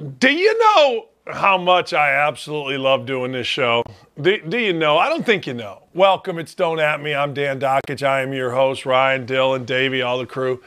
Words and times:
Do 0.00 0.32
you 0.32 0.58
know 0.58 1.08
how 1.26 1.58
much 1.58 1.92
I 1.92 2.12
absolutely 2.12 2.78
love 2.78 3.04
doing 3.04 3.32
this 3.32 3.46
show? 3.46 3.82
Do, 4.18 4.40
do 4.48 4.56
you 4.56 4.72
know? 4.72 4.96
I 4.96 5.10
don't 5.10 5.26
think 5.26 5.46
you 5.46 5.52
know. 5.52 5.82
Welcome, 5.92 6.38
it's 6.38 6.54
Don't 6.54 6.80
At 6.80 7.02
Me. 7.02 7.14
I'm 7.14 7.34
Dan 7.34 7.60
Dakich. 7.60 8.02
I 8.02 8.22
am 8.22 8.32
your 8.32 8.52
host, 8.52 8.86
Ryan, 8.86 9.26
Dylan, 9.26 9.66
Davey, 9.66 10.00
all 10.00 10.16
the 10.16 10.24
crew. 10.24 10.62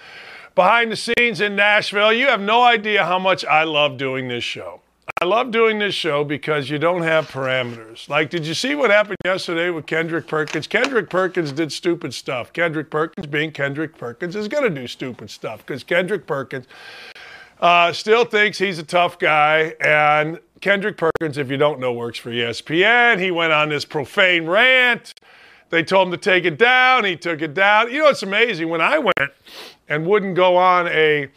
Behind 0.53 0.91
the 0.91 0.95
scenes 0.95 1.41
in 1.41 1.55
Nashville, 1.55 2.13
you 2.13 2.27
have 2.27 2.41
no 2.41 2.61
idea 2.61 3.05
how 3.05 3.17
much 3.17 3.43
I 3.43 3.63
love 3.63 3.97
doing 3.97 4.27
this 4.27 4.43
show. 4.43 4.81
I 5.19 5.25
love 5.25 5.51
doing 5.51 5.79
this 5.79 5.95
show 5.95 6.23
because 6.23 6.69
you 6.69 6.77
don't 6.77 7.01
have 7.01 7.27
parameters. 7.29 8.07
Like, 8.09 8.29
did 8.29 8.45
you 8.45 8.53
see 8.53 8.75
what 8.75 8.91
happened 8.91 9.17
yesterday 9.25 9.69
with 9.69 9.85
Kendrick 9.85 10.27
Perkins? 10.27 10.67
Kendrick 10.67 11.09
Perkins 11.09 11.51
did 11.51 11.71
stupid 11.71 12.13
stuff. 12.13 12.53
Kendrick 12.53 12.91
Perkins, 12.91 13.25
being 13.25 13.51
Kendrick 13.51 13.97
Perkins, 13.97 14.35
is 14.35 14.47
going 14.47 14.63
to 14.63 14.69
do 14.69 14.85
stupid 14.85 15.31
stuff 15.31 15.65
because 15.65 15.83
Kendrick 15.83 16.27
Perkins 16.27 16.67
uh, 17.63 17.93
still 17.93 18.25
thinks 18.25 18.57
he's 18.57 18.77
a 18.77 18.83
tough 18.83 19.17
guy. 19.17 19.73
And 19.79 20.39
Kendrick 20.59 20.97
Perkins, 20.97 21.37
if 21.37 21.49
you 21.49 21.55
don't 21.55 21.79
know, 21.79 21.93
works 21.93 22.19
for 22.19 22.29
ESPN. 22.29 23.19
He 23.19 23.31
went 23.31 23.53
on 23.53 23.69
this 23.69 23.85
profane 23.85 24.45
rant. 24.45 25.13
They 25.69 25.81
told 25.81 26.09
him 26.09 26.11
to 26.11 26.17
take 26.17 26.43
it 26.43 26.59
down. 26.59 27.05
He 27.05 27.15
took 27.15 27.41
it 27.41 27.53
down. 27.53 27.89
You 27.89 27.99
know, 27.99 28.09
it's 28.09 28.21
amazing. 28.21 28.67
When 28.67 28.81
I 28.81 28.99
went 28.99 29.31
and 29.87 30.05
wouldn't 30.05 30.35
go 30.35 30.57
on 30.57 30.87
a 30.87 31.29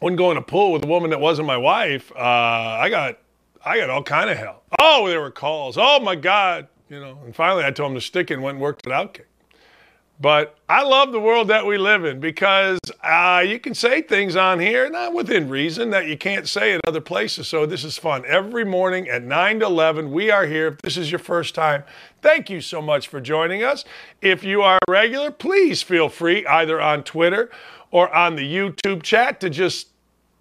wouldn't 0.00 0.18
go 0.18 0.30
in 0.30 0.36
a 0.36 0.42
pool 0.42 0.72
with 0.72 0.84
a 0.84 0.86
woman 0.86 1.10
that 1.10 1.20
wasn't 1.20 1.46
my 1.46 1.56
wife, 1.56 2.10
uh, 2.16 2.18
I 2.18 2.88
got 2.88 3.18
I 3.64 3.78
got 3.78 3.90
all 3.90 4.02
kind 4.02 4.30
of 4.30 4.38
hell. 4.38 4.62
Oh, 4.80 5.08
there 5.08 5.20
were 5.20 5.30
calls. 5.30 5.76
Oh 5.78 6.00
my 6.00 6.16
God, 6.16 6.68
you 6.88 6.98
know. 6.98 7.18
And 7.24 7.36
finally, 7.36 7.64
I 7.64 7.70
told 7.70 7.90
him 7.90 7.96
to 7.96 8.00
stick 8.00 8.30
it 8.30 8.34
and 8.34 8.42
went 8.42 8.54
and 8.54 8.62
worked 8.62 8.86
at 8.86 8.92
Outkick. 8.92 9.26
But 10.20 10.56
I 10.68 10.82
love 10.82 11.12
the 11.12 11.20
world 11.20 11.46
that 11.48 11.64
we 11.64 11.78
live 11.78 12.04
in 12.04 12.18
because 12.18 12.80
uh, 13.04 13.44
you 13.46 13.60
can 13.60 13.74
say 13.74 14.02
things 14.02 14.34
on 14.34 14.58
here, 14.58 14.90
not 14.90 15.14
within 15.14 15.48
reason, 15.48 15.90
that 15.90 16.08
you 16.08 16.18
can't 16.18 16.48
say 16.48 16.72
in 16.72 16.80
other 16.86 17.00
places. 17.00 17.46
So 17.46 17.66
this 17.66 17.84
is 17.84 17.96
fun. 17.98 18.24
Every 18.26 18.64
morning 18.64 19.08
at 19.08 19.22
9 19.22 19.60
to 19.60 19.66
11, 19.66 20.10
we 20.10 20.30
are 20.30 20.46
here. 20.46 20.68
If 20.68 20.78
this 20.82 20.96
is 20.96 21.12
your 21.12 21.20
first 21.20 21.54
time, 21.54 21.84
thank 22.20 22.50
you 22.50 22.60
so 22.60 22.82
much 22.82 23.06
for 23.06 23.20
joining 23.20 23.62
us. 23.62 23.84
If 24.20 24.42
you 24.42 24.60
are 24.62 24.78
a 24.88 24.90
regular, 24.90 25.30
please 25.30 25.82
feel 25.82 26.08
free 26.08 26.44
either 26.46 26.80
on 26.80 27.04
Twitter 27.04 27.48
or 27.92 28.12
on 28.12 28.34
the 28.34 28.42
YouTube 28.42 29.04
chat 29.04 29.38
to 29.40 29.50
just, 29.50 29.88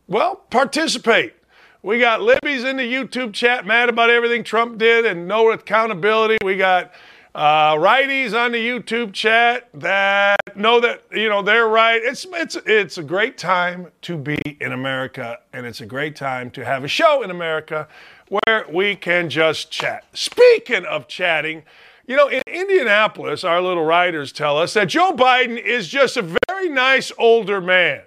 well, 0.07 0.37
participate. 0.49 1.35
We 1.83 1.99
got 1.99 2.21
Libby's 2.21 2.63
in 2.63 2.77
the 2.77 2.91
YouTube 2.91 3.31
chat 3.31 3.67
mad 3.67 3.89
about 3.89 4.09
everything 4.09 4.43
Trump 4.43 4.79
did 4.79 5.05
and 5.05 5.27
no 5.27 5.51
accountability. 5.51 6.37
We 6.43 6.57
got 6.57 6.91
uh, 7.37 7.75
righties 7.75 8.33
on 8.33 8.51
the 8.51 8.57
YouTube 8.57 9.13
chat 9.13 9.69
that 9.75 10.37
know 10.55 10.79
that 10.79 11.03
you 11.11 11.29
know 11.29 11.43
they're 11.43 11.67
right. 11.67 12.01
It's 12.03 12.25
it's 12.31 12.57
it's 12.65 12.97
a 12.97 13.03
great 13.03 13.37
time 13.37 13.91
to 14.01 14.17
be 14.17 14.39
in 14.59 14.71
America, 14.71 15.37
and 15.53 15.67
it's 15.67 15.79
a 15.79 15.85
great 15.85 16.15
time 16.15 16.49
to 16.51 16.65
have 16.65 16.83
a 16.83 16.87
show 16.87 17.21
in 17.21 17.29
America 17.29 17.87
where 18.29 18.65
we 18.73 18.95
can 18.95 19.29
just 19.29 19.69
chat. 19.69 20.05
Speaking 20.13 20.83
of 20.85 21.07
chatting, 21.07 21.61
you 22.07 22.15
know, 22.15 22.27
in 22.27 22.41
Indianapolis, 22.47 23.43
our 23.43 23.61
little 23.61 23.85
writers 23.85 24.31
tell 24.31 24.57
us 24.57 24.73
that 24.73 24.87
Joe 24.87 25.13
Biden 25.13 25.61
is 25.61 25.87
just 25.87 26.17
a 26.17 26.37
very 26.49 26.69
nice 26.69 27.11
older 27.19 27.61
man. 27.61 28.01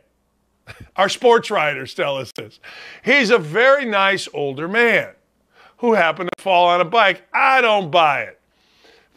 Our 0.96 1.08
sports 1.08 1.52
writers 1.52 1.94
tell 1.94 2.16
us 2.16 2.32
this. 2.32 2.58
He's 3.04 3.30
a 3.30 3.38
very 3.38 3.84
nice 3.84 4.28
older 4.34 4.66
man 4.66 5.12
who 5.76 5.94
happened 5.94 6.30
to 6.36 6.42
fall 6.42 6.66
on 6.66 6.80
a 6.80 6.84
bike. 6.84 7.22
I 7.32 7.60
don't 7.60 7.92
buy 7.92 8.22
it. 8.22 8.39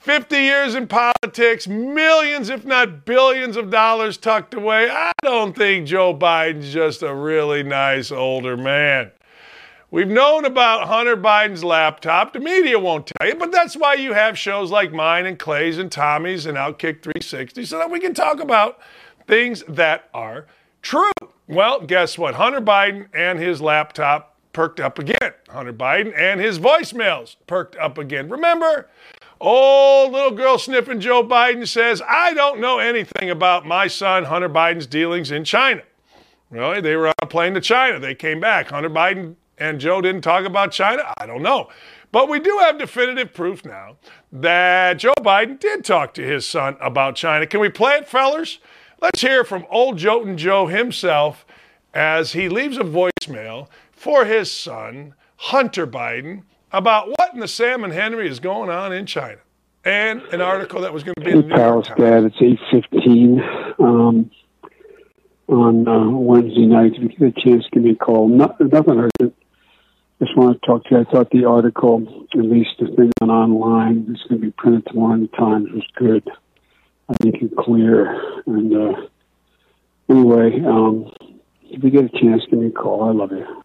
50 0.04 0.36
years 0.36 0.76
in 0.76 0.86
politics, 0.86 1.66
millions, 1.66 2.50
if 2.50 2.66
not 2.66 3.06
billions 3.06 3.56
of 3.56 3.70
dollars 3.70 4.18
tucked 4.18 4.54
away. 4.54 4.90
I 4.90 5.14
don't 5.24 5.56
think 5.56 5.88
Joe 5.88 6.14
Biden's 6.14 6.74
just 6.74 7.04
a 7.04 7.16
really 7.16 7.64
nice 7.64 8.12
older 8.12 8.58
man. 8.58 9.12
We've 9.92 10.10
known 10.10 10.44
about 10.44 10.90
Hunter 10.90 11.16
Biden's 11.16 11.64
laptop. 11.64 12.34
The 12.34 12.42
media 12.42 12.78
won't 12.78 13.08
tell 13.08 13.30
you, 13.30 13.36
but 13.36 13.54
that's 13.54 13.78
why 13.78 13.94
you 13.94 14.12
have 14.12 14.38
shows 14.38 14.72
like 14.72 14.92
mine 14.92 15.26
and 15.26 15.40
Clay's 15.40 15.78
and 15.78 15.90
Tommy's 15.90 16.48
and 16.48 16.58
Outkick 16.58 17.02
360 17.02 17.64
so 17.64 17.78
that 17.78 17.90
we 17.90 18.02
can 18.02 18.14
talk 18.14 18.42
about 18.42 18.80
things 19.26 19.64
that 19.70 20.10
are 20.14 20.48
true. 20.82 21.12
Well, 21.48 21.80
guess 21.80 22.18
what? 22.18 22.36
Hunter 22.36 22.60
Biden 22.60 23.08
and 23.14 23.40
his 23.40 23.62
laptop 23.62 24.36
perked 24.52 24.82
up 24.82 25.00
again. 25.00 25.32
Hunter 25.48 25.72
Biden 25.72 26.14
and 26.18 26.42
his 26.42 26.60
voicemails 26.60 27.38
perked 27.48 27.78
up 27.78 27.98
again. 27.98 28.28
Remember, 28.28 28.90
Old 29.44 30.14
little 30.14 30.32
girl 30.32 30.58
sniffing 30.58 31.02
Joe 31.02 31.22
Biden 31.22 31.68
says, 31.68 32.02
I 32.08 32.34
don't 32.34 32.62
know 32.62 32.80
anything 32.80 33.30
about 33.30 33.66
my 33.66 33.88
son 33.88 34.24
Hunter 34.24 34.48
Biden's 34.48 34.88
dealings 34.88 35.32
in 35.32 35.44
China. 35.44 35.82
Really? 36.50 36.80
They 36.80 36.96
were 36.96 37.10
on 37.10 37.14
a 37.22 37.26
plane 37.26 37.54
to 37.56 37.60
China. 37.60 38.00
They 38.00 38.16
came 38.16 38.40
back. 38.40 38.70
Hunter 38.70 38.90
Biden 38.90 39.36
and 39.58 39.82
Joe 39.82 40.00
didn't 40.00 40.22
talk 40.22 40.46
about 40.46 40.72
China? 40.72 41.14
I 41.18 41.26
don't 41.26 41.42
know. 41.42 41.68
But 42.14 42.30
we 42.30 42.40
do 42.40 42.58
have 42.62 42.80
definitive 42.80 43.34
proof 43.34 43.66
now 43.66 43.98
that 44.32 44.94
Joe 45.00 45.14
Biden 45.20 45.60
did 45.60 45.84
talk 45.84 46.14
to 46.14 46.24
his 46.24 46.46
son 46.46 46.78
about 46.80 47.18
China. 47.18 47.46
Can 47.46 47.60
we 47.60 47.68
play 47.68 47.96
it, 47.96 48.08
fellers? 48.08 48.60
Let's 49.02 49.20
hear 49.20 49.44
from 49.44 49.66
old 49.70 49.98
Jotun 49.98 50.38
Joe 50.38 50.68
himself 50.68 51.46
as 51.94 52.32
he 52.32 52.48
leaves 52.48 52.78
a 52.78 52.84
voicemail 52.86 53.68
for 53.92 54.24
his 54.24 54.50
son, 54.50 55.16
Hunter 55.36 55.86
Biden, 55.86 56.44
about 56.74 57.08
what 57.08 57.34
in 57.34 57.40
the 57.40 57.48
Sam 57.48 57.84
and 57.84 57.94
Henry 57.94 58.28
is 58.28 58.40
going 58.40 58.70
on 58.70 58.92
in 58.92 59.06
China, 59.06 59.40
and 59.86 60.22
an 60.34 60.42
article 60.42 60.82
that 60.82 60.92
was 60.92 61.04
going 61.04 61.16
to 61.16 61.22
be 61.22 61.32
in 61.32 61.42
the 61.42 61.48
New 61.48 61.56
York 61.56 61.86
Times. 61.86 62.00
Dad, 62.00 62.24
it's 62.26 62.36
eight 62.42 62.60
fifteen 62.72 63.40
um, 63.80 64.32
on 65.48 65.88
uh, 65.88 66.10
Wednesday 66.10 66.66
night. 66.66 66.94
If 66.96 67.04
you 67.04 67.10
get 67.10 67.38
a 67.38 67.42
chance, 67.42 67.64
give 67.72 67.84
me 67.84 67.92
a 67.92 67.96
call. 67.96 68.28
Not, 68.28 68.60
nothing 68.60 69.00
urgent. 69.00 69.36
Just 70.20 70.38
want 70.38 70.62
to 70.62 70.66
talk 70.66 70.84
to 70.86 70.96
you. 70.96 71.02
I 71.02 71.04
thought 71.04 71.32
the 71.32 71.46
article, 71.46 72.28
at 72.34 72.40
least 72.40 72.72
the 72.80 72.88
thing 72.96 73.12
on 73.22 73.30
online, 73.30 74.06
that's 74.08 74.24
going 74.24 74.40
to 74.42 74.48
be 74.48 74.52
printed 74.52 74.86
tomorrow 74.88 75.16
in 75.16 75.22
the 75.22 75.28
Times, 75.28 75.70
was 75.72 75.88
good. 75.96 76.28
I 77.10 77.14
think 77.22 77.36
it's 77.42 77.54
clear. 77.60 78.42
And 78.46 78.74
uh, 78.74 79.08
anyway, 80.10 80.62
um, 80.66 81.12
if 81.64 81.84
you 81.84 81.90
get 81.90 82.06
a 82.06 82.10
chance, 82.10 82.44
give 82.50 82.60
me 82.60 82.68
a 82.68 82.72
call. 82.72 83.04
I 83.10 83.12
love 83.12 83.32
you. 83.32 83.63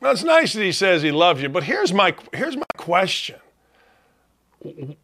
Well, 0.00 0.12
it's 0.12 0.22
nice 0.22 0.52
that 0.52 0.62
he 0.62 0.72
says 0.72 1.02
he 1.02 1.10
loves 1.10 1.42
you, 1.42 1.48
but 1.48 1.64
here's 1.64 1.92
my 1.92 2.14
here's 2.32 2.56
my 2.56 2.66
question. 2.76 3.36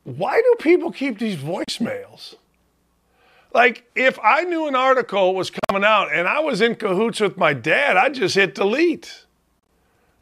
Why 0.04 0.40
do 0.40 0.54
people 0.58 0.92
keep 0.92 1.18
these 1.18 1.36
voicemails? 1.36 2.34
Like, 3.54 3.84
if 3.94 4.18
I 4.22 4.42
knew 4.42 4.66
an 4.66 4.74
article 4.74 5.34
was 5.34 5.50
coming 5.68 5.84
out 5.84 6.12
and 6.12 6.26
I 6.26 6.40
was 6.40 6.60
in 6.60 6.74
cahoots 6.74 7.20
with 7.20 7.36
my 7.36 7.52
dad, 7.52 7.96
I'd 7.96 8.14
just 8.14 8.34
hit 8.34 8.54
delete. 8.54 9.26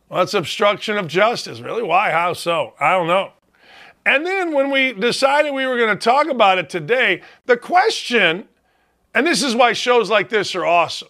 Well, 0.08 0.18
that's 0.18 0.34
obstruction 0.34 0.96
of 0.96 1.06
justice. 1.06 1.60
Really? 1.60 1.84
Why? 1.84 2.10
How 2.10 2.32
so? 2.32 2.74
I 2.80 2.92
don't 2.92 3.06
know. 3.06 3.32
And 4.04 4.26
then 4.26 4.52
when 4.52 4.70
we 4.70 4.92
decided 4.92 5.52
we 5.52 5.66
were 5.66 5.76
going 5.76 5.96
to 5.96 6.04
talk 6.04 6.26
about 6.26 6.58
it 6.58 6.68
today, 6.68 7.22
the 7.46 7.56
question, 7.56 8.48
and 9.14 9.26
this 9.26 9.42
is 9.42 9.54
why 9.54 9.72
shows 9.72 10.10
like 10.10 10.28
this 10.28 10.54
are 10.56 10.66
awesome. 10.66 11.08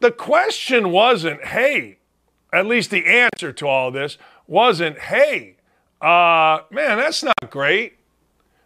The 0.00 0.10
question 0.10 0.90
wasn't, 0.90 1.44
hey, 1.44 1.98
at 2.52 2.66
least 2.66 2.90
the 2.90 3.06
answer 3.06 3.52
to 3.52 3.66
all 3.66 3.90
this 3.90 4.18
wasn't, 4.46 4.98
hey, 4.98 5.56
uh, 6.00 6.60
man, 6.70 6.98
that's 6.98 7.22
not 7.22 7.50
great. 7.50 7.98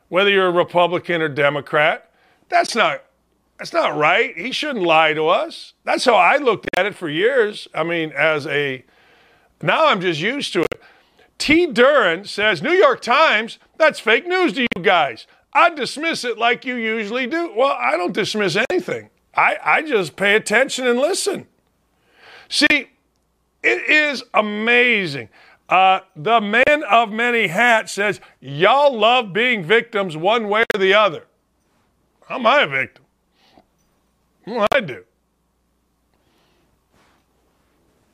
Whether 0.08 0.30
you're 0.30 0.48
a 0.48 0.52
Republican 0.52 1.22
or 1.22 1.28
Democrat, 1.28 2.10
that's 2.48 2.74
not 2.74 3.02
that's 3.58 3.72
not 3.72 3.96
right. 3.96 4.36
He 4.36 4.52
shouldn't 4.52 4.84
lie 4.84 5.14
to 5.14 5.28
us. 5.28 5.72
That's 5.84 6.04
how 6.04 6.14
I 6.14 6.36
looked 6.36 6.68
at 6.76 6.84
it 6.84 6.94
for 6.94 7.08
years. 7.08 7.66
I 7.74 7.84
mean, 7.84 8.12
as 8.12 8.46
a 8.46 8.84
now 9.62 9.88
I'm 9.88 10.00
just 10.00 10.20
used 10.20 10.52
to 10.52 10.60
it. 10.60 10.80
T. 11.38 11.66
Duran 11.66 12.24
says, 12.24 12.62
New 12.62 12.72
York 12.72 13.00
Times, 13.02 13.58
that's 13.76 14.00
fake 14.00 14.26
news 14.26 14.52
to 14.54 14.62
you 14.62 14.82
guys. 14.82 15.26
I 15.52 15.70
dismiss 15.70 16.24
it 16.24 16.38
like 16.38 16.64
you 16.64 16.76
usually 16.76 17.26
do. 17.26 17.52
Well, 17.54 17.76
I 17.78 17.96
don't 17.96 18.12
dismiss 18.12 18.56
anything. 18.70 19.10
I, 19.34 19.56
I 19.62 19.82
just 19.82 20.16
pay 20.16 20.34
attention 20.34 20.86
and 20.86 20.98
listen. 20.98 21.46
See, 22.48 22.90
it 23.66 23.90
is 23.90 24.22
amazing. 24.32 25.28
Uh, 25.68 25.98
the 26.14 26.40
man 26.40 26.84
of 26.88 27.10
many 27.10 27.48
hats 27.48 27.92
says, 27.92 28.20
Y'all 28.40 28.96
love 28.96 29.32
being 29.32 29.64
victims 29.64 30.16
one 30.16 30.48
way 30.48 30.64
or 30.72 30.78
the 30.78 30.94
other. 30.94 31.24
How 32.26 32.36
am 32.36 32.46
I 32.46 32.62
a 32.62 32.66
victim? 32.68 33.04
Well, 34.46 34.66
I 34.72 34.80
do. 34.80 35.04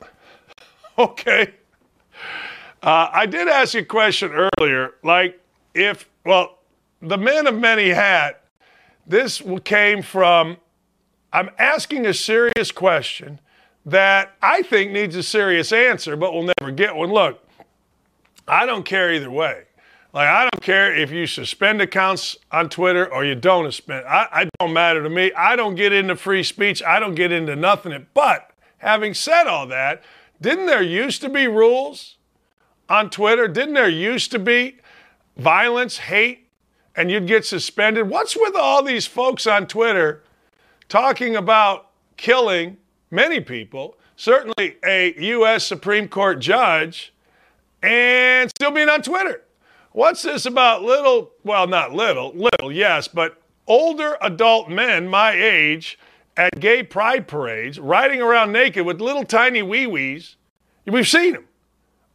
Okay. 0.99 1.55
Uh, 2.83 3.09
I 3.11 3.25
did 3.25 3.49
ask 3.49 3.73
you 3.73 3.81
a 3.81 3.85
question 3.85 4.31
earlier. 4.31 4.93
Like, 5.03 5.41
if, 5.75 6.07
well, 6.27 6.59
the 7.01 7.17
man 7.17 7.47
of 7.47 7.59
many 7.59 7.89
hat, 7.89 8.45
this 9.07 9.43
came 9.65 10.03
from, 10.03 10.59
I'm 11.33 11.49
asking 11.59 12.05
a 12.05 12.13
serious 12.13 12.71
question 12.71 13.41
that 13.87 14.35
I 14.41 14.63
think 14.63 14.93
needs 14.93 15.17
a 15.17 15.23
serious 15.23 15.73
answer, 15.73 16.17
but 16.17 16.33
we'll 16.33 16.51
never 16.59 16.71
get 16.71 16.95
one. 16.95 17.13
Look, 17.13 17.45
I 18.47 18.67
don't 18.67 18.85
care 18.85 19.13
either 19.13 19.31
way. 19.31 19.65
Like, 20.13 20.29
I 20.29 20.43
don't 20.43 20.63
care 20.63 20.95
if 20.95 21.11
you 21.11 21.27
suspend 21.27 21.81
accounts 21.81 22.37
on 22.51 22.69
Twitter 22.69 23.11
or 23.11 23.25
you 23.25 23.35
don't 23.35 23.65
suspend. 23.65 24.07
I, 24.07 24.29
I 24.31 24.49
don't 24.59 24.75
matter 24.75 25.03
to 25.03 25.09
me. 25.09 25.33
I 25.33 25.57
don't 25.57 25.75
get 25.75 25.93
into 25.93 26.17
free 26.17 26.43
speech. 26.43 26.83
I 26.83 27.01
don't 27.01 27.15
get 27.15 27.33
into 27.33 27.57
nothing. 27.57 28.07
But 28.13 28.51
having 28.79 29.15
said 29.15 29.47
all 29.47 29.67
that, 29.69 30.03
didn't 30.41 30.67
there 30.67 30.83
used 30.83 31.23
to 31.23 31.31
be 31.31 31.47
rules 31.47 32.17
on 32.91 33.09
Twitter? 33.09 33.49
Didn't 33.49 33.75
there 33.75 33.89
used 33.89 34.31
to 34.33 34.39
be 34.39 34.79
violence, 35.39 35.97
hate, 35.97 36.49
and 36.95 37.11
you'd 37.11 37.27
get 37.27 37.47
suspended? 37.47 38.11
What's 38.11 38.37
with 38.37 38.55
all 38.55 38.83
these 38.83 39.07
folks 39.07 39.47
on 39.47 39.67
Twitter 39.67 40.23
talking 40.91 41.37
about 41.37 41.89
killing 42.19 42.77
many 43.13 43.41
people, 43.41 43.97
certainly 44.17 44.77
a 44.85 45.15
U.S. 45.21 45.65
Supreme 45.65 46.09
Court 46.09 46.41
judge, 46.41 47.13
and 47.83 48.51
still 48.51 48.73
being 48.73 48.89
on 48.89 49.03
Twitter? 49.03 49.43
What's 49.93 50.23
this 50.23 50.47
about 50.47 50.83
little, 50.83 51.31
well, 51.45 51.67
not 51.67 51.93
little, 51.93 52.33
little, 52.35 52.73
yes, 52.73 53.07
but 53.07 53.41
older 53.67 54.17
adult 54.23 54.71
men 54.71 55.07
my 55.07 55.33
age 55.33 55.99
at 56.37 56.59
gay 56.59 56.83
pride 56.83 57.29
parades 57.29 57.79
riding 57.79 58.23
around 58.23 58.53
naked 58.53 58.87
with 58.87 59.01
little 59.01 59.25
tiny 59.25 59.63
wee 59.63 59.87
wees? 59.87 60.37
We've 60.87 61.07
seen 61.07 61.35
them. 61.35 61.45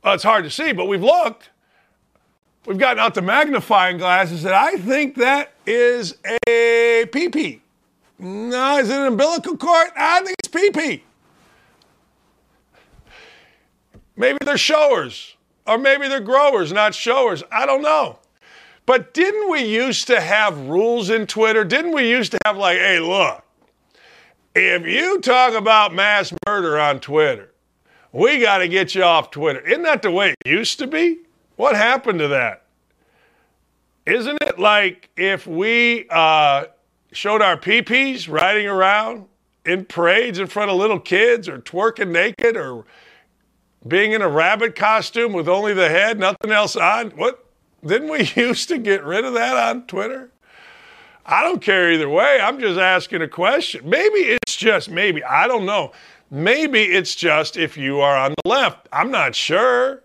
Well, 0.03 0.15
it's 0.15 0.23
hard 0.23 0.43
to 0.45 0.49
see, 0.49 0.73
but 0.73 0.85
we've 0.85 1.03
looked. 1.03 1.51
We've 2.65 2.77
gotten 2.77 2.99
out 2.99 3.13
the 3.13 3.21
magnifying 3.21 3.97
glasses, 3.97 4.43
and 4.43 4.53
I 4.53 4.75
think 4.77 5.15
that 5.15 5.53
is 5.65 6.17
a 6.25 7.05
PP. 7.11 7.61
No, 8.19 8.79
is 8.79 8.89
it 8.89 8.95
an 8.95 9.07
umbilical 9.07 9.57
cord? 9.57 9.89
I 9.95 10.21
think 10.21 10.35
it's 10.39 10.49
PP. 10.49 11.01
Maybe 14.15 14.39
they're 14.43 14.57
showers. 14.57 15.35
Or 15.67 15.77
maybe 15.77 16.07
they're 16.07 16.19
growers, 16.19 16.71
not 16.71 16.95
showers. 16.95 17.43
I 17.51 17.65
don't 17.65 17.81
know. 17.81 18.19
But 18.85 19.13
didn't 19.13 19.49
we 19.51 19.63
used 19.63 20.07
to 20.07 20.21
have 20.21 20.57
rules 20.61 21.09
in 21.09 21.27
Twitter? 21.27 21.65
Didn't 21.65 21.91
we 21.91 22.09
used 22.09 22.31
to 22.31 22.37
have, 22.45 22.57
like, 22.57 22.77
hey, 22.77 22.99
look, 22.99 23.43
if 24.55 24.87
you 24.87 25.19
talk 25.19 25.53
about 25.53 25.93
mass 25.93 26.33
murder 26.47 26.79
on 26.79 27.01
Twitter, 27.01 27.51
we 28.13 28.39
got 28.39 28.59
to 28.59 28.67
get 28.67 28.95
you 28.95 29.03
off 29.03 29.29
Twitter. 29.29 29.59
Isn't 29.59 29.83
that 29.83 30.01
the 30.01 30.09
way 30.09 30.29
it 30.29 30.49
used 30.49 30.79
to 30.79 30.87
be? 30.87 31.19
What 31.57 31.75
happened 31.75 32.19
to 32.19 32.29
that? 32.29 32.63
Isn't 34.05 34.41
it 34.41 34.57
like 34.57 35.09
if 35.17 35.45
we 35.45 36.07
uh, 36.09 36.65
showed 37.17 37.41
our 37.41 37.57
peepees 37.57 38.29
riding 38.29 38.67
around 38.67 39.25
in 39.65 39.83
parades 39.83 40.37
in 40.37 40.45
front 40.45 40.69
of 40.69 40.77
little 40.77 40.99
kids 40.99 41.49
or 41.49 41.57
twerking 41.57 42.11
naked 42.11 42.55
or 42.55 42.85
being 43.87 44.11
in 44.11 44.21
a 44.21 44.29
rabbit 44.29 44.75
costume 44.75 45.33
with 45.33 45.49
only 45.49 45.73
the 45.73 45.89
head, 45.89 46.19
nothing 46.19 46.51
else 46.51 46.75
on. 46.75 47.09
What 47.11 47.43
didn't 47.83 48.09
we 48.09 48.19
used 48.35 48.67
to 48.69 48.77
get 48.77 49.03
rid 49.03 49.25
of 49.25 49.33
that 49.33 49.57
on 49.57 49.87
Twitter? 49.87 50.29
I 51.25 51.43
don't 51.43 51.59
care 51.59 51.91
either 51.91 52.07
way. 52.07 52.39
I'm 52.39 52.59
just 52.59 52.79
asking 52.79 53.23
a 53.23 53.27
question. 53.27 53.89
Maybe 53.89 54.19
it's 54.19 54.55
just 54.55 54.89
maybe 54.91 55.23
I 55.23 55.47
don't 55.47 55.65
know. 55.65 55.93
Maybe 56.29 56.83
it's 56.83 57.15
just 57.15 57.57
if 57.57 57.77
you 57.77 57.99
are 57.99 58.15
on 58.15 58.35
the 58.43 58.47
left. 58.47 58.87
I'm 58.93 59.09
not 59.09 59.33
sure. 59.33 60.03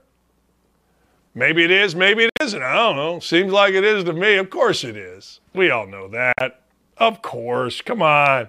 Maybe 1.34 1.62
it 1.62 1.70
is, 1.70 1.94
maybe 1.94 2.24
it 2.24 2.30
isn't. 2.40 2.62
I 2.62 2.74
don't 2.74 2.96
know. 2.96 3.18
Seems 3.18 3.52
like 3.52 3.74
it 3.74 3.84
is 3.84 4.04
to 4.04 4.14
me. 4.14 4.36
Of 4.36 4.48
course 4.48 4.82
it 4.82 4.96
is. 4.96 5.40
We 5.54 5.70
all 5.70 5.86
know 5.86 6.08
that. 6.08 6.61
Of 7.02 7.20
course. 7.20 7.80
Come 7.80 8.00
on. 8.00 8.48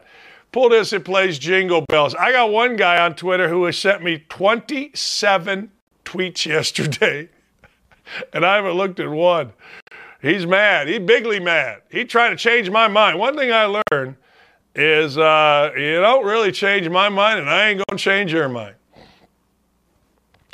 Pull 0.51 0.69
this, 0.69 0.93
it 0.93 1.03
plays 1.03 1.39
jingle 1.39 1.81
bells. 1.81 2.13
I 2.13 2.31
got 2.31 2.51
one 2.51 2.75
guy 2.75 3.03
on 3.03 3.15
Twitter 3.15 3.49
who 3.49 3.65
has 3.65 3.79
sent 3.79 4.03
me 4.03 4.25
27 4.29 5.71
tweets 6.05 6.45
yesterday, 6.45 7.29
and 8.31 8.45
I 8.45 8.57
haven't 8.57 8.73
looked 8.73 8.99
at 8.99 9.09
one. 9.09 9.53
He's 10.21 10.45
mad. 10.45 10.87
He's 10.87 10.99
bigly 10.99 11.39
mad. 11.39 11.81
He 11.89 12.05
tried 12.05 12.29
to 12.29 12.35
change 12.35 12.69
my 12.69 12.87
mind. 12.87 13.17
One 13.17 13.35
thing 13.35 13.51
I 13.51 13.81
learned 13.91 14.17
is 14.75 15.17
uh, 15.17 15.71
you 15.75 15.99
don't 15.99 16.23
really 16.23 16.51
change 16.51 16.87
my 16.89 17.09
mind, 17.09 17.39
and 17.39 17.49
I 17.49 17.69
ain't 17.69 17.77
going 17.79 17.97
to 17.97 18.03
change 18.03 18.31
your 18.31 18.49
mind. 18.49 18.75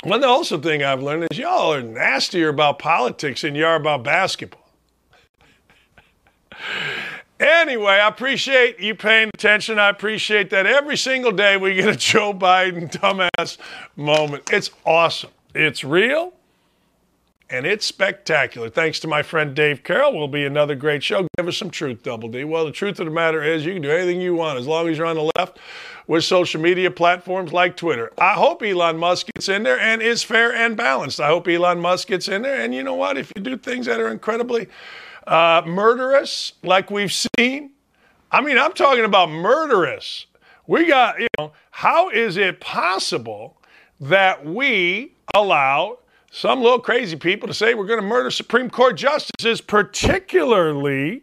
One 0.04 0.24
also 0.24 0.58
thing 0.58 0.82
I've 0.82 1.02
learned 1.02 1.28
is 1.30 1.38
y'all 1.38 1.74
are 1.74 1.82
nastier 1.82 2.48
about 2.48 2.78
politics 2.78 3.42
than 3.42 3.54
you 3.54 3.66
are 3.66 3.76
about 3.76 4.04
basketball. 4.04 4.59
Anyway, 7.60 7.92
I 7.92 8.08
appreciate 8.08 8.80
you 8.80 8.94
paying 8.94 9.28
attention. 9.34 9.78
I 9.78 9.90
appreciate 9.90 10.48
that 10.48 10.64
every 10.64 10.96
single 10.96 11.30
day 11.30 11.58
we 11.58 11.74
get 11.74 11.88
a 11.88 11.96
Joe 11.96 12.32
Biden 12.32 12.90
dumbass 12.90 13.58
moment. 13.96 14.48
It's 14.50 14.70
awesome. 14.86 15.28
It's 15.54 15.84
real 15.84 16.32
and 17.50 17.66
it's 17.66 17.84
spectacular. 17.84 18.70
Thanks 18.70 18.98
to 19.00 19.08
my 19.08 19.22
friend 19.22 19.54
Dave 19.54 19.84
Carroll, 19.84 20.18
will 20.18 20.26
be 20.26 20.46
another 20.46 20.74
great 20.74 21.02
show. 21.02 21.28
Give 21.36 21.48
us 21.48 21.58
some 21.58 21.68
truth, 21.68 22.02
Double 22.02 22.30
D. 22.30 22.44
Well, 22.44 22.64
the 22.64 22.72
truth 22.72 22.98
of 22.98 23.04
the 23.04 23.12
matter 23.12 23.42
is, 23.42 23.66
you 23.66 23.74
can 23.74 23.82
do 23.82 23.90
anything 23.90 24.22
you 24.22 24.34
want 24.34 24.58
as 24.58 24.66
long 24.66 24.88
as 24.88 24.96
you're 24.96 25.06
on 25.06 25.16
the 25.16 25.30
left 25.36 25.58
with 26.06 26.24
social 26.24 26.62
media 26.62 26.90
platforms 26.90 27.52
like 27.52 27.76
Twitter. 27.76 28.10
I 28.16 28.32
hope 28.34 28.62
Elon 28.62 28.96
Musk 28.96 29.26
gets 29.34 29.50
in 29.50 29.64
there 29.64 29.78
and 29.78 30.00
is 30.00 30.22
fair 30.22 30.54
and 30.54 30.78
balanced. 30.78 31.20
I 31.20 31.26
hope 31.26 31.46
Elon 31.46 31.78
Musk 31.78 32.08
gets 32.08 32.26
in 32.26 32.40
there. 32.40 32.58
And 32.58 32.74
you 32.74 32.82
know 32.82 32.94
what? 32.94 33.18
If 33.18 33.30
you 33.36 33.42
do 33.42 33.58
things 33.58 33.84
that 33.84 34.00
are 34.00 34.08
incredibly 34.08 34.68
uh, 35.30 35.62
murderous, 35.64 36.54
like 36.62 36.90
we've 36.90 37.12
seen. 37.12 37.70
I 38.32 38.42
mean, 38.42 38.58
I'm 38.58 38.72
talking 38.72 39.04
about 39.04 39.30
murderous. 39.30 40.26
We 40.66 40.86
got, 40.86 41.20
you 41.20 41.28
know, 41.38 41.52
how 41.70 42.10
is 42.10 42.36
it 42.36 42.60
possible 42.60 43.56
that 44.00 44.44
we 44.44 45.14
allow 45.32 45.98
some 46.32 46.60
little 46.60 46.80
crazy 46.80 47.16
people 47.16 47.46
to 47.48 47.54
say 47.54 47.74
we're 47.74 47.86
going 47.86 48.00
to 48.00 48.06
murder 48.06 48.30
Supreme 48.30 48.68
Court 48.68 48.96
justices, 48.96 49.60
particularly 49.60 51.22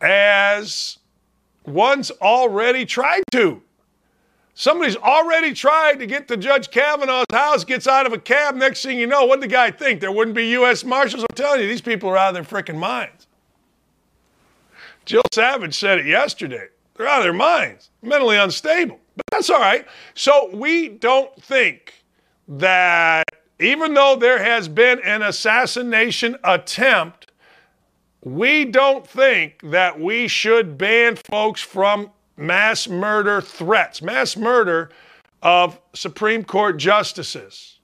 as 0.00 0.98
one's 1.64 2.10
already 2.12 2.84
tried 2.84 3.22
to? 3.32 3.62
Somebody's 4.54 4.96
already 4.96 5.52
tried 5.52 5.98
to 5.98 6.06
get 6.06 6.28
to 6.28 6.36
Judge 6.36 6.70
Kavanaugh's 6.70 7.26
house, 7.32 7.64
gets 7.64 7.88
out 7.88 8.06
of 8.06 8.12
a 8.12 8.18
cab. 8.18 8.54
Next 8.54 8.82
thing 8.82 8.98
you 8.98 9.06
know, 9.06 9.24
what 9.24 9.40
did 9.40 9.50
the 9.50 9.52
guy 9.52 9.72
think? 9.72 10.00
There 10.00 10.12
wouldn't 10.12 10.36
be 10.36 10.48
U.S. 10.50 10.84
Marshals? 10.84 11.24
I'm 11.24 11.34
telling 11.34 11.60
you, 11.60 11.66
these 11.66 11.80
people 11.80 12.08
are 12.08 12.16
out 12.16 12.36
of 12.36 12.46
their 12.46 12.62
freaking 12.62 12.78
minds. 12.78 13.26
Jill 15.04 15.22
Savage 15.32 15.76
said 15.76 15.98
it 15.98 16.06
yesterday. 16.06 16.68
They're 16.94 17.08
out 17.08 17.18
of 17.18 17.24
their 17.24 17.32
minds, 17.32 17.90
mentally 18.00 18.36
unstable. 18.36 19.00
But 19.16 19.26
that's 19.32 19.50
all 19.50 19.60
right. 19.60 19.86
So 20.14 20.50
we 20.54 20.88
don't 20.88 21.34
think 21.42 22.04
that 22.46 23.24
even 23.58 23.94
though 23.94 24.16
there 24.16 24.42
has 24.42 24.68
been 24.68 25.00
an 25.04 25.22
assassination 25.22 26.36
attempt, 26.44 27.32
we 28.22 28.64
don't 28.64 29.06
think 29.06 29.60
that 29.64 30.00
we 30.00 30.28
should 30.28 30.78
ban 30.78 31.16
folks 31.16 31.60
from 31.60 32.10
mass 32.36 32.88
murder 32.88 33.40
threats, 33.40 34.02
mass 34.02 34.36
murder 34.36 34.90
of 35.42 35.80
Supreme 35.94 36.44
Court 36.44 36.76
justices. 36.76 37.78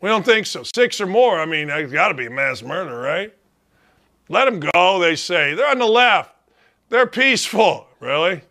We 0.00 0.08
don't 0.08 0.24
think 0.24 0.46
so. 0.46 0.62
Six 0.74 1.00
or 1.00 1.06
more, 1.06 1.38
I 1.38 1.46
mean, 1.46 1.70
it's 1.70 1.92
got 1.92 2.08
to 2.08 2.14
be 2.14 2.26
a 2.26 2.30
mass 2.30 2.62
murder, 2.62 2.98
right? 2.98 3.34
Let 4.28 4.46
them 4.46 4.60
go, 4.60 4.98
they 4.98 5.16
say. 5.16 5.54
They're 5.54 5.68
on 5.68 5.78
the 5.78 5.86
left. 5.86 6.34
They're 6.88 7.06
peaceful. 7.06 7.86
Really? 8.00 8.42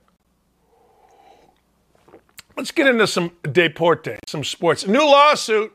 Let's 2.56 2.72
get 2.72 2.88
into 2.88 3.08
some 3.08 3.32
deporte, 3.44 4.20
some 4.28 4.44
sports. 4.44 4.86
New 4.86 5.00
lawsuit. 5.00 5.74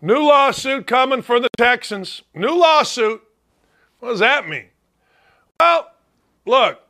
New 0.00 0.22
lawsuit 0.22 0.86
coming 0.86 1.20
for 1.20 1.40
the 1.40 1.48
Texans. 1.58 2.22
New 2.34 2.56
lawsuit. 2.56 3.22
What 3.98 4.10
does 4.10 4.20
that 4.20 4.48
mean? 4.48 4.66
Well, 5.58 5.90
look, 6.46 6.80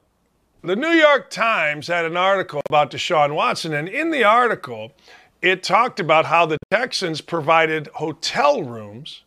the 0.62 0.76
New 0.76 0.88
York 0.88 1.30
Times 1.30 1.86
had 1.88 2.04
an 2.04 2.16
article 2.16 2.60
about 2.68 2.90
Deshaun 2.90 3.34
Watson, 3.34 3.72
and 3.72 3.88
in 3.88 4.10
the 4.10 4.24
article, 4.24 4.92
it 5.40 5.62
talked 5.62 6.00
about 6.00 6.26
how 6.26 6.44
the 6.46 6.58
Texans 6.70 7.20
provided 7.20 7.88
hotel 7.94 8.62
rooms 8.62 9.22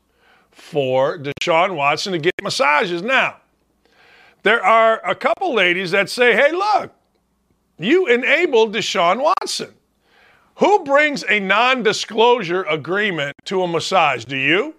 for 0.51 1.17
Deshaun 1.17 1.75
Watson 1.75 2.13
to 2.13 2.19
get 2.19 2.33
massages. 2.41 3.01
Now, 3.01 3.37
there 4.43 4.63
are 4.63 5.01
a 5.09 5.15
couple 5.15 5.53
ladies 5.53 5.91
that 5.91 6.09
say, 6.09 6.35
hey, 6.35 6.51
look, 6.51 6.93
you 7.79 8.07
enabled 8.07 8.75
Deshaun 8.75 9.23
Watson. 9.23 9.73
Who 10.57 10.83
brings 10.83 11.23
a 11.27 11.39
non 11.39 11.81
disclosure 11.81 12.63
agreement 12.63 13.35
to 13.45 13.63
a 13.63 13.67
massage? 13.67 14.25
Do 14.25 14.37
you? 14.37 14.75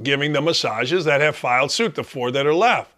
giving 0.03 0.33
the 0.33 0.41
massages 0.41 1.05
that 1.05 1.21
have 1.21 1.35
filed 1.35 1.71
suit, 1.71 1.95
the 1.95 2.03
four 2.03 2.31
that 2.31 2.45
are 2.45 2.53
left. 2.53 2.97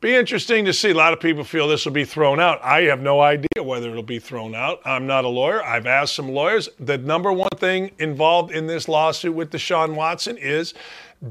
Be 0.00 0.14
interesting 0.14 0.64
to 0.66 0.72
see. 0.72 0.90
A 0.90 0.94
lot 0.94 1.12
of 1.12 1.20
people 1.20 1.42
feel 1.42 1.68
this 1.68 1.84
will 1.84 1.92
be 1.92 2.04
thrown 2.04 2.38
out. 2.38 2.62
I 2.62 2.82
have 2.82 3.00
no 3.00 3.20
idea 3.20 3.62
whether 3.62 3.88
it'll 3.88 4.02
be 4.02 4.18
thrown 4.18 4.54
out. 4.54 4.80
I'm 4.84 5.06
not 5.06 5.24
a 5.24 5.28
lawyer. 5.28 5.62
I've 5.64 5.86
asked 5.86 6.14
some 6.14 6.28
lawyers. 6.28 6.68
The 6.78 6.98
number 6.98 7.32
one 7.32 7.48
thing 7.56 7.92
involved 7.98 8.52
in 8.52 8.66
this 8.66 8.88
lawsuit 8.88 9.34
with 9.34 9.50
Deshaun 9.50 9.94
Watson 9.94 10.36
is 10.36 10.74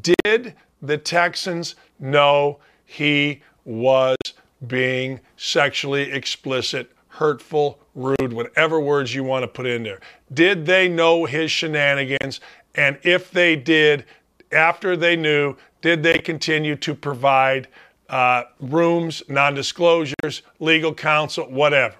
did 0.01 0.55
the 0.81 0.97
Texans 0.97 1.75
know 1.99 2.59
he 2.85 3.43
was 3.65 4.17
being 4.65 5.19
sexually 5.37 6.11
explicit, 6.11 6.91
hurtful, 7.15 7.79
rude, 7.93 8.33
whatever 8.33 8.79
words 8.79 9.13
you 9.13 9.23
want 9.23 9.43
to 9.43 9.47
put 9.47 9.65
in 9.65 9.83
there. 9.83 9.99
Did 10.33 10.65
they 10.65 10.87
know 10.87 11.25
his 11.25 11.51
shenanigans? 11.51 12.41
And 12.75 12.97
if 13.03 13.31
they 13.31 13.55
did, 13.55 14.05
after 14.51 14.97
they 14.97 15.15
knew, 15.15 15.55
did 15.81 16.03
they 16.03 16.19
continue 16.19 16.75
to 16.77 16.93
provide 16.93 17.67
uh, 18.09 18.43
rooms, 18.59 19.23
non 19.29 19.53
disclosures, 19.53 20.41
legal 20.59 20.93
counsel, 20.93 21.45
whatever? 21.45 21.95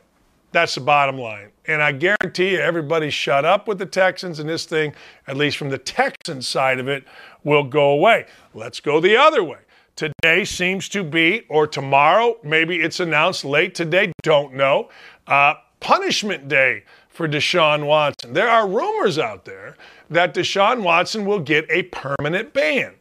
That's 0.51 0.75
the 0.75 0.81
bottom 0.81 1.17
line. 1.17 1.49
And 1.67 1.81
I 1.81 1.91
guarantee 1.91 2.51
you, 2.51 2.59
everybody 2.59 3.09
shut 3.09 3.43
up 3.43 3.67
with 3.67 3.77
the 3.77 3.85
Texans, 3.85 4.39
and 4.39 4.47
this 4.47 4.65
thing, 4.65 4.93
at 5.27 5.35
least 5.35 5.57
from 5.57 5.69
the 5.69 5.77
Texan 5.77 6.41
side 6.41 6.79
of 6.79 6.87
it, 6.87 7.03
will 7.43 7.63
go 7.63 7.91
away. 7.91 8.25
Let's 8.53 8.79
go 8.79 8.99
the 8.99 9.17
other 9.17 9.43
way. 9.43 9.59
Today 9.95 10.43
seems 10.43 10.89
to 10.89 11.05
be, 11.05 11.45
or 11.47 11.67
tomorrow, 11.67 12.37
maybe 12.43 12.81
it's 12.81 12.99
announced 12.99 13.45
late 13.45 13.73
today, 13.73 14.11
don't 14.23 14.53
know. 14.53 14.89
Uh, 15.25 15.53
punishment 15.79 16.49
day 16.49 16.83
for 17.07 17.29
Deshaun 17.29 17.85
Watson. 17.85 18.33
There 18.33 18.49
are 18.49 18.67
rumors 18.67 19.17
out 19.17 19.45
there 19.45 19.77
that 20.09 20.33
Deshaun 20.33 20.83
Watson 20.83 21.25
will 21.25 21.39
get 21.39 21.65
a 21.69 21.83
permanent 21.83 22.51
ban 22.53 22.95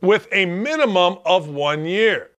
with 0.00 0.28
a 0.30 0.46
minimum 0.46 1.18
of 1.26 1.48
one 1.48 1.84
year. 1.84 2.30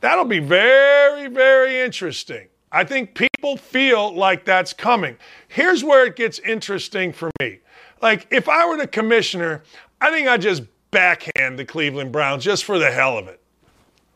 That'll 0.00 0.24
be 0.24 0.38
very, 0.38 1.26
very 1.26 1.80
interesting. 1.80 2.46
I 2.70 2.84
think 2.84 3.16
people 3.16 3.56
feel 3.56 4.14
like 4.14 4.44
that's 4.44 4.72
coming. 4.72 5.16
Here's 5.48 5.82
where 5.82 6.06
it 6.06 6.14
gets 6.14 6.38
interesting 6.38 7.12
for 7.12 7.30
me. 7.40 7.58
Like, 8.00 8.28
if 8.30 8.48
I 8.48 8.66
were 8.66 8.76
the 8.76 8.86
commissioner, 8.86 9.64
I 10.00 10.12
think 10.12 10.28
I'd 10.28 10.42
just 10.42 10.62
backhand 10.90 11.58
the 11.58 11.64
Cleveland 11.64 12.12
Browns 12.12 12.44
just 12.44 12.64
for 12.64 12.78
the 12.78 12.90
hell 12.90 13.18
of 13.18 13.28
it. 13.28 13.40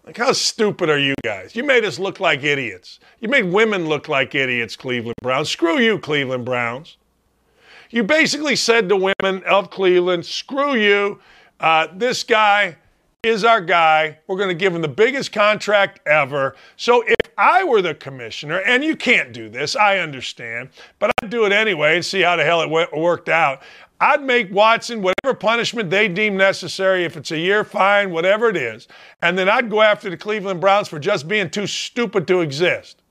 Like, 0.07 0.19
how 0.19 0.33
stupid 0.33 0.91
are 0.91 0.99
you 0.99 1.15
guys? 1.25 1.57
You 1.57 1.65
made 1.65 1.85
us 1.85 1.99
look 1.99 2.21
like 2.21 2.45
idiots. 2.45 3.01
You 3.21 3.29
made 3.29 3.45
women 3.45 3.89
look 3.89 4.09
like 4.09 4.35
idiots, 4.35 4.77
Cleveland 4.77 5.17
Browns. 5.23 5.49
Screw 5.49 5.79
you, 5.79 5.99
Cleveland 5.99 6.45
Browns. 6.45 6.99
You 7.91 8.03
basically 8.03 8.57
said 8.57 8.89
to 8.91 8.97
women 8.97 9.43
of 9.45 9.71
Cleveland, 9.71 10.27
screw 10.27 10.75
you. 10.75 11.21
Uh, 11.59 11.87
this 11.95 12.23
guy 12.23 12.77
is 13.23 13.45
our 13.45 13.61
guy. 13.61 14.19
We're 14.27 14.37
going 14.37 14.51
to 14.51 14.55
give 14.55 14.75
him 14.75 14.83
the 14.83 14.89
biggest 14.89 15.33
contract 15.33 16.01
ever. 16.07 16.57
So 16.77 17.03
if 17.03 17.17
I 17.39 17.65
were 17.65 17.81
the 17.81 17.95
commissioner, 17.95 18.61
and 18.61 18.85
you 18.85 18.97
can't 18.97 19.33
do 19.33 19.49
this, 19.49 19.75
I 19.75 19.99
understand, 19.99 20.69
but 20.99 21.11
I'd 21.23 21.31
do 21.31 21.47
it 21.47 21.53
anyway 21.53 21.97
and 21.97 22.05
see 22.05 22.21
how 22.21 22.37
the 22.37 22.45
hell 22.45 22.61
it 22.61 22.93
worked 22.93 23.29
out. 23.29 23.63
I'd 24.01 24.23
make 24.23 24.53
Watson 24.53 25.03
whatever 25.03 25.35
punishment 25.35 25.89
they 25.89 26.09
deem 26.09 26.37
necessary, 26.37 27.05
if 27.05 27.17
it's 27.17 27.31
a 27.31 27.39
year 27.39 27.65
fine, 27.65 28.11
whatever 28.11 28.49
it 28.49 28.57
is, 28.57 28.89
and 29.23 29.39
then 29.39 29.49
I'd 29.49 29.71
go 29.71 29.81
after 29.81 30.11
the 30.11 30.17
Cleveland 30.17 30.61
Browns 30.61 30.89
for 30.89 30.99
just 30.99 31.29
being 31.29 31.49
too 31.49 31.67
stupid 31.67 32.27
to 32.29 32.41
exist. 32.41 33.03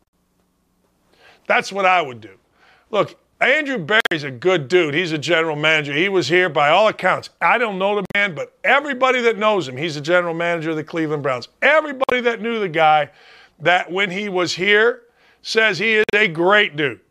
That's 1.48 1.72
what 1.72 1.86
I 1.86 2.02
would 2.02 2.22
do. 2.22 2.38
Look, 2.92 3.18
Andrew 3.42 3.78
Berry's 3.78 4.24
a 4.24 4.32
good 4.32 4.68
dude. 4.68 4.94
He's 4.94 5.12
a 5.12 5.18
general 5.18 5.56
manager. 5.56 5.94
He 5.94 6.08
was 6.08 6.28
here 6.28 6.48
by 6.48 6.70
all 6.70 6.88
accounts. 6.88 7.30
I 7.42 7.58
don't 7.58 7.78
know 7.78 7.96
the 7.96 8.06
man, 8.16 8.36
but 8.36 8.58
everybody 8.64 9.22
that 9.22 9.38
knows 9.38 9.68
him, 9.68 9.76
he's 9.76 9.96
the 9.96 10.02
general 10.02 10.34
manager 10.34 10.70
of 10.70 10.78
the 10.78 10.84
Cleveland 10.84 11.24
Browns. 11.24 11.50
Everybody 11.62 12.22
that 12.22 12.42
knew 12.42 12.60
the 12.60 12.70
guy 12.70 13.10
that 13.60 13.92
when 13.92 14.12
he 14.12 14.30
was 14.30 14.54
here 14.54 15.04
says 15.42 15.78
he 15.78 15.96
is 15.96 16.06
a 16.14 16.28
great 16.28 16.76
dude. 16.76 17.02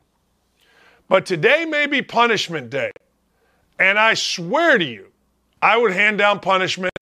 But 1.08 1.26
today 1.26 1.66
may 1.66 1.86
be 1.86 2.00
punishment 2.00 2.70
day. 2.70 2.92
And 3.82 3.98
I 3.98 4.14
swear 4.14 4.78
to 4.78 4.84
you, 4.84 5.08
I 5.60 5.76
would 5.76 5.90
hand 5.90 6.16
down 6.16 6.38
punishment 6.38 6.96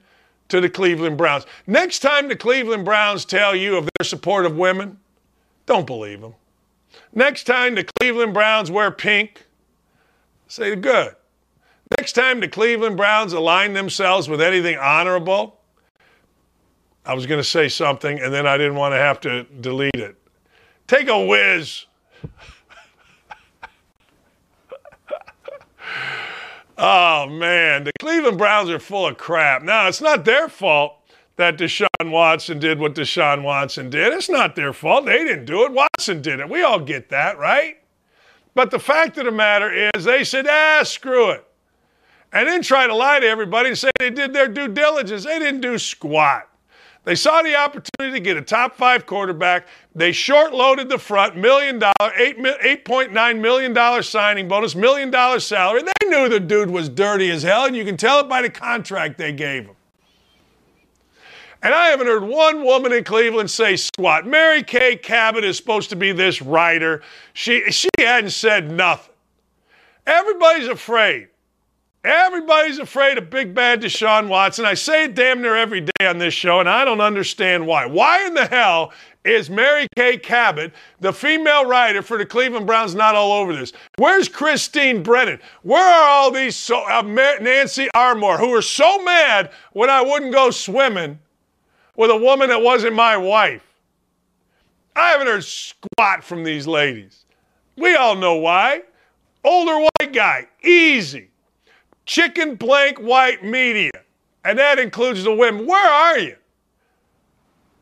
to 0.48 0.62
the 0.62 0.70
Cleveland 0.70 1.18
Browns. 1.18 1.44
Next 1.66 1.98
time 1.98 2.26
the 2.26 2.34
Cleveland 2.34 2.86
Browns 2.86 3.26
tell 3.26 3.54
you 3.54 3.76
of 3.76 3.86
their 3.98 4.06
support 4.06 4.46
of 4.46 4.56
women, 4.56 4.98
don't 5.66 5.86
believe 5.86 6.22
them. 6.22 6.34
Next 7.12 7.44
time 7.44 7.74
the 7.74 7.84
Cleveland 7.84 8.32
Browns 8.32 8.70
wear 8.70 8.90
pink, 8.90 9.44
say 10.48 10.74
good. 10.74 11.14
Next 11.98 12.14
time 12.14 12.40
the 12.40 12.48
Cleveland 12.48 12.96
Browns 12.96 13.34
align 13.34 13.74
themselves 13.74 14.26
with 14.26 14.40
anything 14.40 14.78
honorable, 14.78 15.60
I 17.04 17.12
was 17.12 17.26
going 17.26 17.40
to 17.40 17.44
say 17.44 17.68
something 17.68 18.18
and 18.18 18.32
then 18.32 18.46
I 18.46 18.56
didn't 18.56 18.76
want 18.76 18.94
to 18.94 18.98
have 18.98 19.20
to 19.20 19.44
delete 19.60 19.96
it. 19.96 20.16
Take 20.86 21.08
a 21.08 21.26
whiz. 21.26 21.84
Oh, 26.80 27.26
man. 27.28 27.84
The 27.84 27.92
Cleveland 28.00 28.38
Browns 28.38 28.70
are 28.70 28.78
full 28.78 29.06
of 29.06 29.16
crap. 29.18 29.62
Now, 29.62 29.86
it's 29.86 30.00
not 30.00 30.24
their 30.24 30.48
fault 30.48 30.94
that 31.36 31.56
Deshaun 31.56 32.10
Watson 32.10 32.58
did 32.58 32.78
what 32.78 32.94
Deshaun 32.94 33.42
Watson 33.42 33.88
did. 33.88 34.12
It's 34.12 34.28
not 34.28 34.56
their 34.56 34.72
fault. 34.72 35.06
They 35.06 35.24
didn't 35.24 35.44
do 35.44 35.64
it. 35.64 35.72
Watson 35.72 36.20
did 36.20 36.40
it. 36.40 36.48
We 36.48 36.62
all 36.62 36.80
get 36.80 37.08
that, 37.10 37.38
right? 37.38 37.78
But 38.54 38.70
the 38.70 38.78
fact 38.78 39.16
of 39.18 39.24
the 39.24 39.30
matter 39.30 39.90
is, 39.94 40.04
they 40.04 40.24
said, 40.24 40.46
ah, 40.48 40.82
screw 40.82 41.30
it. 41.30 41.46
And 42.32 42.46
then 42.46 42.62
try 42.62 42.86
to 42.86 42.94
lie 42.94 43.20
to 43.20 43.26
everybody 43.26 43.70
and 43.70 43.78
say 43.78 43.90
they 43.98 44.10
did 44.10 44.32
their 44.32 44.48
due 44.48 44.68
diligence. 44.68 45.24
They 45.24 45.38
didn't 45.38 45.60
do 45.62 45.78
squat. 45.78 46.48
They 47.04 47.14
saw 47.14 47.42
the 47.42 47.56
opportunity 47.56 48.18
to 48.18 48.20
get 48.20 48.36
a 48.36 48.42
top 48.42 48.76
five 48.76 49.06
quarterback. 49.06 49.66
They 49.94 50.12
short 50.12 50.52
loaded 50.52 50.88
the 50.90 50.98
front, 50.98 51.34
million 51.36 51.78
dollar, 51.78 51.92
$8.9 52.00 53.40
million 53.40 54.02
signing 54.02 54.48
bonus, 54.48 54.74
million 54.74 55.10
dollar 55.10 55.40
salary. 55.40 55.82
They 55.82 56.08
knew 56.08 56.28
the 56.28 56.40
dude 56.40 56.70
was 56.70 56.88
dirty 56.88 57.30
as 57.30 57.42
hell, 57.42 57.64
and 57.64 57.74
you 57.74 57.84
can 57.84 57.96
tell 57.96 58.20
it 58.20 58.28
by 58.28 58.42
the 58.42 58.50
contract 58.50 59.16
they 59.16 59.32
gave 59.32 59.64
him. 59.64 59.76
And 61.62 61.74
I 61.74 61.88
haven't 61.88 62.06
heard 62.06 62.22
one 62.22 62.64
woman 62.64 62.92
in 62.92 63.04
Cleveland 63.04 63.50
say 63.50 63.76
squat. 63.76 64.26
Mary 64.26 64.62
Kay 64.62 64.96
Cabot 64.96 65.44
is 65.44 65.56
supposed 65.56 65.90
to 65.90 65.96
be 65.96 66.12
this 66.12 66.40
writer. 66.40 67.02
She, 67.32 67.70
she 67.70 67.88
hadn't 67.98 68.30
said 68.30 68.70
nothing. 68.70 69.14
Everybody's 70.06 70.68
afraid. 70.68 71.28
Everybody's 72.02 72.78
afraid 72.78 73.18
of 73.18 73.28
big 73.28 73.54
bad 73.54 73.82
Deshaun 73.82 74.28
Watson. 74.28 74.64
I 74.64 74.72
say 74.72 75.04
it 75.04 75.14
damn 75.14 75.42
near 75.42 75.54
every 75.54 75.82
day 75.82 76.06
on 76.06 76.16
this 76.16 76.32
show, 76.32 76.58
and 76.58 76.68
I 76.68 76.84
don't 76.86 77.02
understand 77.02 77.66
why. 77.66 77.84
Why 77.84 78.24
in 78.26 78.32
the 78.32 78.46
hell 78.46 78.92
is 79.22 79.50
Mary 79.50 79.86
Kay 79.96 80.16
Cabot, 80.16 80.72
the 81.00 81.12
female 81.12 81.66
writer 81.66 82.00
for 82.00 82.16
the 82.16 82.24
Cleveland 82.24 82.66
Browns, 82.66 82.94
not 82.94 83.14
all 83.14 83.32
over 83.32 83.54
this? 83.54 83.74
Where's 83.98 84.30
Christine 84.30 85.02
Brennan? 85.02 85.40
Where 85.62 85.82
are 85.82 86.08
all 86.08 86.30
these 86.30 86.56
so, 86.56 86.82
uh, 86.88 87.02
Nancy 87.02 87.88
Armour 87.94 88.38
who 88.38 88.48
were 88.48 88.62
so 88.62 89.02
mad 89.04 89.50
when 89.72 89.90
I 89.90 90.00
wouldn't 90.00 90.32
go 90.32 90.50
swimming 90.50 91.18
with 91.96 92.10
a 92.10 92.16
woman 92.16 92.48
that 92.48 92.62
wasn't 92.62 92.94
my 92.94 93.18
wife. 93.18 93.62
I 94.96 95.10
haven't 95.10 95.26
heard 95.26 95.44
squat 95.44 96.24
from 96.24 96.44
these 96.44 96.66
ladies. 96.66 97.26
We 97.76 97.94
all 97.94 98.16
know 98.16 98.36
why. 98.36 98.82
Older 99.44 99.86
white 99.98 100.12
guy, 100.14 100.48
easy. 100.62 101.29
Chicken 102.10 102.56
blank 102.56 102.98
white 102.98 103.44
media, 103.44 103.92
and 104.44 104.58
that 104.58 104.80
includes 104.80 105.22
the 105.22 105.32
women. 105.32 105.64
Where 105.64 105.88
are 105.88 106.18
you? 106.18 106.34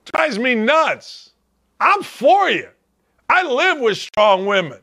Drives 0.04 0.38
me 0.38 0.54
nuts. 0.54 1.30
I'm 1.80 2.02
for 2.02 2.50
you. 2.50 2.68
I 3.30 3.42
live 3.42 3.80
with 3.80 3.96
strong 3.96 4.44
women. 4.44 4.80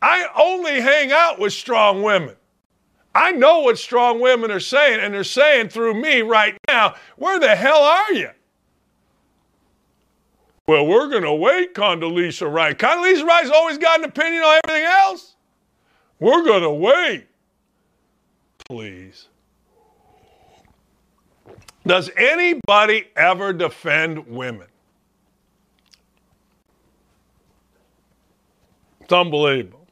I 0.00 0.26
only 0.34 0.80
hang 0.80 1.12
out 1.12 1.38
with 1.38 1.52
strong 1.52 2.02
women. 2.02 2.34
I 3.14 3.32
know 3.32 3.60
what 3.60 3.78
strong 3.78 4.18
women 4.18 4.50
are 4.50 4.60
saying, 4.60 5.00
and 5.00 5.12
they're 5.12 5.24
saying 5.24 5.68
through 5.68 6.00
me 6.00 6.22
right 6.22 6.56
now, 6.66 6.94
where 7.16 7.38
the 7.38 7.54
hell 7.54 7.82
are 7.82 8.12
you? 8.14 8.30
Well, 10.66 10.86
we're 10.86 11.10
going 11.10 11.24
to 11.24 11.34
wait, 11.34 11.74
Condoleezza 11.74 12.50
Rice. 12.50 12.76
Condoleezza 12.76 13.24
Rice 13.24 13.50
always 13.50 13.76
got 13.76 13.98
an 13.98 14.06
opinion 14.06 14.42
on 14.42 14.60
everything 14.64 14.86
else. 14.86 15.34
We're 16.18 16.44
going 16.44 16.62
to 16.62 16.70
wait. 16.70 17.26
Please. 18.70 19.26
Does 21.84 22.08
anybody 22.16 23.08
ever 23.16 23.52
defend 23.52 24.28
women? 24.28 24.68
It's 29.00 29.12
unbelievable. 29.12 29.88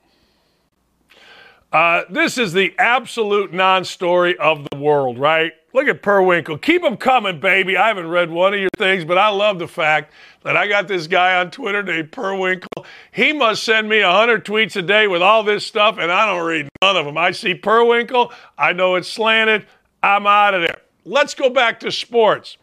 Uh, 1.73 2.03
this 2.09 2.39
is 2.39 2.53
the 2.53 2.73
absolute 2.79 3.53
non 3.53 3.85
story 3.85 4.39
of 4.39 4.65
the 4.71 4.79
world, 4.79 5.19
right? 5.19 5.55
Look 5.79 5.87
at 5.87 6.03
Perwinkle. 6.03 6.61
Keep 6.61 6.83
them 6.83 6.97
coming, 6.97 7.39
baby. 7.39 7.77
I 7.77 7.87
haven't 7.87 8.09
read 8.09 8.31
one 8.33 8.53
of 8.53 8.59
your 8.59 8.69
things, 8.77 9.05
but 9.05 9.17
I 9.17 9.29
love 9.29 9.61
the 9.61 9.69
fact 9.69 10.13
that 10.43 10.57
I 10.57 10.67
got 10.67 10.89
this 10.89 11.07
guy 11.07 11.39
on 11.39 11.53
Twitter 11.53 11.85
named 11.85 12.11
Perwinkle. 12.11 12.85
He 13.13 13.33
must 13.33 13.63
send 13.63 13.89
me 13.89 14.03
100 14.03 14.45
tweets 14.45 14.75
a 14.75 14.83
day 14.83 15.07
with 15.07 15.23
all 15.23 15.45
this 15.45 15.65
stuff, 15.65 15.97
and 15.97 16.11
I 16.11 16.27
don't 16.27 16.45
read 16.45 16.69
none 16.83 16.97
of 16.97 17.07
them. 17.07 17.17
I 17.17 17.31
see 17.31 17.55
Perwinkle. 17.55 18.33
I 18.59 18.73
know 18.73 18.97
it's 18.97 19.07
slanted. 19.07 19.67
I'm 20.03 20.27
out 20.27 20.55
of 20.55 20.63
there. 20.63 20.81
Let's 21.05 21.35
go 21.35 21.49
back 21.49 21.79
to 21.81 21.93
sports. 21.93 22.57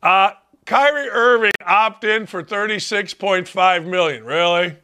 Uh, 0.00 0.30
Kyrie 0.64 1.08
Irving 1.08 1.50
opt 1.66 2.04
in 2.04 2.26
for 2.26 2.44
36.5 2.44 3.86
million. 3.86 4.22
Really? 4.22 4.76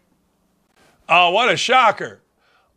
Oh, 1.08 1.30
what 1.30 1.48
a 1.48 1.56
shocker. 1.56 2.22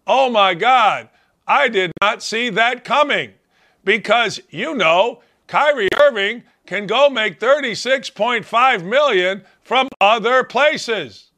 Oh 0.05 0.29
my 0.29 0.53
God, 0.53 1.09
I 1.47 1.69
did 1.69 1.91
not 2.03 2.21
see 2.21 2.51
that 2.51 2.83
coming 2.83 3.33
because 3.83 4.39
you 4.49 4.75
know 4.75 5.21
Kyrie 5.47 5.89
Irving 5.99 6.43
can 6.65 6.87
go 6.87 7.09
make 7.09 7.39
36.5 7.39 8.83
million 8.85 9.43
from 9.63 9.87
other 9.99 10.43
places. 10.43 11.31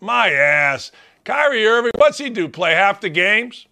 My 0.00 0.30
ass. 0.30 0.92
Kyrie 1.24 1.66
Irving, 1.66 1.92
what's 1.96 2.18
he 2.18 2.30
do? 2.30 2.48
Play 2.48 2.74
half 2.74 3.00
the 3.00 3.08
games? 3.08 3.66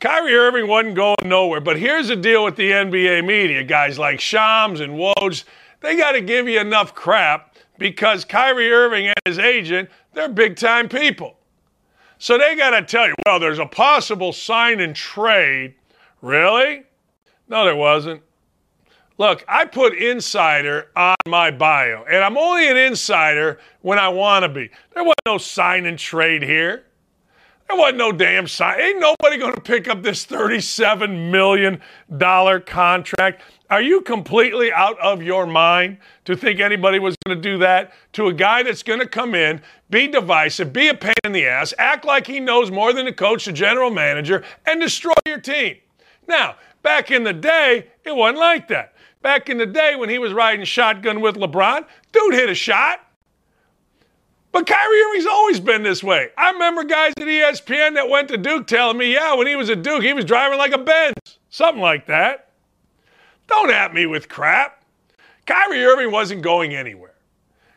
Kyrie 0.00 0.34
Irving 0.34 0.68
wasn't 0.68 0.94
going 0.94 1.16
nowhere. 1.24 1.60
But 1.60 1.78
here's 1.78 2.08
the 2.08 2.16
deal 2.16 2.44
with 2.44 2.56
the 2.56 2.70
NBA 2.70 3.24
media, 3.24 3.64
guys 3.64 3.98
like 3.98 4.20
Shams 4.20 4.80
and 4.80 4.92
Woj. 4.92 5.44
They 5.80 5.96
got 5.96 6.12
to 6.12 6.20
give 6.20 6.48
you 6.48 6.60
enough 6.60 6.94
crap 6.94 7.56
because 7.78 8.24
Kyrie 8.24 8.70
Irving 8.70 9.06
and 9.06 9.16
his 9.24 9.38
agent, 9.38 9.88
they're 10.12 10.28
big 10.28 10.56
time 10.56 10.88
people. 10.88 11.36
So 12.18 12.38
they 12.38 12.56
got 12.56 12.70
to 12.70 12.82
tell 12.82 13.06
you, 13.06 13.14
well, 13.26 13.38
there's 13.38 13.58
a 13.58 13.66
possible 13.66 14.32
sign 14.32 14.80
and 14.80 14.96
trade. 14.96 15.74
Really? 16.22 16.85
No, 17.48 17.64
there 17.64 17.76
wasn't. 17.76 18.22
Look, 19.18 19.44
I 19.48 19.64
put 19.64 19.94
insider 19.94 20.88
on 20.94 21.16
my 21.26 21.50
bio, 21.50 22.04
and 22.04 22.22
I'm 22.22 22.36
only 22.36 22.68
an 22.68 22.76
insider 22.76 23.58
when 23.80 23.98
I 23.98 24.08
want 24.08 24.42
to 24.42 24.48
be. 24.48 24.68
There 24.94 25.04
wasn't 25.04 25.20
no 25.24 25.38
sign 25.38 25.86
and 25.86 25.98
trade 25.98 26.42
here. 26.42 26.84
There 27.68 27.78
wasn't 27.78 27.98
no 27.98 28.12
damn 28.12 28.46
sign. 28.46 28.78
Ain't 28.78 29.00
nobody 29.00 29.38
going 29.38 29.54
to 29.54 29.60
pick 29.60 29.88
up 29.88 30.02
this 30.02 30.24
$37 30.26 31.30
million 31.30 31.80
contract. 32.66 33.42
Are 33.70 33.82
you 33.82 34.02
completely 34.02 34.72
out 34.72 34.98
of 35.00 35.22
your 35.22 35.46
mind 35.46 35.98
to 36.26 36.36
think 36.36 36.60
anybody 36.60 37.00
was 37.00 37.16
going 37.24 37.36
to 37.36 37.42
do 37.42 37.58
that 37.58 37.92
to 38.12 38.26
a 38.28 38.32
guy 38.32 38.62
that's 38.62 38.84
going 38.84 39.00
to 39.00 39.08
come 39.08 39.34
in, 39.34 39.60
be 39.90 40.06
divisive, 40.06 40.72
be 40.72 40.88
a 40.88 40.94
pain 40.94 41.14
in 41.24 41.32
the 41.32 41.46
ass, 41.46 41.74
act 41.78 42.04
like 42.04 42.26
he 42.26 42.38
knows 42.38 42.70
more 42.70 42.92
than 42.92 43.06
the 43.06 43.12
coach, 43.12 43.46
the 43.46 43.52
general 43.52 43.90
manager, 43.90 44.44
and 44.66 44.80
destroy 44.80 45.14
your 45.26 45.40
team? 45.40 45.76
Now, 46.28 46.56
back 46.86 47.10
in 47.10 47.24
the 47.24 47.32
day, 47.32 47.88
it 48.04 48.14
wasn't 48.14 48.38
like 48.38 48.68
that. 48.68 48.94
Back 49.20 49.48
in 49.48 49.58
the 49.58 49.66
day 49.66 49.96
when 49.96 50.08
he 50.08 50.20
was 50.20 50.32
riding 50.32 50.64
shotgun 50.64 51.20
with 51.20 51.34
LeBron, 51.34 51.84
dude 52.12 52.34
hit 52.34 52.48
a 52.48 52.54
shot. 52.54 53.00
But 54.52 54.68
Kyrie 54.68 55.02
Irving's 55.02 55.26
always 55.26 55.58
been 55.58 55.82
this 55.82 56.04
way. 56.04 56.28
I 56.38 56.52
remember 56.52 56.84
guys 56.84 57.12
at 57.16 57.24
ESPN 57.24 57.94
that 57.94 58.08
went 58.08 58.28
to 58.28 58.36
Duke 58.36 58.68
telling 58.68 58.98
me, 58.98 59.12
yeah, 59.12 59.34
when 59.34 59.48
he 59.48 59.56
was 59.56 59.68
at 59.68 59.82
Duke, 59.82 60.04
he 60.04 60.12
was 60.12 60.24
driving 60.24 60.58
like 60.58 60.72
a 60.72 60.78
Benz. 60.78 61.38
Something 61.50 61.82
like 61.82 62.06
that. 62.06 62.50
Don't 63.48 63.72
at 63.72 63.92
me 63.92 64.06
with 64.06 64.28
crap. 64.28 64.84
Kyrie 65.44 65.84
Irving 65.84 66.12
wasn't 66.12 66.42
going 66.42 66.72
anywhere. 66.76 67.14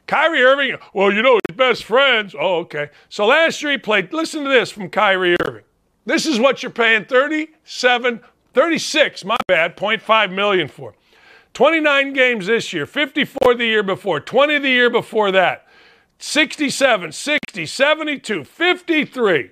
Kyrie 0.05 0.43
Irving, 0.43 0.77
well, 0.93 1.11
you 1.11 1.23
know, 1.23 1.39
his 1.47 1.57
best 1.57 1.83
friends. 1.83 2.35
Oh, 2.39 2.57
okay. 2.57 2.89
So 3.09 3.25
last 3.25 3.63
year 3.63 3.71
he 3.71 3.79
played, 3.79 4.13
listen 4.13 4.43
to 4.43 4.49
this 4.51 4.69
from 4.69 4.87
Kyrie 4.87 5.35
Irving. 5.47 5.63
This 6.05 6.27
is 6.27 6.39
what 6.39 6.61
you're 6.61 6.71
paying 6.71 7.05
37, 7.05 8.21
36, 8.53 9.25
my 9.25 9.37
bad, 9.47 9.75
0.5 9.75 10.33
million 10.33 10.67
for. 10.67 10.93
29 11.53 12.13
games 12.13 12.47
this 12.47 12.71
year, 12.73 12.85
54 12.85 13.55
the 13.55 13.65
year 13.65 13.83
before, 13.83 14.19
20 14.19 14.59
the 14.59 14.69
year 14.69 14.89
before 14.89 15.31
that. 15.31 15.65
67, 16.19 17.11
60, 17.11 17.65
72, 17.65 18.43
53. 18.43 19.51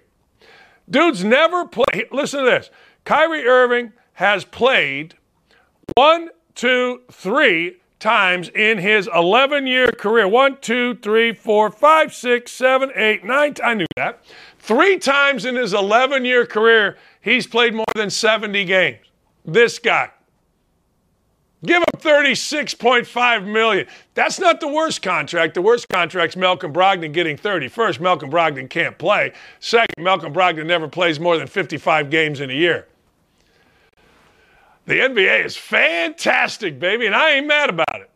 Dude's 0.90 1.24
never 1.24 1.66
played. 1.66 2.08
Listen 2.12 2.44
to 2.44 2.46
this. 2.46 2.70
Kyrie 3.06 3.46
Irving 3.46 3.94
has 4.14 4.46
played 4.46 5.16
one, 5.96 6.30
two, 6.56 7.02
three 7.12 7.78
times 8.00 8.50
in 8.50 8.78
his 8.78 9.10
11 9.14 9.68
year 9.68 9.92
career. 9.92 10.28
One, 10.28 10.58
two, 10.62 10.96
three, 10.96 11.34
four, 11.34 11.72
five, 11.72 12.14
six, 12.14 12.52
seven, 12.52 12.92
eight, 12.96 13.24
nine. 13.24 13.56
I 13.64 13.74
knew 13.74 13.86
that. 13.96 14.24
Three 14.68 15.00
times 15.00 15.46
in 15.46 15.56
his 15.56 15.74
11 15.74 16.26
year 16.26 16.46
career, 16.46 16.98
he's 17.22 17.48
played 17.48 17.74
more 17.74 17.86
than 17.96 18.10
70 18.10 18.66
games. 18.66 19.00
This 19.46 19.80
guy. 19.80 20.12
Give 21.66 21.78
him 21.78 22.02
36.5 22.02 23.48
million. 23.48 23.88
That's 24.14 24.40
not 24.40 24.60
the 24.60 24.68
worst 24.68 25.02
contract. 25.02 25.54
The 25.54 25.62
worst 25.62 25.88
contract's 25.88 26.36
Malcolm 26.36 26.74
Brogdon 26.74 27.14
getting 27.14 27.38
30. 27.38 27.70
First, 27.70 28.02
Malcolm 28.02 28.30
Brogdon 28.30 28.70
can't 28.70 28.98
play. 28.98 29.32
Second, 29.62 30.04
Malcolm 30.04 30.34
Brogdon 30.34 30.66
never 30.66 30.90
plays 30.90 31.18
more 31.18 31.38
than 31.38 31.48
55 31.48 32.10
games 32.10 32.42
in 32.42 32.50
a 32.50 32.54
year. 32.54 32.88
The 34.86 35.00
NBA 35.00 35.46
is 35.46 35.56
fantastic, 35.56 36.78
baby, 36.78 37.06
and 37.06 37.16
I 37.16 37.32
ain't 37.32 37.48
mad 37.48 37.70
about 37.70 38.02
it. 38.02 38.10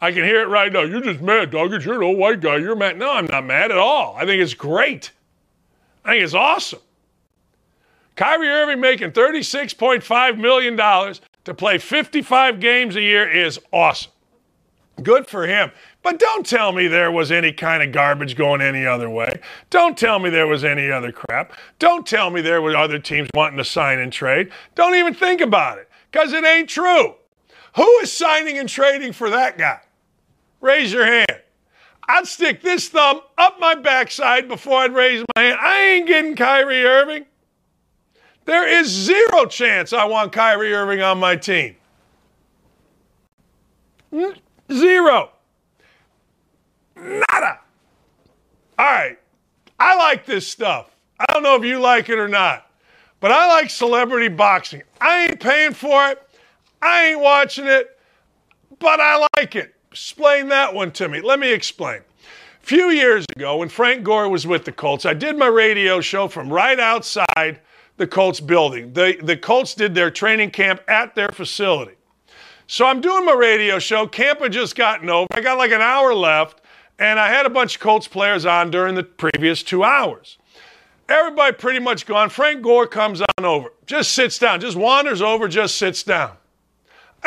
I 0.00 0.10
can 0.12 0.24
hear 0.24 0.40
it 0.40 0.48
right 0.48 0.72
now. 0.72 0.82
You're 0.84 1.02
just 1.02 1.20
mad, 1.20 1.50
Doggett. 1.50 1.84
You're 1.84 1.96
an 1.96 2.02
old 2.02 2.16
white 2.16 2.40
guy. 2.40 2.56
You're 2.56 2.76
mad. 2.76 2.96
No, 2.96 3.12
I'm 3.12 3.26
not 3.26 3.44
mad 3.44 3.70
at 3.70 3.78
all. 3.78 4.16
I 4.16 4.24
think 4.24 4.40
it's 4.40 4.54
great. 4.54 5.12
I 6.04 6.12
think 6.12 6.24
it's 6.24 6.34
awesome. 6.34 6.80
Kyrie 8.16 8.48
Irving 8.48 8.80
making 8.80 9.12
$36.5 9.12 10.38
million 10.38 10.76
to 10.76 11.54
play 11.54 11.78
55 11.78 12.60
games 12.60 12.96
a 12.96 13.00
year 13.00 13.30
is 13.30 13.60
awesome. 13.72 14.12
Good 15.02 15.26
for 15.28 15.46
him. 15.46 15.70
But 16.02 16.18
don't 16.18 16.44
tell 16.44 16.72
me 16.72 16.88
there 16.88 17.12
was 17.12 17.30
any 17.30 17.52
kind 17.52 17.82
of 17.82 17.92
garbage 17.92 18.36
going 18.36 18.60
any 18.60 18.86
other 18.86 19.08
way. 19.08 19.40
Don't 19.70 19.96
tell 19.96 20.18
me 20.18 20.30
there 20.30 20.46
was 20.46 20.64
any 20.64 20.90
other 20.90 21.12
crap. 21.12 21.52
Don't 21.78 22.06
tell 22.06 22.30
me 22.30 22.40
there 22.40 22.62
were 22.62 22.76
other 22.76 22.98
teams 22.98 23.28
wanting 23.34 23.58
to 23.58 23.64
sign 23.64 23.98
and 24.00 24.12
trade. 24.12 24.50
Don't 24.74 24.94
even 24.94 25.14
think 25.14 25.40
about 25.40 25.78
it 25.78 25.88
because 26.10 26.32
it 26.32 26.44
ain't 26.44 26.68
true. 26.68 27.14
Who 27.76 27.98
is 27.98 28.12
signing 28.12 28.58
and 28.58 28.68
trading 28.68 29.12
for 29.12 29.30
that 29.30 29.58
guy? 29.58 29.80
Raise 30.60 30.92
your 30.92 31.04
hand. 31.04 31.40
I'd 32.08 32.26
stick 32.26 32.62
this 32.62 32.88
thumb 32.88 33.20
up 33.36 33.60
my 33.60 33.74
backside 33.74 34.48
before 34.48 34.80
I'd 34.80 34.94
raise 34.94 35.24
my 35.36 35.42
hand. 35.42 35.58
I 35.60 35.80
ain't 35.82 36.06
getting 36.06 36.34
Kyrie 36.34 36.84
Irving. 36.84 37.26
There 38.46 38.66
is 38.66 38.88
zero 38.88 39.44
chance 39.44 39.92
I 39.92 40.06
want 40.06 40.32
Kyrie 40.32 40.72
Irving 40.72 41.02
on 41.02 41.18
my 41.18 41.36
team. 41.36 41.76
Zero. 44.72 45.32
Nada. 46.96 47.60
All 48.78 48.86
right. 48.86 49.18
I 49.78 49.96
like 49.96 50.24
this 50.24 50.48
stuff. 50.48 50.96
I 51.20 51.26
don't 51.32 51.42
know 51.42 51.56
if 51.56 51.64
you 51.64 51.78
like 51.78 52.08
it 52.08 52.18
or 52.18 52.28
not, 52.28 52.70
but 53.20 53.30
I 53.30 53.48
like 53.48 53.68
celebrity 53.68 54.28
boxing. 54.28 54.82
I 55.00 55.26
ain't 55.26 55.40
paying 55.40 55.74
for 55.74 56.08
it. 56.08 56.22
I 56.80 57.08
ain't 57.08 57.20
watching 57.20 57.66
it, 57.66 57.98
but 58.78 58.98
I 58.98 59.26
like 59.34 59.56
it. 59.56 59.74
Explain 59.90 60.48
that 60.48 60.74
one 60.74 60.92
to 60.92 61.08
me. 61.08 61.20
Let 61.20 61.38
me 61.38 61.52
explain. 61.52 62.00
A 62.62 62.66
few 62.66 62.90
years 62.90 63.24
ago, 63.34 63.56
when 63.58 63.68
Frank 63.68 64.04
Gore 64.04 64.28
was 64.28 64.46
with 64.46 64.64
the 64.64 64.72
Colts, 64.72 65.06
I 65.06 65.14
did 65.14 65.38
my 65.38 65.46
radio 65.46 66.00
show 66.00 66.28
from 66.28 66.52
right 66.52 66.78
outside 66.78 67.60
the 67.96 68.06
Colts 68.06 68.40
building. 68.40 68.92
The, 68.92 69.16
the 69.22 69.36
Colts 69.36 69.74
did 69.74 69.94
their 69.94 70.10
training 70.10 70.50
camp 70.50 70.82
at 70.88 71.14
their 71.14 71.30
facility. 71.30 71.94
So 72.66 72.84
I'm 72.84 73.00
doing 73.00 73.24
my 73.24 73.32
radio 73.32 73.78
show. 73.78 74.06
Camp 74.06 74.40
had 74.40 74.52
just 74.52 74.76
gotten 74.76 75.08
over. 75.08 75.26
I 75.32 75.40
got 75.40 75.56
like 75.56 75.72
an 75.72 75.80
hour 75.80 76.14
left, 76.14 76.60
and 76.98 77.18
I 77.18 77.28
had 77.28 77.46
a 77.46 77.50
bunch 77.50 77.76
of 77.76 77.80
Colts 77.80 78.06
players 78.06 78.44
on 78.44 78.70
during 78.70 78.94
the 78.94 79.04
previous 79.04 79.62
two 79.62 79.82
hours. 79.84 80.36
Everybody 81.08 81.56
pretty 81.56 81.78
much 81.78 82.04
gone. 82.04 82.28
Frank 82.28 82.60
Gore 82.60 82.86
comes 82.86 83.22
on 83.22 83.44
over, 83.44 83.72
just 83.86 84.12
sits 84.12 84.38
down, 84.38 84.60
just 84.60 84.76
wanders 84.76 85.22
over, 85.22 85.48
just 85.48 85.76
sits 85.76 86.02
down. 86.02 86.32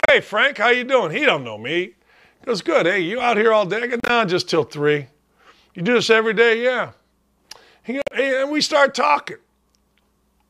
Hey, 0.07 0.21
Frank, 0.21 0.59
how 0.59 0.69
you 0.69 0.83
doing? 0.83 1.11
He 1.11 1.25
don't 1.25 1.43
know 1.43 1.57
me. 1.57 1.95
He 2.41 2.45
goes, 2.47 2.61
good. 2.61 2.87
Hey, 2.87 2.99
you 2.99 3.21
out 3.21 3.37
here 3.37 3.53
all 3.53 3.65
day? 3.65 3.83
I 3.83 3.87
go, 3.87 3.97
nah, 4.07 4.25
just 4.25 4.49
till 4.49 4.63
three. 4.63 5.07
You 5.75 5.83
do 5.83 5.93
this 5.93 6.09
every 6.09 6.33
day? 6.33 6.63
Yeah. 6.63 6.91
He 7.83 7.93
goes, 7.93 8.03
hey, 8.13 8.41
and 8.41 8.51
we 8.51 8.61
start 8.61 8.95
talking. 8.95 9.37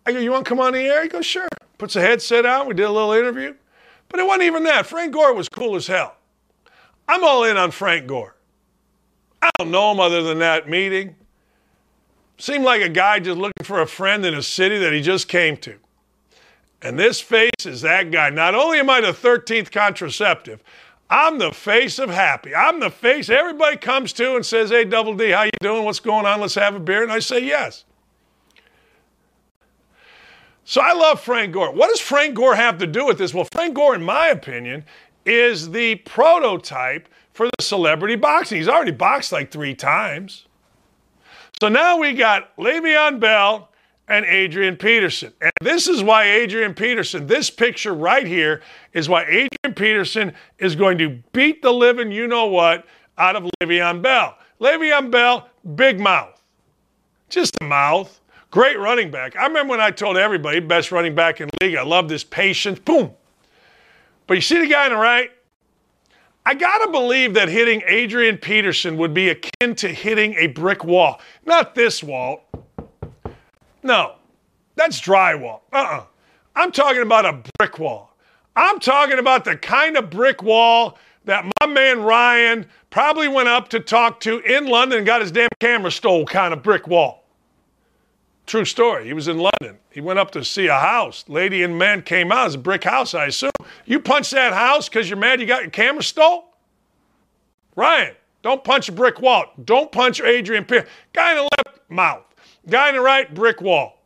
I 0.05 0.13
go, 0.13 0.19
you 0.19 0.31
want 0.31 0.45
to 0.45 0.49
come 0.49 0.59
on 0.59 0.73
the 0.73 0.79
air? 0.79 1.03
He 1.03 1.09
goes, 1.09 1.25
sure. 1.25 1.47
Puts 1.77 1.95
a 1.95 2.01
headset 2.01 2.45
on. 2.45 2.67
We 2.67 2.73
did 2.73 2.83
a 2.83 2.91
little 2.91 3.11
interview. 3.11 3.55
But 4.07 4.21
it 4.21 4.25
wasn't 4.25 4.43
even 4.43 4.63
that. 4.63 4.85
Frank 4.85 5.13
Gore 5.13 5.33
was 5.33 5.49
cool 5.49 5.75
as 5.75 5.87
hell. 5.87 6.15
I'm 7.07 7.23
all 7.23 7.43
in 7.43 7.57
on 7.57 7.71
Frank 7.71 8.07
Gore. 8.07 8.35
I 9.41 9.49
don't 9.57 9.71
know 9.71 9.91
him 9.91 9.99
other 9.99 10.23
than 10.23 10.39
that 10.39 10.69
meeting. 10.69 11.15
Seemed 12.37 12.63
like 12.63 12.81
a 12.81 12.89
guy 12.89 13.19
just 13.19 13.37
looking 13.37 13.63
for 13.63 13.81
a 13.81 13.87
friend 13.87 14.25
in 14.25 14.33
a 14.33 14.41
city 14.41 14.77
that 14.79 14.93
he 14.93 15.01
just 15.01 15.27
came 15.27 15.57
to. 15.57 15.75
And 16.81 16.97
this 16.97 17.19
face 17.21 17.65
is 17.65 17.81
that 17.81 18.11
guy. 18.11 18.29
Not 18.29 18.55
only 18.55 18.79
am 18.79 18.89
I 18.89 19.01
the 19.01 19.11
13th 19.11 19.71
contraceptive, 19.71 20.63
I'm 21.11 21.39
the 21.39 21.51
face 21.51 21.99
of 21.99 22.09
happy. 22.09 22.55
I'm 22.55 22.79
the 22.79 22.89
face 22.89 23.29
everybody 23.29 23.75
comes 23.75 24.13
to 24.13 24.35
and 24.37 24.45
says, 24.45 24.69
"Hey, 24.69 24.85
Double 24.85 25.13
D, 25.13 25.31
how 25.31 25.43
you 25.43 25.51
doing? 25.59 25.83
What's 25.83 25.99
going 25.99 26.25
on? 26.25 26.39
Let's 26.39 26.55
have 26.55 26.73
a 26.73 26.79
beer." 26.79 27.03
And 27.03 27.11
I 27.11 27.19
say, 27.19 27.39
"Yes." 27.39 27.83
So 30.63 30.79
I 30.79 30.93
love 30.93 31.19
Frank 31.19 31.51
Gore. 31.51 31.73
What 31.73 31.89
does 31.89 31.99
Frank 31.99 32.35
Gore 32.35 32.55
have 32.55 32.77
to 32.77 32.87
do 32.87 33.05
with 33.05 33.17
this? 33.17 33.33
Well, 33.33 33.47
Frank 33.51 33.73
Gore, 33.73 33.93
in 33.93 34.03
my 34.03 34.27
opinion, 34.27 34.85
is 35.25 35.71
the 35.71 35.95
prototype 35.95 37.09
for 37.33 37.47
the 37.47 37.63
celebrity 37.63 38.15
boxing. 38.15 38.59
He's 38.59 38.69
already 38.69 38.91
boxed 38.91 39.33
like 39.33 39.51
three 39.51 39.75
times. 39.75 40.45
So 41.59 41.67
now 41.67 41.97
we 41.97 42.13
got 42.13 42.55
Le'Veon 42.55 43.19
Bell 43.19 43.69
and 44.11 44.25
Adrian 44.25 44.75
Peterson. 44.75 45.31
And 45.39 45.53
this 45.61 45.87
is 45.87 46.03
why 46.03 46.25
Adrian 46.25 46.73
Peterson, 46.73 47.27
this 47.27 47.49
picture 47.49 47.93
right 47.93 48.27
here, 48.27 48.61
is 48.91 49.07
why 49.07 49.23
Adrian 49.23 49.73
Peterson 49.73 50.33
is 50.59 50.75
going 50.75 50.97
to 50.97 51.17
beat 51.31 51.61
the 51.61 51.71
living 51.71 52.11
you 52.11 52.27
know 52.27 52.47
what 52.47 52.85
out 53.17 53.37
of 53.37 53.49
Le'Veon 53.61 54.01
Bell. 54.01 54.37
Le'Veon 54.59 55.09
Bell, 55.11 55.47
big 55.75 55.97
mouth. 55.99 56.41
Just 57.29 57.55
a 57.61 57.63
mouth. 57.63 58.19
Great 58.51 58.77
running 58.77 59.11
back. 59.11 59.37
I 59.37 59.47
remember 59.47 59.71
when 59.71 59.79
I 59.79 59.91
told 59.91 60.17
everybody, 60.17 60.59
best 60.59 60.91
running 60.91 61.15
back 61.15 61.39
in 61.39 61.47
the 61.47 61.65
league. 61.65 61.77
I 61.77 61.83
love 61.83 62.09
this 62.09 62.25
patience. 62.25 62.79
Boom. 62.79 63.11
But 64.27 64.33
you 64.33 64.41
see 64.41 64.59
the 64.59 64.67
guy 64.67 64.85
on 64.85 64.91
the 64.91 64.97
right? 64.97 65.31
I 66.45 66.53
got 66.53 66.83
to 66.83 66.91
believe 66.91 67.33
that 67.35 67.47
hitting 67.47 67.81
Adrian 67.87 68.37
Peterson 68.37 68.97
would 68.97 69.13
be 69.13 69.29
akin 69.29 69.73
to 69.75 69.87
hitting 69.87 70.33
a 70.33 70.47
brick 70.47 70.83
wall. 70.83 71.21
Not 71.45 71.75
this 71.75 72.03
wall. 72.03 72.50
No, 73.83 74.15
that's 74.75 74.99
drywall. 75.01 75.61
Uh 75.71 75.77
uh-uh. 75.77 75.97
uh. 75.97 76.03
i 76.55 76.63
am 76.63 76.71
talking 76.71 77.01
about 77.01 77.25
a 77.25 77.41
brick 77.57 77.79
wall. 77.79 78.15
I'm 78.55 78.79
talking 78.79 79.19
about 79.19 79.45
the 79.45 79.55
kind 79.55 79.97
of 79.97 80.09
brick 80.09 80.43
wall 80.43 80.97
that 81.25 81.45
my 81.61 81.67
man 81.67 82.01
Ryan 82.01 82.65
probably 82.89 83.27
went 83.27 83.47
up 83.47 83.69
to 83.69 83.79
talk 83.79 84.19
to 84.21 84.39
in 84.39 84.67
London 84.67 84.99
and 84.99 85.07
got 85.07 85.21
his 85.21 85.31
damn 85.31 85.49
camera 85.59 85.91
stole 85.91 86.25
kind 86.25 86.53
of 86.53 86.63
brick 86.63 86.87
wall. 86.87 87.23
True 88.47 88.65
story. 88.65 89.05
He 89.05 89.13
was 89.13 89.27
in 89.27 89.37
London. 89.37 89.77
He 89.91 90.01
went 90.01 90.19
up 90.19 90.31
to 90.31 90.43
see 90.43 90.67
a 90.67 90.77
house. 90.77 91.23
Lady 91.27 91.63
and 91.63 91.77
man 91.77 92.01
came 92.01 92.31
out. 92.31 92.47
It's 92.47 92.55
a 92.55 92.57
brick 92.57 92.83
house, 92.83 93.13
I 93.13 93.27
assume. 93.27 93.51
You 93.85 93.99
punch 93.99 94.31
that 94.31 94.53
house 94.53 94.89
because 94.89 95.09
you're 95.09 95.17
mad 95.17 95.39
you 95.39 95.45
got 95.45 95.61
your 95.61 95.71
camera 95.71 96.03
stole? 96.03 96.45
Ryan, 97.75 98.15
don't 98.41 98.63
punch 98.63 98.89
a 98.89 98.91
brick 98.91 99.21
wall. 99.21 99.45
Don't 99.63 99.91
punch 99.91 100.19
Adrian 100.19 100.65
Pierce. 100.65 100.89
Guy 101.13 101.31
in 101.31 101.37
the 101.37 101.43
left, 101.43 101.79
mouth. 101.89 102.25
Guy 102.69 102.89
in 102.89 102.95
the 102.95 103.01
right, 103.01 103.33
brick 103.33 103.61
wall. 103.61 103.97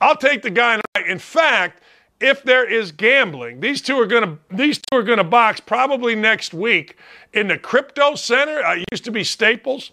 I'll 0.00 0.16
take 0.16 0.42
the 0.42 0.50
guy 0.50 0.74
in 0.74 0.80
the 0.80 1.00
right. 1.00 1.10
In 1.10 1.18
fact, 1.18 1.82
if 2.20 2.42
there 2.42 2.68
is 2.68 2.92
gambling, 2.92 3.60
these 3.60 3.82
two 3.82 3.98
are 3.98 4.06
gonna 4.06 4.38
these 4.50 4.78
two 4.78 4.98
are 4.98 5.02
gonna 5.02 5.24
box 5.24 5.60
probably 5.60 6.14
next 6.14 6.54
week 6.54 6.96
in 7.32 7.48
the 7.48 7.58
crypto 7.58 8.14
center. 8.14 8.62
Uh, 8.64 8.76
it 8.76 8.84
used 8.92 9.04
to 9.04 9.10
be 9.10 9.24
Staples. 9.24 9.90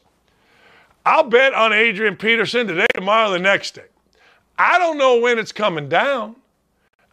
I'll 1.05 1.23
bet 1.23 1.53
on 1.53 1.73
Adrian 1.73 2.15
Peterson 2.15 2.67
today, 2.67 2.87
tomorrow, 2.93 3.31
the 3.31 3.39
next 3.39 3.75
day. 3.75 3.85
I 4.57 4.77
don't 4.77 4.97
know 4.97 5.19
when 5.19 5.39
it's 5.39 5.51
coming 5.51 5.89
down. 5.89 6.35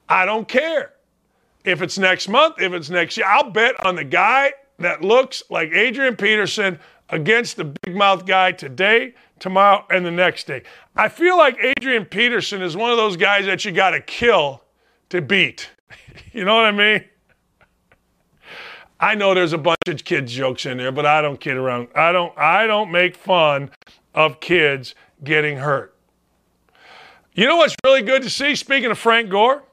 I 0.08 0.26
don't 0.26 0.46
care. 0.46 0.92
If 1.64 1.82
it's 1.82 1.98
next 1.98 2.28
month, 2.28 2.60
if 2.60 2.72
it's 2.72 2.90
next 2.90 3.16
year, 3.16 3.26
I'll 3.26 3.50
bet 3.50 3.84
on 3.84 3.96
the 3.96 4.04
guy 4.04 4.52
that 4.78 5.02
looks 5.02 5.42
like 5.50 5.70
Adrian 5.72 6.16
Peterson 6.16 6.78
against 7.08 7.56
the 7.56 7.64
big 7.64 7.96
mouth 7.96 8.26
guy 8.26 8.52
today, 8.52 9.14
tomorrow, 9.38 9.84
and 9.90 10.04
the 10.04 10.10
next 10.10 10.46
day. 10.46 10.62
I 10.94 11.08
feel 11.08 11.36
like 11.36 11.58
Adrian 11.58 12.04
Peterson 12.04 12.62
is 12.62 12.76
one 12.76 12.90
of 12.90 12.96
those 12.96 13.16
guys 13.16 13.46
that 13.46 13.64
you 13.64 13.72
got 13.72 13.90
to 13.90 14.00
kill 14.00 14.62
to 15.10 15.20
beat. 15.20 15.70
you 16.32 16.44
know 16.44 16.54
what 16.54 16.64
I 16.64 16.72
mean? 16.72 17.04
I 18.98 19.14
know 19.14 19.34
there's 19.34 19.52
a 19.52 19.58
bunch 19.58 19.76
of 19.88 20.02
kids 20.04 20.32
jokes 20.32 20.64
in 20.64 20.78
there, 20.78 20.92
but 20.92 21.04
I 21.04 21.20
don't 21.20 21.38
kid 21.38 21.56
around. 21.56 21.88
I 21.94 22.12
don't 22.12 22.36
I 22.38 22.66
don't 22.66 22.90
make 22.90 23.14
fun 23.14 23.70
of 24.14 24.40
kids 24.40 24.94
getting 25.22 25.58
hurt. 25.58 25.94
You 27.34 27.46
know 27.46 27.56
what's 27.56 27.76
really 27.84 28.00
good 28.00 28.22
to 28.22 28.30
see 28.30 28.54
speaking 28.54 28.90
of 28.90 28.98
Frank 28.98 29.28
Gore? 29.28 29.64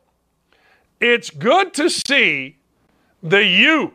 It's 0.99 1.30
good 1.30 1.73
to 1.76 1.89
see 1.89 2.58
the 3.21 3.45
U, 3.45 3.93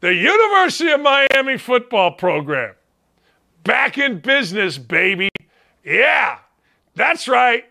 the 0.00 0.14
University 0.14 0.90
of 0.92 1.00
Miami 1.00 1.58
football 1.58 2.12
program 2.12 2.74
back 3.68 3.98
in 3.98 4.18
business, 4.18 4.78
baby. 4.78 5.28
Yeah. 5.84 6.38
That's 6.96 7.28
right. 7.28 7.64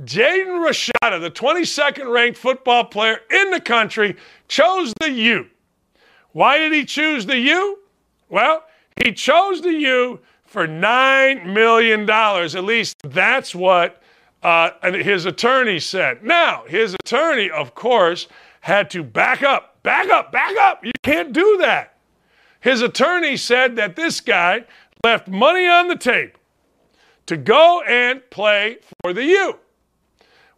Jaden 0.00 0.66
Rashada, 0.66 1.20
the 1.20 1.30
22nd 1.30 2.10
ranked 2.10 2.38
football 2.38 2.84
player 2.84 3.18
in 3.30 3.50
the 3.50 3.60
country, 3.60 4.16
chose 4.48 4.92
the 5.00 5.10
U 5.10 5.46
why 6.34 6.58
did 6.58 6.72
he 6.72 6.84
choose 6.84 7.26
the 7.26 7.38
U? 7.38 7.78
Well, 8.28 8.64
he 9.02 9.12
chose 9.12 9.62
the 9.62 9.72
U 9.72 10.18
for 10.44 10.66
$9 10.66 11.46
million. 11.46 12.10
At 12.10 12.64
least 12.64 12.96
that's 13.04 13.54
what 13.54 14.02
uh, 14.42 14.70
his 14.92 15.26
attorney 15.26 15.78
said. 15.78 16.24
Now, 16.24 16.64
his 16.66 16.94
attorney, 16.94 17.50
of 17.50 17.76
course, 17.76 18.26
had 18.60 18.90
to 18.90 19.04
back 19.04 19.44
up, 19.44 19.80
back 19.84 20.10
up, 20.10 20.32
back 20.32 20.56
up. 20.58 20.84
You 20.84 20.90
can't 21.04 21.32
do 21.32 21.56
that. 21.60 21.98
His 22.58 22.82
attorney 22.82 23.36
said 23.36 23.76
that 23.76 23.94
this 23.94 24.20
guy 24.20 24.64
left 25.04 25.28
money 25.28 25.68
on 25.68 25.88
the 25.88 25.96
table 25.96 26.40
to 27.26 27.36
go 27.36 27.82
and 27.82 28.22
play 28.30 28.78
for 29.02 29.12
the 29.12 29.24
U. 29.24 29.58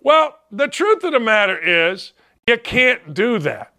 Well, 0.00 0.38
the 0.52 0.68
truth 0.68 1.02
of 1.04 1.12
the 1.12 1.20
matter 1.20 1.58
is, 1.58 2.12
you 2.46 2.56
can't 2.56 3.12
do 3.12 3.40
that. 3.40 3.72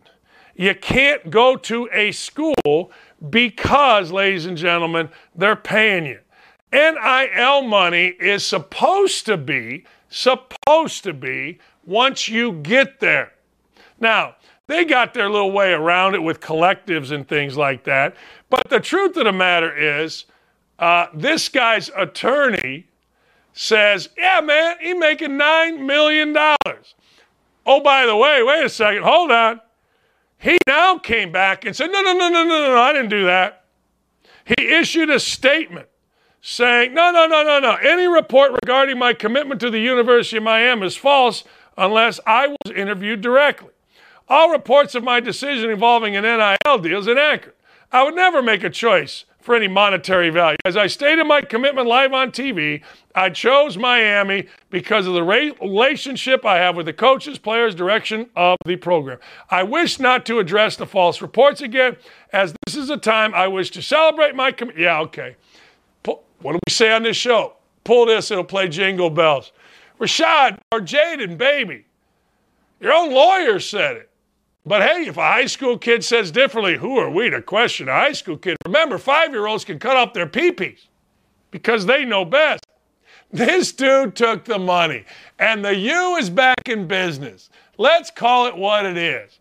You 0.56 0.76
can't 0.76 1.30
go 1.30 1.56
to 1.56 1.90
a 1.94 2.12
school 2.12 2.92
because, 3.30 4.12
ladies 4.12 4.46
and 4.46 4.58
gentlemen, 4.58 5.10
they're 5.34 5.56
paying 5.56 6.06
you. 6.06 6.20
NIL 6.74 7.62
money 7.62 8.08
is 8.20 8.46
supposed 8.46 9.26
to 9.28 9.38
be, 9.38 9.86
supposed 10.10 11.04
to 11.04 11.14
be, 11.14 11.60
once 11.86 12.28
you 12.28 12.52
get 12.52 13.00
there. 13.00 13.32
Now, 14.02 14.36
they 14.68 14.84
got 14.84 15.14
their 15.14 15.30
little 15.30 15.54
way 15.54 15.72
around 15.72 16.16
it 16.16 16.24
with 16.24 16.42
collectives 16.42 17.12
and 17.12 17.26
things 17.26 17.56
like 17.56 17.86
that. 17.86 18.18
But 18.50 18.70
the 18.70 18.82
truth 18.82 19.16
of 19.16 19.24
the 19.24 19.32
matter 19.32 19.74
is, 19.74 20.26
uh, 20.80 21.08
this 21.14 21.50
guy's 21.50 21.90
attorney 21.96 22.88
says, 23.54 24.10
yeah, 24.18 24.42
man, 24.42 24.76
he 24.80 24.94
making 24.94 25.32
$9 25.32 25.80
million. 25.80 26.36
Oh, 27.66 27.82
by 27.82 28.06
the 28.06 28.16
way, 28.16 28.44
wait 28.44 28.64
a 28.64 28.70
second, 28.70 29.04
hold 29.04 29.32
on. 29.32 29.60
He 30.38 30.60
now 30.68 31.00
came 31.00 31.32
back 31.32 31.66
and 31.66 31.76
said, 31.76 31.88
no, 31.88 32.02
no, 32.02 32.14
no, 32.14 32.30
no, 32.30 32.44
no, 32.44 32.72
no, 32.74 32.80
I 32.80 32.94
didn't 32.94 33.10
do 33.10 33.26
that. 33.26 33.66
He 34.46 34.68
issued 34.68 35.10
a 35.10 35.20
statement 35.20 35.88
saying, 36.42 36.94
no, 36.94 37.12
no, 37.12 37.26
no, 37.26 37.44
no, 37.44 37.60
no. 37.60 37.76
Any 37.76 38.08
report 38.08 38.52
regarding 38.64 39.00
my 39.00 39.14
commitment 39.14 39.60
to 39.62 39.72
the 39.72 39.80
University 39.80 40.38
of 40.38 40.44
Miami 40.44 40.86
is 40.86 40.96
false 40.96 41.44
unless 41.78 42.20
I 42.26 42.48
was 42.48 42.72
interviewed 42.74 43.22
directly. 43.22 43.72
All 44.30 44.52
reports 44.52 44.94
of 44.94 45.04
my 45.04 45.20
decision 45.20 45.70
involving 45.70 46.16
an 46.16 46.24
NIL 46.24 46.78
deal 46.78 47.00
is 47.00 47.08
inaccurate. 47.08 47.58
I 47.92 48.04
would 48.04 48.16
never 48.16 48.42
make 48.42 48.64
a 48.64 48.70
choice 48.70 49.26
for 49.48 49.56
any 49.56 49.70
monetary 49.70 50.30
value. 50.30 50.58
As 50.66 50.76
I 50.76 50.88
stated 50.88 51.24
my 51.24 51.40
commitment 51.40 51.88
live 51.88 52.12
on 52.12 52.32
TV, 52.32 52.82
I 53.16 53.30
chose 53.30 53.78
Miami 53.78 54.46
because 54.70 55.08
of 55.08 55.14
the 55.14 55.24
relationship 55.24 56.46
I 56.46 56.58
have 56.58 56.76
with 56.76 56.86
the 56.86 56.92
coaches, 56.92 57.38
players, 57.38 57.74
direction 57.74 58.30
of 58.36 58.58
the 58.66 58.76
program. 58.76 59.20
I 59.50 59.64
wish 59.64 60.02
not 60.02 60.26
to 60.26 60.40
address 60.40 60.76
the 60.76 60.86
false 60.86 61.22
reports 61.22 61.62
again, 61.62 61.96
as 62.34 62.54
this 62.66 62.76
is 62.76 62.90
a 62.90 62.98
time 62.98 63.34
I 63.34 63.48
wish 63.48 63.72
to 63.72 63.82
celebrate 63.82 64.36
my 64.36 64.52
commitment. 64.52 64.84
Yeah, 64.84 65.00
okay. 65.04 65.38
Pull, 66.04 66.26
what 66.42 66.52
do 66.52 66.60
we 66.68 66.74
say 66.74 66.92
on 66.92 67.04
this 67.04 67.16
show? 67.16 67.54
Pull 67.86 68.08
this, 68.08 68.30
it'll 68.30 68.44
play 68.44 68.68
jingle 68.68 69.10
bells. 69.10 69.54
Rashad 69.98 70.58
or 70.74 70.82
Jaden, 70.82 71.38
baby, 71.38 71.86
your 72.82 72.92
own 72.92 73.14
lawyer 73.14 73.62
said 73.62 73.96
it. 73.96 74.07
But 74.68 74.82
hey, 74.82 75.06
if 75.08 75.16
a 75.16 75.22
high 75.22 75.46
school 75.46 75.78
kid 75.78 76.04
says 76.04 76.30
differently, 76.30 76.76
who 76.76 76.98
are 76.98 77.10
we 77.10 77.30
to 77.30 77.42
question 77.42 77.88
a 77.88 77.94
high 77.94 78.12
school 78.12 78.36
kid? 78.36 78.58
Remember, 78.66 78.98
five 78.98 79.32
year 79.32 79.48
olds 79.48 79.64
can 79.64 79.80
cut 79.80 79.96
off 79.96 80.12
their 80.12 80.28
peepees 80.28 80.88
because 81.52 81.86
they 81.86 82.04
know 82.04 82.26
best. 82.26 82.66
This 83.32 83.72
dude 83.72 84.18
took 84.18 84.44
the 84.44 84.60
money, 84.60 85.06
and 85.40 85.64
the 85.64 85.74
U 85.74 86.18
is 86.18 86.30
back 86.30 86.68
in 86.68 86.86
business. 86.86 87.50
Let's 87.78 88.12
call 88.12 88.48
it 88.48 88.58
what 88.58 88.86
it 88.86 88.98
is. 88.98 89.40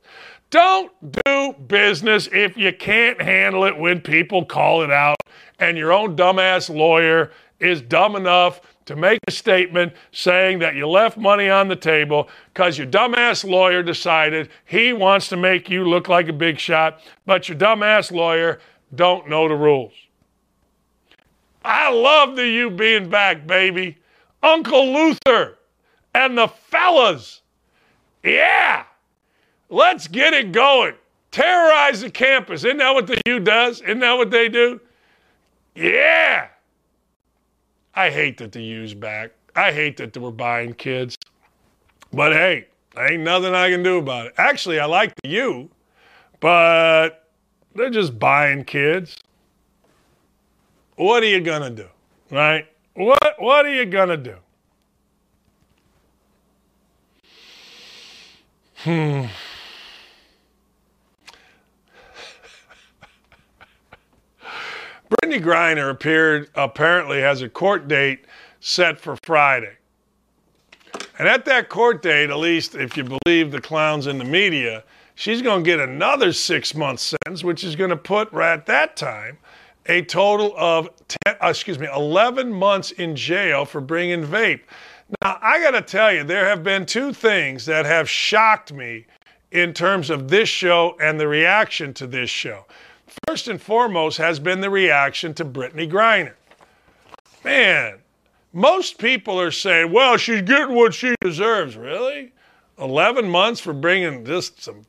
Don't 0.51 0.93
do 1.25 1.55
business 1.67 2.29
if 2.33 2.57
you 2.57 2.73
can't 2.73 3.21
handle 3.21 3.65
it 3.65 3.77
when 3.77 4.01
people 4.01 4.45
call 4.45 4.83
it 4.83 4.93
out 4.93 5.17
and 5.59 5.77
your 5.77 5.93
own 5.93 6.17
dumbass 6.17 6.73
lawyer 6.73 7.33
is 7.61 7.81
dumb 7.83 8.17
enough 8.17 8.61
to 8.87 8.97
make 8.97 9.19
a 9.27 9.33
statement 9.33 9.93
saying 10.13 10.61
that 10.61 10.77
you 10.77 10.87
left 10.87 11.17
money 11.17 11.49
on 11.49 11.69
the 11.69 11.77
table 11.77 12.29
because 12.53 12.79
your 12.79 12.87
dumbass 12.87 13.49
lawyer 13.49 13.83
decided 13.83 14.49
he 14.65 14.93
wants 14.93 15.29
to 15.29 15.37
make 15.37 15.69
you 15.69 15.85
look 15.85 16.09
like 16.09 16.29
a 16.29 16.33
big 16.33 16.59
shot, 16.59 17.01
but 17.25 17.49
your 17.49 17.59
dumbass 17.59 18.13
lawyer 18.13 18.61
don't 18.95 19.29
know 19.29 19.49
the 19.49 19.55
rules. 19.55 19.93
I 21.65 21.91
love 21.91 22.37
the 22.37 22.47
you 22.47 22.71
being 22.71 23.11
back, 23.11 23.47
baby. 23.47 23.99
Uncle 24.43 24.93
Luther 24.93 25.59
and 26.15 26.39
the 26.39 26.47
fellas. 26.47 27.43
Yeah. 28.23 28.85
Let's 29.69 30.07
get 30.07 30.33
it 30.33 30.53
going. 30.53 30.95
Terrorize 31.33 32.03
the 32.03 32.11
campus. 32.11 32.63
Isn't 32.63 32.79
that 32.79 32.95
what 32.95 33.09
the 33.09 33.21
U 33.27 33.41
does? 33.41 33.81
Isn't 33.81 33.99
that 33.99 34.15
what 34.15 34.31
they 34.31 34.49
do? 34.49 34.81
Yeah. 35.75 36.49
I 37.97 38.11
hate 38.11 38.37
that 38.39 38.53
the 38.53 38.63
U's 38.63 38.93
back. 38.93 39.33
I 39.57 39.73
hate 39.73 39.97
that 39.97 40.15
we're 40.17 40.31
buying 40.31 40.75
kids. 40.75 41.17
But 42.13 42.33
hey, 42.33 42.67
ain't 42.99 43.23
nothing 43.23 43.55
I 43.55 43.71
can 43.71 43.83
do 43.83 43.97
about 43.97 44.27
it. 44.27 44.35
Actually, 44.37 44.79
I 44.79 44.85
like 44.85 45.15
the 45.23 45.31
U, 45.31 45.71
but 46.41 47.31
they're 47.75 47.91
just 47.91 48.19
buying 48.19 48.65
kids. 48.65 49.17
What 50.97 51.23
are 51.23 51.27
you 51.27 51.41
gonna 51.41 51.71
do? 51.71 51.89
Right? 52.31 52.67
What 52.95 53.35
what 53.39 53.65
are 53.65 53.75
you 53.75 53.87
gonna 53.87 54.17
do? 54.19 54.37
Hmm. 58.77 59.25
Brittney 65.11 65.43
Griner 65.43 65.91
appeared 65.91 66.51
apparently 66.55 67.21
has 67.21 67.43
a 67.43 67.49
court 67.49 67.89
date 67.89 68.25
set 68.61 68.99
for 68.99 69.17
Friday. 69.23 69.77
And 71.19 71.29
at 71.29 71.45
that 71.45 71.69
court 71.69 72.03
date, 72.03 72.31
at 72.31 72.39
least 72.39 72.75
if 72.75 72.97
you 72.97 73.05
believe 73.05 73.51
the 73.51 73.61
clowns 73.61 74.07
in 74.07 74.19
the 74.19 74.25
media, 74.25 74.85
she's 75.15 75.43
going 75.43 75.63
to 75.63 75.71
get 75.71 75.81
another 75.81 76.33
six 76.33 76.75
month 76.75 77.01
sentence, 77.01 77.45
which 77.45 77.65
is 77.65 77.77
going 77.77 77.91
to 77.91 77.97
put 77.97 78.33
right 78.33 78.53
at 78.53 78.67
that 78.67 78.97
time 78.97 79.39
a 79.89 80.03
total 80.03 80.53
of 80.57 80.89
10, 81.09 81.37
uh, 81.43 81.49
excuse 81.49 81.79
me 81.79 81.89
11 81.95 82.53
months 82.53 82.91
in 82.93 83.15
jail 83.15 83.65
for 83.65 83.81
bringing 83.81 84.25
vape. 84.25 84.63
Now 85.23 85.39
I 85.41 85.61
got 85.61 85.73
to 85.73 85.83
tell 85.83 86.13
you, 86.13 86.25
there 86.25 86.47
have 86.47 86.65
been 86.65 86.85
two 86.85 87.13
things 87.13 87.65
that 87.67 87.87
have 87.87 88.11
shocked 88.11 88.73
me 88.73 89.07
in 89.53 89.73
terms 89.73 90.11
of 90.11 90.29
this 90.29 90.49
show 90.49 90.97
and 91.01 91.21
the 91.21 91.29
reaction 91.29 91.95
to 91.95 92.07
this 92.07 92.29
show. 92.29 92.65
First 93.29 93.49
and 93.49 93.61
foremost 93.61 94.19
has 94.19 94.39
been 94.39 94.61
the 94.61 94.71
reaction 94.71 95.35
to 95.35 95.45
Brittney 95.45 95.91
Griner. 95.91 96.35
Man, 97.43 97.99
most 98.53 98.99
people 98.99 99.41
are 99.41 99.51
saying, 99.51 99.91
well, 99.91 100.17
she's 100.17 100.43
getting 100.43 100.77
what 100.77 100.95
she 100.95 101.17
deserves. 101.21 101.77
Really? 101.77 102.33
11 102.79 103.29
months 103.29 103.59
for 103.59 103.73
bringing 103.73 104.25
just 104.25 104.63
some 104.63 104.83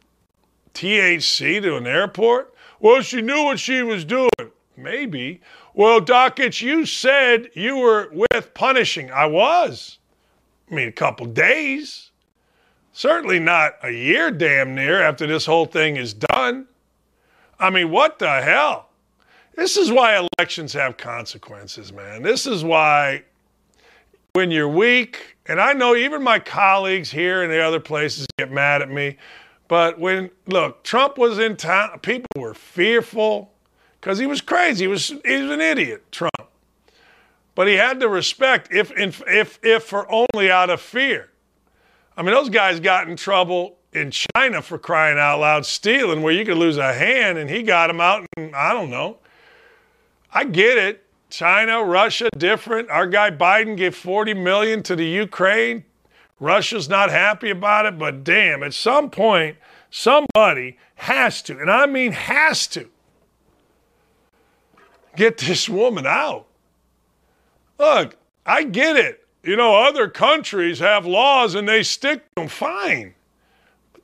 THC 0.76 1.64
to 1.64 1.78
an 1.78 1.88
airport? 1.88 2.54
Well, 2.80 3.02
she 3.02 3.24
knew 3.24 3.44
what 3.44 3.60
she 3.60 3.82
was 3.82 4.06
doing. 4.06 4.30
Maybe. 4.76 5.42
Well, 5.74 6.00
Dakich, 6.00 6.62
you 6.62 6.86
said 6.86 7.50
you 7.56 7.78
were 7.78 8.12
with 8.14 8.54
punishing. 8.54 9.10
I 9.10 9.26
was. 9.26 9.98
I 10.70 10.76
mean, 10.76 10.90
a 10.90 10.92
couple 10.92 11.26
days. 11.26 12.12
Certainly 12.94 13.40
not 13.40 13.78
a 13.82 13.90
year 13.90 14.30
damn 14.30 14.76
near 14.76 15.02
after 15.02 15.26
this 15.26 15.48
whole 15.48 15.66
thing 15.66 15.96
is 15.96 16.14
done. 16.14 16.68
I 17.60 17.70
mean, 17.70 17.90
what 17.92 18.20
the 18.20 18.42
hell? 18.42 18.90
This 19.56 19.78
is 19.78 19.92
why 19.92 20.18
elections 20.38 20.74
have 20.74 20.98
consequences, 20.98 21.92
man. 21.92 22.22
This 22.22 22.46
is 22.46 22.64
why 22.64 23.24
when 24.34 24.52
you're 24.52 24.70
weak, 24.70 25.36
and 25.48 25.60
I 25.60 25.74
know 25.74 25.96
even 25.96 26.22
my 26.22 26.38
colleagues 26.38 27.10
here 27.10 27.42
and 27.42 27.52
the 27.52 27.60
other 27.60 27.80
places 27.80 28.28
get 28.38 28.52
mad 28.52 28.84
at 28.84 28.92
me, 28.92 29.18
but 29.68 30.00
when, 30.00 30.30
look, 30.46 30.84
Trump 30.84 31.18
was 31.18 31.40
in 31.40 31.58
town, 31.58 31.98
people 32.00 32.28
were 32.36 32.54
fearful 32.54 33.52
because 34.00 34.20
he 34.20 34.28
was 34.28 34.42
crazy. 34.42 34.86
He 34.86 34.88
was, 34.88 35.08
he 35.08 35.42
was 35.42 35.52
an 35.52 35.60
idiot, 35.60 36.12
Trump. 36.12 36.50
But 37.56 37.68
he 37.68 37.74
had 37.74 38.00
to 38.02 38.10
respect 38.10 38.72
if, 38.72 38.92
if, 38.96 39.58
if 39.64 39.84
for 39.84 40.08
only 40.12 40.52
out 40.52 40.70
of 40.70 40.80
fear. 40.80 41.32
I 42.16 42.22
mean, 42.22 42.34
those 42.34 42.50
guys 42.50 42.80
got 42.80 43.10
in 43.10 43.18
trouble 43.18 43.77
in 43.94 44.12
China 44.12 44.62
for 44.62 44.78
crying 44.78 45.18
out 45.18 45.40
loud, 45.40 45.66
stealing 45.66 46.22
where 46.22 46.34
you 46.34 46.46
could 46.46 46.58
lose 46.58 46.78
a 46.78 46.94
hand, 46.94 47.38
and 47.38 47.50
he 47.50 47.64
got 47.64 47.90
him 47.90 48.02
out. 48.02 48.26
And 48.38 48.56
I 48.56 48.74
don't 48.74 48.90
know. 48.90 49.18
I 50.34 50.44
get 50.44 50.78
it. 50.78 51.04
China, 51.30 51.84
Russia, 51.84 52.30
different. 52.38 52.90
Our 52.90 53.08
guy 53.08 53.32
Biden 53.32 53.76
gave 53.76 53.96
40 53.96 54.34
million 54.34 54.84
to 54.84 54.96
the 54.96 55.06
Ukraine. 55.06 55.84
Russia's 56.40 56.88
not 56.88 57.10
happy 57.10 57.50
about 57.50 57.86
it, 57.86 57.98
but 57.98 58.24
damn, 58.24 58.64
at 58.64 58.74
some 58.74 59.10
point, 59.10 59.58
somebody 59.90 60.78
has 60.96 61.42
to, 61.44 61.60
and 61.60 61.70
I 61.70 61.86
mean 61.86 62.12
has 62.12 62.68
to, 62.68 62.90
get 65.16 65.40
this 65.40 65.68
woman 65.68 66.06
out. 66.06 66.46
Look, 67.80 68.16
I 68.46 68.64
get 68.64 68.96
it. 68.96 69.26
You 69.44 69.56
know, 69.56 69.76
other 69.76 70.10
countries 70.10 70.80
have 70.80 71.06
laws 71.06 71.56
and 71.56 71.68
they 71.68 71.84
stick 71.84 72.20
to 72.20 72.42
them 72.42 72.48
fine 72.48 73.16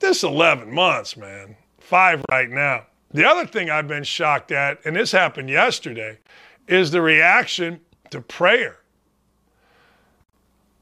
this 0.03 0.21
11 0.21 0.71
months, 0.71 1.17
man, 1.17 1.55
five 1.79 2.23
right 2.29 2.49
now. 2.49 2.85
The 3.13 3.25
other 3.25 3.47
thing 3.47 3.69
I've 3.69 3.87
been 3.87 4.03
shocked 4.03 4.51
at, 4.51 4.79
and 4.85 4.95
this 4.95 5.11
happened 5.11 5.49
yesterday, 5.49 6.19
is 6.67 6.91
the 6.91 7.01
reaction 7.01 7.79
to 8.09 8.21
prayer. 8.21 8.79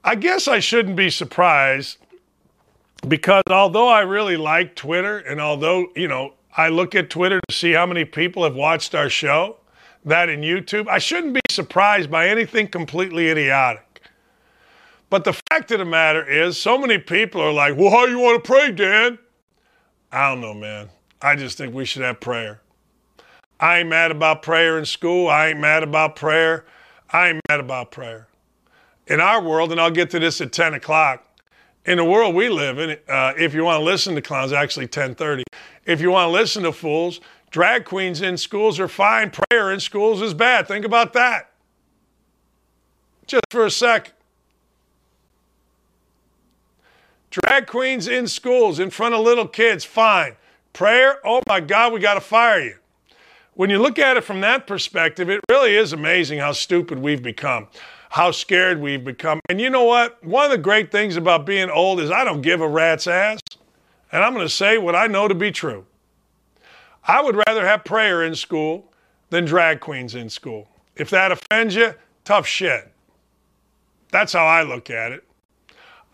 I 0.04 0.16
guess 0.16 0.48
I 0.48 0.60
shouldn't 0.60 0.96
be 0.96 1.10
surprised 1.10 1.98
because 3.08 3.44
although 3.50 3.88
I 3.88 4.02
really 4.02 4.38
like 4.38 4.76
Twitter 4.76 5.20
and 5.20 5.40
although, 5.40 5.88
you 5.96 6.08
know, 6.08 6.34
I 6.58 6.70
look 6.70 6.96
at 6.96 7.10
Twitter 7.10 7.40
to 7.48 7.56
see 7.56 7.74
how 7.74 7.86
many 7.86 8.06
people 8.06 8.44
have 8.44 8.56
watched 8.56 8.96
our 8.96 9.10
show, 9.10 9.58
that 10.04 10.30
in 10.30 10.42
YouTube, 10.42 10.88
I 10.88 10.98
shouldn't 10.98 11.34
be 11.34 11.42
surprised 11.50 12.10
by 12.10 12.28
anything 12.28 12.68
completely 12.68 13.30
idiotic. 13.30 13.91
But 15.12 15.26
the 15.26 15.34
fact 15.50 15.70
of 15.72 15.80
the 15.80 15.86
matter 15.86 16.26
is, 16.26 16.58
so 16.58 16.78
many 16.78 16.98
people 16.98 17.42
are 17.42 17.52
like, 17.52 17.76
well, 17.76 17.92
how 17.92 18.06
you 18.06 18.18
want 18.18 18.42
to 18.42 18.48
pray, 18.50 18.72
Dan? 18.72 19.20
I 20.10 20.30
don't 20.30 20.40
know, 20.40 20.54
man. 20.54 20.90
I 21.22 21.36
just 21.36 21.58
think 21.58 21.76
we 21.76 21.84
should 21.84 22.02
have 22.02 22.22
prayer. 22.22 22.62
I 23.60 23.80
ain't 23.80 23.90
mad 23.90 24.12
about 24.12 24.42
prayer 24.42 24.80
in 24.80 24.86
school. 24.86 25.28
I 25.28 25.50
ain't 25.50 25.60
mad 25.60 25.84
about 25.84 26.16
prayer. 26.16 26.66
I 27.10 27.28
ain't 27.28 27.42
mad 27.50 27.60
about 27.60 27.92
prayer. 27.92 28.30
In 29.06 29.20
our 29.20 29.44
world, 29.44 29.74
and 29.74 29.82
I'll 29.82 29.92
get 29.92 30.12
to 30.12 30.20
this 30.20 30.40
at 30.40 30.54
10 30.54 30.76
o'clock, 30.76 31.28
in 31.86 31.98
the 31.98 32.06
world 32.06 32.34
we 32.34 32.48
live 32.48 32.80
in, 32.80 32.98
uh, 33.10 33.34
if 33.38 33.54
you 33.54 33.66
want 33.66 33.82
to 33.82 33.84
listen 33.84 34.16
to 34.16 34.22
clowns, 34.22 34.54
actually 34.54 34.88
10:30. 34.88 35.44
If 35.86 36.00
you 36.00 36.12
want 36.12 36.28
to 36.28 36.32
listen 36.32 36.64
to 36.64 36.72
fools, 36.72 37.20
drag 37.50 37.84
queens 37.84 38.22
in 38.22 38.38
schools 38.38 38.80
are 38.80 38.88
fine. 38.88 39.30
Prayer 39.30 39.72
in 39.74 39.82
schools 39.82 40.22
is 40.22 40.34
bad. 40.34 40.70
Think 40.70 40.86
about 40.86 41.12
that. 41.14 41.52
Just 43.28 43.44
for 43.50 43.66
a 43.66 43.72
second. 43.72 44.14
Drag 47.32 47.66
queens 47.66 48.10
in 48.10 48.28
schools, 48.28 48.78
in 48.78 48.90
front 48.90 49.16
of 49.16 49.22
little 49.22 49.48
kids, 49.48 49.86
fine. 49.86 50.36
Prayer, 50.74 51.20
oh 51.26 51.42
my 51.48 51.62
God, 51.62 51.94
we 51.94 52.02
got 52.02 52.16
to 52.16 52.22
fire 52.22 52.62
you. 52.62 52.76
When 53.54 53.70
you 53.70 53.80
look 53.80 53.98
at 53.98 54.18
it 54.18 54.26
from 54.26 54.42
that 54.42 54.68
perspective, 54.68 55.30
it 55.30 55.40
really 55.50 55.76
is 55.76 55.94
amazing 55.94 56.40
how 56.40 56.52
stupid 56.52 57.00
we've 57.00 57.24
become, 57.24 57.68
how 58.10 58.32
scared 58.32 58.82
we've 58.82 59.04
become. 59.04 59.40
And 59.48 59.62
you 59.62 59.70
know 59.70 59.86
what? 59.86 60.22
One 60.26 60.46
of 60.46 60.52
the 60.52 60.58
great 60.58 60.92
things 60.92 61.16
about 61.16 61.46
being 61.46 61.70
old 61.70 62.02
is 62.02 62.12
I 62.12 62.26
don't 62.26 62.42
give 62.42 62.60
a 62.60 62.68
rat's 62.68 63.08
ass. 63.08 63.40
And 64.12 64.24
I'm 64.24 64.34
going 64.34 64.46
to 64.46 64.54
say 64.54 64.78
what 64.78 64.96
I 64.96 65.08
know 65.08 65.30
to 65.30 65.36
be 65.36 65.52
true. 65.52 65.86
I 67.06 67.22
would 67.22 67.42
rather 67.48 67.66
have 67.66 67.86
prayer 67.86 68.24
in 68.24 68.36
school 68.36 68.92
than 69.30 69.46
drag 69.46 69.80
queens 69.80 70.16
in 70.16 70.30
school. 70.30 70.68
If 70.98 71.10
that 71.12 71.32
offends 71.32 71.76
you, 71.76 71.94
tough 72.26 72.46
shit. 72.46 72.92
That's 74.12 74.34
how 74.34 74.46
I 74.46 74.64
look 74.64 74.90
at 74.90 75.14
it. 75.14 75.24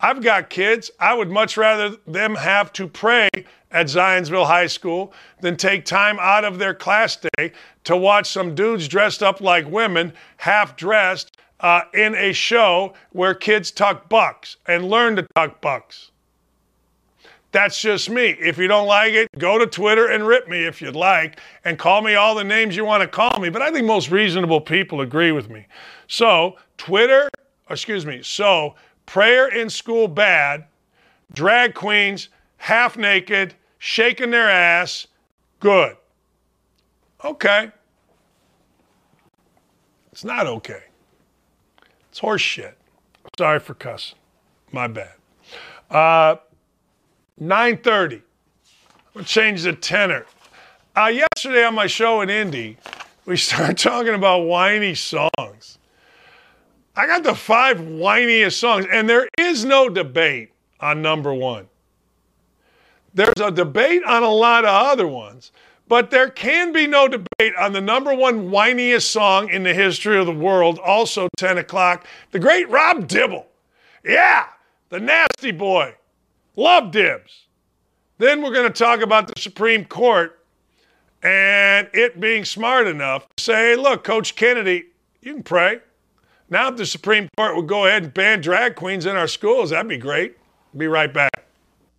I've 0.00 0.22
got 0.22 0.48
kids. 0.48 0.90
I 1.00 1.14
would 1.14 1.30
much 1.30 1.56
rather 1.56 1.96
them 2.06 2.36
have 2.36 2.72
to 2.74 2.86
pray 2.86 3.28
at 3.70 3.86
Zionsville 3.86 4.46
High 4.46 4.68
School 4.68 5.12
than 5.40 5.56
take 5.56 5.84
time 5.84 6.18
out 6.20 6.44
of 6.44 6.58
their 6.58 6.74
class 6.74 7.16
day 7.36 7.52
to 7.84 7.96
watch 7.96 8.30
some 8.30 8.54
dudes 8.54 8.86
dressed 8.86 9.22
up 9.22 9.40
like 9.40 9.68
women, 9.68 10.12
half 10.36 10.76
dressed, 10.76 11.36
uh, 11.60 11.82
in 11.92 12.14
a 12.14 12.32
show 12.32 12.94
where 13.10 13.34
kids 13.34 13.72
tuck 13.72 14.08
bucks 14.08 14.56
and 14.66 14.88
learn 14.88 15.16
to 15.16 15.26
tuck 15.34 15.60
bucks. 15.60 16.12
That's 17.50 17.80
just 17.80 18.10
me. 18.10 18.36
If 18.38 18.58
you 18.58 18.68
don't 18.68 18.86
like 18.86 19.14
it, 19.14 19.28
go 19.38 19.58
to 19.58 19.66
Twitter 19.66 20.06
and 20.06 20.26
rip 20.26 20.48
me 20.48 20.64
if 20.64 20.80
you'd 20.80 20.94
like 20.94 21.40
and 21.64 21.78
call 21.78 22.02
me 22.02 22.14
all 22.14 22.34
the 22.34 22.44
names 22.44 22.76
you 22.76 22.84
want 22.84 23.00
to 23.00 23.08
call 23.08 23.40
me. 23.40 23.48
But 23.48 23.62
I 23.62 23.72
think 23.72 23.86
most 23.86 24.10
reasonable 24.10 24.60
people 24.60 25.00
agree 25.00 25.32
with 25.32 25.48
me. 25.48 25.66
So, 26.06 26.56
Twitter 26.76 27.28
excuse 27.70 28.06
me, 28.06 28.22
so 28.22 28.74
prayer 29.08 29.48
in 29.48 29.70
school 29.70 30.06
bad, 30.06 30.66
drag 31.32 31.74
queens 31.74 32.28
half 32.58 32.96
naked, 32.98 33.54
shaking 33.78 34.30
their 34.30 34.50
ass, 34.50 35.06
good. 35.60 35.96
Okay. 37.24 37.72
It's 40.12 40.24
not 40.24 40.46
okay. 40.46 40.82
It's 42.10 42.18
horse 42.18 42.42
shit. 42.42 42.76
Sorry 43.38 43.58
for 43.58 43.74
cussing. 43.74 44.18
My 44.72 44.86
bad. 44.86 45.14
Uh, 45.90 46.36
9.30. 47.40 48.20
We'll 49.14 49.24
change 49.24 49.62
the 49.62 49.72
tenor. 49.72 50.26
Uh, 50.94 51.06
yesterday 51.06 51.64
on 51.64 51.74
my 51.74 51.86
show 51.86 52.20
in 52.20 52.28
Indy, 52.28 52.76
we 53.24 53.36
started 53.38 53.78
talking 53.78 54.14
about 54.14 54.40
whiny 54.40 54.94
songs. 54.94 55.77
I 56.98 57.06
got 57.06 57.22
the 57.22 57.36
five 57.36 57.78
whiniest 57.78 58.58
songs, 58.58 58.84
and 58.90 59.08
there 59.08 59.28
is 59.38 59.64
no 59.64 59.88
debate 59.88 60.50
on 60.80 61.00
number 61.00 61.32
one. 61.32 61.68
There's 63.14 63.40
a 63.40 63.52
debate 63.52 64.02
on 64.02 64.24
a 64.24 64.30
lot 64.30 64.64
of 64.64 64.70
other 64.70 65.06
ones, 65.06 65.52
but 65.86 66.10
there 66.10 66.28
can 66.28 66.72
be 66.72 66.88
no 66.88 67.06
debate 67.06 67.54
on 67.56 67.72
the 67.72 67.80
number 67.80 68.12
one 68.12 68.50
whiniest 68.50 69.02
song 69.02 69.48
in 69.48 69.62
the 69.62 69.72
history 69.72 70.18
of 70.18 70.26
the 70.26 70.32
world, 70.32 70.80
also 70.80 71.28
10 71.36 71.58
o'clock, 71.58 72.04
the 72.32 72.40
great 72.40 72.68
Rob 72.68 73.06
Dibble. 73.06 73.46
Yeah, 74.04 74.46
the 74.88 74.98
nasty 74.98 75.52
boy. 75.52 75.94
Love 76.56 76.90
dibs. 76.90 77.46
Then 78.18 78.42
we're 78.42 78.52
going 78.52 78.72
to 78.72 78.76
talk 78.76 79.02
about 79.02 79.28
the 79.28 79.40
Supreme 79.40 79.84
Court 79.84 80.44
and 81.22 81.88
it 81.92 82.18
being 82.18 82.44
smart 82.44 82.88
enough 82.88 83.28
to 83.36 83.44
say, 83.44 83.76
look, 83.76 84.02
Coach 84.02 84.34
Kennedy, 84.34 84.86
you 85.22 85.34
can 85.34 85.42
pray. 85.44 85.78
Now, 86.50 86.68
if 86.68 86.76
the 86.76 86.86
Supreme 86.86 87.28
Court 87.36 87.56
would 87.56 87.66
go 87.66 87.86
ahead 87.86 88.04
and 88.04 88.14
ban 88.14 88.40
drag 88.40 88.74
queens 88.74 89.04
in 89.06 89.16
our 89.16 89.28
schools, 89.28 89.70
that'd 89.70 89.88
be 89.88 89.98
great. 89.98 90.38
Be 90.76 90.86
right 90.86 91.12
back. 91.12 91.30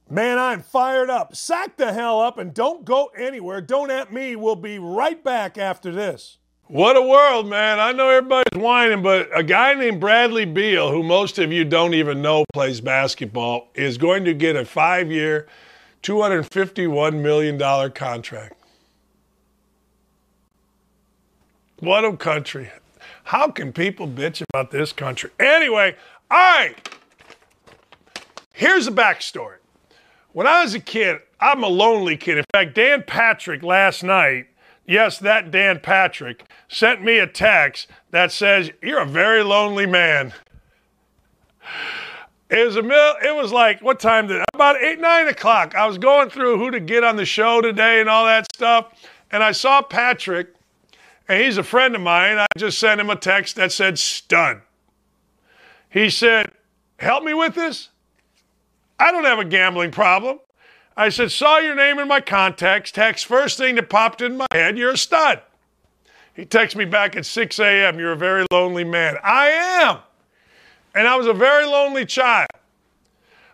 Man, 0.10 0.40
I'm 0.40 0.62
fired 0.62 1.12
up. 1.12 1.36
Sack 1.36 1.78
the 1.78 1.94
hell 1.94 2.20
up 2.20 2.40
and 2.40 2.52
don't 2.52 2.84
go 2.84 3.12
anywhere. 3.16 3.62
Don't 3.62 3.92
at 3.92 4.12
me. 4.12 4.36
We'll 4.36 4.56
be 4.56 4.80
right 4.80 5.24
back 5.24 5.60
after 5.60 5.92
this. 5.92 6.40
What 6.66 6.98
a 6.98 7.02
world, 7.02 7.48
man. 7.48 7.80
I 7.80 7.92
know 7.92 8.10
everybody's 8.10 8.60
whining, 8.60 9.02
but 9.02 9.28
a 9.38 9.44
guy 9.44 9.74
named 9.74 10.00
Bradley 10.00 10.46
Beal, 10.46 10.92
who 10.92 11.04
most 11.04 11.40
of 11.40 11.52
you 11.52 11.64
don't 11.64 11.94
even 11.94 12.22
know 12.22 12.46
plays 12.54 12.82
basketball, 12.82 13.70
is 13.76 13.98
going 13.98 14.26
to 14.26 14.34
get 14.34 14.56
a 14.56 14.66
five 14.66 15.12
year, 15.12 15.48
$251 16.04 17.22
million 17.22 17.92
contract. 17.92 18.56
What 21.80 22.06
a 22.06 22.16
country. 22.18 22.70
How 23.30 23.52
can 23.52 23.72
people 23.74 24.08
bitch 24.08 24.44
about 24.52 24.72
this 24.72 24.92
country? 24.92 25.30
Anyway, 25.40 25.96
all 26.32 26.40
right. 26.40 26.74
Here's 28.54 28.86
the 28.86 28.92
backstory. 28.92 29.58
When 30.32 30.48
I 30.48 30.64
was 30.64 30.74
a 30.74 30.80
kid, 30.80 31.20
I'm 31.40 31.62
a 31.62 31.68
lonely 31.68 32.18
kid. 32.18 32.40
In 32.40 32.44
fact, 32.52 32.74
Dan 32.74 33.04
Patrick 33.06 33.62
last 33.62 34.02
night, 34.02 34.48
yes, 34.88 35.20
that 35.20 35.52
Dan 35.52 35.80
Patrick, 35.80 36.44
sent 36.70 37.04
me 37.04 37.20
a 37.20 37.28
text 37.28 37.86
that 38.10 38.32
says, 38.32 38.72
You're 38.82 39.04
a 39.04 39.06
very 39.06 39.44
lonely 39.44 39.86
man. 39.86 40.34
It 42.50 42.66
was 42.66 42.78
a 42.78 42.82
mil- 42.82 43.18
it 43.24 43.36
was 43.36 43.52
like 43.52 43.80
what 43.84 44.00
time 44.00 44.26
did 44.26 44.44
about 44.56 44.82
eight 44.82 45.00
nine 45.00 45.28
o'clock. 45.28 45.76
I 45.76 45.86
was 45.86 46.00
going 46.00 46.32
through 46.32 46.58
who 46.58 46.72
to 46.72 46.80
get 46.80 47.04
on 47.04 47.16
the 47.16 47.26
show 47.26 47.62
today 47.62 48.02
and 48.02 48.10
all 48.10 48.26
that 48.26 48.48
stuff, 48.56 48.88
and 49.30 49.44
I 49.44 49.52
saw 49.52 49.84
Patrick, 49.84 50.56
and 51.30 51.42
he's 51.42 51.58
a 51.58 51.64
friend 51.64 51.96
of 51.96 52.02
mine. 52.02 52.38
I 52.38 52.48
just 52.58 52.78
sent 52.78 53.00
him 53.00 53.10
a 53.10 53.16
text 53.16 53.56
that 53.56 53.72
said 53.72 53.98
stud. 53.98 54.62
He 55.90 56.10
said, 56.10 56.52
"Help 56.98 57.24
me 57.24 57.34
with 57.34 57.56
this." 57.56 57.90
I 59.00 59.12
don't 59.12 59.24
have 59.24 59.40
a 59.40 59.46
gambling 59.46 59.92
problem. 59.92 60.40
I 60.98 61.08
said, 61.08 61.32
saw 61.32 61.60
your 61.60 61.76
name 61.76 61.98
in 62.00 62.10
my 62.10 62.20
contacts. 62.20 62.92
Text 62.92 63.26
first 63.26 63.58
thing 63.58 63.76
that 63.76 63.90
popped 63.90 64.22
in 64.22 64.36
my 64.36 64.48
head, 64.52 64.78
you're 64.78 64.92
a 64.92 64.98
stud. 64.98 65.42
He 66.34 66.44
texts 66.44 66.76
me 66.76 66.84
back 66.84 67.16
at 67.16 67.26
6 67.26 67.58
a.m. 67.60 68.00
You're 68.00 68.12
a 68.12 68.18
very 68.18 68.46
lonely 68.52 68.84
man. 68.84 69.16
I 69.24 69.48
am. 69.48 70.00
And 70.94 71.08
I 71.08 71.16
was 71.16 71.28
a 71.28 71.34
very 71.34 71.66
lonely 71.66 72.06
child. 72.06 72.50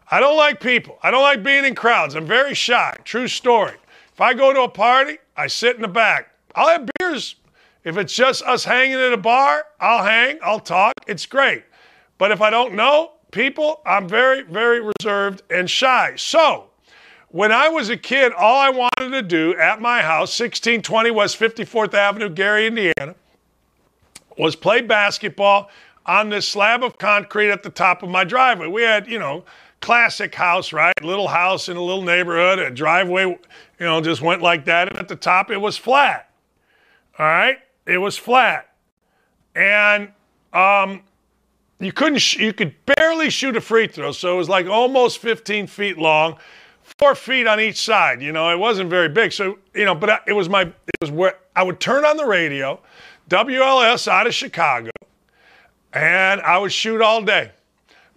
I 0.09 0.19
don't 0.19 0.37
like 0.37 0.59
people. 0.59 0.97
I 1.03 1.11
don't 1.11 1.21
like 1.21 1.43
being 1.43 1.65
in 1.65 1.75
crowds. 1.75 2.15
I'm 2.15 2.25
very 2.25 2.55
shy. 2.55 2.95
True 3.03 3.27
story. 3.27 3.75
If 4.11 4.21
I 4.21 4.33
go 4.33 4.51
to 4.51 4.61
a 4.61 4.69
party, 4.69 5.19
I 5.37 5.45
sit 5.45 5.75
in 5.75 5.83
the 5.83 5.87
back. 5.87 6.29
I'll 6.55 6.69
have 6.69 6.89
beers. 6.97 7.35
If 7.85 7.97
it's 7.97 8.13
just 8.13 8.41
us 8.43 8.65
hanging 8.65 8.95
at 8.95 9.13
a 9.13 9.17
bar, 9.17 9.63
I'll 9.79 10.03
hang, 10.03 10.39
I'll 10.43 10.59
talk. 10.59 10.93
It's 11.07 11.25
great. 11.27 11.63
But 12.17 12.31
if 12.31 12.41
I 12.41 12.49
don't 12.49 12.73
know, 12.73 13.11
people, 13.31 13.81
I'm 13.85 14.09
very, 14.09 14.41
very 14.41 14.81
reserved 14.81 15.43
and 15.51 15.69
shy. 15.69 16.15
So, 16.17 16.71
when 17.29 17.51
I 17.51 17.69
was 17.69 17.89
a 17.89 17.97
kid, 17.97 18.33
all 18.33 18.57
I 18.57 18.69
wanted 18.69 19.11
to 19.11 19.21
do 19.21 19.55
at 19.57 19.81
my 19.81 20.01
house, 20.01 20.39
1620 20.39 21.11
West 21.11 21.39
54th 21.39 21.93
Avenue, 21.93 22.29
Gary, 22.29 22.65
Indiana, 22.65 23.13
was 24.37 24.55
play 24.55 24.81
basketball 24.81 25.69
on 26.07 26.29
this 26.29 26.47
slab 26.47 26.83
of 26.83 26.97
concrete 26.97 27.51
at 27.51 27.61
the 27.61 27.69
top 27.69 28.01
of 28.01 28.09
my 28.09 28.23
driveway. 28.23 28.67
We 28.67 28.81
had, 28.81 29.07
you 29.07 29.19
know, 29.19 29.45
classic 29.81 30.33
house, 30.33 30.73
right? 30.73 30.93
Little 31.03 31.27
house 31.27 31.69
in 31.69 31.77
a 31.77 31.81
little 31.81 32.01
neighborhood, 32.01 32.57
a 32.57 32.71
driveway, 32.71 33.25
you 33.25 33.37
know, 33.85 34.01
just 34.01 34.21
went 34.21 34.41
like 34.41 34.65
that. 34.65 34.87
And 34.87 34.97
at 34.97 35.07
the 35.07 35.15
top, 35.15 35.51
it 35.51 35.57
was 35.57 35.77
flat. 35.77 36.31
All 37.19 37.25
right? 37.25 37.59
It 37.85 37.97
was 37.97 38.17
flat. 38.17 38.69
And 39.55 40.11
um, 40.53 41.01
you 41.79 41.91
couldn't 41.91 42.19
sh- 42.19 42.37
you 42.37 42.53
could 42.53 42.73
barely 42.85 43.29
shoot 43.29 43.55
a 43.55 43.61
free 43.61 43.87
throw 43.87 44.11
so 44.11 44.33
it 44.33 44.37
was 44.37 44.49
like 44.49 44.67
almost 44.67 45.19
15 45.19 45.67
feet 45.67 45.97
long 45.97 46.37
four 46.97 47.15
feet 47.15 47.47
on 47.47 47.59
each 47.59 47.77
side 47.77 48.21
you 48.21 48.31
know 48.31 48.49
it 48.51 48.57
wasn't 48.57 48.89
very 48.89 49.09
big. 49.09 49.31
So 49.31 49.59
you 49.73 49.85
know 49.85 49.95
but 49.95 50.23
it 50.27 50.33
was 50.33 50.49
my 50.49 50.61
it 50.61 50.95
was 51.01 51.11
where 51.11 51.37
i 51.55 51.63
would 51.63 51.79
turn 51.79 52.05
on 52.05 52.17
the 52.17 52.25
radio 52.25 52.79
wls 53.29 54.07
out 54.07 54.27
of 54.27 54.33
chicago 54.33 54.91
and 55.93 56.41
i 56.41 56.57
would 56.57 56.71
shoot 56.71 57.01
all 57.01 57.21
day. 57.21 57.51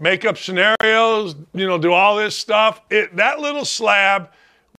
Make 0.01 0.25
up 0.25 0.39
scenarios 0.39 1.35
you 1.53 1.67
know 1.67 1.79
do 1.79 1.93
all 1.93 2.17
this 2.17 2.37
stuff. 2.37 2.81
It, 2.91 3.17
that 3.17 3.41
little 3.41 3.65
slab 3.65 4.31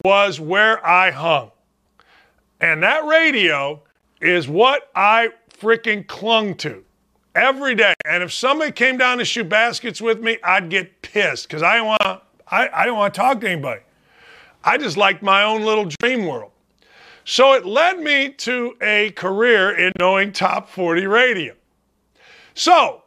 was 0.05 0.39
where 0.39 0.85
i 0.87 1.11
hung. 1.11 1.51
And 2.61 2.83
that 2.83 3.05
radio 3.05 3.83
is 4.21 4.49
what 4.49 4.91
i 4.95 5.31
freaking 5.61 6.07
clung 6.07 6.55
to 6.55 6.85
every 7.35 7.75
day. 7.75 7.95
And 8.05 8.23
if 8.23 8.33
somebody 8.33 8.73
came 8.73 8.99
down 8.99 9.19
to 9.19 9.25
shoot 9.25 9.49
baskets 9.49 10.01
with 10.01 10.21
me, 10.21 10.39
I'd 10.43 10.69
get 10.69 11.03
pissed 11.03 11.49
because 11.49 11.63
I 11.63 11.81
want. 11.81 12.23
I, 12.51 12.69
I 12.73 12.87
don't 12.87 12.97
want 12.97 13.15
to 13.15 13.21
talk 13.21 13.41
to 13.43 13.51
anybody. 13.51 13.83
I 14.65 14.79
just 14.79 14.97
liked 14.97 15.23
my 15.23 15.43
own 15.43 15.63
little 15.63 15.85
dream 15.85 16.27
world. 16.27 16.51
So 17.25 17.53
it 17.53 17.67
led 17.67 18.01
me 18.01 18.31
to 18.31 18.75
a 18.81 19.11
career 19.11 19.77
in 19.77 19.93
knowing 19.99 20.33
top 20.33 20.71
40 20.71 21.07
radio. 21.07 21.55
So, 22.55 23.03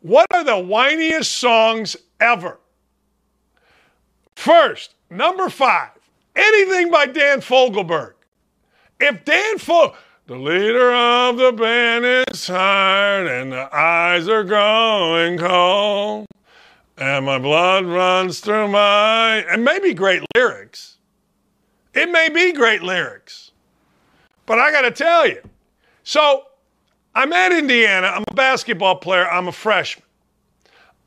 what 0.00 0.26
are 0.32 0.42
the 0.42 0.52
whiniest 0.52 1.26
songs 1.26 1.94
ever? 2.20 2.58
First, 4.34 4.94
number 5.10 5.50
five, 5.50 5.90
anything 6.34 6.90
by 6.90 7.04
Dan 7.06 7.40
Fogelberg. 7.40 8.14
If 8.98 9.26
Dan 9.26 9.58
Fogelberg, 9.58 9.94
the 10.30 10.36
leader 10.36 10.92
of 10.92 11.38
the 11.38 11.50
band 11.50 12.04
is 12.04 12.46
tired 12.46 13.26
and 13.26 13.50
the 13.50 13.76
eyes 13.76 14.28
are 14.28 14.44
growing 14.44 15.36
cold. 15.36 16.24
And 16.96 17.26
my 17.26 17.36
blood 17.40 17.84
runs 17.84 18.38
through 18.38 18.68
my. 18.68 19.38
And 19.50 19.64
maybe 19.64 19.92
great 19.92 20.22
lyrics. 20.36 20.98
It 21.94 22.08
may 22.12 22.28
be 22.28 22.52
great 22.52 22.80
lyrics. 22.80 23.50
But 24.46 24.60
I 24.60 24.70
got 24.70 24.82
to 24.82 24.92
tell 24.92 25.26
you. 25.26 25.42
So 26.04 26.44
I'm 27.12 27.32
at 27.32 27.50
Indiana. 27.50 28.06
I'm 28.06 28.22
a 28.28 28.34
basketball 28.34 28.98
player. 28.98 29.28
I'm 29.28 29.48
a 29.48 29.52
freshman. 29.52 30.06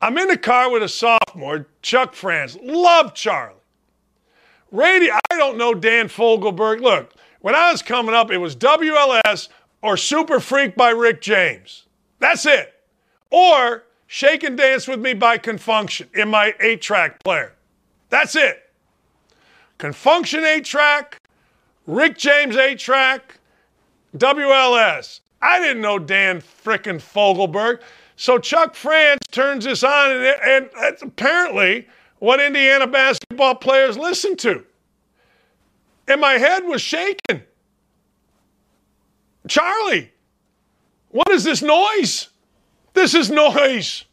I'm 0.02 0.18
in 0.18 0.28
the 0.28 0.36
car 0.36 0.70
with 0.70 0.82
a 0.82 0.88
sophomore, 0.90 1.66
Chuck 1.80 2.12
Franz. 2.12 2.58
Love 2.62 3.14
Charlie. 3.14 3.56
Radio, 4.70 5.14
I 5.30 5.38
don't 5.38 5.56
know 5.56 5.72
Dan 5.72 6.08
Fogelberg. 6.08 6.82
Look, 6.82 7.14
when 7.44 7.54
I 7.54 7.70
was 7.70 7.82
coming 7.82 8.14
up, 8.14 8.30
it 8.30 8.38
was 8.38 8.56
WLS 8.56 9.50
or 9.82 9.98
Super 9.98 10.40
Freak 10.40 10.76
by 10.76 10.88
Rick 10.88 11.20
James. 11.20 11.84
That's 12.18 12.46
it. 12.46 12.72
Or 13.30 13.84
Shake 14.06 14.42
and 14.44 14.56
Dance 14.56 14.88
with 14.88 14.98
Me 14.98 15.12
by 15.12 15.36
Con 15.36 15.58
Funk 15.58 15.90
Shun 15.90 16.08
in 16.14 16.30
my 16.30 16.54
8 16.58 16.80
track 16.80 17.22
player. 17.22 17.52
That's 18.08 18.34
it. 18.34 18.62
Con 19.76 19.92
Funk 19.92 20.24
Shun 20.24 20.42
8 20.42 20.64
track, 20.64 21.18
Rick 21.86 22.16
James 22.16 22.56
8 22.56 22.78
track, 22.78 23.38
WLS. 24.16 25.20
I 25.42 25.60
didn't 25.60 25.82
know 25.82 25.98
Dan 25.98 26.40
frickin' 26.40 26.96
Fogelberg. 26.96 27.82
So 28.16 28.38
Chuck 28.38 28.74
Franz 28.74 29.20
turns 29.30 29.66
this 29.66 29.84
on, 29.84 30.12
and, 30.12 30.24
and 30.46 30.70
that's 30.80 31.02
apparently 31.02 31.88
what 32.20 32.40
Indiana 32.40 32.86
basketball 32.86 33.54
players 33.56 33.98
listen 33.98 34.34
to 34.38 34.64
and 36.08 36.20
my 36.20 36.34
head 36.34 36.64
was 36.64 36.82
shaking. 36.82 37.42
Charlie, 39.48 40.10
what 41.10 41.30
is 41.30 41.44
this 41.44 41.62
noise? 41.62 42.28
This 42.94 43.14
is 43.14 43.30
noise. 43.30 44.04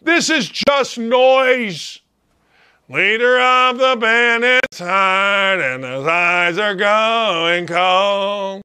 This 0.00 0.30
is 0.30 0.48
just 0.48 0.98
noise. 0.98 2.00
Leader 2.88 3.40
of 3.40 3.78
the 3.78 3.96
band 3.96 4.44
is 4.44 4.60
tired 4.78 5.60
and 5.60 5.82
his 5.82 6.06
eyes 6.06 6.58
are 6.58 6.74
going 6.74 7.66
cold. 7.66 8.62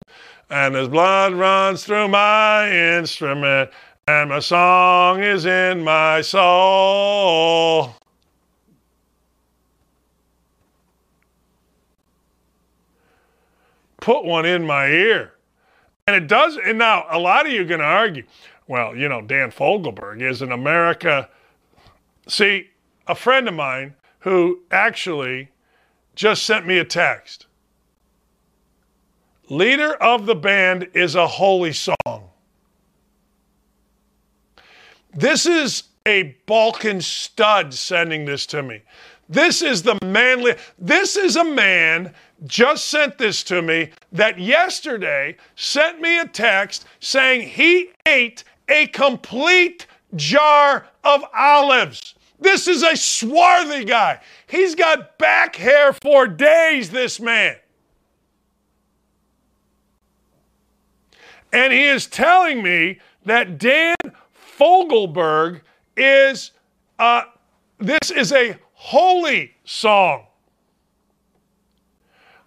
And 0.50 0.76
his 0.76 0.90
blood 0.90 1.34
runs 1.34 1.84
through 1.84 2.10
my 2.10 2.70
instrument 2.98 3.72
and 4.08 4.30
my 4.30 4.40
song 4.40 5.24
is 5.24 5.46
in 5.46 5.84
my 5.84 6.22
soul. 6.22 7.96
Put 14.02 14.26
one 14.26 14.46
in 14.46 14.66
my 14.66 14.88
ear. 14.88 15.34
And 16.06 16.16
it 16.16 16.28
does, 16.28 16.58
and 16.58 16.78
now 16.78 17.06
a 17.10 17.18
lot 17.18 17.46
of 17.46 17.54
you 17.54 17.62
are 17.62 17.66
going 17.66 17.80
to 17.80 17.86
argue, 17.86 18.24
well, 18.68 18.96
you 18.96 19.08
know, 19.08 19.22
Dan 19.22 19.52
Fogelberg 19.52 20.22
is 20.22 20.42
an 20.42 20.52
America. 20.52 21.30
See, 22.28 22.70
a 23.08 23.16
friend 23.16 23.48
of 23.48 23.54
mine 23.54 23.96
who 24.20 24.62
actually 24.72 25.50
just 26.16 26.44
sent 26.44 26.68
me 26.68 26.80
a 26.80 26.86
text. 26.86 27.46
Leader 29.50 29.94
of 29.96 30.26
the 30.26 30.36
band 30.36 30.90
is 30.94 31.16
a 31.16 31.28
holy 31.28 31.74
song. 31.74 32.30
This 35.14 35.46
is 35.46 35.84
a 36.06 36.36
Balkan 36.46 37.02
stud 37.02 37.74
sending 37.74 38.26
this 38.26 38.46
to 38.48 38.64
me. 38.64 38.82
This 39.32 39.62
is 39.62 39.82
the 39.82 39.98
manly, 40.04 40.56
this 40.78 41.16
is 41.16 41.38
a 41.38 41.44
man 41.46 42.14
just 42.46 42.90
sent 42.90 43.18
this 43.18 43.44
to 43.44 43.62
me 43.62 43.92
that 44.12 44.38
yesterday 44.38 45.38
sent 45.56 46.02
me 46.02 46.20
a 46.20 46.28
text 46.28 46.86
saying 47.00 47.48
he 47.48 47.92
ate 48.06 48.44
a 48.68 48.88
complete 48.88 49.88
jar 50.18 50.86
of 51.06 51.24
olives. 51.34 52.16
This 52.42 52.68
is 52.68 52.84
a 52.84 52.98
swarthy 52.98 53.86
guy. 53.86 54.20
He's 54.48 54.76
got 54.76 55.18
back 55.18 55.56
hair 55.56 55.94
for 55.94 56.28
days, 56.28 56.90
this 56.90 57.22
man. 57.22 57.56
And 61.54 61.72
he 61.72 61.86
is 61.86 62.06
telling 62.06 62.62
me 62.62 63.00
that 63.24 63.58
Dan 63.58 63.96
Fogelberg 64.58 65.62
is, 65.96 66.52
uh, 67.00 67.24
this 67.80 68.12
is 68.12 68.34
a 68.34 68.58
holy 68.82 69.54
song. 69.64 70.26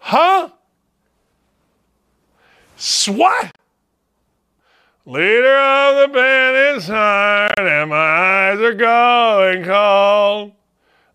Huh? 0.01 0.49
Swat! 2.77 3.57
Leader 5.07 5.57
of 5.57 6.01
the 6.01 6.09
band 6.13 6.77
is 6.77 6.87
tired, 6.89 7.53
and 7.57 7.91
my 7.91 7.97
eyes 7.97 8.59
are 8.59 8.75
going 8.75 9.63
cold, 9.65 10.53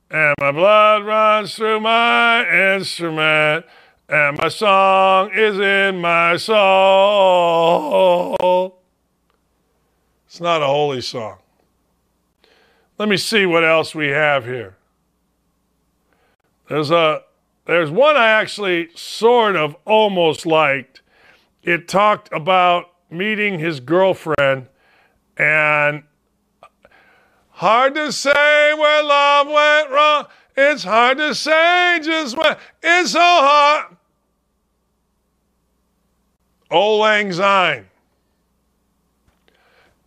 and 0.09 0.33
my 0.39 0.53
blood 0.53 1.05
runs 1.05 1.53
through 1.53 1.81
my 1.81 2.75
instrument, 2.75 3.65
and 4.07 4.37
my 4.37 4.47
song 4.47 5.31
is 5.33 5.59
in 5.59 5.99
my 5.99 6.37
soul. 6.37 7.57
It's 10.27 10.39
not 10.39 10.61
a 10.61 10.67
holy 10.67 11.01
song. 11.01 11.39
Let 12.97 13.09
me 13.09 13.17
see 13.17 13.45
what 13.45 13.65
else 13.65 13.93
we 13.93 14.07
have 14.07 14.45
here. 14.45 14.78
There's 16.69 16.91
a 16.91 17.23
there's 17.65 17.91
one 17.91 18.15
I 18.15 18.27
actually 18.29 18.89
sort 18.95 19.55
of 19.55 19.75
almost 19.85 20.45
liked. 20.45 21.01
It 21.63 21.87
talked 21.87 22.31
about 22.31 22.85
meeting 23.09 23.59
his 23.59 23.79
girlfriend 23.79 24.67
and 25.35 26.03
hard 27.49 27.95
to 27.95 28.11
say 28.11 28.73
where 28.77 29.03
love 29.03 29.47
went 29.47 29.91
wrong. 29.91 30.27
It's 30.55 30.83
hard 30.83 31.17
to 31.17 31.33
say 31.35 31.99
just 32.03 32.37
when 32.37 32.55
it's 32.83 33.11
so 33.11 33.19
hard. 33.19 33.97
Auld 36.71 36.99
Lang 37.01 37.33
Syne. 37.33 37.87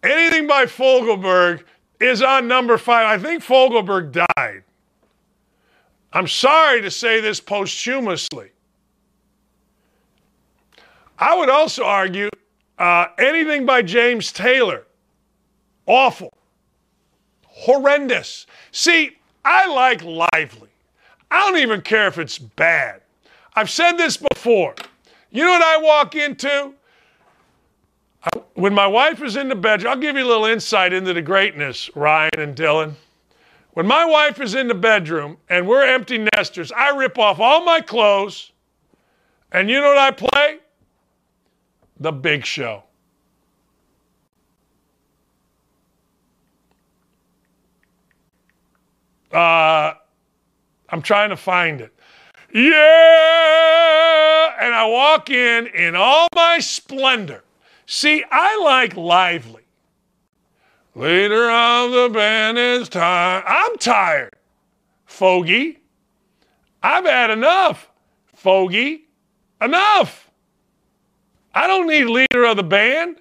Anything 0.04 0.46
by 0.46 0.66
Fogelberg 0.66 1.64
is 2.00 2.22
on 2.22 2.46
number 2.46 2.78
five. 2.78 3.20
I 3.20 3.22
think 3.22 3.42
Fogelberg 3.42 4.12
died. 4.12 4.62
I'm 6.12 6.28
sorry 6.28 6.82
to 6.82 6.90
say 6.90 7.20
this 7.20 7.40
posthumously. 7.40 8.50
I 11.18 11.36
would 11.36 11.48
also 11.48 11.84
argue 11.84 12.28
uh, 12.78 13.06
anything 13.18 13.64
by 13.64 13.82
James 13.82 14.32
Taylor, 14.32 14.84
awful, 15.86 16.32
horrendous. 17.46 18.46
See, 18.72 19.16
I 19.44 19.66
like 19.68 20.02
lively. 20.02 20.68
I 21.30 21.38
don't 21.40 21.58
even 21.58 21.80
care 21.80 22.08
if 22.08 22.18
it's 22.18 22.38
bad. 22.38 23.02
I've 23.54 23.70
said 23.70 23.92
this 23.92 24.16
before. 24.16 24.74
You 25.30 25.44
know 25.44 25.52
what 25.52 25.62
I 25.62 25.76
walk 25.78 26.14
into? 26.14 26.74
when 28.54 28.72
my 28.74 28.86
wife 28.86 29.22
is 29.22 29.36
in 29.36 29.48
the 29.48 29.54
bedroom, 29.54 29.92
I'll 29.92 29.98
give 29.98 30.16
you 30.16 30.24
a 30.24 30.28
little 30.28 30.44
insight 30.44 30.92
into 30.92 31.12
the 31.12 31.22
greatness, 31.22 31.90
Ryan 31.96 32.38
and 32.38 32.56
Dylan. 32.56 32.94
When 33.72 33.86
my 33.86 34.04
wife 34.04 34.38
is 34.40 34.54
in 34.54 34.68
the 34.68 34.74
bedroom 34.74 35.38
and 35.48 35.66
we're 35.66 35.86
empty 35.86 36.18
nesters, 36.18 36.70
I 36.72 36.90
rip 36.90 37.18
off 37.18 37.40
all 37.40 37.64
my 37.64 37.80
clothes, 37.80 38.52
and 39.50 39.70
you 39.70 39.80
know 39.80 39.88
what 39.88 39.98
I 39.98 40.10
play? 40.10 40.58
The 41.98 42.12
Big 42.12 42.44
Show. 42.44 42.84
Uh, 49.32 49.94
I'm 50.90 51.00
trying 51.00 51.30
to 51.30 51.36
find 51.36 51.80
it. 51.80 51.94
Yeah! 52.52 52.70
And 54.60 54.74
I 54.74 54.86
walk 54.86 55.30
in 55.30 55.68
in 55.68 55.96
all 55.96 56.28
my 56.34 56.58
splendor. 56.58 57.42
See, 57.86 58.22
I 58.30 58.60
like 58.62 58.94
lively. 58.94 59.61
Leader 60.94 61.50
of 61.50 61.92
the 61.92 62.10
band 62.12 62.58
is 62.58 62.88
tired. 62.88 63.44
I'm 63.46 63.78
tired, 63.78 64.34
Fogey. 65.06 65.78
I've 66.82 67.04
had 67.04 67.30
enough, 67.30 67.90
Fogey. 68.34 69.04
Enough. 69.60 70.30
I 71.54 71.66
don't 71.66 71.86
need 71.86 72.04
leader 72.04 72.44
of 72.44 72.56
the 72.56 72.62
band. 72.62 73.18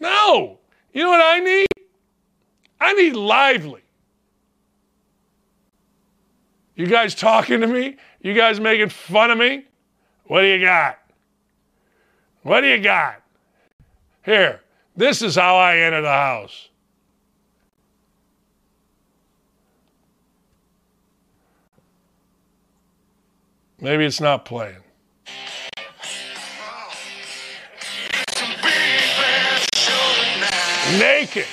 No. 0.00 0.58
You 0.92 1.02
know 1.02 1.10
what 1.10 1.20
I 1.20 1.40
need? 1.40 1.66
I 2.80 2.92
need 2.94 3.14
lively. 3.14 3.82
You 6.74 6.86
guys 6.86 7.14
talking 7.14 7.60
to 7.60 7.66
me? 7.66 7.96
You 8.20 8.34
guys 8.34 8.58
making 8.58 8.88
fun 8.88 9.30
of 9.30 9.38
me? 9.38 9.66
What 10.24 10.42
do 10.42 10.46
you 10.46 10.60
got? 10.64 10.98
What 12.42 12.62
do 12.62 12.68
you 12.68 12.80
got? 12.80 13.22
Here, 14.24 14.61
this 14.96 15.22
is 15.22 15.34
how 15.34 15.56
I 15.56 15.78
enter 15.78 16.02
the 16.02 16.08
house. 16.08 16.68
Maybe 23.80 24.04
it's 24.04 24.20
not 24.20 24.44
playing. 24.44 24.76
Naked. 30.98 31.46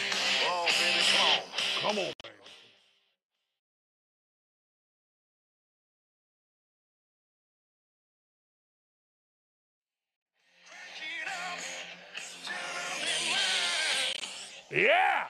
Yeah. 14.72 15.26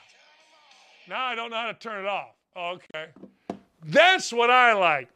Now 1.07 1.25
I 1.25 1.35
don't 1.35 1.49
know 1.49 1.55
how 1.57 1.67
to 1.67 1.73
turn 1.73 2.05
it 2.05 2.07
off. 2.07 2.35
Okay. 2.55 3.07
That's 3.85 4.33
what 4.33 4.49
I 4.49 4.73
like. 4.73 5.09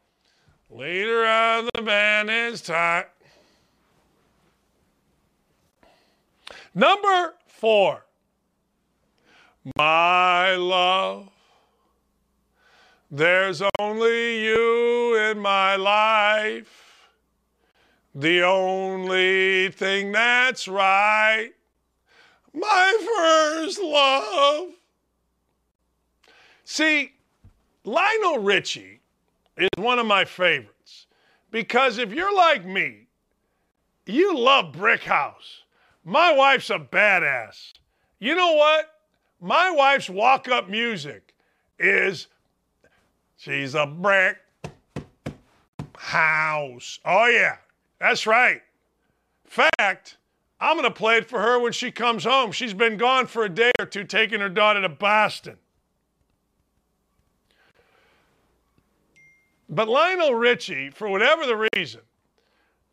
Leader 0.70 1.26
of 1.26 1.68
the 1.74 1.82
band 1.82 2.30
is 2.30 2.62
tight. 2.62 3.06
Number 6.74 7.34
four. 7.46 8.04
My 9.76 10.56
love. 10.56 11.28
There's 13.10 13.62
only 13.78 14.42
you 14.42 15.16
in 15.30 15.38
my 15.38 15.76
life. 15.76 17.08
The 18.14 18.42
only 18.42 19.70
thing 19.70 20.12
that's 20.12 20.66
right 20.66 21.52
my 22.54 23.16
first 23.16 23.80
love. 23.82 24.68
See, 26.64 27.12
Lionel 27.84 28.38
Richie 28.38 29.00
is 29.58 29.68
one 29.76 29.98
of 29.98 30.06
my 30.06 30.24
favorites 30.24 31.06
because 31.50 31.98
if 31.98 32.12
you're 32.12 32.34
like 32.34 32.64
me, 32.64 33.06
you 34.06 34.36
love 34.36 34.72
Brick 34.72 35.02
House. 35.04 35.62
My 36.04 36.32
wife's 36.32 36.70
a 36.70 36.78
badass. 36.78 37.72
You 38.18 38.34
know 38.34 38.52
what? 38.52 38.94
my 39.44 39.70
wife's 39.70 40.08
walk 40.08 40.48
up 40.48 40.70
music 40.70 41.34
is 41.78 42.28
she's 43.36 43.74
a 43.74 43.86
brick 43.86 44.38
house. 45.98 46.98
Oh, 47.04 47.26
yeah, 47.26 47.56
that's 48.00 48.26
right. 48.26 48.62
Fact, 49.44 50.16
I'm 50.60 50.76
going 50.76 50.88
to 50.88 50.94
play 50.94 51.16
it 51.16 51.28
for 51.28 51.40
her 51.40 51.58
when 51.58 51.72
she 51.72 51.90
comes 51.90 52.24
home. 52.24 52.52
She's 52.52 52.74
been 52.74 52.96
gone 52.96 53.26
for 53.26 53.44
a 53.44 53.48
day 53.48 53.72
or 53.78 53.86
two 53.86 54.04
taking 54.04 54.40
her 54.40 54.48
daughter 54.48 54.80
to 54.80 54.88
Boston. 54.88 55.56
But 59.68 59.88
Lionel 59.88 60.34
Richie, 60.34 60.90
for 60.90 61.08
whatever 61.08 61.46
the 61.46 61.68
reason, 61.74 62.02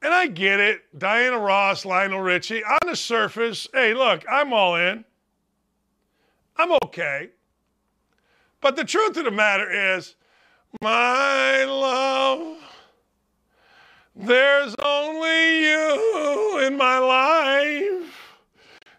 and 0.01 0.14
I 0.14 0.28
get 0.28 0.59
it, 0.59 0.82
Diana 0.97 1.38
Ross, 1.38 1.86
Lionel 1.86 2.22
Richie, 2.22 2.64
on 2.64 2.80
the 2.88 2.95
surface, 2.95 3.68
hey, 3.74 3.93
look, 3.93 4.24
I'm 4.30 4.51
all 4.51 4.76
in. 4.76 5.05
I'm 6.57 6.72
okay. 6.86 7.30
But 8.62 8.76
the 8.76 8.84
truth 8.84 9.18
of 9.18 9.26
the 9.26 9.32
matter 9.32 9.95
is, 9.95 10.16
my 10.82 11.64
love, 11.66 12.57
there's 14.16 14.76
only 14.84 15.62
you 15.62 16.59
in 16.66 16.78
my 16.78 16.99
life. 16.99 18.38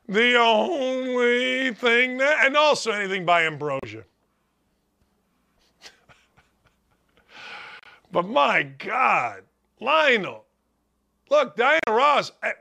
The 0.09 0.37
only 0.37 1.73
thing 1.75 2.19
that, 2.19 2.47
and 2.47 2.57
also 2.57 2.91
anything 2.91 3.25
by 3.25 3.47
Ambrosia. 3.47 4.05
but 8.13 8.27
my 8.27 8.63
God, 8.63 9.43
Lionel, 9.81 10.45
look, 11.31 11.57
Diana 11.57 11.81
Ross, 11.89 12.33
eh, 12.43 12.53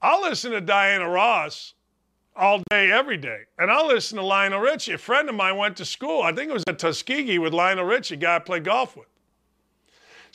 I'll 0.00 0.22
listen 0.22 0.52
to 0.52 0.60
Diana 0.60 1.08
Ross 1.08 1.74
all 2.36 2.62
day, 2.70 2.92
every 2.92 3.16
day. 3.16 3.40
And 3.58 3.70
I'll 3.70 3.88
listen 3.88 4.16
to 4.18 4.24
Lionel 4.24 4.60
Richie. 4.60 4.92
A 4.92 4.98
friend 4.98 5.28
of 5.28 5.34
mine 5.34 5.56
went 5.56 5.76
to 5.78 5.84
school, 5.84 6.22
I 6.22 6.32
think 6.32 6.50
it 6.50 6.54
was 6.54 6.64
at 6.68 6.78
Tuskegee 6.78 7.38
with 7.38 7.52
Lionel 7.52 7.84
Richie, 7.84 8.16
guy 8.16 8.36
I 8.36 8.38
played 8.38 8.64
golf 8.64 8.96
with. 8.96 9.08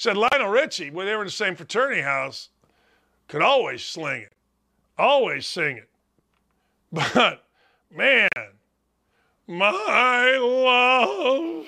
Said 0.01 0.17
Lionel 0.17 0.47
Richie, 0.47 0.89
when 0.89 1.05
they 1.05 1.13
were 1.13 1.21
in 1.21 1.27
the 1.27 1.31
same 1.31 1.55
fraternity 1.55 2.01
house, 2.01 2.49
could 3.27 3.43
always 3.43 3.83
sling 3.83 4.23
it, 4.23 4.33
always 4.97 5.45
sing 5.45 5.77
it. 5.77 5.89
But 7.13 7.43
man, 7.95 8.27
my 9.45 10.37
love. 10.41 11.67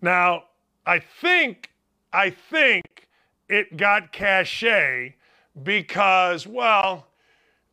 Now, 0.00 0.44
I 0.86 1.00
think, 1.00 1.72
I 2.12 2.30
think 2.30 3.08
it 3.48 3.76
got 3.76 4.12
cachet 4.12 5.16
because, 5.60 6.46
well, 6.46 7.08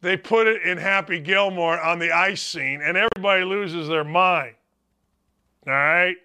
they 0.01 0.17
put 0.17 0.47
it 0.47 0.63
in 0.63 0.79
Happy 0.79 1.19
Gilmore 1.19 1.79
on 1.79 1.99
the 1.99 2.11
ice 2.11 2.41
scene, 2.41 2.81
and 2.81 2.97
everybody 2.97 3.43
loses 3.43 3.87
their 3.87 4.03
mind. 4.03 4.55
All 5.67 5.73
right? 5.73 6.17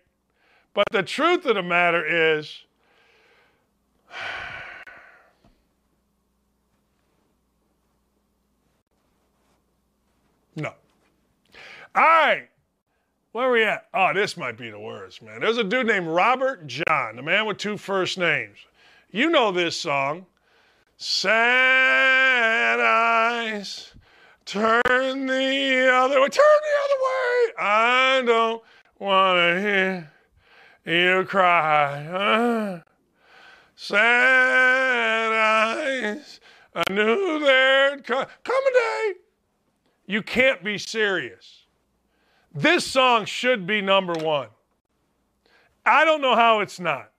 But 0.77 0.87
the 0.93 1.03
truth 1.03 1.45
of 1.47 1.57
the 1.57 1.63
matter 1.63 2.05
is, 2.37 2.65
no. 10.55 10.75
All 11.95 12.03
right. 12.03 12.51
Where 13.33 13.49
are 13.49 13.53
we 13.53 13.65
at? 13.65 13.87
Oh, 13.95 14.13
this 14.13 14.37
might 14.37 14.59
be 14.59 14.69
the 14.69 14.79
worst, 14.79 15.23
man. 15.23 15.41
There's 15.41 15.57
a 15.57 15.65
dude 15.65 15.87
named 15.87 16.09
Robert 16.09 16.67
John, 16.67 17.17
the 17.17 17.23
man 17.23 17.47
with 17.47 17.57
two 17.57 17.79
first 17.79 18.19
names. 18.19 18.59
You 19.11 19.31
know 19.31 19.51
this 19.53 19.81
song. 19.81 20.27
Sad 20.99 21.41
eyes, 22.81 23.95
turn 24.45 24.83
the 24.83 25.91
other 25.91 26.21
way, 26.21 26.29
turn 26.29 26.61
the 26.61 26.77
other 26.85 27.01
way. 27.01 27.53
I 27.59 28.23
don't 28.27 28.63
want 28.99 29.39
to 29.39 29.59
hear 29.63 30.13
you 30.87 31.25
cry. 31.25 32.07
Uh, 32.07 32.81
sad 33.75 35.33
eyes, 35.33 36.41
I 36.75 36.85
knew 36.91 37.41
there'd 37.41 38.05
come, 38.05 38.27
come 38.45 38.65
a 38.71 38.73
day. 38.73 39.15
You 40.07 40.23
can't 40.23 40.65
be 40.65 40.79
serious. 40.79 41.65
This 42.55 42.87
song 42.87 43.27
should 43.27 43.67
be 43.67 43.83
number 43.83 44.15
one. 44.15 44.49
I 45.85 46.05
don't 46.05 46.23
know 46.23 46.35
how 46.35 46.61
it's 46.61 46.81
not. 46.81 47.11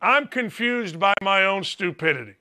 I'm 0.00 0.28
confused 0.28 0.98
by 0.98 1.12
my 1.22 1.44
own 1.44 1.64
stupidity 1.64 2.36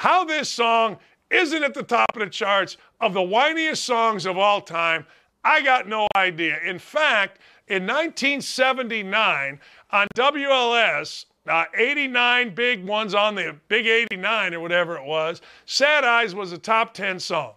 how 0.00 0.24
this 0.24 0.48
song 0.48 0.96
isn't 1.30 1.62
at 1.62 1.74
the 1.74 1.82
top 1.82 2.06
of 2.14 2.20
the 2.20 2.30
charts 2.30 2.78
of 3.02 3.12
the 3.12 3.20
whiniest 3.20 3.82
songs 3.82 4.24
of 4.24 4.38
all 4.38 4.62
time, 4.62 5.04
I 5.44 5.60
got 5.60 5.86
no 5.86 6.06
idea. 6.16 6.58
In 6.64 6.78
fact, 6.78 7.38
in 7.70 7.86
1979 7.86 9.60
on 9.90 10.06
WLS, 10.16 11.26
uh, 11.46 11.64
89 11.74 12.54
big 12.54 12.84
ones 12.84 13.14
on 13.14 13.34
the 13.34 13.56
big 13.68 13.86
89 13.86 14.54
or 14.54 14.60
whatever 14.60 14.96
it 14.96 15.04
was, 15.04 15.40
Sad 15.66 16.04
Eyes 16.04 16.34
was 16.34 16.52
a 16.52 16.58
top 16.58 16.92
10 16.92 17.18
song. 17.18 17.54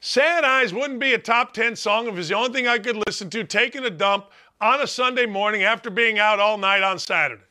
Sad 0.00 0.44
Eyes 0.44 0.74
wouldn't 0.74 1.00
be 1.00 1.14
a 1.14 1.18
top 1.18 1.52
10 1.52 1.76
song 1.76 2.06
if 2.06 2.14
it 2.14 2.16
was 2.16 2.28
the 2.28 2.34
only 2.34 2.52
thing 2.52 2.68
I 2.68 2.78
could 2.78 2.96
listen 3.06 3.30
to 3.30 3.44
taking 3.44 3.84
a 3.84 3.90
dump 3.90 4.26
on 4.60 4.80
a 4.80 4.86
Sunday 4.86 5.26
morning 5.26 5.62
after 5.62 5.90
being 5.90 6.18
out 6.18 6.40
all 6.40 6.58
night 6.58 6.82
on 6.82 6.98
Saturday. 6.98 7.42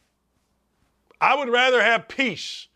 I 1.20 1.36
would 1.36 1.50
rather 1.50 1.82
have 1.82 2.08
peace 2.08 2.68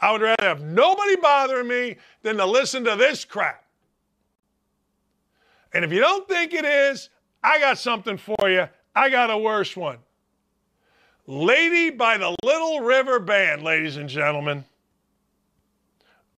I 0.00 0.12
would 0.12 0.20
rather 0.20 0.44
have 0.44 0.62
nobody 0.62 1.16
bothering 1.16 1.68
me 1.68 1.96
than 2.22 2.36
to 2.36 2.46
listen 2.46 2.84
to 2.84 2.96
this 2.96 3.24
crap. 3.24 3.64
And 5.72 5.84
if 5.84 5.92
you 5.92 6.00
don't 6.00 6.28
think 6.28 6.54
it 6.54 6.64
is, 6.64 7.10
I 7.48 7.58
got 7.58 7.78
something 7.78 8.18
for 8.18 8.50
you. 8.50 8.68
I 8.94 9.08
got 9.08 9.30
a 9.30 9.38
worse 9.38 9.74
one. 9.74 9.96
Lady 11.26 11.88
by 11.88 12.18
the 12.18 12.36
Little 12.44 12.80
River 12.80 13.18
Band, 13.20 13.62
ladies 13.62 13.96
and 13.96 14.06
gentlemen. 14.06 14.66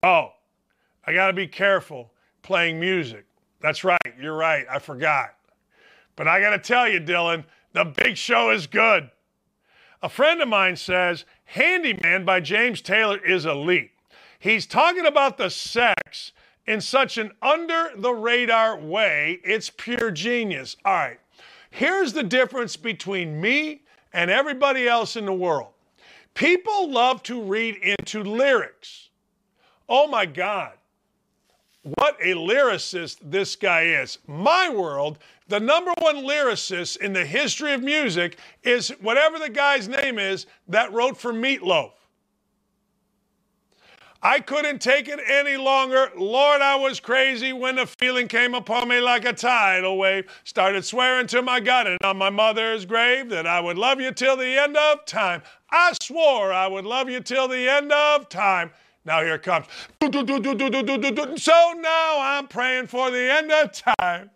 Oh, 0.04 0.34
I 1.04 1.12
got 1.12 1.26
to 1.26 1.32
be 1.32 1.48
careful 1.48 2.12
playing 2.42 2.78
music. 2.78 3.26
That's 3.60 3.82
right. 3.82 3.98
You're 4.20 4.36
right. 4.36 4.64
I 4.70 4.78
forgot. 4.78 5.34
But 6.14 6.28
I 6.28 6.40
got 6.40 6.50
to 6.50 6.58
tell 6.60 6.88
you, 6.88 7.00
Dylan, 7.00 7.44
the 7.72 7.86
big 7.86 8.16
show 8.16 8.50
is 8.50 8.68
good. 8.68 9.10
A 10.02 10.08
friend 10.08 10.40
of 10.40 10.46
mine 10.46 10.76
says 10.76 11.24
Handyman 11.44 12.24
by 12.24 12.38
James 12.38 12.80
Taylor 12.80 13.18
is 13.18 13.46
elite. 13.46 13.90
He's 14.38 14.64
talking 14.64 15.06
about 15.06 15.38
the 15.38 15.50
sex 15.50 16.30
in 16.70 16.80
such 16.80 17.18
an 17.18 17.32
under 17.42 17.90
the 17.96 18.12
radar 18.12 18.78
way, 18.78 19.40
it's 19.42 19.70
pure 19.70 20.12
genius. 20.12 20.76
All 20.84 20.92
right, 20.92 21.18
here's 21.70 22.12
the 22.12 22.22
difference 22.22 22.76
between 22.76 23.40
me 23.40 23.82
and 24.12 24.30
everybody 24.30 24.86
else 24.86 25.16
in 25.16 25.26
the 25.26 25.32
world. 25.32 25.72
People 26.34 26.88
love 26.88 27.24
to 27.24 27.42
read 27.42 27.74
into 27.76 28.22
lyrics. 28.22 29.08
Oh 29.88 30.06
my 30.06 30.26
God, 30.26 30.74
what 31.82 32.16
a 32.22 32.34
lyricist 32.34 33.16
this 33.20 33.56
guy 33.56 33.86
is. 33.86 34.18
My 34.28 34.68
world, 34.68 35.18
the 35.48 35.58
number 35.58 35.92
one 35.98 36.18
lyricist 36.18 36.98
in 36.98 37.12
the 37.12 37.26
history 37.26 37.72
of 37.72 37.82
music 37.82 38.38
is 38.62 38.90
whatever 39.00 39.40
the 39.40 39.50
guy's 39.50 39.88
name 39.88 40.20
is 40.20 40.46
that 40.68 40.92
wrote 40.92 41.16
for 41.16 41.32
Meatloaf. 41.32 41.90
I 44.22 44.40
couldn't 44.40 44.82
take 44.82 45.08
it 45.08 45.18
any 45.26 45.56
longer. 45.56 46.10
Lord, 46.14 46.60
I 46.60 46.76
was 46.76 47.00
crazy 47.00 47.54
when 47.54 47.76
the 47.76 47.86
feeling 47.86 48.28
came 48.28 48.54
upon 48.54 48.88
me 48.88 49.00
like 49.00 49.24
a 49.24 49.32
tidal 49.32 49.96
wave. 49.96 50.26
Started 50.44 50.84
swearing 50.84 51.26
to 51.28 51.40
my 51.40 51.58
God 51.58 51.86
and 51.86 51.98
on 52.04 52.18
my 52.18 52.28
mother's 52.28 52.84
grave 52.84 53.30
that 53.30 53.46
I 53.46 53.60
would 53.60 53.78
love 53.78 53.98
you 53.98 54.12
till 54.12 54.36
the 54.36 54.58
end 54.58 54.76
of 54.76 55.06
time. 55.06 55.42
I 55.70 55.94
swore 56.02 56.52
I 56.52 56.66
would 56.66 56.84
love 56.84 57.08
you 57.08 57.20
till 57.20 57.48
the 57.48 57.66
end 57.68 57.92
of 57.92 58.28
time. 58.28 58.72
Now 59.06 59.22
here 59.22 59.38
comes. 59.38 59.66
So 60.02 61.72
now 61.76 62.16
I'm 62.20 62.46
praying 62.46 62.88
for 62.88 63.10
the 63.10 63.32
end 63.32 63.50
of 63.50 63.72
time 63.72 64.30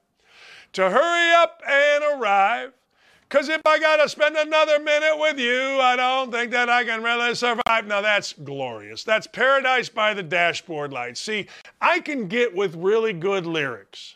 to 0.72 0.88
hurry 0.88 1.34
up 1.34 1.62
and 1.68 2.04
arrive. 2.04 2.72
Because 3.34 3.48
if 3.48 3.62
I 3.66 3.80
got 3.80 3.96
to 3.96 4.08
spend 4.08 4.36
another 4.36 4.78
minute 4.78 5.18
with 5.18 5.40
you, 5.40 5.80
I 5.80 5.96
don't 5.96 6.30
think 6.30 6.52
that 6.52 6.68
I 6.70 6.84
can 6.84 7.02
really 7.02 7.34
survive. 7.34 7.84
Now 7.84 8.00
that's 8.00 8.32
glorious. 8.32 9.02
That's 9.02 9.26
paradise 9.26 9.88
by 9.88 10.14
the 10.14 10.22
dashboard 10.22 10.92
light. 10.92 11.18
See, 11.18 11.48
I 11.80 11.98
can 11.98 12.28
get 12.28 12.54
with 12.54 12.76
really 12.76 13.12
good 13.12 13.44
lyrics. 13.44 14.14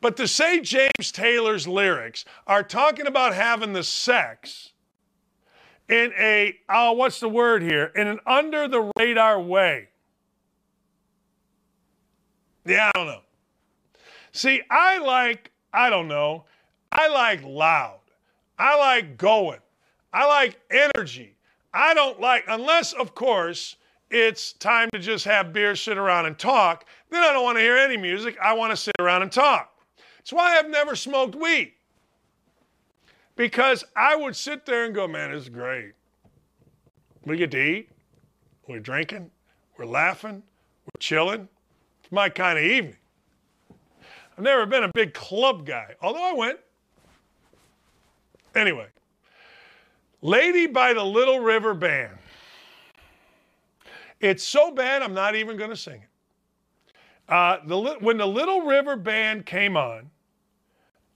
But 0.00 0.16
to 0.16 0.26
say 0.26 0.60
James 0.60 1.12
Taylor's 1.12 1.68
lyrics 1.68 2.24
are 2.46 2.62
talking 2.62 3.06
about 3.06 3.34
having 3.34 3.74
the 3.74 3.82
sex 3.82 4.70
in 5.90 6.14
a, 6.18 6.56
oh, 6.70 6.92
what's 6.92 7.20
the 7.20 7.28
word 7.28 7.60
here? 7.62 7.92
In 7.94 8.06
an 8.06 8.20
under 8.26 8.66
the 8.66 8.90
radar 8.96 9.42
way. 9.42 9.88
Yeah, 12.64 12.90
I 12.94 12.98
don't 12.98 13.08
know. 13.08 13.20
See, 14.32 14.62
I 14.70 15.00
like, 15.00 15.50
I 15.70 15.90
don't 15.90 16.08
know, 16.08 16.46
I 16.90 17.08
like 17.08 17.42
loud. 17.44 17.98
I 18.58 18.78
like 18.78 19.16
going. 19.16 19.60
I 20.12 20.26
like 20.26 20.60
energy. 20.70 21.36
I 21.72 21.92
don't 21.94 22.20
like, 22.20 22.44
unless, 22.46 22.92
of 22.92 23.14
course, 23.14 23.76
it's 24.10 24.52
time 24.52 24.88
to 24.92 25.00
just 25.00 25.24
have 25.24 25.52
beer, 25.52 25.74
sit 25.74 25.98
around 25.98 26.26
and 26.26 26.38
talk, 26.38 26.86
then 27.10 27.24
I 27.24 27.32
don't 27.32 27.42
want 27.42 27.58
to 27.58 27.62
hear 27.62 27.76
any 27.76 27.96
music. 27.96 28.36
I 28.40 28.52
want 28.52 28.70
to 28.70 28.76
sit 28.76 28.94
around 29.00 29.22
and 29.22 29.32
talk. 29.32 29.72
That's 30.18 30.32
why 30.32 30.56
I've 30.56 30.70
never 30.70 30.94
smoked 30.94 31.34
weed. 31.34 31.72
Because 33.34 33.82
I 33.96 34.14
would 34.14 34.36
sit 34.36 34.64
there 34.64 34.84
and 34.84 34.94
go, 34.94 35.08
man, 35.08 35.32
this 35.32 35.42
is 35.42 35.48
great. 35.48 35.92
We 37.24 37.36
get 37.36 37.50
to 37.52 37.58
eat, 37.58 37.90
we're 38.68 38.78
drinking, 38.78 39.30
we're 39.76 39.86
laughing, 39.86 40.42
we're 40.84 41.00
chilling. 41.00 41.48
It's 42.02 42.12
my 42.12 42.28
kind 42.28 42.58
of 42.58 42.64
evening. 42.64 42.96
I've 44.36 44.44
never 44.44 44.66
been 44.66 44.84
a 44.84 44.90
big 44.94 45.14
club 45.14 45.66
guy, 45.66 45.94
although 46.00 46.22
I 46.22 46.32
went. 46.32 46.58
Anyway, 48.54 48.86
Lady 50.22 50.66
by 50.66 50.92
the 50.92 51.04
Little 51.04 51.40
River 51.40 51.74
Band. 51.74 52.16
It's 54.20 54.42
so 54.42 54.70
bad, 54.70 55.02
I'm 55.02 55.12
not 55.12 55.34
even 55.34 55.56
going 55.56 55.70
to 55.70 55.76
sing 55.76 56.02
it. 56.02 56.08
Uh, 57.28 57.58
the, 57.66 57.96
when 58.00 58.16
the 58.16 58.26
Little 58.26 58.62
River 58.62 58.96
Band 58.96 59.44
came 59.44 59.76
on, 59.76 60.10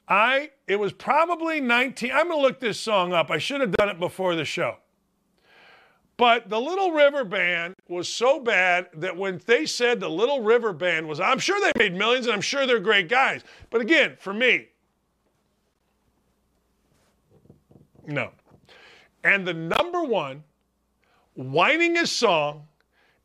I 0.08 0.50
it 0.66 0.76
was 0.76 0.92
probably 0.92 1.60
19. 1.60 2.10
I'm 2.10 2.28
going 2.28 2.38
to 2.38 2.42
look 2.42 2.60
this 2.60 2.80
song 2.80 3.12
up. 3.12 3.30
I 3.30 3.38
should 3.38 3.60
have 3.60 3.72
done 3.72 3.88
it 3.88 3.98
before 3.98 4.34
the 4.34 4.44
show. 4.44 4.76
But 6.16 6.50
the 6.50 6.60
Little 6.60 6.90
River 6.90 7.24
Band 7.24 7.74
was 7.88 8.08
so 8.08 8.40
bad 8.40 8.88
that 8.94 9.16
when 9.16 9.40
they 9.46 9.66
said 9.66 10.00
the 10.00 10.08
Little 10.08 10.42
River 10.42 10.72
Band 10.72 11.06
was, 11.06 11.20
I'm 11.20 11.38
sure 11.38 11.60
they 11.60 11.72
made 11.78 11.94
millions 11.94 12.26
and 12.26 12.34
I'm 12.34 12.40
sure 12.40 12.66
they're 12.66 12.80
great 12.80 13.08
guys. 13.08 13.42
But 13.70 13.82
again, 13.82 14.16
for 14.18 14.34
me, 14.34 14.68
no. 18.08 18.30
And 19.22 19.46
the 19.46 19.54
number 19.54 20.02
one 20.02 20.42
whiningest 21.38 22.08
song 22.08 22.66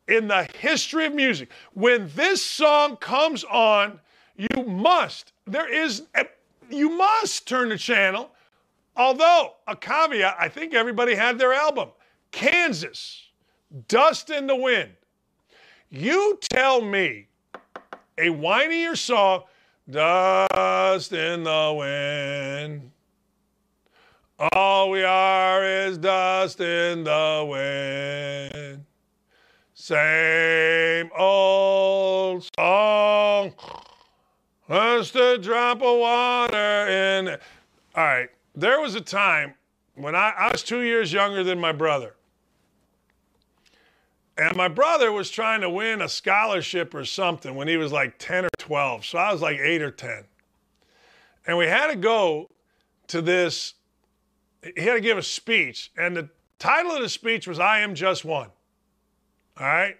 in 0.07 0.27
the 0.27 0.47
history 0.59 1.05
of 1.05 1.15
music. 1.15 1.49
When 1.73 2.09
this 2.15 2.43
song 2.43 2.97
comes 2.97 3.43
on, 3.43 3.99
you 4.37 4.63
must, 4.63 5.33
there 5.47 5.71
is, 5.71 6.03
a, 6.15 6.25
you 6.69 6.89
must 6.89 7.47
turn 7.47 7.69
the 7.69 7.77
channel. 7.77 8.29
Although, 8.95 9.53
a 9.67 9.75
caveat, 9.75 10.35
I 10.39 10.49
think 10.49 10.73
everybody 10.73 11.15
had 11.15 11.39
their 11.39 11.53
album. 11.53 11.89
Kansas, 12.31 13.29
Dust 13.87 14.29
in 14.29 14.45
the 14.45 14.55
Wind. 14.55 14.91
You 15.89 16.39
tell 16.49 16.81
me 16.81 17.27
a 18.17 18.27
whinier 18.27 18.97
song, 18.97 19.43
Dust 19.89 21.11
in 21.11 21.43
the 21.43 21.75
Wind. 21.77 22.92
All 24.51 24.89
we 24.89 25.03
are 25.03 25.63
is 25.63 25.97
dust 25.97 26.59
in 26.59 27.05
the 27.05 27.47
wind. 27.49 28.83
Same 29.73 31.09
old 31.17 32.49
song. 32.57 33.53
Just 34.69 35.15
a 35.15 35.37
drop 35.37 35.81
of 35.81 35.97
water 35.97 36.87
in. 36.87 37.29
All 37.29 38.03
right. 38.03 38.29
There 38.55 38.81
was 38.81 38.95
a 38.95 39.01
time 39.01 39.53
when 39.95 40.15
I, 40.15 40.33
I 40.37 40.51
was 40.51 40.61
two 40.61 40.81
years 40.81 41.13
younger 41.13 41.43
than 41.43 41.59
my 41.59 41.71
brother. 41.71 42.15
And 44.37 44.55
my 44.57 44.67
brother 44.67 45.11
was 45.11 45.29
trying 45.29 45.61
to 45.61 45.69
win 45.69 46.01
a 46.01 46.09
scholarship 46.09 46.93
or 46.93 47.05
something 47.05 47.55
when 47.55 47.67
he 47.67 47.77
was 47.77 47.91
like 47.91 48.15
10 48.17 48.45
or 48.45 48.49
12. 48.57 49.05
So 49.05 49.17
I 49.19 49.31
was 49.31 49.41
like 49.41 49.59
8 49.59 49.81
or 49.81 49.91
10. 49.91 50.23
And 51.45 51.57
we 51.57 51.67
had 51.67 51.87
to 51.91 51.95
go 51.95 52.49
to 53.07 53.21
this, 53.21 53.75
he 54.75 54.81
had 54.81 54.95
to 54.95 55.01
give 55.01 55.17
a 55.17 55.23
speech. 55.23 55.91
And 55.97 56.15
the 56.15 56.29
title 56.59 56.91
of 56.91 57.01
the 57.01 57.09
speech 57.09 57.47
was 57.47 57.59
I 57.59 57.79
Am 57.79 57.95
Just 57.95 58.25
One. 58.25 58.49
All 59.59 59.67
right? 59.67 59.97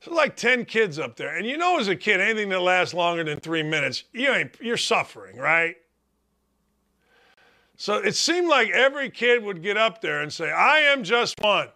So 0.00 0.14
like 0.14 0.36
10 0.36 0.64
kids 0.64 0.98
up 0.98 1.16
there. 1.16 1.36
And 1.36 1.46
you 1.46 1.58
know 1.58 1.78
as 1.78 1.88
a 1.88 1.96
kid, 1.96 2.20
anything 2.20 2.48
that 2.50 2.60
lasts 2.60 2.94
longer 2.94 3.22
than 3.22 3.38
three 3.38 3.62
minutes, 3.62 4.04
you 4.12 4.32
ain't 4.32 4.56
you're 4.60 4.78
suffering, 4.78 5.36
right? 5.36 5.76
So 7.76 7.96
it 7.96 8.14
seemed 8.14 8.48
like 8.48 8.70
every 8.70 9.10
kid 9.10 9.42
would 9.42 9.62
get 9.62 9.76
up 9.76 10.00
there 10.00 10.20
and 10.20 10.32
say, 10.32 10.50
I 10.50 10.80
am 10.80 11.02
just 11.02 11.40
one. 11.40 11.68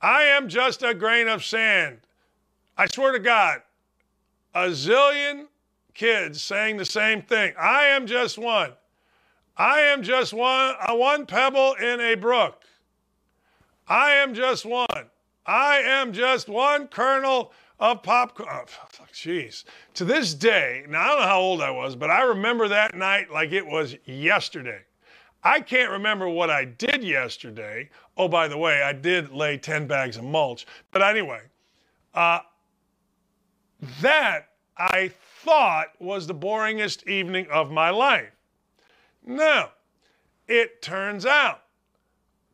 I 0.00 0.24
am 0.24 0.48
just 0.48 0.82
a 0.82 0.94
grain 0.94 1.28
of 1.28 1.44
sand. 1.44 2.00
I 2.76 2.86
swear 2.86 3.12
to 3.12 3.18
God, 3.18 3.62
a 4.54 4.66
zillion 4.68 5.46
kids 5.94 6.42
saying 6.42 6.76
the 6.76 6.84
same 6.84 7.22
thing. 7.22 7.54
I 7.58 7.84
am 7.84 8.06
just 8.06 8.38
one. 8.38 8.72
I 9.56 9.80
am 9.80 10.02
just 10.02 10.32
one, 10.32 10.74
a 10.86 10.96
one 10.96 11.26
pebble 11.26 11.74
in 11.74 12.00
a 12.00 12.14
brook. 12.14 12.62
I 13.86 14.12
am 14.12 14.34
just 14.34 14.64
one. 14.64 15.10
I 15.44 15.78
am 15.78 16.12
just 16.12 16.48
one 16.48 16.88
kernel 16.88 17.52
of 17.78 18.02
popcorn. 18.02 18.48
Oh, 18.50 19.04
jeez. 19.12 19.64
To 19.94 20.04
this 20.04 20.34
day, 20.34 20.84
now 20.88 21.00
I 21.00 21.06
don't 21.08 21.20
know 21.20 21.26
how 21.26 21.40
old 21.40 21.60
I 21.60 21.70
was, 21.70 21.96
but 21.96 22.10
I 22.10 22.22
remember 22.22 22.68
that 22.68 22.94
night 22.94 23.30
like 23.30 23.52
it 23.52 23.66
was 23.66 23.96
yesterday. 24.04 24.80
I 25.44 25.60
can't 25.60 25.90
remember 25.90 26.28
what 26.28 26.50
I 26.50 26.64
did 26.64 27.02
yesterday. 27.02 27.90
Oh, 28.16 28.28
by 28.28 28.46
the 28.46 28.56
way, 28.56 28.82
I 28.82 28.92
did 28.92 29.32
lay 29.32 29.58
10 29.58 29.88
bags 29.88 30.16
of 30.16 30.24
mulch. 30.24 30.66
But 30.92 31.02
anyway, 31.02 31.40
uh, 32.14 32.40
that 34.00 34.50
I 34.78 35.10
thought 35.42 35.88
was 35.98 36.26
the 36.28 36.34
boringest 36.34 37.08
evening 37.08 37.48
of 37.50 37.72
my 37.72 37.90
life. 37.90 38.30
Now, 39.24 39.70
it 40.48 40.82
turns 40.82 41.24
out 41.24 41.62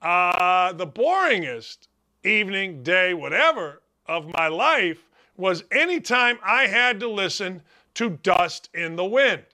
uh, 0.03 0.73
the 0.73 0.87
boringest 0.87 1.89
evening, 2.25 2.83
day, 2.83 3.15
whatever 3.15 3.83
of 4.07 4.27
my 4.27 4.49
life 4.49 5.09
was 5.37 5.65
anytime 5.71 6.39
I 6.45 6.67
had 6.67 7.01
to 7.01 7.09
listen 7.09 7.63
to 7.95 8.11
Dust 8.11 8.69
in 8.75 8.97
the 8.97 9.05
Wind. 9.05 9.45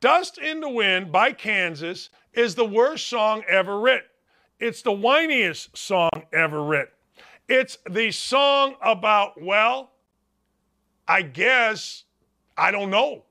Dust 0.00 0.38
in 0.38 0.60
the 0.60 0.68
Wind 0.68 1.12
by 1.12 1.32
Kansas 1.32 2.10
is 2.32 2.54
the 2.54 2.64
worst 2.64 3.06
song 3.06 3.44
ever 3.48 3.78
written. 3.78 4.08
It's 4.58 4.82
the 4.82 4.90
whiniest 4.90 5.76
song 5.76 6.10
ever 6.32 6.62
written. 6.62 6.94
It's 7.48 7.78
the 7.88 8.10
song 8.10 8.76
about, 8.82 9.40
well, 9.40 9.90
I 11.06 11.22
guess, 11.22 12.04
I 12.56 12.70
don't 12.70 12.90
know. 12.90 13.24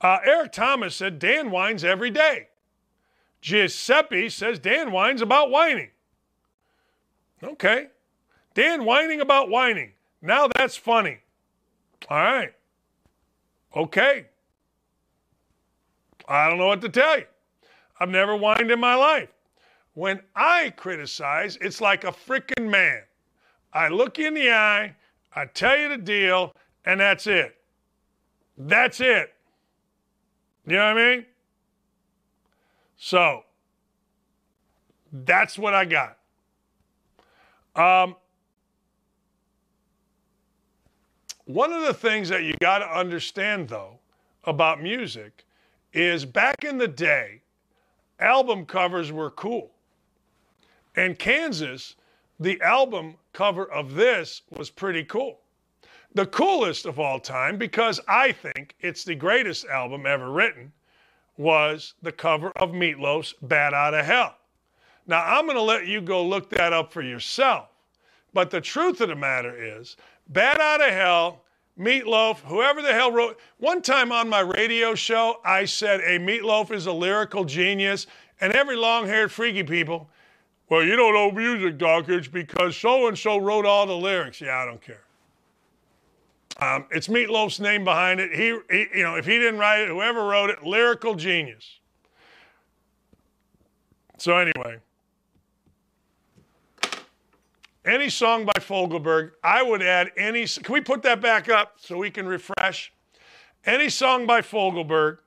Uh, 0.00 0.18
Eric 0.24 0.52
Thomas 0.52 0.94
said 0.94 1.18
Dan 1.18 1.50
whines 1.50 1.84
every 1.84 2.10
day. 2.10 2.48
Giuseppe 3.40 4.28
says 4.28 4.58
Dan 4.58 4.90
whines 4.92 5.22
about 5.22 5.50
whining. 5.50 5.90
Okay. 7.42 7.88
Dan 8.54 8.84
whining 8.84 9.20
about 9.20 9.48
whining. 9.48 9.92
Now 10.20 10.48
that's 10.48 10.76
funny. 10.76 11.18
All 12.08 12.18
right. 12.18 12.52
Okay. 13.74 14.26
I 16.28 16.48
don't 16.48 16.58
know 16.58 16.66
what 16.66 16.80
to 16.82 16.88
tell 16.88 17.18
you. 17.18 17.26
I've 18.00 18.08
never 18.08 18.36
whined 18.36 18.70
in 18.70 18.80
my 18.80 18.94
life. 18.94 19.28
When 19.94 20.20
I 20.36 20.70
criticize, 20.76 21.58
it's 21.60 21.80
like 21.80 22.04
a 22.04 22.12
freaking 22.12 22.70
man. 22.70 23.02
I 23.72 23.88
look 23.88 24.18
you 24.18 24.28
in 24.28 24.34
the 24.34 24.52
eye, 24.52 24.94
I 25.34 25.46
tell 25.46 25.76
you 25.76 25.88
the 25.88 25.98
deal, 25.98 26.54
and 26.84 27.00
that's 27.00 27.26
it. 27.26 27.56
That's 28.56 29.00
it. 29.00 29.34
You 30.68 30.76
know 30.76 30.94
what 30.94 30.98
I 31.02 31.16
mean? 31.16 31.26
So, 32.98 33.44
that's 35.10 35.58
what 35.58 35.72
I 35.72 35.86
got. 35.86 36.18
Um, 37.74 38.16
one 41.46 41.72
of 41.72 41.84
the 41.84 41.94
things 41.94 42.28
that 42.28 42.42
you 42.42 42.52
got 42.60 42.80
to 42.80 42.86
understand, 42.86 43.70
though, 43.70 43.98
about 44.44 44.82
music 44.82 45.46
is 45.94 46.26
back 46.26 46.64
in 46.64 46.76
the 46.76 46.88
day, 46.88 47.40
album 48.20 48.66
covers 48.66 49.10
were 49.10 49.30
cool. 49.30 49.70
And 50.96 51.18
Kansas, 51.18 51.96
the 52.38 52.60
album 52.60 53.14
cover 53.32 53.64
of 53.64 53.94
this 53.94 54.42
was 54.50 54.68
pretty 54.68 55.04
cool. 55.04 55.38
The 56.14 56.26
coolest 56.26 56.86
of 56.86 56.98
all 56.98 57.20
time, 57.20 57.58
because 57.58 58.00
I 58.08 58.32
think 58.32 58.74
it's 58.80 59.04
the 59.04 59.14
greatest 59.14 59.66
album 59.66 60.06
ever 60.06 60.30
written, 60.30 60.72
was 61.36 61.94
the 62.02 62.12
cover 62.12 62.50
of 62.56 62.70
Meatloaf's 62.70 63.34
Bat 63.42 63.74
Out 63.74 63.94
of 63.94 64.04
Hell. 64.04 64.36
Now, 65.06 65.22
I'm 65.24 65.46
going 65.46 65.56
to 65.56 65.62
let 65.62 65.86
you 65.86 66.00
go 66.00 66.24
look 66.24 66.50
that 66.50 66.72
up 66.72 66.92
for 66.92 67.02
yourself. 67.02 67.68
But 68.34 68.50
the 68.50 68.60
truth 68.60 69.00
of 69.00 69.08
the 69.08 69.16
matter 69.16 69.54
is, 69.56 69.96
Bat 70.28 70.60
Out 70.60 70.80
of 70.80 70.90
Hell, 70.90 71.44
Meatloaf, 71.78 72.40
whoever 72.40 72.82
the 72.82 72.92
hell 72.92 73.12
wrote. 73.12 73.38
One 73.58 73.80
time 73.82 74.10
on 74.10 74.28
my 74.28 74.40
radio 74.40 74.94
show, 74.94 75.40
I 75.44 75.64
said 75.64 76.00
a 76.00 76.18
Meatloaf 76.18 76.72
is 76.72 76.86
a 76.86 76.92
lyrical 76.92 77.44
genius, 77.44 78.06
and 78.40 78.52
every 78.52 78.76
long 78.76 79.06
haired 79.06 79.30
freaky 79.30 79.62
people, 79.62 80.10
well, 80.68 80.82
you 80.82 80.96
don't 80.96 81.14
know 81.14 81.30
music, 81.30 81.78
Dakich, 81.78 82.30
because 82.32 82.76
so 82.76 83.06
and 83.06 83.16
so 83.16 83.38
wrote 83.38 83.64
all 83.64 83.86
the 83.86 83.96
lyrics. 83.96 84.40
Yeah, 84.40 84.58
I 84.58 84.64
don't 84.66 84.82
care. 84.82 85.02
Um, 86.60 86.86
it's 86.90 87.08
Meatloaf's 87.08 87.60
name 87.60 87.84
behind 87.84 88.20
it. 88.20 88.32
He, 88.32 88.58
he, 88.70 88.86
you 88.98 89.02
know, 89.04 89.14
if 89.14 89.24
he 89.24 89.38
didn't 89.38 89.60
write 89.60 89.82
it, 89.82 89.88
whoever 89.88 90.24
wrote 90.24 90.50
it, 90.50 90.64
lyrical 90.64 91.14
genius. 91.14 91.78
So 94.16 94.36
anyway, 94.36 94.78
any 97.84 98.10
song 98.10 98.44
by 98.44 98.60
Fogelberg. 98.60 99.30
I 99.44 99.62
would 99.62 99.82
add 99.82 100.10
any. 100.16 100.46
Can 100.46 100.72
we 100.72 100.80
put 100.80 101.02
that 101.02 101.20
back 101.20 101.48
up 101.48 101.74
so 101.78 101.96
we 101.96 102.10
can 102.10 102.26
refresh? 102.26 102.92
any 103.68 103.88
song 103.88 104.26
by 104.26 104.40
Fogelberg. 104.40 105.18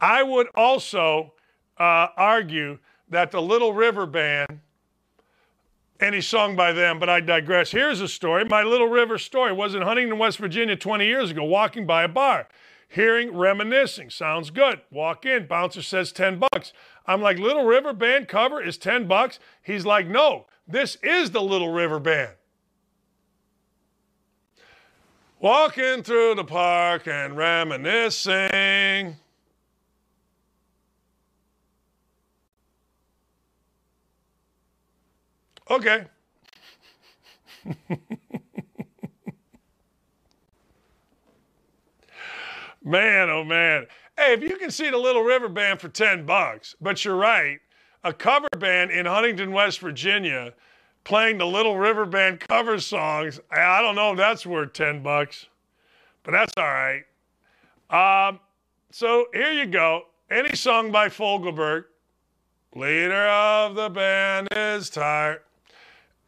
I 0.00 0.22
would 0.22 0.48
also 0.54 1.32
uh, 1.78 2.08
argue 2.16 2.78
that 3.08 3.30
the 3.30 3.40
Little 3.40 3.72
River 3.72 4.04
Band, 4.04 4.60
any 6.02 6.20
song 6.20 6.56
by 6.56 6.72
them, 6.72 6.98
but 6.98 7.08
I 7.08 7.20
digress. 7.20 7.70
Here's 7.70 8.00
a 8.00 8.08
story. 8.08 8.44
My 8.44 8.62
Little 8.62 8.88
River 8.88 9.18
story 9.18 9.52
was 9.52 9.74
in 9.74 9.82
Huntington, 9.82 10.18
West 10.18 10.38
Virginia 10.38 10.76
20 10.76 11.06
years 11.06 11.30
ago, 11.30 11.44
walking 11.44 11.86
by 11.86 12.02
a 12.02 12.08
bar, 12.08 12.48
hearing 12.88 13.36
reminiscing. 13.36 14.10
Sounds 14.10 14.50
good. 14.50 14.80
Walk 14.90 15.24
in. 15.24 15.46
Bouncer 15.46 15.82
says 15.82 16.10
10 16.12 16.40
bucks. 16.40 16.72
I'm 17.06 17.22
like, 17.22 17.38
Little 17.38 17.64
River 17.64 17.92
Band 17.92 18.28
cover 18.28 18.60
is 18.60 18.76
10 18.78 19.06
bucks? 19.06 19.38
He's 19.62 19.86
like, 19.86 20.08
no, 20.08 20.46
this 20.66 20.96
is 21.02 21.30
the 21.30 21.42
Little 21.42 21.72
River 21.72 22.00
Band. 22.00 22.32
Walking 25.38 26.02
through 26.02 26.36
the 26.36 26.44
park 26.44 27.08
and 27.08 27.36
reminiscing. 27.36 28.32
Okay. 35.70 36.06
man, 42.82 43.30
oh 43.30 43.44
man. 43.44 43.86
Hey, 44.16 44.34
if 44.34 44.42
you 44.42 44.56
can 44.56 44.70
see 44.70 44.90
the 44.90 44.98
Little 44.98 45.22
River 45.22 45.48
Band 45.48 45.80
for 45.80 45.88
10 45.88 46.26
bucks, 46.26 46.76
but 46.80 47.04
you're 47.04 47.16
right, 47.16 47.60
a 48.04 48.12
cover 48.12 48.48
band 48.58 48.90
in 48.90 49.06
Huntington, 49.06 49.52
West 49.52 49.80
Virginia 49.80 50.52
playing 51.04 51.38
the 51.38 51.46
Little 51.46 51.76
River 51.76 52.04
Band 52.06 52.40
cover 52.40 52.78
songs, 52.78 53.40
I 53.50 53.80
don't 53.80 53.94
know 53.94 54.12
if 54.12 54.18
that's 54.18 54.46
worth 54.46 54.72
10 54.72 55.02
bucks, 55.02 55.46
but 56.22 56.32
that's 56.32 56.52
all 56.56 56.64
right. 56.64 57.04
Um, 57.90 58.40
so 58.90 59.26
here 59.32 59.52
you 59.52 59.66
go. 59.66 60.02
Any 60.30 60.54
song 60.56 60.92
by 60.92 61.08
Fogelberg, 61.08 61.84
leader 62.74 63.26
of 63.28 63.74
the 63.74 63.90
band 63.90 64.48
is 64.54 64.88
tired. 64.90 65.40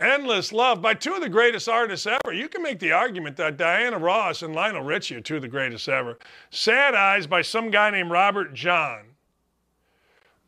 Endless 0.01 0.53
Love 0.53 0.83
by 0.83 0.95
two 0.95 1.15
of 1.15 1.21
the 1.21 1.29
greatest 1.29 1.69
artists 1.69 2.07
ever. 2.07 2.33
You 2.33 2.49
can 2.49 2.63
make 2.63 2.81
the 2.81 2.93
argument 2.93 3.37
that 3.37 3.57
Diana 3.57 3.99
Ross 3.99 4.43
and 4.43 4.55
Lionel 4.55 4.83
Richie 4.83 5.17
are 5.17 5.21
two 5.21 5.37
of 5.37 5.43
the 5.43 5.49
greatest 5.49 5.89
ever. 5.89 6.19
Sad 6.51 6.95
Eyes 6.95 7.27
by 7.27 7.43
some 7.43 7.71
guy 7.71 7.91
named 7.91 8.11
Robert 8.11 8.55
John. 8.55 9.05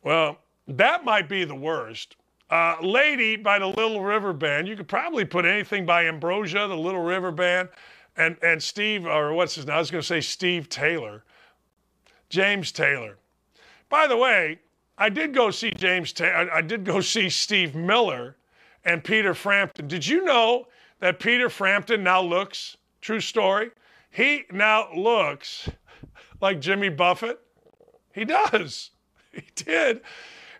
Well, 0.02 0.38
that 0.66 1.04
might 1.04 1.28
be 1.28 1.44
the 1.44 1.54
worst. 1.54 2.16
Uh, 2.50 2.76
Lady 2.80 3.36
by 3.36 3.58
the 3.58 3.66
Little 3.66 4.02
River 4.02 4.32
Band. 4.32 4.68
You 4.68 4.76
could 4.76 4.88
probably 4.88 5.24
put 5.24 5.44
anything 5.44 5.86
by 5.86 6.06
Ambrosia, 6.06 6.66
the 6.68 6.76
Little 6.76 7.02
River 7.02 7.32
Band, 7.32 7.68
and, 8.16 8.36
and 8.42 8.62
Steve, 8.62 9.06
or 9.06 9.32
what's 9.32 9.54
his 9.54 9.66
name? 9.66 9.76
I 9.76 9.78
was 9.78 9.90
going 9.90 10.02
to 10.02 10.06
say 10.06 10.20
Steve 10.20 10.68
Taylor. 10.68 11.24
James 12.28 12.72
Taylor. 12.72 13.18
By 13.88 14.06
the 14.06 14.16
way, 14.16 14.58
I 14.98 15.08
did 15.08 15.34
go 15.34 15.50
see 15.50 15.70
James 15.70 16.12
Taylor. 16.12 16.50
I 16.52 16.60
did 16.60 16.84
go 16.84 17.00
see 17.00 17.28
Steve 17.28 17.74
Miller 17.74 18.36
and 18.86 19.02
Peter 19.02 19.34
Frampton. 19.34 19.88
Did 19.88 20.06
you 20.06 20.24
know 20.24 20.68
that 21.00 21.18
Peter 21.18 21.50
Frampton 21.50 22.02
now 22.02 22.22
looks, 22.22 22.76
true 23.02 23.20
story, 23.20 23.70
he 24.10 24.44
now 24.50 24.88
looks 24.96 25.68
like 26.40 26.60
Jimmy 26.60 26.88
Buffett? 26.88 27.38
He 28.14 28.24
does. 28.24 28.92
He 29.36 29.42
did. 29.54 30.00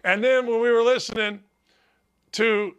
And 0.04 0.22
then 0.22 0.46
when 0.46 0.60
we 0.60 0.70
were 0.70 0.82
listening 0.82 1.40
to 2.32 2.74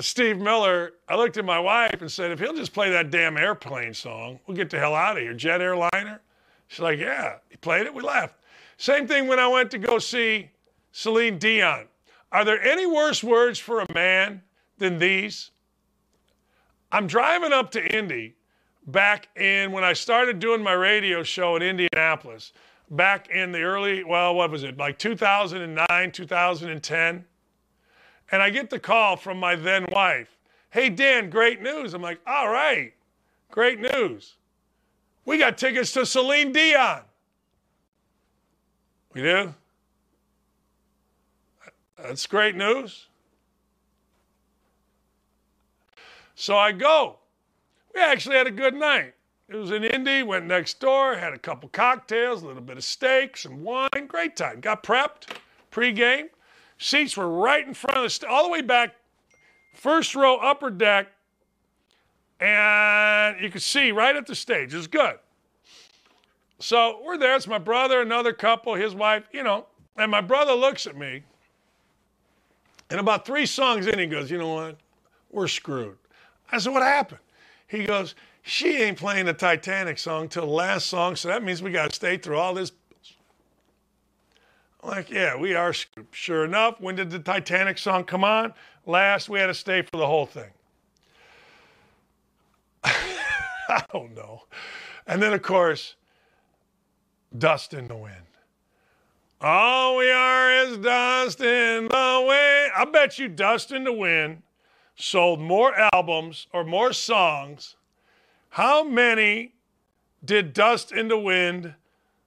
Steve 0.00 0.38
Miller, 0.38 0.92
I 1.06 1.16
looked 1.16 1.36
at 1.36 1.44
my 1.44 1.58
wife 1.58 2.00
and 2.00 2.10
said, 2.10 2.30
if 2.30 2.40
he'll 2.40 2.54
just 2.54 2.72
play 2.72 2.88
that 2.88 3.10
damn 3.10 3.36
airplane 3.36 3.92
song, 3.92 4.40
we'll 4.46 4.56
get 4.56 4.70
the 4.70 4.78
hell 4.78 4.94
out 4.94 5.18
of 5.18 5.22
here. 5.22 5.34
Jet 5.34 5.60
airliner? 5.60 6.22
She's 6.68 6.80
like, 6.80 6.98
yeah. 6.98 7.34
He 7.50 7.58
played 7.58 7.84
it, 7.84 7.92
we 7.92 8.00
left. 8.00 8.36
Same 8.78 9.06
thing 9.06 9.28
when 9.28 9.38
I 9.38 9.46
went 9.46 9.70
to 9.72 9.78
go 9.78 9.98
see 9.98 10.50
Celine 10.90 11.36
Dion. 11.36 11.86
Are 12.32 12.46
there 12.46 12.62
any 12.62 12.86
worse 12.86 13.22
words 13.22 13.58
for 13.58 13.80
a 13.80 13.92
man 13.92 14.40
than 14.78 14.98
these? 14.98 15.50
I'm 16.90 17.06
driving 17.06 17.52
up 17.52 17.70
to 17.72 17.96
Indy 17.96 18.34
back 18.86 19.28
in 19.36 19.72
when 19.72 19.84
I 19.84 19.92
started 19.92 20.38
doing 20.38 20.62
my 20.62 20.72
radio 20.72 21.22
show 21.22 21.56
in 21.56 21.62
Indianapolis, 21.62 22.52
back 22.90 23.28
in 23.30 23.52
the 23.52 23.62
early, 23.62 24.04
well, 24.04 24.34
what 24.34 24.50
was 24.50 24.64
it, 24.64 24.76
like 24.76 24.98
2009, 24.98 26.12
2010. 26.12 27.24
And 28.30 28.42
I 28.42 28.50
get 28.50 28.70
the 28.70 28.78
call 28.78 29.16
from 29.16 29.38
my 29.38 29.54
then 29.56 29.86
wife 29.90 30.36
Hey, 30.72 30.88
Dan, 30.88 31.28
great 31.28 31.60
news. 31.60 31.92
I'm 31.92 32.00
like, 32.00 32.18
All 32.26 32.48
right, 32.48 32.94
great 33.50 33.78
news. 33.78 34.36
We 35.26 35.36
got 35.36 35.58
tickets 35.58 35.92
to 35.92 36.06
Celine 36.06 36.50
Dion. 36.50 37.02
We 39.12 39.20
do? 39.20 39.54
That's 41.98 42.26
great 42.26 42.56
news. 42.56 43.08
So 46.42 46.56
I 46.56 46.72
go. 46.72 47.20
We 47.94 48.00
actually 48.00 48.34
had 48.34 48.48
a 48.48 48.50
good 48.50 48.74
night. 48.74 49.14
It 49.48 49.54
was 49.54 49.70
in 49.70 49.84
Indy, 49.84 50.24
went 50.24 50.44
next 50.44 50.80
door, 50.80 51.14
had 51.14 51.32
a 51.32 51.38
couple 51.38 51.68
cocktails, 51.68 52.42
a 52.42 52.46
little 52.48 52.62
bit 52.62 52.76
of 52.76 52.82
steak, 52.82 53.36
some 53.36 53.62
wine, 53.62 54.08
great 54.08 54.34
time. 54.34 54.58
Got 54.58 54.82
prepped 54.82 55.36
pregame. 55.70 56.30
Seats 56.78 57.16
were 57.16 57.28
right 57.28 57.64
in 57.64 57.74
front 57.74 57.96
of 57.96 58.02
the, 58.02 58.10
st- 58.10 58.28
all 58.28 58.42
the 58.42 58.50
way 58.50 58.60
back, 58.60 58.96
first 59.72 60.16
row, 60.16 60.36
upper 60.38 60.68
deck, 60.68 61.12
and 62.40 63.40
you 63.40 63.48
could 63.48 63.62
see 63.62 63.92
right 63.92 64.16
at 64.16 64.26
the 64.26 64.34
stage. 64.34 64.74
It 64.74 64.78
was 64.78 64.88
good. 64.88 65.20
So 66.58 67.02
we're 67.04 67.18
there. 67.18 67.36
It's 67.36 67.46
my 67.46 67.58
brother, 67.58 68.00
another 68.00 68.32
couple, 68.32 68.74
his 68.74 68.96
wife, 68.96 69.28
you 69.30 69.44
know. 69.44 69.66
And 69.96 70.10
my 70.10 70.20
brother 70.20 70.54
looks 70.54 70.88
at 70.88 70.96
me, 70.96 71.22
and 72.90 72.98
about 72.98 73.24
three 73.24 73.46
songs 73.46 73.86
in, 73.86 73.96
he 73.96 74.06
goes, 74.06 74.28
You 74.28 74.38
know 74.38 74.54
what? 74.54 74.78
We're 75.30 75.46
screwed. 75.46 75.98
I 76.52 76.58
said, 76.58 76.72
What 76.72 76.82
happened? 76.82 77.20
He 77.66 77.84
goes, 77.84 78.14
She 78.42 78.76
ain't 78.82 78.98
playing 78.98 79.26
the 79.26 79.32
Titanic 79.32 79.98
song 79.98 80.28
till 80.28 80.46
the 80.46 80.52
last 80.52 80.86
song, 80.86 81.16
so 81.16 81.28
that 81.28 81.42
means 81.42 81.62
we 81.62 81.72
got 81.72 81.90
to 81.90 81.96
stay 81.96 82.18
through 82.18 82.36
all 82.36 82.54
this. 82.54 82.70
I'm 84.82 84.90
like, 84.90 85.10
yeah, 85.10 85.36
we 85.36 85.54
are. 85.54 85.72
Sure 86.10 86.44
enough, 86.44 86.80
when 86.80 86.96
did 86.96 87.10
the 87.10 87.18
Titanic 87.18 87.78
song 87.78 88.04
come 88.04 88.24
on? 88.24 88.52
Last, 88.84 89.28
we 89.28 89.38
had 89.38 89.46
to 89.46 89.54
stay 89.54 89.82
for 89.82 89.96
the 89.96 90.06
whole 90.06 90.26
thing. 90.26 90.50
I 92.84 93.84
don't 93.92 94.14
know. 94.14 94.42
And 95.06 95.22
then, 95.22 95.32
of 95.32 95.42
course, 95.42 95.94
dust 97.36 97.74
in 97.74 97.86
the 97.88 97.96
wind. 97.96 98.16
All 99.40 99.96
we 99.96 100.10
are 100.10 100.52
is 100.52 100.78
dust 100.78 101.40
in 101.40 101.84
the 101.84 102.24
wind. 102.26 102.72
I 102.76 102.84
bet 102.92 103.18
you 103.18 103.28
Dust 103.28 103.72
in 103.72 103.82
the 103.84 103.92
Wind 103.92 104.42
sold 105.02 105.40
more 105.40 105.74
albums 105.92 106.46
or 106.52 106.62
more 106.62 106.92
songs. 106.92 107.74
How 108.50 108.84
many 108.84 109.54
did 110.24 110.52
Dust 110.52 110.92
in 110.92 111.08
the 111.08 111.18
Wind 111.18 111.74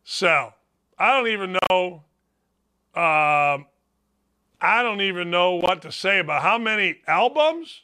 sell? 0.03 0.55
I 0.99 1.15
don't 1.15 1.29
even 1.29 1.57
know. 1.69 2.03
Um, 2.93 3.67
I 4.59 4.81
don't 4.83 5.01
even 5.01 5.31
know 5.31 5.55
what 5.55 5.81
to 5.83 5.91
say 5.91 6.19
about 6.19 6.41
how 6.41 6.57
many 6.57 6.97
albums. 7.07 7.83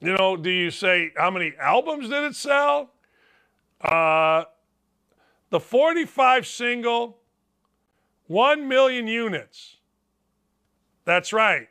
You 0.00 0.16
know, 0.16 0.36
do 0.36 0.50
you 0.50 0.70
say 0.70 1.10
how 1.16 1.30
many 1.30 1.54
albums 1.60 2.08
did 2.08 2.22
it 2.24 2.36
sell? 2.36 2.90
Uh, 3.80 4.44
the 5.50 5.58
45 5.60 6.46
single, 6.46 7.18
1 8.28 8.68
million 8.68 9.08
units. 9.08 9.76
That's 11.04 11.32
right 11.32 11.68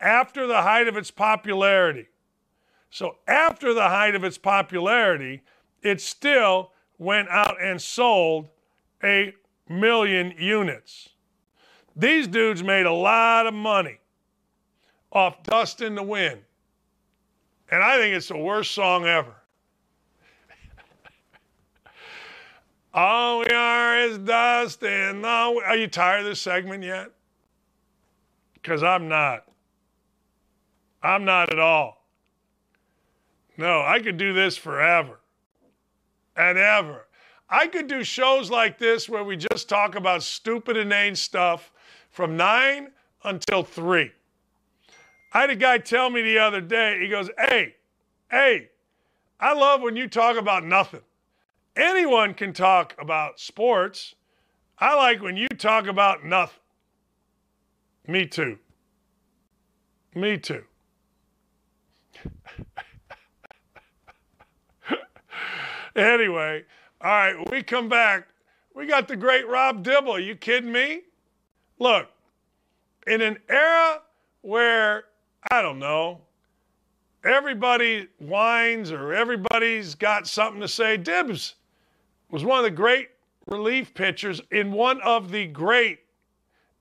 after 0.00 0.46
the 0.46 0.62
height 0.62 0.88
of 0.88 0.96
its 0.96 1.10
popularity. 1.10 2.08
So, 2.90 3.16
after 3.28 3.72
the 3.72 3.88
height 3.88 4.14
of 4.14 4.24
its 4.24 4.38
popularity, 4.38 5.42
it 5.82 6.00
still 6.00 6.72
went 6.98 7.28
out 7.28 7.62
and 7.62 7.80
sold 7.80 8.48
a 9.02 9.34
million 9.68 10.34
units. 10.38 11.10
These 11.94 12.26
dudes 12.26 12.62
made 12.62 12.86
a 12.86 12.92
lot 12.92 13.46
of 13.46 13.54
money 13.54 14.00
off 15.12 15.42
Dust 15.42 15.80
in 15.80 15.94
the 15.94 16.02
Wind. 16.02 16.40
And 17.70 17.82
I 17.82 17.98
think 17.98 18.16
it's 18.16 18.28
the 18.28 18.36
worst 18.36 18.72
song 18.72 19.06
ever. 19.06 19.34
All 22.94 23.40
we 23.40 23.46
are 23.46 23.98
is 23.98 24.18
dust 24.18 24.80
the. 24.80 25.24
Are 25.24 25.76
you 25.76 25.86
tired 25.86 26.20
of 26.20 26.26
this 26.26 26.40
segment 26.40 26.82
yet? 26.82 27.10
Because 28.54 28.82
I'm 28.82 29.08
not. 29.08 29.44
I'm 31.02 31.24
not 31.24 31.52
at 31.52 31.58
all. 31.58 32.06
No, 33.56 33.82
I 33.82 34.00
could 34.00 34.16
do 34.16 34.32
this 34.32 34.56
forever 34.56 35.20
and 36.36 36.58
ever. 36.58 37.06
I 37.48 37.66
could 37.66 37.88
do 37.88 38.04
shows 38.04 38.50
like 38.50 38.78
this 38.78 39.08
where 39.08 39.24
we 39.24 39.36
just 39.36 39.68
talk 39.68 39.96
about 39.96 40.22
stupid, 40.22 40.76
inane 40.76 41.16
stuff 41.16 41.72
from 42.10 42.36
9 42.36 42.90
until 43.24 43.62
3. 43.62 44.12
I 45.32 45.40
had 45.40 45.50
a 45.50 45.56
guy 45.56 45.78
tell 45.78 46.10
me 46.10 46.22
the 46.22 46.38
other 46.38 46.60
day, 46.60 47.00
he 47.00 47.08
goes, 47.08 47.28
Hey, 47.38 47.74
hey, 48.30 48.70
I 49.38 49.52
love 49.54 49.80
when 49.80 49.96
you 49.96 50.08
talk 50.08 50.36
about 50.36 50.64
nothing. 50.64 51.02
anyone 51.76 52.34
can 52.34 52.52
talk 52.52 52.94
about 52.98 53.40
sports. 53.40 54.14
I 54.78 54.94
like 54.94 55.22
when 55.22 55.36
you 55.36 55.48
talk 55.48 55.86
about 55.86 56.24
nothing. 56.24 56.60
Me 58.06 58.26
too. 58.26 58.58
Me 60.14 60.38
too. 60.38 60.64
Anyway, 65.96 66.64
all 67.00 67.10
right, 67.10 67.50
we 67.50 67.62
come 67.62 67.88
back. 67.88 68.28
We 68.74 68.86
got 68.86 69.08
the 69.08 69.16
great 69.16 69.48
Rob 69.48 69.82
Dibble. 69.82 70.12
Are 70.12 70.20
you 70.20 70.34
kidding 70.34 70.72
me? 70.72 71.02
Look, 71.78 72.08
in 73.06 73.20
an 73.20 73.38
era 73.48 74.02
where, 74.42 75.04
I 75.50 75.62
don't 75.62 75.78
know, 75.78 76.20
everybody 77.24 78.08
whines 78.18 78.92
or 78.92 79.12
everybody's 79.12 79.94
got 79.94 80.26
something 80.26 80.60
to 80.60 80.68
say, 80.68 80.96
Dibs 80.96 81.56
was 82.30 82.44
one 82.44 82.58
of 82.58 82.64
the 82.64 82.70
great 82.70 83.08
relief 83.46 83.94
pitchers 83.94 84.40
in 84.50 84.72
one 84.72 85.00
of 85.02 85.30
the 85.30 85.46
great 85.46 86.00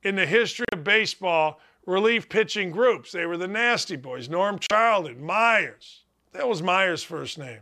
in 0.03 0.15
the 0.15 0.25
history 0.25 0.65
of 0.71 0.83
baseball 0.83 1.59
relief 1.85 2.29
pitching 2.29 2.71
groups. 2.71 3.11
They 3.11 3.25
were 3.25 3.37
the 3.37 3.47
Nasty 3.47 3.95
Boys, 3.95 4.29
Norm 4.29 4.59
Charlton, 4.59 5.23
Myers. 5.23 6.03
That 6.33 6.47
was 6.47 6.61
Myers' 6.61 7.03
first 7.03 7.37
name. 7.37 7.59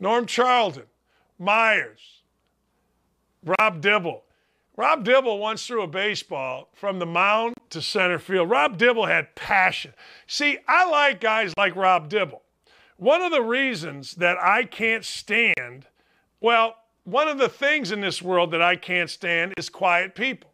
Norm 0.00 0.26
Charlton, 0.26 0.84
Myers, 1.38 2.22
Rob 3.44 3.80
Dibble. 3.80 4.24
Rob 4.76 5.04
Dibble 5.04 5.38
once 5.38 5.66
threw 5.66 5.82
a 5.82 5.88
baseball 5.88 6.68
from 6.72 7.00
the 7.00 7.06
mound 7.06 7.56
to 7.70 7.82
center 7.82 8.18
field. 8.18 8.48
Rob 8.48 8.78
Dibble 8.78 9.06
had 9.06 9.34
passion. 9.34 9.92
See, 10.28 10.58
I 10.68 10.88
like 10.88 11.20
guys 11.20 11.52
like 11.56 11.74
Rob 11.74 12.08
Dibble. 12.08 12.42
One 12.96 13.22
of 13.22 13.32
the 13.32 13.42
reasons 13.42 14.12
that 14.12 14.38
I 14.38 14.64
can't 14.64 15.04
stand, 15.04 15.86
well, 16.40 16.76
one 17.04 17.26
of 17.26 17.38
the 17.38 17.48
things 17.48 17.90
in 17.90 18.00
this 18.00 18.22
world 18.22 18.52
that 18.52 18.62
I 18.62 18.76
can't 18.76 19.10
stand 19.10 19.54
is 19.56 19.68
quiet 19.68 20.14
people. 20.14 20.50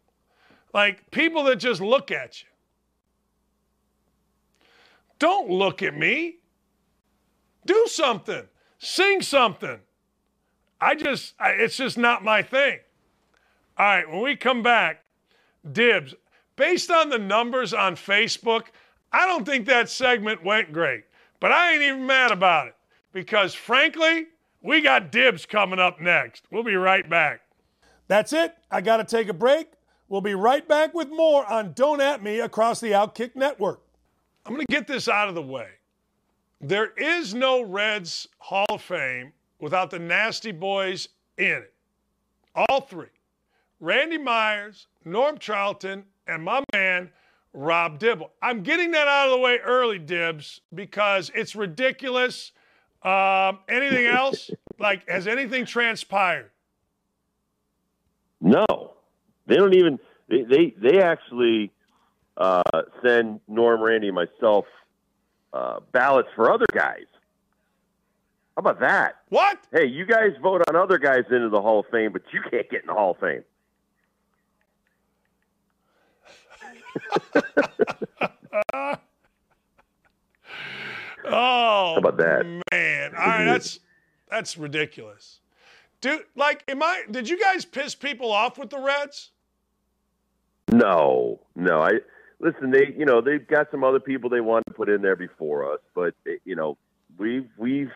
Like 0.73 1.11
people 1.11 1.43
that 1.43 1.57
just 1.57 1.81
look 1.81 2.11
at 2.11 2.41
you. 2.41 2.47
Don't 5.19 5.49
look 5.49 5.83
at 5.83 5.95
me. 5.95 6.37
Do 7.65 7.87
something. 7.87 8.43
Sing 8.77 9.21
something. 9.21 9.79
I 10.79 10.95
just, 10.95 11.33
I, 11.39 11.51
it's 11.51 11.77
just 11.77 11.97
not 11.97 12.23
my 12.23 12.41
thing. 12.41 12.79
All 13.77 13.85
right, 13.85 14.09
when 14.09 14.21
we 14.21 14.35
come 14.35 14.61
back, 14.61 15.03
dibs. 15.71 16.13
Based 16.55 16.89
on 16.89 17.09
the 17.09 17.17
numbers 17.17 17.73
on 17.73 17.95
Facebook, 17.95 18.67
I 19.11 19.25
don't 19.25 19.45
think 19.45 19.65
that 19.65 19.89
segment 19.89 20.43
went 20.43 20.71
great. 20.71 21.03
But 21.39 21.51
I 21.51 21.73
ain't 21.73 21.81
even 21.81 22.05
mad 22.05 22.31
about 22.31 22.67
it 22.67 22.75
because, 23.11 23.53
frankly, 23.53 24.27
we 24.61 24.81
got 24.81 25.11
dibs 25.11 25.45
coming 25.45 25.79
up 25.79 25.99
next. 25.99 26.45
We'll 26.51 26.63
be 26.63 26.75
right 26.75 27.07
back. 27.09 27.41
That's 28.07 28.33
it. 28.33 28.55
I 28.71 28.81
got 28.81 28.97
to 28.97 29.03
take 29.03 29.27
a 29.27 29.33
break. 29.33 29.67
We'll 30.07 30.21
be 30.21 30.35
right 30.35 30.67
back 30.67 30.93
with 30.93 31.09
more 31.09 31.45
on 31.45 31.73
Don't 31.73 32.01
At 32.01 32.23
Me 32.23 32.39
across 32.39 32.79
the 32.79 32.91
Outkick 32.91 33.35
Network. 33.35 33.81
I'm 34.45 34.53
going 34.53 34.65
to 34.65 34.73
get 34.73 34.87
this 34.87 35.07
out 35.07 35.27
of 35.27 35.35
the 35.35 35.41
way. 35.41 35.67
There 36.61 36.91
is 36.97 37.33
no 37.33 37.61
Reds 37.61 38.27
Hall 38.39 38.65
of 38.69 38.81
Fame 38.81 39.33
without 39.59 39.89
the 39.89 39.99
Nasty 39.99 40.51
Boys 40.51 41.09
in 41.37 41.45
it. 41.47 41.73
All 42.55 42.81
three 42.81 43.07
Randy 43.79 44.17
Myers, 44.17 44.87
Norm 45.03 45.37
Charlton, 45.37 46.05
and 46.27 46.43
my 46.43 46.63
man, 46.73 47.11
Rob 47.53 47.99
Dibble. 47.99 48.31
I'm 48.41 48.63
getting 48.63 48.91
that 48.91 49.07
out 49.07 49.27
of 49.27 49.31
the 49.31 49.39
way 49.39 49.59
early, 49.59 49.99
Dibs, 49.99 50.61
because 50.73 51.31
it's 51.35 51.55
ridiculous. 51.55 52.51
Um, 53.03 53.59
anything 53.69 54.05
else? 54.05 54.49
like, 54.79 55.07
has 55.09 55.27
anything 55.27 55.65
transpired? 55.65 56.51
No. 58.41 58.65
They 59.47 59.55
don't 59.55 59.75
even 59.75 59.99
they 60.27 60.41
they, 60.41 60.73
they 60.81 61.01
actually 61.01 61.71
uh, 62.37 62.63
send 63.03 63.39
Norm, 63.47 63.81
Randy, 63.81 64.07
and 64.07 64.15
myself 64.15 64.65
uh, 65.55 65.79
ballots 65.93 66.27
for 66.35 66.51
other 66.51 66.65
guys. 66.73 67.05
How 68.55 68.59
about 68.59 68.79
that? 68.81 69.21
What? 69.29 69.57
Hey, 69.71 69.85
you 69.85 70.05
guys 70.05 70.31
vote 70.41 70.61
on 70.67 70.75
other 70.75 70.97
guys 70.97 71.23
into 71.31 71.49
the 71.49 71.61
Hall 71.61 71.79
of 71.79 71.85
Fame, 71.91 72.11
but 72.11 72.23
you 72.31 72.41
can't 72.41 72.69
get 72.69 72.81
in 72.81 72.87
the 72.87 72.93
Hall 72.93 73.11
of 73.11 73.17
Fame. 73.19 73.43
oh, 78.73 78.97
How 81.25 81.95
about 81.97 82.17
that? 82.17 82.45
Man, 82.71 83.13
all 83.15 83.25
right, 83.25 83.45
that's 83.45 83.79
that's 84.29 84.57
ridiculous. 84.57 85.39
Dude, 86.01 86.23
like, 86.35 86.63
am 86.67 86.83
I? 86.83 87.03
Did 87.11 87.27
you 87.27 87.39
guys 87.39 87.65
piss 87.65 87.95
people 87.95 88.31
off 88.31 88.57
with 88.57 88.69
the 88.69 88.79
Reds? 88.79 89.31
No, 90.71 91.39
no. 91.55 91.81
I 91.81 91.99
listen. 92.39 92.71
They, 92.71 92.93
you 92.97 93.05
know, 93.05 93.21
they've 93.21 93.45
got 93.45 93.67
some 93.71 93.83
other 93.83 93.99
people 93.99 94.29
they 94.29 94.41
want 94.41 94.65
to 94.67 94.73
put 94.73 94.89
in 94.89 95.01
there 95.01 95.15
before 95.15 95.73
us, 95.73 95.79
but 95.93 96.13
eh, 96.27 96.37
you 96.45 96.55
know, 96.55 96.77
we've 97.17 97.49
we've 97.57 97.91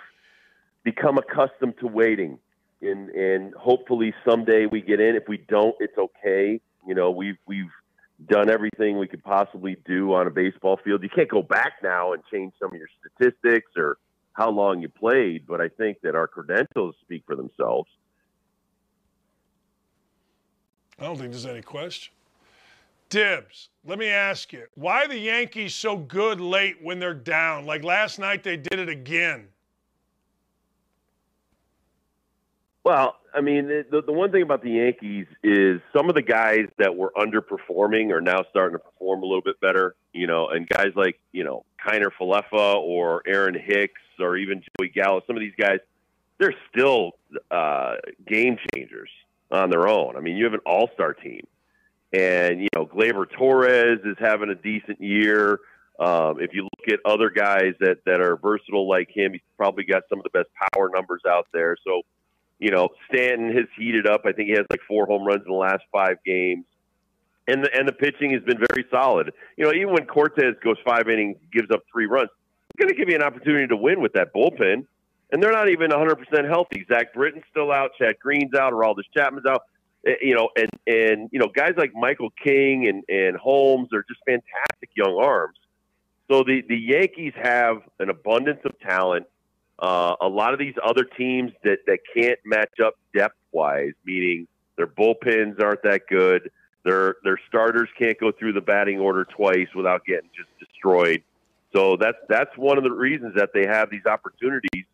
become 0.84 1.18
accustomed 1.18 1.76
to 1.80 1.88
waiting, 1.88 2.40
and 2.82 3.10
and 3.10 3.54
hopefully 3.54 4.14
someday 4.28 4.66
we 4.66 4.82
get 4.82 5.00
in. 5.00 5.16
If 5.16 5.28
we 5.28 5.38
don't, 5.38 5.76
it's 5.80 5.98
okay. 5.98 6.60
You 6.88 6.96
know, 6.96 7.12
we've 7.12 7.38
we've 7.46 7.72
done 8.28 8.50
everything 8.50 8.98
we 8.98 9.08
could 9.08 9.24
possibly 9.24 9.78
do 9.86 10.14
on 10.14 10.28
a 10.28 10.32
baseball 10.32 10.80
field. 10.84 11.04
You 11.04 11.10
can't 11.10 11.30
go 11.30 11.42
back 11.42 11.74
now 11.82 12.14
and 12.14 12.22
change 12.32 12.54
some 12.60 12.72
of 12.72 12.78
your 12.78 12.90
statistics 13.00 13.72
or 13.78 13.98
how 14.34 14.50
long 14.50 14.82
you 14.82 14.90
played, 14.90 15.46
but 15.48 15.62
I 15.62 15.70
think 15.70 16.02
that 16.04 16.16
our 16.16 16.28
credentials 16.28 16.96
speak 17.02 17.24
for 17.26 17.36
themselves. 17.36 17.90
I 21.00 21.04
don't 21.04 21.18
think 21.18 21.32
there's 21.32 21.46
any 21.46 21.62
question. 21.62 22.14
Dibs, 23.10 23.70
let 23.86 23.98
me 23.98 24.08
ask 24.08 24.54
you, 24.54 24.66
why 24.76 25.08
the 25.08 25.18
Yankees 25.18 25.74
so 25.74 25.98
good 25.98 26.40
late 26.40 26.78
when 26.82 27.00
they're 27.00 27.14
down? 27.14 27.66
Like 27.66 27.84
last 27.84 28.20
night, 28.20 28.44
they 28.44 28.58
did 28.58 28.80
it 28.80 28.90
again. 28.90 29.48
Well, 32.84 33.18
I 33.34 33.42
mean, 33.42 33.68
the, 33.68 34.02
the 34.02 34.12
one 34.12 34.32
thing 34.32 34.42
about 34.42 34.64
the 34.64 34.72
Yankees 34.72 35.28
is 35.44 35.82
some 35.94 36.10
of 36.10 36.16
the 36.16 36.22
guys 36.22 36.68
that 36.78 36.96
were 36.96 37.12
underperforming 37.16 38.12
are 38.12 38.22
now 38.22 38.44
starting 38.50 38.78
to 38.78 38.84
perform 38.84 39.22
a 39.22 39.26
little 39.26 39.42
bit 39.42 39.60
better, 39.60 39.96
you 40.14 40.28
know, 40.28 40.50
and 40.50 40.68
guys 40.68 40.92
like, 40.96 41.20
you 41.32 41.44
know, 41.44 41.66
Kiner 41.86 42.10
Falefa 42.20 42.76
or 42.78 43.22
Aaron 43.28 43.54
Hicks 43.54 44.02
or 44.20 44.38
even 44.38 44.64
Joey 44.80 44.90
Gallo, 44.90 45.22
some 45.28 45.36
of 45.36 45.42
these 45.42 45.54
guys, 45.58 45.80
they're 46.40 46.56
still 46.72 47.12
uh, 47.52 47.96
game 48.28 48.58
changers 48.74 49.10
on 49.52 49.70
their 49.70 49.88
own. 49.88 50.16
I 50.16 50.22
mean, 50.22 50.38
you 50.38 50.46
have 50.46 50.54
an 50.54 50.62
all 50.66 50.90
star 50.94 51.14
team. 51.14 51.46
And, 52.12 52.62
you 52.62 52.68
know, 52.76 52.86
Gleyber 52.86 53.30
Torres 53.30 54.00
is 54.04 54.18
having 54.20 54.50
a 54.50 54.56
decent 54.56 55.02
year. 55.02 55.60
Um, 56.00 56.40
if 56.40 56.54
you 56.54 56.64
look 56.64 56.88
at 56.88 57.00
other 57.06 57.30
guys 57.30 57.74
that, 57.82 57.98
that 58.06 58.22
are 58.22 58.38
versatile 58.38 58.88
like 58.88 59.10
him, 59.14 59.34
he's 59.34 59.42
probably 59.58 59.84
got 59.84 60.04
some 60.10 60.20
of 60.20 60.24
the 60.24 60.30
best 60.30 60.48
power 60.74 60.90
numbers 60.94 61.22
out 61.28 61.48
there. 61.54 61.76
So, 61.86 62.02
you 62.58 62.72
know, 62.72 62.90
Stanton 63.08 63.54
has 63.56 63.66
heated 63.78 64.08
up. 64.08 64.22
I 64.26 64.32
think 64.32 64.48
he 64.48 64.56
has 64.56 64.66
like 64.70 64.82
four 64.88 65.06
home 65.06 65.24
runs 65.24 65.44
in 65.46 65.52
the 65.52 65.58
last 65.58 65.84
five 65.92 66.18
games. 66.26 66.66
And 67.48 67.64
the, 67.64 67.70
and 67.74 67.88
the 67.88 67.94
pitching 67.94 68.32
has 68.32 68.44
been 68.44 68.60
very 68.60 68.86
solid. 68.92 69.32
You 69.58 69.66
know, 69.66 69.74
even 69.74 69.94
when 69.94 70.06
Cortes 70.06 70.56
goes 70.64 70.78
five 70.86 71.10
innings, 71.10 71.38
gives 71.52 71.70
up 71.72 71.82
three 71.92 72.06
runs, 72.06 72.30
it's 72.70 72.80
going 72.80 72.90
to 72.90 72.96
give 72.96 73.10
you 73.10 73.16
an 73.16 73.24
opportunity 73.24 73.68
to 73.68 73.76
win 73.76 74.02
with 74.02 74.14
that 74.14 74.34
bullpen. 74.34 74.86
And 75.32 75.44
they're 75.44 75.52
not 75.52 75.70
even 75.70 75.92
100% 75.92 76.48
healthy. 76.48 76.86
Zach 76.88 77.14
Britton's 77.14 77.44
still 77.52 77.72
out. 77.72 77.92
Chad 78.00 78.20
Green's 78.20 78.54
out. 78.56 78.74
Or 78.74 78.84
Aroldis 78.84 79.04
Chapman's 79.16 79.46
out. 79.48 79.64
Eh, 80.06 80.16
you 80.22 80.36
know, 80.36 80.50
and 80.56 80.70
and 80.88 81.30
you 81.32 81.40
know, 81.40 81.48
guys 81.54 81.74
like 81.78 81.92
Michael 81.94 82.32
King 82.44 82.88
and 82.88 83.04
and 83.10 83.36
Holmes 83.38 83.90
are 83.94 84.04
just 84.08 84.22
fantastic 84.26 84.90
young 84.96 85.18
arms. 85.22 85.58
So 86.30 86.44
the 86.44 86.64
the 86.68 86.78
Yankees 86.78 87.34
have 87.42 87.82
an 88.00 88.10
abundance 88.10 88.62
of 88.66 88.80
talent. 88.80 89.26
Uh, 89.78 90.16
a 90.22 90.28
lot 90.28 90.54
of 90.54 90.60
these 90.60 90.76
other 90.84 91.04
teams 91.04 91.52
that 91.64 91.80
that 91.88 92.00
can't 92.14 92.40
match 92.46 92.80
up 92.84 92.96
depth 93.16 93.36
wise, 93.52 93.94
meaning 94.06 94.48
their 94.78 94.88
bullpens 94.88 95.62
aren't 95.62 95.84
that 95.84 96.02
good. 96.08 96.52
Their 96.86 97.18
their 97.24 97.40
starters 97.48 97.90
can't 97.98 98.18
go 98.20 98.32
through 98.32 98.54
the 98.54 98.62
batting 98.62 99.00
order 99.00 99.26
twice 99.26 99.68
without 99.76 100.06
getting 100.06 100.30
just 100.36 100.50
destroyed. 100.60 101.24
So 101.76 101.98
that's 101.98 102.18
that's 102.30 102.56
one 102.58 102.78
of 102.78 102.84
the 102.84 102.92
reasons 102.92 103.36
that 103.36 103.50
they 103.54 103.66
have 103.68 103.90
these 103.90 104.06
opportunities. 104.06 104.86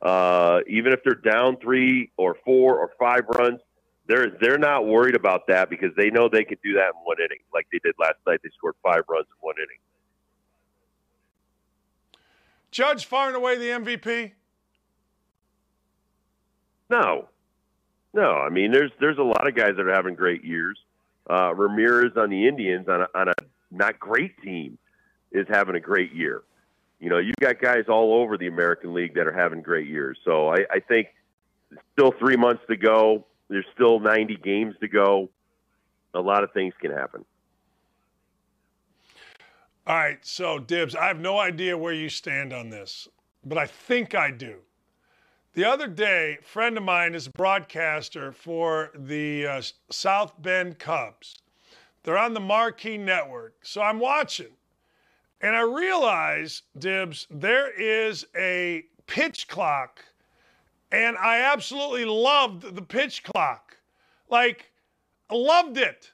Uh, 0.00 0.60
even 0.68 0.92
if 0.92 1.00
they're 1.04 1.14
down 1.14 1.56
three 1.58 2.10
or 2.16 2.36
four 2.44 2.78
or 2.78 2.90
five 2.98 3.22
runs, 3.38 3.60
they're 4.06 4.30
they're 4.40 4.58
not 4.58 4.86
worried 4.86 5.14
about 5.14 5.46
that 5.48 5.70
because 5.70 5.90
they 5.96 6.10
know 6.10 6.28
they 6.28 6.44
can 6.44 6.58
do 6.62 6.74
that 6.74 6.88
in 6.88 7.04
one 7.04 7.16
inning, 7.18 7.38
like 7.52 7.66
they 7.72 7.78
did 7.82 7.94
last 7.98 8.16
night. 8.26 8.40
They 8.42 8.50
scored 8.56 8.74
five 8.82 9.02
runs 9.08 9.26
in 9.28 9.36
one 9.40 9.56
inning. 9.56 9.78
Judge 12.70 13.06
far 13.06 13.28
and 13.28 13.36
away 13.36 13.56
the 13.56 13.68
MVP. 13.68 14.32
No, 16.90 17.28
no. 18.12 18.32
I 18.32 18.50
mean, 18.50 18.72
there's 18.72 18.90
there's 19.00 19.18
a 19.18 19.22
lot 19.22 19.46
of 19.46 19.54
guys 19.54 19.76
that 19.76 19.86
are 19.86 19.94
having 19.94 20.14
great 20.14 20.44
years. 20.44 20.78
Uh, 21.28 21.54
Ramirez 21.54 22.12
on 22.16 22.28
the 22.28 22.46
Indians 22.46 22.88
on 22.88 23.02
a, 23.02 23.08
on 23.14 23.28
a 23.28 23.34
not 23.70 23.98
great 23.98 24.40
team 24.42 24.76
is 25.32 25.46
having 25.48 25.74
a 25.74 25.80
great 25.80 26.12
year. 26.12 26.42
You 27.00 27.10
know, 27.10 27.18
you've 27.18 27.36
got 27.40 27.60
guys 27.60 27.84
all 27.88 28.14
over 28.14 28.36
the 28.36 28.46
American 28.46 28.94
League 28.94 29.14
that 29.14 29.26
are 29.26 29.32
having 29.32 29.62
great 29.62 29.88
years. 29.88 30.18
So 30.24 30.48
I, 30.48 30.64
I 30.70 30.80
think 30.80 31.08
still 31.92 32.12
three 32.12 32.36
months 32.36 32.62
to 32.68 32.76
go. 32.76 33.26
There's 33.48 33.66
still 33.74 34.00
90 34.00 34.36
games 34.36 34.74
to 34.80 34.88
go. 34.88 35.28
A 36.14 36.20
lot 36.20 36.44
of 36.44 36.52
things 36.52 36.74
can 36.80 36.92
happen. 36.92 37.24
All 39.86 39.96
right, 39.96 40.24
so 40.24 40.58
Dibs, 40.58 40.94
I 40.94 41.06
have 41.06 41.20
no 41.20 41.38
idea 41.38 41.76
where 41.76 41.92
you 41.92 42.08
stand 42.08 42.54
on 42.54 42.70
this, 42.70 43.06
but 43.44 43.58
I 43.58 43.66
think 43.66 44.14
I 44.14 44.30
do. 44.30 44.60
The 45.52 45.64
other 45.66 45.86
day, 45.86 46.38
a 46.40 46.44
friend 46.44 46.76
of 46.76 46.82
mine 46.82 47.14
is 47.14 47.26
a 47.26 47.30
broadcaster 47.30 48.32
for 48.32 48.90
the 48.94 49.46
uh, 49.46 49.62
South 49.90 50.40
Bend 50.40 50.78
Cubs. 50.78 51.36
They're 52.02 52.18
on 52.18 52.34
the 52.34 52.40
Marquee 52.40 52.98
Network. 52.98 53.56
So 53.62 53.80
I'm 53.80 53.98
watching. 54.00 54.52
And 55.40 55.54
I 55.54 55.60
realize, 55.60 56.62
Dibs, 56.78 57.26
there 57.30 57.70
is 57.70 58.26
a 58.36 58.84
pitch 59.06 59.46
clock. 59.48 60.04
And 60.94 61.16
I 61.18 61.40
absolutely 61.40 62.04
loved 62.04 62.76
the 62.76 62.82
pitch 62.82 63.24
clock. 63.24 63.76
Like, 64.30 64.70
loved 65.28 65.76
it. 65.76 66.12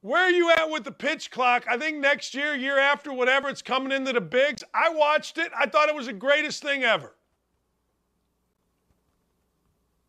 Where 0.00 0.22
are 0.22 0.30
you 0.30 0.50
at 0.52 0.70
with 0.70 0.84
the 0.84 0.92
pitch 0.92 1.30
clock? 1.30 1.66
I 1.68 1.76
think 1.76 1.98
next 1.98 2.34
year, 2.34 2.54
year 2.54 2.78
after, 2.78 3.12
whatever, 3.12 3.50
it's 3.50 3.60
coming 3.60 3.92
into 3.92 4.14
the 4.14 4.22
bigs. 4.22 4.64
I 4.72 4.88
watched 4.88 5.36
it. 5.36 5.52
I 5.54 5.66
thought 5.66 5.90
it 5.90 5.94
was 5.94 6.06
the 6.06 6.14
greatest 6.14 6.62
thing 6.62 6.82
ever. 6.82 7.12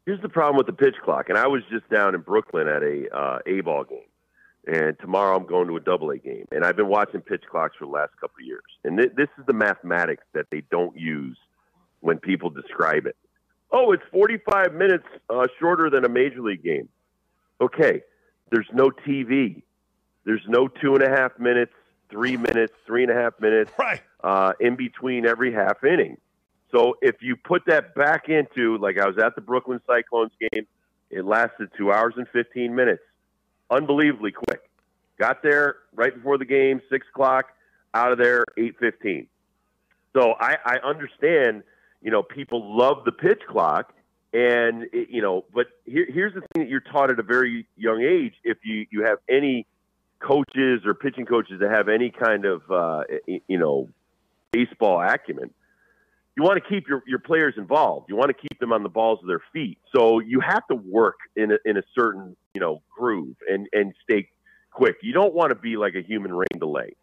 Here's 0.06 0.22
the 0.22 0.30
problem 0.30 0.56
with 0.56 0.68
the 0.68 0.86
pitch 0.86 0.96
clock, 1.04 1.28
and 1.28 1.38
I 1.38 1.48
was 1.48 1.64
just 1.70 1.90
down 1.90 2.16
in 2.16 2.22
Brooklyn 2.22 2.70
at 2.70 2.82
a 2.84 3.14
uh, 3.14 3.40
A 3.46 3.60
ball 3.60 3.84
game, 3.84 4.08
and 4.66 4.98
tomorrow 5.02 5.36
I'm 5.36 5.46
going 5.46 5.68
to 5.68 5.76
a 5.76 5.82
double 5.82 6.12
A 6.12 6.18
game, 6.18 6.46
and 6.54 6.64
I've 6.64 6.78
been 6.78 6.88
watching 6.88 7.20
pitch 7.20 7.44
clocks 7.52 7.76
for 7.78 7.84
the 7.84 7.92
last 7.92 8.12
couple 8.22 8.38
of 8.40 8.46
years, 8.46 8.64
and 8.86 8.98
th- 8.98 9.12
this 9.18 9.28
is 9.38 9.46
the 9.48 9.54
mathematics 9.54 10.24
that 10.34 10.46
they 10.50 10.62
don't 10.72 10.98
use 10.98 11.38
when 12.00 12.20
people 12.20 12.50
describe 12.50 13.06
it. 13.06 13.18
Oh, 13.72 13.92
it's 13.92 14.04
45 14.12 14.74
minutes 14.74 15.06
uh, 15.30 15.48
shorter 15.60 15.90
than 15.90 16.06
a 16.06 16.10
major 16.10 16.42
league 16.42 16.64
game. 16.64 16.88
Okay, 17.60 18.02
there's 18.52 18.68
no 18.74 18.90
TV, 18.90 19.62
there's 20.26 20.44
no 20.48 20.68
two 20.68 20.94
and 20.96 21.04
a 21.04 21.10
half 21.10 21.38
minutes, 21.40 21.74
three 22.10 22.38
minutes, 22.38 22.74
three 22.86 23.04
and 23.04 23.12
a 23.12 23.16
half 23.16 23.34
minutes 23.40 23.72
Right. 23.80 24.02
uh, 24.24 24.54
in 24.60 24.76
between 24.76 25.26
every 25.26 25.52
half 25.54 25.84
inning. 25.84 26.18
So 26.72 26.98
if 27.02 27.16
you 27.22 27.36
put 27.36 27.64
that 27.68 27.96
back 27.96 28.30
into, 28.30 28.78
like 28.78 29.00
I 29.00 29.08
was 29.08 29.18
at 29.18 29.36
the 29.36 29.42
Brooklyn 29.42 29.82
Cyclones 29.88 30.32
game, 30.40 30.68
it 31.10 31.26
lasted 31.26 31.70
two 31.78 31.92
hours 31.92 32.14
and 32.18 32.28
15 32.30 32.76
minutes. 32.76 33.02
Unbelievably 33.70 34.32
quick. 34.34 34.70
Got 35.20 35.42
there 35.42 35.78
right 35.96 36.14
before 36.14 36.38
the 36.38 36.46
game, 36.46 36.82
6 36.90 37.08
o'clock, 37.14 37.48
out 37.94 38.12
of 38.12 38.18
there, 38.18 38.46
8.15. 38.58 39.28
So 40.14 40.34
I, 40.40 40.58
I 40.64 40.78
understand, 40.84 41.64
you 42.02 42.12
know, 42.12 42.24
people 42.24 42.78
love 42.78 43.04
the 43.06 43.12
pitch 43.12 43.42
clock. 43.50 43.94
And, 44.34 44.84
it- 44.94 45.10
you 45.10 45.22
know, 45.22 45.46
but 45.54 45.68
here, 45.86 46.06
here's 46.08 46.34
the 46.34 46.42
thing 46.42 46.64
that 46.64 46.70
you're 46.70 46.80
taught 46.82 47.10
at 47.12 47.20
a 47.20 47.24
very 47.24 47.68
young 47.76 48.02
age. 48.02 48.34
If 48.44 48.58
you, 48.64 48.86
you 48.92 49.04
have 49.06 49.20
any 49.30 49.66
coaches 50.20 50.82
or 50.86 50.94
pitching 50.94 51.26
coaches 51.26 51.60
that 51.62 51.72
have 51.72 51.88
any 51.90 52.10
kind 52.10 52.46
of, 52.46 52.62
uh, 52.70 53.04
you 53.48 53.58
know, 53.58 53.90
baseball 54.52 55.02
acumen, 55.02 55.52
you 56.36 56.44
want 56.44 56.62
to 56.64 56.70
keep 56.70 56.88
your, 56.88 57.04
your 57.08 57.20
players 57.20 57.56
involved. 57.58 58.10
You 58.10 58.16
want 58.16 58.30
to 58.30 58.36
keep 58.36 58.60
them 58.60 58.72
on 58.72 58.84
the 58.84 58.90
balls 58.90 59.20
of 59.22 59.28
their 59.28 59.42
feet. 59.52 59.80
So 59.96 60.20
you 60.20 60.40
have 60.40 60.66
to 60.68 60.76
work 60.76 61.16
in 61.36 61.52
a, 61.52 61.58
in 61.66 61.78
a 61.78 61.84
certain 61.98 62.36
you 62.54 62.62
know 62.62 62.82
groove 62.96 63.36
and 63.50 63.68
and 63.74 63.94
stay 64.04 64.30
quick. 64.72 64.98
You 65.02 65.14
don't 65.14 65.34
want 65.34 65.50
to 65.50 65.56
be 65.56 65.78
like 65.78 65.96
a 65.96 66.02
human 66.02 66.32
rain 66.34 66.60
delay. 66.60 66.96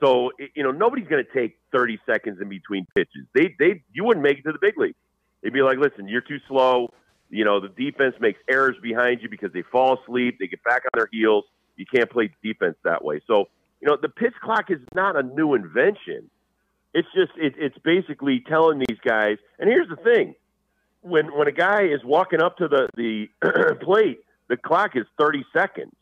So 0.00 0.30
you 0.54 0.62
know 0.62 0.70
nobody's 0.70 1.08
going 1.08 1.24
to 1.24 1.32
take 1.32 1.58
30 1.72 1.98
seconds 2.06 2.38
in 2.40 2.48
between 2.48 2.86
pitches. 2.96 3.26
They 3.34 3.54
they 3.58 3.82
you 3.92 4.04
wouldn't 4.04 4.22
make 4.22 4.38
it 4.38 4.42
to 4.42 4.52
the 4.52 4.58
big 4.60 4.78
league. 4.78 4.94
They'd 5.42 5.52
be 5.52 5.62
like, 5.62 5.78
listen, 5.78 6.08
you're 6.08 6.20
too 6.20 6.38
slow. 6.48 6.92
You 7.30 7.44
know 7.44 7.60
the 7.60 7.68
defense 7.68 8.14
makes 8.20 8.38
errors 8.48 8.76
behind 8.82 9.20
you 9.22 9.28
because 9.28 9.52
they 9.52 9.62
fall 9.62 9.98
asleep. 10.00 10.36
They 10.38 10.46
get 10.46 10.62
back 10.62 10.82
on 10.84 10.90
their 10.94 11.08
heels. 11.10 11.44
You 11.76 11.84
can't 11.92 12.10
play 12.10 12.30
defense 12.42 12.76
that 12.84 13.04
way. 13.04 13.20
So 13.26 13.46
you 13.80 13.88
know 13.88 13.96
the 14.00 14.08
pitch 14.08 14.34
clock 14.42 14.70
is 14.70 14.80
not 14.94 15.16
a 15.16 15.22
new 15.22 15.54
invention. 15.54 16.30
It's 16.94 17.08
just 17.14 17.32
it, 17.36 17.54
it's 17.58 17.78
basically 17.78 18.42
telling 18.48 18.78
these 18.78 18.98
guys. 19.04 19.38
And 19.58 19.68
here's 19.68 19.88
the 19.88 19.96
thing: 19.96 20.34
when 21.02 21.36
when 21.36 21.48
a 21.48 21.52
guy 21.52 21.82
is 21.82 22.04
walking 22.04 22.40
up 22.40 22.56
to 22.58 22.68
the 22.68 22.88
the 22.96 23.76
plate, 23.82 24.20
the 24.48 24.56
clock 24.56 24.92
is 24.94 25.04
30 25.20 25.44
seconds. 25.52 25.92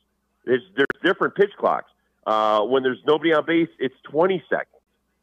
There's 0.44 0.62
there's 0.76 0.86
different 1.02 1.34
pitch 1.34 1.52
clocks. 1.58 1.90
Uh, 2.26 2.62
when 2.62 2.82
there's 2.82 2.98
nobody 3.06 3.32
on 3.32 3.46
base, 3.46 3.68
it's 3.78 3.94
20 4.10 4.42
seconds. 4.50 4.68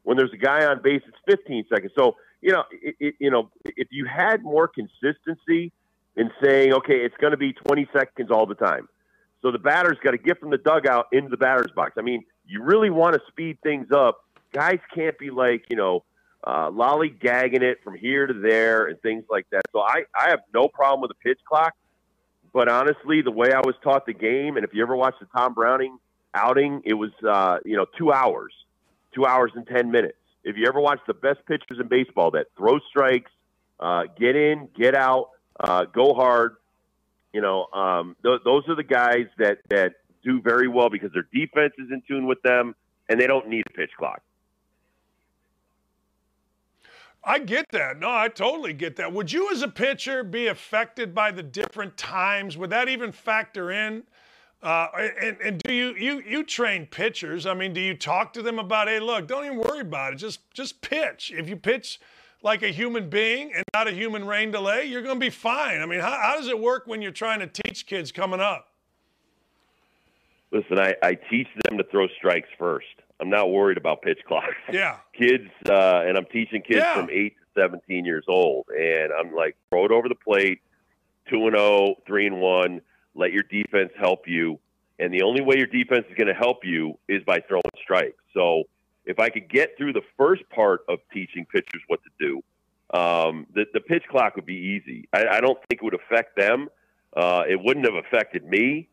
When 0.02 0.16
there's 0.16 0.32
a 0.32 0.38
guy 0.38 0.64
on 0.64 0.82
base, 0.82 1.02
it's 1.06 1.16
15 1.26 1.66
seconds. 1.70 1.92
So 1.96 2.16
you 2.44 2.52
know, 2.52 2.64
it, 2.70 2.94
it, 3.00 3.14
you 3.18 3.30
know, 3.30 3.50
if 3.64 3.88
you 3.90 4.04
had 4.04 4.42
more 4.42 4.68
consistency 4.68 5.72
in 6.14 6.30
saying, 6.42 6.74
okay, 6.74 6.98
it's 6.98 7.16
going 7.16 7.30
to 7.30 7.38
be 7.38 7.54
20 7.54 7.88
seconds 7.90 8.30
all 8.30 8.44
the 8.44 8.54
time. 8.54 8.86
So 9.40 9.50
the 9.50 9.58
batter's 9.58 9.96
got 10.04 10.10
to 10.10 10.18
get 10.18 10.40
from 10.40 10.50
the 10.50 10.58
dugout 10.58 11.06
into 11.10 11.30
the 11.30 11.38
batter's 11.38 11.72
box. 11.74 11.94
I 11.96 12.02
mean, 12.02 12.22
you 12.46 12.62
really 12.62 12.90
want 12.90 13.14
to 13.14 13.20
speed 13.28 13.58
things 13.62 13.86
up. 13.92 14.18
Guys 14.52 14.78
can't 14.94 15.18
be 15.18 15.30
like, 15.30 15.64
you 15.70 15.76
know, 15.76 16.04
uh, 16.46 16.70
lollygagging 16.70 17.62
it 17.62 17.78
from 17.82 17.94
here 17.94 18.26
to 18.26 18.34
there 18.34 18.88
and 18.88 19.00
things 19.00 19.24
like 19.30 19.46
that. 19.50 19.62
So 19.72 19.80
I, 19.80 20.04
I 20.14 20.28
have 20.28 20.40
no 20.52 20.68
problem 20.68 21.00
with 21.00 21.12
the 21.12 21.28
pitch 21.30 21.40
clock. 21.48 21.72
But 22.52 22.68
honestly, 22.68 23.22
the 23.22 23.30
way 23.30 23.52
I 23.52 23.60
was 23.60 23.74
taught 23.82 24.04
the 24.04 24.12
game, 24.12 24.56
and 24.56 24.64
if 24.64 24.74
you 24.74 24.82
ever 24.82 24.94
watch 24.94 25.14
the 25.18 25.26
Tom 25.34 25.54
Browning 25.54 25.98
outing, 26.34 26.82
it 26.84 26.94
was, 26.94 27.10
uh, 27.26 27.58
you 27.64 27.76
know, 27.76 27.86
two 27.96 28.12
hours, 28.12 28.52
two 29.14 29.24
hours 29.24 29.52
and 29.54 29.66
10 29.66 29.90
minutes. 29.90 30.18
If 30.42 30.56
you 30.56 30.66
ever 30.68 30.80
watch 30.80 31.00
the 31.06 31.14
best 31.14 31.40
pitchers 31.46 31.78
in 31.80 31.88
baseball 31.88 32.32
that 32.32 32.48
throw 32.56 32.78
strikes, 32.90 33.30
uh, 33.80 34.04
get 34.18 34.36
in, 34.36 34.68
get 34.76 34.94
out, 34.94 35.30
uh, 35.58 35.84
go 35.84 36.14
hard, 36.14 36.56
you 37.32 37.40
know, 37.40 37.66
um, 37.72 38.16
th- 38.22 38.40
those 38.44 38.68
are 38.68 38.74
the 38.74 38.82
guys 38.82 39.26
that, 39.38 39.58
that 39.70 39.94
do 40.22 40.40
very 40.40 40.68
well 40.68 40.90
because 40.90 41.12
their 41.12 41.26
defense 41.32 41.72
is 41.78 41.90
in 41.90 42.02
tune 42.06 42.26
with 42.26 42.42
them 42.42 42.74
and 43.08 43.20
they 43.20 43.26
don't 43.26 43.48
need 43.48 43.64
a 43.66 43.72
pitch 43.72 43.90
clock. 43.98 44.22
I 47.26 47.38
get 47.38 47.70
that. 47.70 47.98
No, 47.98 48.10
I 48.10 48.28
totally 48.28 48.74
get 48.74 48.96
that. 48.96 49.12
Would 49.12 49.32
you, 49.32 49.50
as 49.50 49.62
a 49.62 49.68
pitcher, 49.68 50.22
be 50.22 50.46
affected 50.46 51.14
by 51.14 51.30
the 51.30 51.42
different 51.42 51.96
times? 51.96 52.58
Would 52.58 52.70
that 52.70 52.88
even 52.88 53.12
factor 53.12 53.70
in? 53.70 54.04
Uh, 54.64 54.88
and, 55.20 55.36
and 55.44 55.62
do 55.62 55.74
you, 55.74 55.94
you 55.94 56.22
you 56.26 56.42
train 56.42 56.86
pitchers? 56.86 57.44
I 57.44 57.52
mean, 57.52 57.74
do 57.74 57.80
you 57.82 57.94
talk 57.94 58.32
to 58.32 58.40
them 58.42 58.58
about, 58.58 58.88
hey, 58.88 58.98
look, 58.98 59.28
don't 59.28 59.44
even 59.44 59.58
worry 59.58 59.80
about 59.80 60.14
it. 60.14 60.16
Just 60.16 60.50
just 60.54 60.80
pitch. 60.80 61.30
If 61.36 61.50
you 61.50 61.56
pitch 61.56 62.00
like 62.42 62.62
a 62.62 62.68
human 62.68 63.10
being 63.10 63.52
and 63.54 63.62
not 63.74 63.88
a 63.88 63.92
human 63.92 64.24
rain 64.26 64.50
delay, 64.50 64.86
you're 64.86 65.02
going 65.02 65.16
to 65.16 65.20
be 65.20 65.28
fine. 65.30 65.80
I 65.82 65.86
mean, 65.86 66.00
how, 66.00 66.12
how 66.12 66.36
does 66.36 66.48
it 66.48 66.58
work 66.58 66.86
when 66.86 67.02
you're 67.02 67.10
trying 67.12 67.40
to 67.40 67.46
teach 67.46 67.84
kids 67.86 68.10
coming 68.10 68.40
up? 68.40 68.68
Listen, 70.50 70.78
I, 70.78 70.94
I 71.02 71.14
teach 71.14 71.48
them 71.68 71.76
to 71.78 71.84
throw 71.84 72.06
strikes 72.16 72.48
first. 72.58 72.86
I'm 73.20 73.28
not 73.30 73.50
worried 73.50 73.76
about 73.76 74.02
pitch 74.02 74.20
clocks. 74.26 74.54
Yeah. 74.72 74.96
kids, 75.18 75.48
uh, 75.68 76.02
and 76.06 76.16
I'm 76.16 76.26
teaching 76.26 76.62
kids 76.62 76.78
Yeah. 76.80 76.94
from 76.94 77.10
eight 77.10 77.34
to 77.56 77.60
17 77.62 78.04
years 78.04 78.24
old, 78.28 78.66
and 78.76 79.12
I'm 79.12 79.34
like, 79.34 79.56
throw 79.70 79.84
it 79.84 79.90
over 79.90 80.08
the 80.08 80.14
plate, 80.14 80.60
two 81.28 81.46
and 81.46 81.56
zero, 81.56 81.96
three 82.06 82.26
and 82.26 82.40
one. 82.40 82.80
Let 83.14 83.32
your 83.32 83.44
defense 83.44 83.92
help 83.98 84.26
you, 84.26 84.58
and 84.98 85.12
the 85.12 85.22
only 85.22 85.42
way 85.42 85.56
your 85.56 85.66
defense 85.66 86.06
is 86.10 86.16
going 86.16 86.28
to 86.28 86.34
help 86.34 86.64
you 86.64 86.98
is 87.08 87.22
by 87.24 87.40
throwing 87.40 87.62
strikes. 87.82 88.22
So, 88.32 88.64
if 89.04 89.18
I 89.18 89.28
could 89.28 89.50
get 89.50 89.76
through 89.76 89.92
the 89.92 90.02
first 90.16 90.48
part 90.50 90.80
of 90.88 90.98
teaching 91.12 91.46
pitchers 91.46 91.82
what 91.88 92.00
to 92.04 92.10
do, 92.18 92.42
um, 92.98 93.46
the 93.54 93.66
the 93.72 93.80
pitch 93.80 94.04
clock 94.10 94.36
would 94.36 94.46
be 94.46 94.54
easy. 94.54 95.08
I, 95.12 95.26
I 95.26 95.40
don't 95.40 95.58
think 95.68 95.82
it 95.82 95.82
would 95.82 95.94
affect 95.94 96.36
them. 96.36 96.68
Uh, 97.16 97.44
it 97.48 97.60
wouldn't 97.62 97.86
have 97.86 97.94
affected 97.94 98.44
me. 98.44 98.88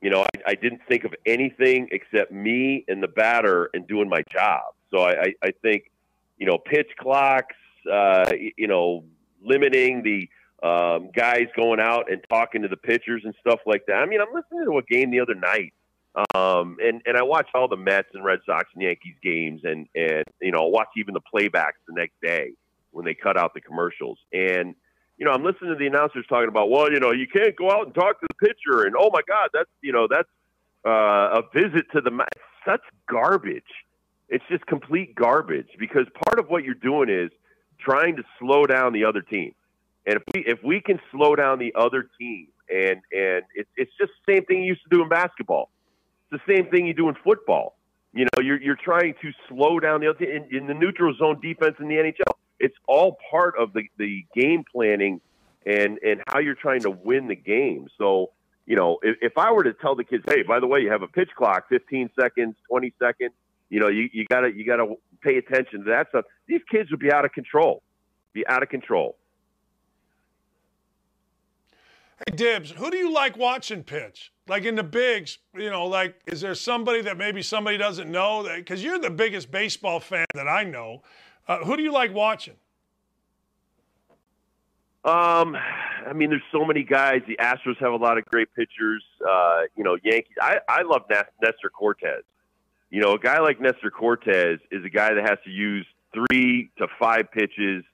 You 0.00 0.10
know, 0.10 0.22
I, 0.22 0.50
I 0.50 0.54
didn't 0.54 0.82
think 0.88 1.04
of 1.04 1.14
anything 1.24 1.88
except 1.90 2.32
me 2.32 2.84
and 2.88 3.02
the 3.02 3.08
batter 3.08 3.70
and 3.74 3.86
doing 3.86 4.08
my 4.08 4.22
job. 4.30 4.74
So 4.90 5.02
I, 5.02 5.34
I, 5.42 5.50
think, 5.62 5.90
you 6.38 6.46
know, 6.46 6.58
pitch 6.58 6.90
clocks, 6.98 7.56
uh, 7.90 8.30
you 8.56 8.66
know, 8.66 9.04
limiting 9.42 10.02
the 10.02 10.28
um, 10.62 11.10
guys 11.14 11.46
going 11.54 11.80
out 11.80 12.10
and 12.10 12.20
talking 12.28 12.62
to 12.62 12.68
the 12.68 12.76
pitchers 12.76 13.22
and 13.24 13.34
stuff 13.40 13.60
like 13.66 13.82
that. 13.86 13.96
I 13.96 14.06
mean, 14.06 14.20
I'm 14.20 14.34
listening 14.34 14.64
to 14.64 14.78
a 14.78 14.82
game 14.82 15.10
the 15.10 15.20
other 15.20 15.34
night, 15.34 15.72
um, 16.34 16.78
and 16.80 17.02
and 17.04 17.16
I 17.16 17.22
watched 17.22 17.50
all 17.54 17.68
the 17.68 17.76
Mets 17.76 18.08
and 18.14 18.24
Red 18.24 18.40
Sox 18.46 18.64
and 18.74 18.82
Yankees 18.82 19.16
games, 19.22 19.62
and 19.64 19.86
and 19.94 20.24
you 20.40 20.52
know, 20.52 20.66
watch 20.66 20.88
even 20.96 21.14
the 21.14 21.20
playbacks 21.20 21.80
the 21.86 21.94
next 21.94 22.14
day 22.22 22.52
when 22.90 23.04
they 23.04 23.14
cut 23.14 23.36
out 23.36 23.52
the 23.52 23.60
commercials. 23.60 24.18
And 24.32 24.74
you 25.18 25.26
know, 25.26 25.32
I'm 25.32 25.44
listening 25.44 25.70
to 25.70 25.76
the 25.76 25.86
announcers 25.86 26.24
talking 26.28 26.48
about, 26.48 26.70
well, 26.70 26.90
you 26.90 27.00
know, 27.00 27.12
you 27.12 27.26
can't 27.26 27.54
go 27.56 27.70
out 27.70 27.86
and 27.86 27.94
talk 27.94 28.20
to 28.20 28.26
the 28.28 28.46
pitcher, 28.46 28.84
and 28.84 28.94
oh 28.98 29.10
my 29.12 29.20
God, 29.28 29.50
that's 29.52 29.70
you 29.82 29.92
know, 29.92 30.08
that's 30.10 30.28
uh, 30.86 31.40
a 31.40 31.42
visit 31.54 31.84
to 31.92 32.00
the 32.00 32.10
ma- 32.10 32.24
such 32.66 32.82
garbage. 33.10 33.62
It's 34.28 34.44
just 34.50 34.66
complete 34.66 35.14
garbage 35.14 35.68
because 35.78 36.06
part 36.26 36.38
of 36.38 36.48
what 36.48 36.64
you're 36.64 36.74
doing 36.74 37.08
is 37.08 37.30
trying 37.78 38.16
to 38.16 38.22
slow 38.40 38.64
down 38.64 38.92
the 38.92 39.04
other 39.04 39.20
team. 39.20 39.54
And 40.06 40.16
if 40.16 40.22
we 40.32 40.44
if 40.46 40.58
we 40.62 40.80
can 40.80 41.00
slow 41.10 41.34
down 41.34 41.58
the 41.58 41.74
other 41.76 42.08
team, 42.18 42.48
and 42.68 43.00
and 43.12 43.42
it's 43.54 43.68
it's 43.76 43.92
just 43.98 44.12
the 44.26 44.34
same 44.34 44.44
thing 44.44 44.62
you 44.62 44.68
used 44.68 44.82
to 44.84 44.88
do 44.90 45.02
in 45.02 45.08
basketball. 45.08 45.70
It's 46.30 46.42
the 46.46 46.54
same 46.54 46.70
thing 46.70 46.86
you 46.86 46.94
do 46.94 47.08
in 47.08 47.16
football. 47.24 47.76
You 48.12 48.24
know, 48.24 48.42
you're 48.42 48.60
you're 48.60 48.78
trying 48.82 49.14
to 49.22 49.30
slow 49.48 49.80
down 49.80 50.00
the 50.00 50.08
other 50.08 50.24
in, 50.24 50.48
in 50.50 50.66
the 50.66 50.74
neutral 50.74 51.14
zone 51.16 51.40
defense 51.40 51.76
in 51.80 51.88
the 51.88 51.96
NHL. 51.96 52.34
It's 52.58 52.76
all 52.86 53.18
part 53.30 53.54
of 53.58 53.72
the 53.72 53.82
the 53.98 54.24
game 54.34 54.64
planning 54.72 55.20
and 55.66 55.98
and 55.98 56.22
how 56.28 56.38
you're 56.38 56.54
trying 56.54 56.80
to 56.80 56.90
win 56.90 57.26
the 57.26 57.34
game. 57.34 57.88
So, 57.98 58.30
you 58.64 58.76
know, 58.76 58.98
if, 59.02 59.16
if 59.20 59.32
I 59.36 59.50
were 59.52 59.64
to 59.64 59.74
tell 59.74 59.96
the 59.96 60.04
kids, 60.04 60.24
hey, 60.26 60.42
by 60.42 60.60
the 60.60 60.66
way, 60.66 60.80
you 60.80 60.90
have 60.90 61.02
a 61.02 61.08
pitch 61.08 61.30
clock, 61.36 61.68
15 61.68 62.10
seconds, 62.18 62.54
20 62.70 62.94
seconds, 62.98 63.32
you 63.68 63.80
know, 63.80 63.88
you, 63.88 64.08
you 64.12 64.24
gotta 64.30 64.52
you 64.54 64.64
gotta 64.64 64.94
pay 65.20 65.36
attention 65.36 65.80
to 65.84 65.90
that 65.90 66.08
stuff. 66.10 66.24
These 66.46 66.62
kids 66.70 66.90
would 66.92 67.00
be 67.00 67.12
out 67.12 67.24
of 67.24 67.32
control, 67.32 67.82
be 68.32 68.46
out 68.46 68.62
of 68.62 68.68
control. 68.68 69.16
Hey 72.18 72.34
Dibs, 72.34 72.70
who 72.70 72.90
do 72.90 72.96
you 72.96 73.12
like 73.12 73.36
watching 73.36 73.82
pitch? 73.82 74.32
Like 74.48 74.64
in 74.64 74.74
the 74.74 74.82
bigs, 74.82 75.38
you 75.54 75.70
know, 75.70 75.86
like 75.86 76.14
is 76.26 76.40
there 76.40 76.54
somebody 76.54 77.02
that 77.02 77.18
maybe 77.18 77.42
somebody 77.42 77.76
doesn't 77.76 78.10
know? 78.10 78.42
That 78.42 78.56
because 78.56 78.82
you're 78.82 78.98
the 78.98 79.10
biggest 79.10 79.50
baseball 79.50 80.00
fan 80.00 80.24
that 80.34 80.48
I 80.48 80.64
know. 80.64 81.02
Uh, 81.46 81.58
who 81.58 81.76
do 81.76 81.82
you 81.82 81.92
like 81.92 82.14
watching? 82.14 82.54
Um, 85.04 85.56
I 85.56 86.12
mean, 86.14 86.30
there's 86.30 86.42
so 86.50 86.64
many 86.64 86.82
guys. 86.82 87.20
The 87.28 87.36
Astros 87.36 87.78
have 87.80 87.92
a 87.92 87.96
lot 87.96 88.18
of 88.18 88.24
great 88.24 88.48
pitchers. 88.56 89.04
Uh, 89.28 89.62
you 89.76 89.84
know, 89.84 89.98
Yankees. 90.02 90.36
I 90.40 90.58
I 90.68 90.82
love 90.82 91.02
Nestor 91.10 91.70
Cortes. 91.70 92.24
You 92.90 93.02
know, 93.02 93.12
a 93.12 93.18
guy 93.18 93.40
like 93.40 93.60
Nestor 93.60 93.90
Cortes 93.90 94.60
is 94.70 94.84
a 94.84 94.90
guy 94.90 95.12
that 95.12 95.28
has 95.28 95.38
to 95.44 95.50
use 95.50 95.86
three 96.14 96.70
to 96.78 96.86
five 96.98 97.30
pitches, 97.30 97.84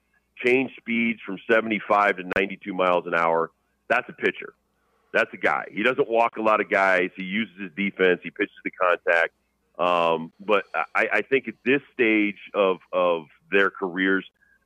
change 0.45 0.71
speeds 0.79 1.19
from 1.27 1.39
75 1.51 2.19
to 2.19 2.23
92 2.37 2.73
miles 2.73 3.07
an 3.07 3.15
hour. 3.15 3.51
That's 3.93 4.09
a 4.09 4.15
pitcher. 4.15 4.55
That's 5.13 5.31
a 5.35 5.37
guy. 5.37 5.67
He 5.71 5.83
doesn't 5.83 6.09
walk 6.09 6.39
a 6.39 6.41
lot 6.41 6.63
of 6.63 6.71
guys. 6.71 7.11
He 7.15 7.25
uses 7.25 7.55
his 7.61 7.71
defense. 7.77 8.21
He 8.23 8.31
pitches 8.31 8.57
the 8.65 8.71
contact. 8.71 9.35
Um, 9.79 10.33
but 10.41 10.65
I, 10.95 11.09
I 11.13 11.23
think 11.23 11.47
at 11.47 11.55
this 11.67 11.83
stage 11.93 12.39
of 12.55 12.79
of 12.91 13.25
their 13.51 13.71
careers, 13.71 14.25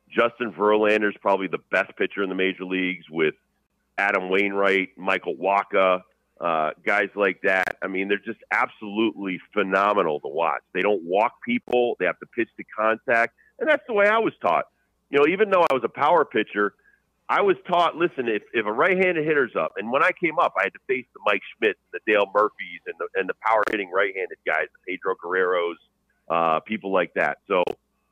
Justin 0.09 0.53
Verlander 0.53 1.09
is 1.09 1.17
probably 1.21 1.49
the 1.49 1.59
best 1.73 1.97
pitcher 1.97 2.23
in 2.23 2.29
the 2.29 2.37
major 2.37 2.65
leagues 2.65 3.05
with 3.11 3.35
Adam 3.99 4.31
Wainwright, 4.31 4.91
Michael 4.97 5.35
Wacha, 5.35 6.03
uh, 6.41 6.71
guys 6.85 7.09
like 7.17 7.41
that. 7.43 7.79
I 7.83 7.89
mean, 7.89 8.07
they're 8.07 8.19
just 8.19 8.39
absolutely 8.53 9.41
phenomenal 9.53 10.21
to 10.21 10.29
watch. 10.29 10.63
They 10.73 10.83
don't 10.83 11.03
walk 11.03 11.43
people, 11.45 11.97
they 11.99 12.07
have 12.07 12.21
to 12.21 12.27
pitch 12.27 12.49
to 12.59 12.65
contact. 12.79 13.35
And 13.59 13.69
that's 13.69 13.83
the 13.89 13.95
way 13.95 14.07
I 14.07 14.19
was 14.19 14.35
taught. 14.41 14.67
You 15.11 15.19
know, 15.19 15.27
even 15.27 15.51
though 15.51 15.65
I 15.69 15.75
was 15.75 15.83
a 15.83 15.89
power 15.89 16.25
pitcher, 16.25 16.75
I 17.29 17.43
was 17.43 17.57
taught 17.67 17.97
listen, 17.97 18.29
if, 18.29 18.43
if 18.53 18.67
a 18.67 18.73
right 18.73 18.97
handed 18.97 19.27
hitter's 19.27 19.53
up, 19.59 19.73
and 19.77 19.91
when 19.91 20.03
I 20.03 20.11
came 20.13 20.39
up, 20.39 20.55
I 20.59 20.65
had 20.65 20.73
to 20.75 20.79
face 20.87 21.07
the 21.13 21.21
Mike 21.25 21.43
Schmidt, 21.57 21.77
the 21.93 22.01
Dale 22.07 22.27
Murphys, 22.33 22.81
and 22.87 22.95
the, 22.99 23.09
and 23.19 23.29
the 23.29 23.35
power 23.45 23.63
hitting 23.71 23.91
right 23.91 24.15
handed 24.15 24.39
guys, 24.47 24.67
the 24.73 24.93
Pedro 24.93 25.15
Guerreros, 25.23 25.75
uh, 26.29 26.61
people 26.61 26.93
like 26.93 27.15
that. 27.15 27.39
So, 27.49 27.65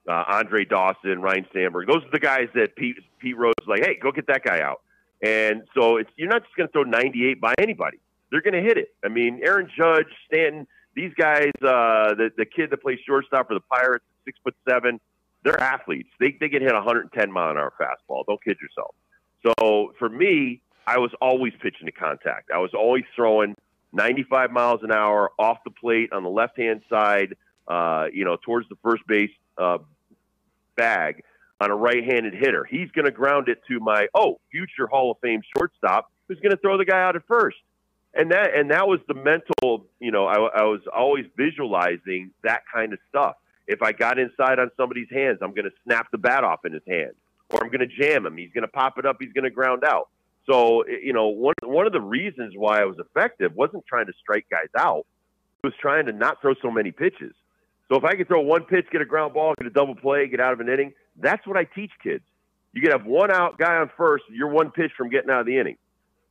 uh, 0.09 0.25
Andre 0.29 0.65
Dawson, 0.65 1.23
Ryne 1.23 1.47
Sandberg. 1.53 1.87
Those 1.87 2.05
are 2.05 2.11
the 2.13 2.21
guys 2.21 2.49
that 2.55 2.77
Pete, 2.77 2.97
Pete 3.19 3.37
Rose 3.37 3.55
was 3.61 3.69
like, 3.69 3.87
hey, 3.87 3.99
go 4.01 4.13
get 4.13 4.27
that 4.27 4.43
guy 4.43 4.61
out. 4.61 4.83
And 5.23 5.63
so 5.75 5.97
it's, 5.97 6.11
you're 6.17 6.29
not 6.29 6.43
just 6.43 6.55
going 6.57 6.69
to 6.69 6.73
throw 6.73 6.83
98 6.83 7.41
by 7.41 7.55
anybody. 7.59 7.99
They're 8.31 8.43
going 8.43 8.55
to 8.55 8.63
hit 8.63 8.77
it. 8.77 8.89
I 9.05 9.09
mean, 9.09 9.41
Aaron 9.43 9.71
Judge, 9.77 10.07
Stanton, 10.27 10.67
these 10.95 11.13
guys, 11.17 11.53
uh, 11.63 12.15
the, 12.15 12.31
the 12.37 12.45
kid 12.45 12.71
that 12.71 12.83
plays 12.83 12.99
shortstop 13.07 13.49
for 13.49 13.55
the 13.55 13.61
Pirates, 13.61 14.05
six 14.25 14.39
foot 14.43 14.55
seven, 14.69 15.01
they're 15.45 15.61
athletes. 15.61 16.09
They, 16.19 16.37
they 16.41 16.49
can 16.49 16.63
hit 16.63 16.73
110 16.73 17.31
mile 17.31 17.51
an 17.51 17.59
hour 17.59 17.73
fastball. 17.81 18.25
Don't 18.27 18.43
kid 18.43 18.57
yourself. 18.61 18.95
So 19.47 19.93
for 19.99 20.09
me, 20.09 20.61
I 20.87 20.99
was 20.99 21.13
always 21.21 21.53
pitching 21.61 21.87
to 21.87 21.93
contact. 21.93 22.51
I 22.53 22.59
was 22.59 22.73
always 22.75 23.05
throwing 23.15 23.55
95 23.93 24.51
miles 24.51 24.81
an 24.83 24.91
hour 24.91 25.31
off 25.39 25.59
the 25.65 25.71
plate 25.71 26.13
on 26.13 26.23
the 26.23 26.31
left 26.31 26.59
hand 26.59 26.83
side, 26.91 27.37
uh, 27.69 28.07
you 28.13 28.25
know, 28.25 28.37
towards 28.43 28.69
the 28.69 28.77
first 28.83 29.07
base 29.07 29.31
uh, 29.59 29.79
bag 30.77 31.23
on 31.61 31.71
a 31.71 31.77
right-handed 31.77 32.35
hitter. 32.35 32.65
He's 32.65 32.91
going 32.91 33.05
to 33.05 33.11
ground 33.11 33.49
it 33.49 33.61
to 33.69 33.81
my 33.81 34.09
oh 34.15 34.41
future 34.51 34.87
Hall 34.87 35.13
of 35.13 35.19
Fame 35.23 35.43
shortstop, 35.57 36.11
who's 36.27 36.41
going 36.41 36.51
to 36.51 36.59
throw 36.59 36.79
the 36.79 36.85
guy 36.85 37.03
out 37.03 37.17
at 37.17 37.23
first. 37.29 37.57
And 38.15 38.31
that 38.33 38.55
and 38.55 38.71
that 38.71 38.87
was 38.87 39.01
the 39.09 39.15
mental, 39.15 39.87
you 40.01 40.11
know, 40.11 40.27
I, 40.27 40.37
I 40.37 40.63
was 40.65 40.81
always 40.95 41.27
visualizing 41.37 42.31
that 42.43 42.63
kind 42.73 42.93
of 42.93 42.99
stuff. 43.09 43.35
If 43.67 43.83
I 43.83 43.93
got 43.93 44.19
inside 44.19 44.59
on 44.59 44.71
somebody's 44.77 45.09
hands, 45.11 45.39
I'm 45.43 45.53
going 45.53 45.65
to 45.65 45.77
snap 45.85 46.09
the 46.13 46.19
bat 46.19 46.45
off 46.45 46.65
in 46.65 46.73
his 46.73 46.83
hand, 46.87 47.13
or 47.51 47.63
I'm 47.63 47.71
going 47.71 47.81
to 47.81 47.87
jam 47.87 48.27
him. 48.27 48.37
He's 48.37 48.53
going 48.53 48.63
to 48.63 48.69
pop 48.69 48.99
it 48.99 49.07
up. 49.07 49.17
He's 49.21 49.33
going 49.33 49.45
to 49.45 49.51
ground 49.51 49.85
out. 49.85 50.09
So 50.47 50.87
you 50.87 51.13
know, 51.13 51.29
one 51.29 51.55
one 51.63 51.87
of 51.87 51.93
the 51.93 52.01
reasons 52.01 52.55
why 52.57 52.83
I 52.83 52.85
was 52.85 52.99
effective 52.99 53.55
wasn't 53.55 53.87
trying 53.87 54.07
to 54.07 54.13
strike 54.21 54.47
guys 54.51 54.69
out. 54.77 55.07
It 55.63 55.69
was 55.69 55.75
trying 55.81 56.07
to 56.07 56.13
not 56.13 56.43
throw 56.43 56.55
so 56.61 56.71
many 56.71 56.91
pitches. 56.93 57.33
So 57.89 57.97
if 57.97 58.05
I 58.05 58.15
could 58.15 58.29
throw 58.29 58.41
one 58.41 58.65
pitch, 58.65 58.87
get 58.91 59.01
a 59.01 59.07
ground 59.07 59.35
ball, 59.35 59.55
get 59.59 59.67
a 59.67 59.71
double 59.71 59.95
play, 59.95 60.27
get 60.27 60.41
out 60.41 60.53
of 60.53 60.61
an 60.61 60.69
inning, 60.69 60.93
that's 61.17 61.47
what 61.47 61.57
I 61.57 61.65
teach 61.65 61.91
kids. 62.03 62.25
You 62.73 62.83
can 62.83 62.91
have 62.91 63.07
one 63.07 63.31
out 63.31 63.59
guy 63.59 63.77
on 63.77 63.91
first, 63.97 64.25
you're 64.31 64.49
one 64.49 64.71
pitch 64.71 64.93
from 64.97 65.11
getting 65.11 65.31
out 65.31 65.41
of 65.41 65.47
the 65.47 65.59
inning. 65.59 65.77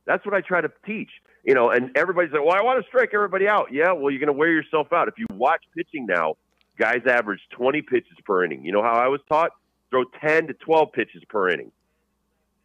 That's 0.06 0.24
what 0.26 0.34
I 0.34 0.40
try 0.40 0.60
to 0.60 0.70
teach. 0.84 1.10
You 1.44 1.54
know, 1.54 1.70
and 1.70 1.96
everybody's 1.96 2.32
like, 2.32 2.44
well, 2.44 2.56
I 2.56 2.62
want 2.62 2.82
to 2.82 2.88
strike 2.88 3.10
everybody 3.12 3.46
out. 3.46 3.68
Yeah, 3.72 3.92
well, 3.92 4.10
you're 4.10 4.20
going 4.20 4.28
to 4.28 4.32
wear 4.32 4.50
yourself 4.50 4.92
out. 4.92 5.08
If 5.08 5.14
you 5.18 5.26
watch 5.30 5.62
pitching 5.76 6.06
now, 6.06 6.36
guys 6.78 7.02
average 7.06 7.40
20 7.50 7.82
pitches 7.82 8.16
per 8.24 8.44
inning. 8.44 8.64
You 8.64 8.72
know 8.72 8.82
how 8.82 8.94
I 8.94 9.08
was 9.08 9.20
taught? 9.28 9.50
Throw 9.90 10.04
10 10.20 10.48
to 10.48 10.54
12 10.54 10.92
pitches 10.92 11.22
per 11.28 11.48
inning. 11.50 11.70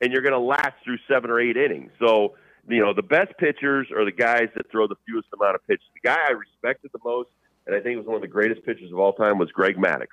And 0.01 0.11
you're 0.11 0.21
going 0.21 0.33
to 0.33 0.39
last 0.39 0.73
through 0.83 0.97
seven 1.07 1.29
or 1.29 1.39
eight 1.39 1.57
innings. 1.57 1.91
So, 1.99 2.35
you 2.67 2.79
know, 2.79 2.93
the 2.93 3.03
best 3.03 3.37
pitchers 3.37 3.87
are 3.91 4.05
the 4.05 4.11
guys 4.11 4.47
that 4.55 4.71
throw 4.71 4.87
the 4.87 4.95
fewest 5.05 5.27
amount 5.33 5.55
of 5.55 5.67
pitches. 5.67 5.85
The 5.93 6.07
guy 6.07 6.17
I 6.27 6.31
respected 6.31 6.91
the 6.93 6.99
most 7.03 7.29
and 7.69 7.77
I 7.77 7.81
think 7.81 7.97
was 7.97 8.07
one 8.07 8.15
of 8.15 8.21
the 8.21 8.27
greatest 8.27 8.65
pitchers 8.65 8.91
of 8.91 8.97
all 8.97 9.13
time, 9.13 9.37
was 9.37 9.51
Greg 9.51 9.77
Maddux. 9.77 10.07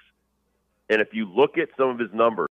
And 0.91 1.01
if 1.01 1.09
you 1.13 1.27
look 1.27 1.57
at 1.57 1.69
some 1.77 1.89
of 1.89 1.99
his 1.99 2.11
numbers 2.13 2.49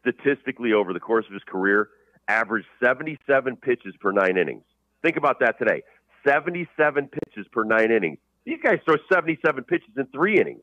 statistically 0.00 0.72
over 0.72 0.92
the 0.92 1.00
course 1.00 1.26
of 1.26 1.32
his 1.32 1.42
career, 1.42 1.88
averaged 2.28 2.68
77 2.82 3.56
pitches 3.56 3.94
per 4.00 4.12
nine 4.12 4.38
innings. 4.38 4.62
Think 5.02 5.16
about 5.16 5.40
that 5.40 5.58
today 5.58 5.82
77 6.24 7.08
pitches 7.08 7.46
per 7.50 7.64
nine 7.64 7.90
innings. 7.90 8.18
These 8.44 8.58
guys 8.62 8.78
throw 8.84 8.96
77 9.12 9.64
pitches 9.64 9.90
in 9.96 10.06
three 10.06 10.40
innings, 10.40 10.62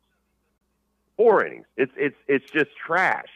four 1.16 1.46
innings. 1.46 1.66
It's, 1.76 1.92
it's, 1.96 2.18
it's 2.28 2.50
just 2.52 2.70
trash 2.76 3.30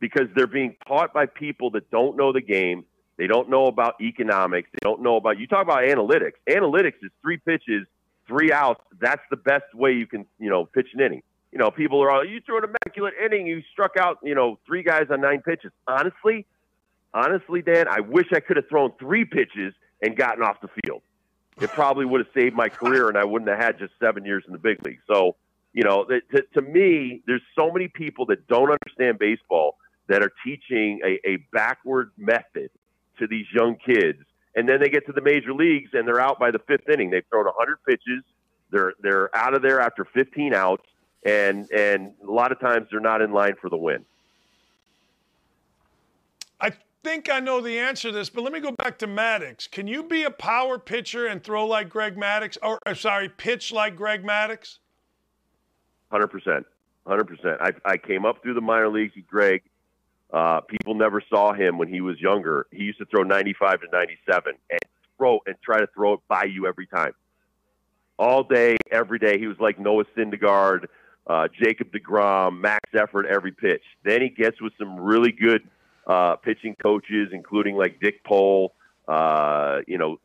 because 0.00 0.28
they're 0.34 0.46
being 0.46 0.76
taught 0.86 1.12
by 1.12 1.26
people 1.26 1.70
that 1.72 1.90
don't 1.90 2.16
know 2.16 2.32
the 2.32 2.40
game. 2.40 2.84
They 3.16 3.26
don't 3.26 3.50
know 3.50 3.66
about 3.66 4.00
economics. 4.00 4.70
They 4.72 4.78
don't 4.82 5.02
know 5.02 5.16
about, 5.16 5.38
you 5.38 5.48
talk 5.48 5.62
about 5.62 5.82
analytics. 5.82 6.34
Analytics 6.48 7.02
is 7.02 7.10
three 7.22 7.38
pitches 7.38 7.86
three 8.28 8.52
outs, 8.52 8.80
that's 9.00 9.22
the 9.30 9.36
best 9.36 9.74
way 9.74 9.92
you 9.92 10.06
can, 10.06 10.26
you 10.38 10.50
know, 10.50 10.66
pitch 10.66 10.88
an 10.94 11.00
inning. 11.00 11.22
You 11.50 11.58
know, 11.58 11.70
people 11.70 12.02
are 12.02 12.10
all, 12.10 12.24
you 12.24 12.40
threw 12.44 12.58
an 12.58 12.64
immaculate 12.64 13.14
inning, 13.24 13.46
you 13.46 13.62
struck 13.72 13.96
out, 13.98 14.18
you 14.22 14.34
know, 14.34 14.58
three 14.66 14.82
guys 14.82 15.06
on 15.10 15.22
nine 15.22 15.40
pitches. 15.40 15.72
Honestly, 15.88 16.46
honestly, 17.14 17.62
Dan, 17.62 17.88
I 17.88 18.00
wish 18.00 18.26
I 18.32 18.40
could 18.40 18.58
have 18.58 18.68
thrown 18.68 18.92
three 19.00 19.24
pitches 19.24 19.72
and 20.02 20.14
gotten 20.14 20.44
off 20.44 20.60
the 20.60 20.68
field. 20.84 21.02
It 21.60 21.70
probably 21.70 22.04
would 22.04 22.20
have 22.20 22.32
saved 22.34 22.54
my 22.54 22.68
career, 22.68 23.08
and 23.08 23.18
I 23.18 23.24
wouldn't 23.24 23.50
have 23.50 23.58
had 23.58 23.78
just 23.78 23.92
seven 24.00 24.24
years 24.24 24.44
in 24.46 24.52
the 24.52 24.58
big 24.58 24.84
league. 24.84 25.00
So, 25.10 25.36
you 25.72 25.82
know, 25.82 26.04
to, 26.04 26.42
to 26.54 26.62
me, 26.62 27.22
there's 27.26 27.42
so 27.58 27.70
many 27.70 27.88
people 27.88 28.26
that 28.26 28.46
don't 28.46 28.70
understand 28.70 29.18
baseball 29.18 29.76
that 30.08 30.22
are 30.22 30.32
teaching 30.44 31.00
a, 31.04 31.18
a 31.28 31.36
backward 31.52 32.12
method 32.16 32.70
to 33.18 33.26
these 33.26 33.46
young 33.52 33.76
kids 33.84 34.18
and 34.58 34.68
then 34.68 34.80
they 34.80 34.88
get 34.88 35.06
to 35.06 35.12
the 35.12 35.20
major 35.20 35.54
leagues 35.54 35.90
and 35.92 36.06
they're 36.06 36.20
out 36.20 36.40
by 36.40 36.50
the 36.50 36.58
fifth 36.58 36.88
inning. 36.88 37.10
They've 37.10 37.24
thrown 37.30 37.44
100 37.44 37.78
pitches. 37.86 38.24
They're 38.70 38.92
they're 39.00 39.34
out 39.34 39.54
of 39.54 39.62
there 39.62 39.80
after 39.80 40.04
15 40.04 40.52
outs, 40.52 40.84
and 41.24 41.70
and 41.70 42.12
a 42.26 42.30
lot 42.30 42.50
of 42.50 42.58
times 42.58 42.88
they're 42.90 42.98
not 42.98 43.22
in 43.22 43.32
line 43.32 43.54
for 43.60 43.70
the 43.70 43.76
win. 43.76 44.04
I 46.60 46.72
think 47.04 47.30
I 47.30 47.40
know 47.40 47.60
the 47.60 47.78
answer 47.78 48.08
to 48.08 48.14
this, 48.14 48.30
but 48.30 48.42
let 48.42 48.52
me 48.52 48.60
go 48.60 48.72
back 48.72 48.98
to 48.98 49.06
Maddux. 49.06 49.70
Can 49.70 49.86
you 49.86 50.02
be 50.02 50.24
a 50.24 50.30
power 50.30 50.78
pitcher 50.78 51.26
and 51.26 51.42
throw 51.42 51.66
like 51.66 51.88
Greg 51.88 52.16
Maddux, 52.16 52.58
or, 52.62 52.78
or 52.86 52.94
sorry, 52.94 53.28
pitch 53.28 53.72
like 53.72 53.96
Greg 53.96 54.24
Maddux? 54.24 54.78
Hundred 56.10 56.28
percent, 56.28 56.66
hundred 57.06 57.24
percent. 57.24 57.60
I 57.60 57.72
I 57.84 57.96
came 57.96 58.24
up 58.24 58.42
through 58.42 58.54
the 58.54 58.60
minor 58.60 58.88
leagues 58.88 59.14
with 59.14 59.26
Greg. 59.26 59.62
Uh, 60.32 60.60
people 60.60 60.94
never 60.94 61.22
saw 61.28 61.52
him 61.52 61.78
when 61.78 61.88
he 61.88 62.00
was 62.00 62.20
younger. 62.20 62.66
He 62.70 62.84
used 62.84 62.98
to 62.98 63.06
throw 63.06 63.22
95 63.22 63.80
to 63.80 63.86
97 63.90 64.52
and 64.70 64.80
throw 65.16 65.40
and 65.46 65.56
try 65.64 65.78
to 65.78 65.86
throw 65.94 66.14
it 66.14 66.20
by 66.28 66.44
you 66.44 66.66
every 66.66 66.86
time. 66.86 67.12
All 68.18 68.42
day, 68.42 68.76
every 68.90 69.18
day. 69.18 69.38
He 69.38 69.46
was 69.46 69.58
like 69.58 69.78
Noah 69.78 70.04
Syndergaard, 70.16 70.86
uh, 71.26 71.48
Jacob 71.62 71.92
DeGrom, 71.92 72.60
max 72.60 72.90
effort 72.94 73.26
every 73.26 73.52
pitch. 73.52 73.82
Then 74.04 74.20
he 74.20 74.28
gets 74.28 74.60
with 74.60 74.72
some 74.78 75.00
really 75.00 75.32
good 75.32 75.62
uh, 76.08 76.36
pitching 76.36 76.74
coaches, 76.82 77.28
including 77.32 77.76
like 77.76 78.00
Dick 78.00 78.24
Pole, 78.24 78.74
uh, 79.06 79.80
you 79.86 79.98
know, 79.98 80.18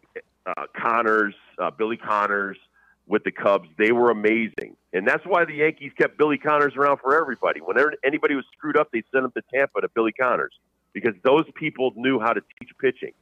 uh, 0.45 0.65
Connors, 0.75 1.35
uh, 1.59 1.71
Billy 1.71 1.97
Connors 1.97 2.57
with 3.05 3.23
the 3.23 3.31
Cubs. 3.31 3.67
They 3.77 3.91
were 3.91 4.09
amazing. 4.09 4.77
And 4.93 5.07
that's 5.07 5.25
why 5.25 5.45
the 5.45 5.55
Yankees 5.55 5.91
kept 5.97 6.17
Billy 6.17 6.37
Connors 6.37 6.73
around 6.75 6.99
for 7.01 7.19
everybody. 7.19 7.59
Whenever 7.59 7.93
anybody 8.03 8.35
was 8.35 8.45
screwed 8.55 8.77
up, 8.77 8.89
they'd 8.91 9.03
send 9.13 9.25
him 9.25 9.31
to 9.31 9.41
Tampa 9.53 9.81
to 9.81 9.89
Billy 9.89 10.13
Connors 10.13 10.53
because 10.93 11.13
those 11.23 11.45
people 11.55 11.91
knew 11.95 12.19
how 12.19 12.33
to 12.33 12.41
teach 12.59 12.69
pitching. 12.79 13.13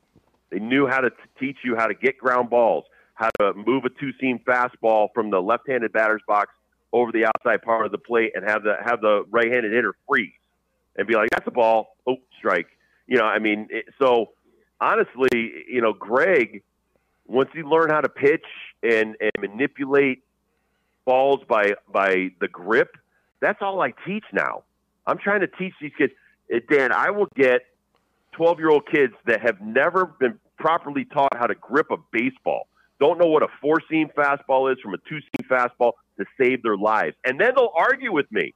They 0.52 0.60
knew 0.60 0.86
how 0.86 1.02
to 1.02 1.10
t- 1.10 1.16
teach 1.40 1.58
you 1.64 1.76
how 1.76 1.88
to 1.88 1.94
get 1.94 2.18
ground 2.18 2.50
balls, 2.50 2.84
how 3.16 3.30
to 3.40 3.54
move 3.54 3.86
a 3.86 3.90
two 3.90 4.12
seam 4.20 4.40
fastball 4.46 5.08
from 5.14 5.32
the 5.32 5.42
left 5.42 5.68
handed 5.68 5.94
batter's 5.94 6.22
box 6.28 6.52
over 6.94 7.12
the 7.12 7.26
outside 7.26 7.62
part 7.62 7.86
of 7.86 7.92
the 7.92 7.98
plate 7.98 8.34
and 8.36 8.48
have 8.48 8.64
the 8.64 8.76
have 8.84 9.00
the 9.00 9.24
right 9.32 9.50
handed 9.50 9.72
hitter 9.72 9.96
freeze 10.08 10.34
and 10.98 11.08
be 11.08 11.16
like, 11.16 11.30
That's 11.32 11.48
a 11.48 11.52
ball. 11.52 11.96
Oh, 12.08 12.18
strike. 12.38 12.68
You 13.08 13.18
know, 13.18 13.26
I 13.26 13.40
mean, 13.40 13.68
it, 13.70 13.86
so 14.02 14.32
honestly, 14.80 15.54
you 15.70 15.82
know, 15.82 15.94
Greg, 15.94 16.64
once 17.28 17.50
he 17.54 17.64
learned 17.64 17.92
how 17.92 18.02
to 18.02 18.10
pitch 18.10 18.46
and, 18.84 19.16
and 19.20 19.32
manipulate 19.40 20.24
balls 21.06 21.42
by 21.48 21.74
by 21.92 22.32
the 22.40 22.48
grip, 22.48 22.98
that's 23.40 23.62
all 23.62 23.82
I 23.82 23.94
teach 24.06 24.26
now. 24.34 24.64
I'm 25.06 25.18
trying 25.18 25.42
to 25.42 25.48
teach 25.48 25.74
these 25.82 25.92
kids. 25.98 26.14
Uh, 26.54 26.60
Dan, 26.70 26.92
I 26.92 27.10
will 27.10 27.28
get 27.36 27.62
12 28.34 28.60
year 28.60 28.70
old 28.70 28.88
kids 28.88 29.14
that 29.26 29.42
have 29.42 29.62
never 29.62 30.06
been 30.06 30.40
properly 30.58 31.06
taught 31.06 31.36
how 31.36 31.48
to 31.48 31.56
grip 31.56 31.88
a 31.92 31.98
baseball, 32.12 32.68
don't 33.02 33.18
know 33.18 33.26
what 33.26 33.42
a 33.42 33.48
four 33.60 33.82
seam 33.90 34.10
fastball 34.16 34.72
is 34.72 34.80
from 34.80 34.94
a 34.94 34.98
two 35.10 35.20
seam 35.20 35.50
fastball 35.50 35.94
to 36.20 36.26
save 36.40 36.62
their 36.62 36.78
lives. 36.78 37.16
And 37.26 37.42
then 37.42 37.54
they'll 37.56 37.74
argue 37.76 38.14
with 38.14 38.32
me. 38.32 38.54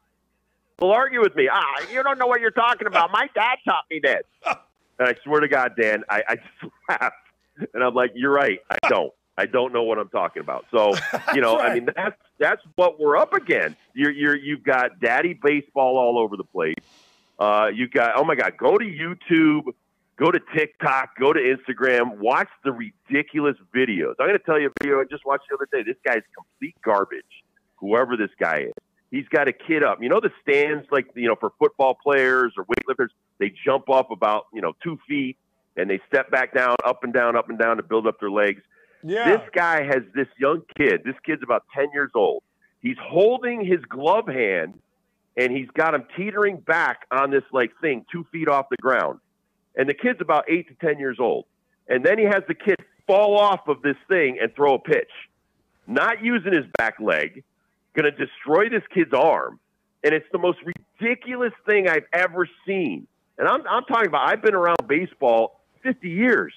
They'll 0.80 0.92
argue 0.92 1.22
with 1.22 1.36
me. 1.36 1.50
Ah, 1.52 1.64
you 1.92 2.04
don't 2.04 2.20
know 2.20 2.28
what 2.28 2.42
you're 2.42 2.52
talking 2.52 2.88
about. 2.88 3.12
My 3.12 3.30
dad 3.34 3.58
taught 3.66 3.86
me 3.90 4.00
this. 4.02 4.24
And 4.98 5.10
I 5.10 5.16
swear 5.26 5.42
to 5.42 5.50
God, 5.50 5.74
Dan, 5.78 6.06
I, 6.10 6.24
I 6.26 6.36
just 6.36 6.74
laugh. 6.88 7.12
And 7.74 7.84
I'm 7.84 7.94
like, 7.94 8.12
you're 8.16 8.32
right. 8.32 8.60
I 8.70 8.78
don't. 8.88 9.12
I 9.38 9.46
don't 9.46 9.74
know 9.74 9.84
what 9.84 9.98
I'm 9.98 10.08
talking 10.08 10.42
about. 10.42 10.66
So, 10.72 10.94
you 11.34 11.42
know, 11.42 11.58
right. 11.58 11.72
I 11.72 11.74
mean, 11.74 11.90
that's 11.94 12.16
that's 12.40 12.62
what 12.76 13.00
we're 13.00 13.18
up 13.18 13.34
against. 13.34 13.78
You're, 13.94 14.12
you're 14.12 14.36
you've 14.36 14.64
got 14.64 15.00
daddy 15.02 15.34
baseball 15.34 15.98
all 15.98 16.18
over 16.18 16.38
the 16.38 16.46
place. 16.46 16.76
Uh, 17.38 17.68
you 17.74 17.90
got 17.90 18.18
oh 18.18 18.24
my 18.24 18.36
God, 18.36 18.56
go 18.58 18.78
to 18.78 18.86
YouTube, 18.86 19.74
go 20.18 20.32
to 20.32 20.40
TikTok, 20.56 21.18
go 21.20 21.34
to 21.34 21.40
Instagram, 21.40 22.18
watch 22.18 22.48
the 22.64 22.72
ridiculous 22.72 23.58
videos. 23.76 24.16
I'm 24.20 24.28
going 24.28 24.40
to 24.40 24.46
tell 24.46 24.60
you 24.60 24.68
a 24.68 24.84
video 24.84 25.02
I 25.02 25.04
just 25.10 25.26
watched 25.26 25.46
the 25.50 25.56
other 25.56 25.68
day. 25.72 25.84
This 25.84 25.98
guy's 26.06 26.24
complete 26.34 26.76
garbage. 26.84 27.24
Whoever 27.78 28.16
this 28.16 28.32
guy 28.40 28.68
is, 28.68 28.74
he's 29.12 29.28
got 29.30 29.48
a 29.48 29.54
kid 29.54 29.84
up. 29.84 30.02
You 30.02 30.10
know 30.10 30.20
the 30.20 30.32
stands 30.42 30.88
like 30.92 31.08
you 31.16 31.28
know 31.28 31.36
for 31.40 31.52
football 31.60 31.96
players 31.96 32.54
or 32.58 32.66
weightlifters, 32.66 33.10
they 33.40 33.54
jump 33.66 33.90
up 33.90 34.12
about 34.12 34.46
you 34.54 34.62
know 34.62 34.74
two 34.84 35.00
feet 35.08 35.38
and 35.78 35.90
they 35.90 36.00
step 36.08 36.32
back 36.32 36.54
down, 36.54 36.76
up 36.86 37.04
and 37.04 37.14
down, 37.14 37.36
up 37.36 37.50
and 37.50 37.60
down 37.60 37.78
to 37.78 37.84
build 37.84 38.08
up 38.08 38.20
their 38.20 38.32
legs. 38.32 38.62
Yeah. 39.04 39.38
This 39.38 39.50
guy 39.54 39.84
has 39.84 40.04
this 40.14 40.28
young 40.38 40.64
kid. 40.78 41.02
This 41.04 41.16
kid's 41.26 41.44
about 41.44 41.64
10 41.76 41.90
years 41.94 42.12
old. 42.16 42.44
He's 42.82 42.98
holding 43.00 43.64
his 43.64 43.80
glove 43.90 44.28
hand 44.28 44.80
and 45.38 45.52
he's 45.52 45.70
got 45.76 45.94
him 45.94 46.06
teetering 46.16 46.58
back 46.58 47.06
on 47.12 47.30
this 47.30 47.44
like 47.52 47.72
thing 47.82 48.06
two 48.12 48.26
feet 48.32 48.48
off 48.48 48.68
the 48.70 48.78
ground. 48.78 49.20
And 49.76 49.90
the 49.90 49.94
kid's 49.94 50.22
about 50.22 50.46
eight 50.50 50.68
to 50.70 50.88
10 50.88 51.00
years 51.00 51.18
old. 51.20 51.46
And 51.88 52.06
then 52.06 52.18
he 52.18 52.26
has 52.26 52.44
the 52.48 52.56
kid 52.56 52.78
fall 53.06 53.38
off 53.38 53.68
of 53.68 53.82
this 53.82 53.98
thing 54.08 54.40
and 54.42 54.54
throw 54.56 54.76
a 54.76 54.80
pitch, 54.80 55.12
not 55.86 56.24
using 56.24 56.54
his 56.54 56.66
back 56.78 56.96
leg, 57.00 57.44
going 57.96 58.06
to 58.06 58.12
destroy 58.12 58.70
this 58.70 58.84
kid's 58.94 59.14
arm. 59.14 59.60
And 60.04 60.14
it's 60.14 60.28
the 60.32 60.38
most 60.38 60.60
ridiculous 61.00 61.54
thing 61.68 61.90
I've 61.90 62.06
ever 62.14 62.48
seen. 62.68 63.08
And 63.38 63.48
I'm, 63.48 63.62
I'm 63.68 63.84
talking 63.86 64.08
about, 64.08 64.30
I've 64.30 64.42
been 64.42 64.54
around 64.54 64.78
baseball 64.88 65.62
50 65.84 66.10
years 66.10 66.54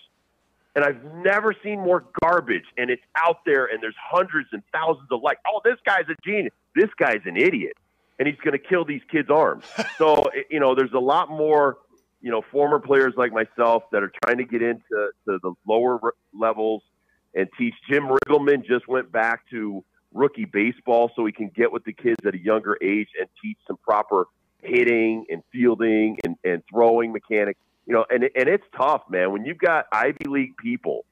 and 0.78 0.84
I've 0.84 1.02
never 1.24 1.56
seen 1.64 1.80
more 1.80 2.04
garbage. 2.22 2.62
And 2.76 2.88
it's 2.88 3.02
out 3.16 3.38
there, 3.44 3.66
and 3.66 3.82
there's 3.82 3.96
hundreds 4.00 4.48
and 4.52 4.62
thousands 4.72 5.08
of 5.10 5.22
like, 5.22 5.38
oh, 5.44 5.60
this 5.64 5.74
guy's 5.84 6.04
a 6.08 6.14
genius. 6.24 6.52
This 6.76 6.88
guy's 6.96 7.20
an 7.24 7.36
idiot, 7.36 7.72
and 8.20 8.28
he's 8.28 8.38
going 8.38 8.52
to 8.52 8.64
kill 8.64 8.84
these 8.84 9.00
kids' 9.10 9.28
arms. 9.28 9.64
so 9.98 10.30
you 10.48 10.60
know, 10.60 10.76
there's 10.76 10.92
a 10.92 11.00
lot 11.00 11.30
more, 11.30 11.78
you 12.20 12.30
know, 12.30 12.42
former 12.52 12.78
players 12.78 13.14
like 13.16 13.32
myself 13.32 13.84
that 13.90 14.04
are 14.04 14.12
trying 14.22 14.38
to 14.38 14.44
get 14.44 14.62
into 14.62 15.10
to 15.26 15.38
the 15.42 15.52
lower 15.66 15.98
r- 16.00 16.14
levels 16.32 16.82
and 17.34 17.48
teach. 17.58 17.74
Jim 17.90 18.04
Riggleman 18.04 18.64
just 18.64 18.86
went 18.86 19.10
back 19.10 19.50
to 19.50 19.82
rookie 20.18 20.44
baseball 20.44 21.10
so 21.14 21.24
he 21.24 21.32
can 21.32 21.50
get 21.54 21.72
with 21.72 21.84
the 21.84 21.92
kids 21.92 22.16
at 22.26 22.34
a 22.34 22.38
younger 22.38 22.76
age 22.82 23.08
and 23.18 23.28
teach 23.42 23.58
some 23.66 23.76
proper 23.78 24.26
hitting 24.62 25.24
and 25.30 25.42
fielding 25.52 26.18
and, 26.24 26.36
and 26.44 26.62
throwing 26.70 27.12
mechanics 27.12 27.60
you 27.88 27.94
know, 27.94 28.04
and 28.10 28.22
and 28.22 28.48
it's 28.48 28.66
tough, 28.76 29.02
man. 29.08 29.32
When 29.32 29.46
you've 29.46 29.58
got 29.58 29.86
Ivy 29.90 30.26
League 30.26 30.56
people 30.58 31.06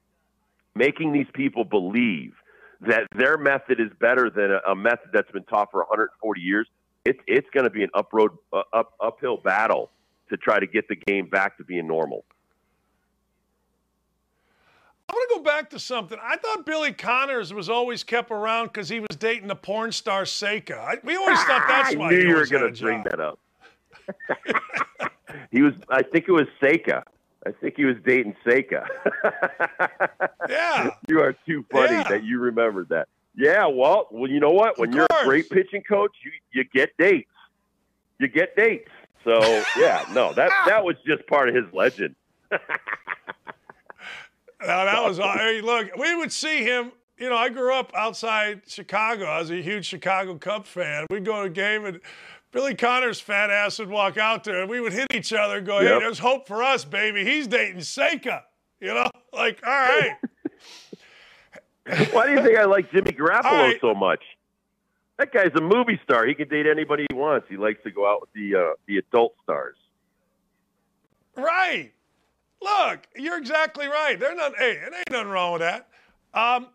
making 0.75 1.15
these 1.15 1.27
people 1.33 1.65
believe 1.65 2.35
that 2.83 3.07
their 3.17 3.39
method 3.39 3.81
is 3.81 3.91
better 3.99 4.29
than 4.29 4.51
a, 4.53 4.73
a 4.73 4.77
method 4.77 5.09
that's 5.11 5.31
been 5.31 5.45
taught 5.45 5.71
for 5.71 5.81
140 5.81 6.41
years, 6.41 6.69
it's 7.07 7.19
it's 7.27 7.49
going 7.55 7.65
to 7.65 7.71
be 7.71 7.83
an 7.83 7.89
uproad 7.95 8.33
uh, 8.53 8.61
up 8.75 8.93
uphill 9.01 9.39
battle 9.39 9.91
to 10.29 10.37
try 10.37 10.61
to 10.61 10.67
get 10.67 10.87
the 10.89 10.97
game 10.97 11.27
back 11.31 11.57
to 11.57 11.65
being 11.65 11.87
normal. 11.87 12.27
I 15.09 15.13
want 15.13 15.31
to 15.31 15.37
go 15.39 15.43
back 15.43 15.71
to 15.71 15.79
something. 15.79 16.19
I 16.21 16.37
thought 16.37 16.67
Billy 16.67 16.93
Connors 16.93 17.55
was 17.55 17.69
always 17.69 18.03
kept 18.03 18.31
around 18.31 18.67
because 18.67 18.89
he 18.89 19.01
was 19.01 19.17
dating 19.19 19.49
the 19.49 19.55
porn 19.55 19.93
star 19.93 20.23
Seka. 20.25 20.79
I, 20.79 20.97
we 21.05 21.15
always 21.17 21.39
thought 21.45 21.63
ah, 21.65 21.83
that's 21.83 21.97
why. 21.97 22.09
I 22.09 22.11
knew 22.11 22.21
he 22.21 22.29
you 22.29 22.35
were 22.35 22.47
going 22.47 22.75
to 22.75 22.83
bring 22.83 23.05
that 23.05 23.21
up. 23.21 23.39
he 25.53 25.63
was. 25.63 25.75
I 25.89 26.03
think 26.03 26.27
it 26.29 26.33
was 26.33 26.47
Seka. 26.61 27.03
I 27.47 27.53
think 27.61 27.75
he 27.77 27.85
was 27.85 27.97
dating 28.05 28.35
Seka. 28.45 28.87
Yeah. 30.49 30.91
you 31.09 31.21
are 31.21 31.35
too 31.47 31.65
funny 31.73 31.95
Yeah. 31.95 32.05
that 32.09 32.25
you 32.25 32.39
remembered 32.39 32.89
that. 32.91 33.09
Yeah, 33.35 33.67
well, 33.67 34.07
well, 34.11 34.31
you 34.31 34.39
know 34.41 34.53
what? 34.53 34.79
When 34.79 34.93
you're 34.93 35.07
a 35.07 35.25
great 35.25 35.51
pitching 35.51 35.83
coach, 35.83 36.13
you 36.25 36.31
you 36.53 36.65
get 36.65 36.97
dates. 36.99 37.31
You 38.19 38.29
get 38.29 38.57
dates. 38.57 38.91
So 39.25 39.41
yeah, 39.77 40.05
no, 40.13 40.33
that 40.35 40.51
that 40.67 40.85
was 40.85 40.97
just 41.07 41.27
part 41.27 41.49
of 41.49 41.55
his 41.55 41.65
legend. 41.73 42.15
Now, 44.61 44.85
that 44.85 45.05
was 45.05 45.19
hey, 45.19 45.61
look. 45.61 45.95
We 45.97 46.15
would 46.15 46.33
see 46.33 46.63
him. 46.65 46.93
You 47.19 47.31
know, 47.31 47.37
I 47.37 47.49
grew 47.49 47.73
up 47.73 47.93
outside 47.95 48.63
Chicago. 48.67 49.25
I 49.25 49.39
was 49.39 49.51
a 49.51 49.63
huge 49.63 49.87
Chicago 49.87 50.37
Cubs 50.37 50.69
fan. 50.69 51.07
We'd 51.11 51.25
go 51.25 51.37
to 51.43 51.47
a 51.47 51.51
game, 51.51 51.85
and 51.87 52.01
Billy 52.53 52.75
Connors' 52.75 53.21
fat 53.21 53.51
ass 53.51 53.79
would 53.79 53.89
walk 53.89 54.17
out 54.19 54.45
there, 54.45 54.61
and 54.61 54.71
we 54.71 54.81
would 54.81 54.93
hit 54.93 55.07
each 55.15 55.33
other 55.33 55.59
and 55.59 55.67
go, 55.67 55.81
"Hey, 55.81 55.87
Yep. 55.89 56.01
there's 56.01 56.19
hope 56.19 56.47
for 56.47 56.63
us, 56.63 56.85
baby. 56.85 57.25
He's 57.25 57.47
dating 57.47 57.81
Seka." 57.81 58.43
You 58.81 58.89
know, 58.95 59.11
like, 59.33 59.61
all 59.67 59.73
right. 59.73 60.17
Why 62.13 62.27
do 62.27 62.33
you 62.33 62.43
think 62.43 62.59
I 62.59 62.65
like 62.65 62.91
Jimmy 62.91 63.13
Garoppolo 63.13 63.45
right. 63.45 63.81
so 63.81 63.95
much? 63.95 64.21
That 65.19 65.33
guy's 65.33 65.53
a 65.55 65.61
movie 65.63 65.99
star. 66.05 66.27
He 66.27 66.35
can 66.35 66.49
date 66.49 66.67
anybody 66.67 67.07
he 67.09 67.15
wants. 67.17 67.47
He 67.49 67.57
likes 67.57 67.83
to 67.85 67.91
go 67.91 68.07
out 68.11 68.21
with 68.21 68.33
the 68.35 68.55
uh, 68.55 68.75
the 68.87 68.99
adult 68.99 69.35
stars. 69.43 69.77
Right. 71.37 71.93
Look, 72.63 73.07
you're 73.17 73.39
exactly 73.39 73.87
right. 73.87 74.19
There's 74.19 74.37
not. 74.37 74.57
Hey, 74.57 74.73
it 74.73 74.93
ain't 74.97 75.11
nothing 75.11 75.29
wrong 75.29 75.53
with 75.53 75.63
that. 75.63 75.89
Um, 76.35 76.69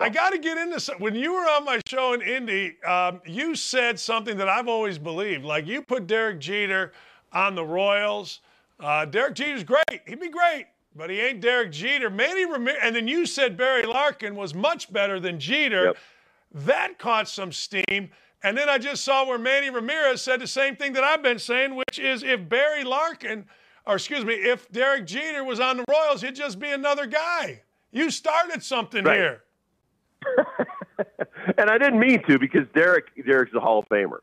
I 0.00 0.08
got 0.08 0.30
to 0.30 0.38
get 0.38 0.58
into 0.58 0.80
some. 0.80 0.98
When 0.98 1.14
you 1.14 1.32
were 1.32 1.40
on 1.40 1.64
my 1.64 1.80
show 1.86 2.12
in 2.12 2.22
Indy, 2.22 2.76
um, 2.82 3.20
you 3.26 3.54
said 3.54 3.98
something 3.98 4.36
that 4.36 4.48
I've 4.48 4.68
always 4.68 4.98
believed. 4.98 5.44
Like 5.44 5.66
you 5.66 5.82
put 5.82 6.06
Derek 6.06 6.40
Jeter 6.40 6.92
on 7.32 7.54
the 7.54 7.64
Royals. 7.64 8.40
Uh, 8.80 9.04
Derek 9.04 9.34
Jeter's 9.34 9.64
great. 9.64 10.02
He'd 10.06 10.20
be 10.20 10.28
great, 10.28 10.66
but 10.96 11.10
he 11.10 11.20
ain't 11.20 11.40
Derek 11.40 11.72
Jeter. 11.72 12.10
Manny 12.10 12.44
Ramirez, 12.44 12.78
and 12.82 12.94
then 12.94 13.06
you 13.06 13.24
said 13.26 13.56
Barry 13.56 13.86
Larkin 13.86 14.34
was 14.34 14.54
much 14.54 14.92
better 14.92 15.20
than 15.20 15.38
Jeter. 15.38 15.84
Yep. 15.84 15.96
That 16.54 16.98
caught 16.98 17.28
some 17.28 17.52
steam. 17.52 18.10
And 18.42 18.58
then 18.58 18.68
I 18.68 18.78
just 18.78 19.04
saw 19.04 19.26
where 19.26 19.38
Manny 19.38 19.70
Ramirez 19.70 20.22
said 20.22 20.40
the 20.40 20.46
same 20.46 20.76
thing 20.76 20.92
that 20.92 21.02
I've 21.02 21.22
been 21.22 21.38
saying, 21.38 21.74
which 21.74 21.98
is 21.98 22.22
if 22.22 22.46
Barry 22.48 22.84
Larkin, 22.84 23.46
or 23.86 23.96
excuse 23.96 24.24
me, 24.24 24.34
if 24.34 24.70
Derek 24.72 25.06
Jeter 25.06 25.44
was 25.44 25.60
on 25.60 25.76
the 25.76 25.84
Royals, 25.88 26.22
he'd 26.22 26.34
just 26.34 26.58
be 26.58 26.70
another 26.70 27.06
guy. 27.06 27.62
You 27.92 28.10
started 28.10 28.62
something 28.62 29.04
Right. 29.04 29.16
here. 29.18 29.42
and 31.58 31.68
I 31.70 31.76
didn't 31.78 32.00
mean 32.00 32.22
to 32.28 32.38
because 32.38 32.66
Derek 32.74 33.06
Derek's 33.24 33.52
a 33.54 33.60
Hall 33.60 33.80
of 33.80 33.88
Famer, 33.88 34.18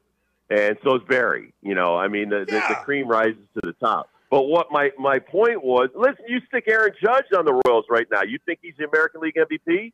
and 0.49 0.77
so 0.83 0.95
is 0.95 1.03
Barry. 1.07 1.53
You 1.61 1.75
know, 1.75 1.95
I 1.95 2.07
mean, 2.07 2.29
the, 2.29 2.39
the, 2.39 2.61
the 2.69 2.75
cream 2.83 3.07
rises 3.07 3.37
to 3.55 3.61
the 3.63 3.73
top. 3.73 4.09
But 4.31 4.43
what 4.43 4.71
my 4.71 4.91
my 4.97 5.19
point 5.19 5.63
was, 5.63 5.89
listen, 5.95 6.25
you 6.27 6.39
stick 6.47 6.63
Aaron 6.67 6.93
Judge 7.01 7.25
on 7.37 7.45
the 7.45 7.61
Royals 7.67 7.85
right 7.89 8.07
now. 8.11 8.23
You 8.23 8.39
think 8.45 8.59
he's 8.61 8.73
the 8.77 8.85
American 8.87 9.21
League 9.21 9.35
MVP? 9.35 9.91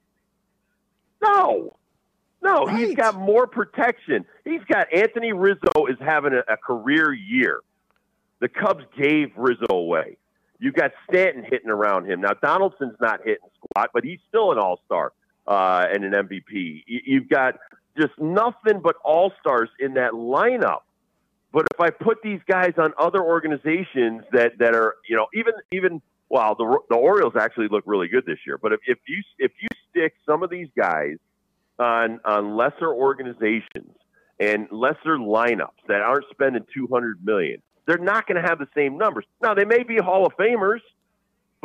No, 1.21 1.75
no, 2.41 2.67
he's 2.67 2.95
got 2.95 3.15
more 3.15 3.47
protection. 3.47 4.25
He's 4.45 4.61
got 4.71 4.93
Anthony 4.93 5.33
Rizzo 5.33 5.87
is 5.89 5.97
having 5.99 6.33
a, 6.33 6.53
a 6.53 6.55
career 6.57 7.11
year. 7.11 7.61
The 8.39 8.49
Cubs 8.49 8.83
gave 8.99 9.31
Rizzo 9.35 9.65
away. 9.69 10.17
You 10.59 10.71
got 10.71 10.91
Stanton 11.09 11.43
hitting 11.43 11.69
around 11.69 12.09
him 12.09 12.21
now. 12.21 12.33
Donaldson's 12.41 12.97
not 12.99 13.19
hitting 13.23 13.49
squat, 13.55 13.91
but 13.93 14.03
he's 14.03 14.19
still 14.27 14.51
an 14.51 14.57
All 14.57 14.79
Star 14.85 15.13
uh, 15.47 15.85
and 15.91 16.03
an 16.03 16.13
MVP. 16.13 16.83
You, 16.87 16.99
you've 17.05 17.29
got 17.29 17.55
just 17.97 18.13
nothing 18.19 18.81
but 18.81 18.95
All 19.03 19.31
Stars 19.39 19.69
in 19.79 19.95
that 19.95 20.13
lineup. 20.13 20.81
But 21.53 21.65
if 21.73 21.79
I 21.79 21.89
put 21.89 22.21
these 22.23 22.41
guys 22.47 22.73
on 22.77 22.93
other 22.99 23.21
organizations 23.23 24.23
that, 24.31 24.57
that 24.59 24.75
are, 24.75 24.95
you 25.07 25.15
know, 25.15 25.27
even 25.33 25.53
even 25.71 26.01
well, 26.29 26.55
the 26.55 26.79
the 26.89 26.95
Orioles 26.95 27.33
actually 27.39 27.67
look 27.69 27.83
really 27.85 28.07
good 28.07 28.25
this 28.25 28.39
year. 28.45 28.57
But 28.57 28.73
if, 28.73 28.79
if 28.85 28.97
you 29.07 29.23
if 29.39 29.51
you 29.61 29.67
stick 29.89 30.13
some 30.25 30.43
of 30.43 30.49
these 30.49 30.67
guys 30.77 31.17
on 31.79 32.19
on 32.25 32.57
lesser 32.57 32.91
organizations 32.91 33.95
and 34.39 34.67
lesser 34.71 35.17
lineups 35.17 35.85
that 35.87 36.01
aren't 36.01 36.25
spending 36.31 36.65
two 36.73 36.87
hundred 36.91 37.23
million, 37.23 37.61
they're 37.87 37.97
not 37.97 38.27
going 38.27 38.39
to 38.41 38.47
have 38.47 38.59
the 38.59 38.67
same 38.75 38.97
numbers. 38.97 39.25
Now 39.41 39.53
they 39.55 39.65
may 39.65 39.83
be 39.83 39.97
Hall 39.97 40.27
of 40.27 40.33
Famers, 40.33 40.81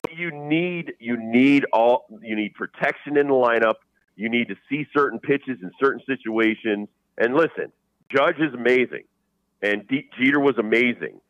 but 0.00 0.16
you 0.16 0.30
need 0.30 0.94
you 0.98 1.16
need 1.18 1.66
all 1.72 2.06
you 2.22 2.36
need 2.36 2.54
protection 2.54 3.18
in 3.18 3.26
the 3.26 3.34
lineup. 3.34 3.74
You 4.16 4.28
need 4.28 4.48
to 4.48 4.56
see 4.70 4.86
certain 4.94 5.18
pitches 5.18 5.58
in 5.60 5.70
certain 5.82 6.00
situations. 6.06 6.88
And 7.18 7.34
listen, 7.34 7.72
Judge 8.08 8.38
is 8.38 8.54
amazing, 8.54 9.04
and 9.60 9.86
D- 9.88 10.08
Jeter 10.18 10.40
was 10.40 10.56
amazing, 10.58 11.20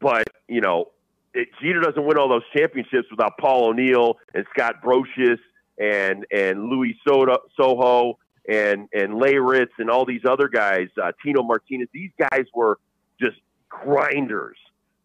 but 0.00 0.28
you 0.48 0.60
know 0.60 0.92
it, 1.34 1.48
Jeter 1.60 1.80
doesn't 1.80 2.04
win 2.04 2.16
all 2.16 2.28
those 2.28 2.46
championships 2.56 3.08
without 3.10 3.36
Paul 3.38 3.68
O'Neill 3.68 4.18
and 4.32 4.46
Scott 4.54 4.76
Brosius 4.82 5.38
and 5.78 6.24
and 6.32 6.68
Louis 6.68 6.96
Soto, 7.06 7.38
Sojo 7.58 8.14
and 8.48 8.88
and 8.94 9.14
Leyritz 9.14 9.74
and 9.78 9.90
all 9.90 10.04
these 10.06 10.22
other 10.24 10.48
guys, 10.48 10.88
uh, 11.02 11.10
Tino 11.22 11.42
Martinez. 11.42 11.88
These 11.92 12.12
guys 12.18 12.44
were 12.54 12.78
just 13.20 13.36
grinders, 13.68 14.58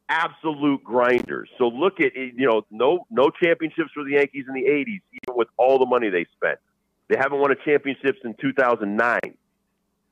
absolute 0.10 0.84
grinders. 0.84 1.50
So 1.58 1.68
look 1.68 2.00
at 2.00 2.16
you 2.16 2.48
know 2.48 2.66
no 2.72 3.06
no 3.10 3.30
championships 3.30 3.92
for 3.94 4.04
the 4.04 4.12
Yankees 4.12 4.46
in 4.48 4.54
the 4.54 4.70
'80s, 4.70 5.02
even 5.12 5.36
with 5.38 5.48
all 5.58 5.80
the 5.80 5.86
money 5.86 6.10
they 6.10 6.26
spent. 6.36 6.60
They 7.08 7.18
haven't 7.18 7.40
won 7.40 7.52
a 7.52 7.56
championship 7.56 8.16
since 8.24 8.38
2009. 8.40 9.20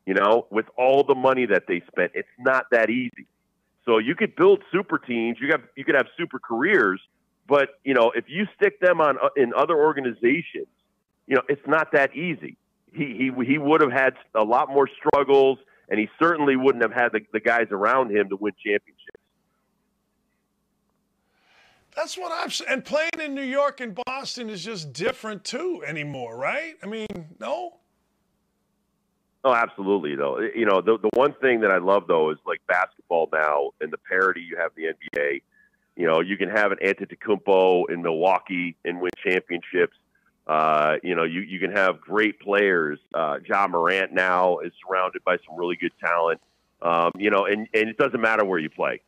You 0.06 0.14
know, 0.16 0.48
with 0.50 0.66
all 0.76 1.04
the 1.04 1.16
money 1.16 1.46
that 1.46 1.64
they 1.68 1.82
spent, 1.92 2.12
it's 2.16 2.28
not 2.40 2.66
that 2.72 2.90
easy. 2.90 3.28
So 3.86 3.98
you 3.98 4.16
could 4.16 4.36
build 4.36 4.64
super 4.72 4.98
teams. 4.98 5.38
You 5.40 5.50
got 5.50 5.62
you 5.76 5.86
could 5.86 5.96
have 5.96 6.08
super 6.18 6.40
careers, 6.40 7.00
but 7.48 7.80
you 7.84 7.94
know 7.94 8.12
if 8.16 8.26
you 8.28 8.48
stick 8.56 8.80
them 8.80 9.02
on 9.02 9.18
uh, 9.18 9.30
in 9.36 9.54
other 9.54 9.76
organizations, 9.76 10.68
you 11.28 11.36
know 11.36 11.42
it's 11.48 11.66
not 11.68 11.92
that 11.94 12.16
easy. 12.16 12.58
He 12.92 13.32
he 13.36 13.46
he 13.46 13.58
would 13.58 13.82
have 13.82 13.92
had 13.92 14.14
a 14.36 14.44
lot 14.44 14.70
more 14.70 14.88
struggles, 14.88 15.60
and 15.90 16.00
he 16.00 16.10
certainly 16.20 16.56
wouldn't 16.56 16.84
have 16.84 16.94
had 16.94 17.12
the, 17.12 17.22
the 17.34 17.40
guys 17.40 17.68
around 17.72 18.16
him 18.16 18.30
to 18.30 18.36
win 18.36 18.54
championships. 18.64 19.16
That's 21.96 22.18
what 22.18 22.32
I'm 22.32 22.50
saying. 22.50 22.72
And 22.72 22.86
playing 22.86 23.10
in 23.22 23.34
New 23.34 23.42
York 23.42 23.82
and 23.82 24.00
Boston 24.06 24.50
is 24.50 24.64
just 24.64 24.94
different 24.94 25.44
too 25.44 25.84
anymore, 25.86 26.38
right? 26.38 26.76
I 26.84 26.86
mean, 26.86 27.08
no. 27.40 27.78
Oh, 29.44 29.54
absolutely. 29.54 30.16
Though 30.16 30.40
you 30.40 30.66
know, 30.66 30.82
the 30.82 30.98
the 30.98 31.10
one 31.14 31.34
thing 31.42 31.62
that 31.62 31.72
I 31.72 31.78
love 31.78 32.04
though 32.08 32.30
is 32.32 32.38
like 32.46 32.62
basketball 32.68 33.30
now 33.34 33.72
and 33.82 33.92
the 33.92 33.98
parity 33.98 34.42
you 34.42 34.58
have 34.58 34.72
in 34.78 34.84
the 34.84 35.20
NBA. 35.20 35.42
You 35.96 36.06
know, 36.06 36.22
you 36.22 36.38
can 36.38 36.50
have 36.50 36.72
an 36.72 36.78
Antetokounmpo 36.82 37.90
in 37.90 38.02
Milwaukee 38.02 38.78
and 38.86 39.02
win 39.02 39.12
championships. 39.22 39.98
Uh, 40.50 40.96
you 41.04 41.14
know, 41.16 41.24
you 41.24 41.42
you 41.42 41.60
can 41.60 41.72
have 41.72 42.02
great 42.02 42.40
players. 42.40 43.00
Uh, 43.14 43.38
Ja 43.48 43.68
Morant 43.68 44.12
now 44.14 44.60
is 44.60 44.72
surrounded 44.86 45.24
by 45.24 45.38
some 45.48 45.58
really 45.58 45.76
good 45.76 45.94
talent. 46.04 46.42
Um, 46.82 47.12
you 47.16 47.30
know, 47.30 47.46
and 47.46 47.68
and 47.74 47.90
it 47.90 47.98
doesn't 47.98 48.20
matter 48.20 48.44
where 48.44 48.60
you 48.60 48.70
play. 48.70 49.02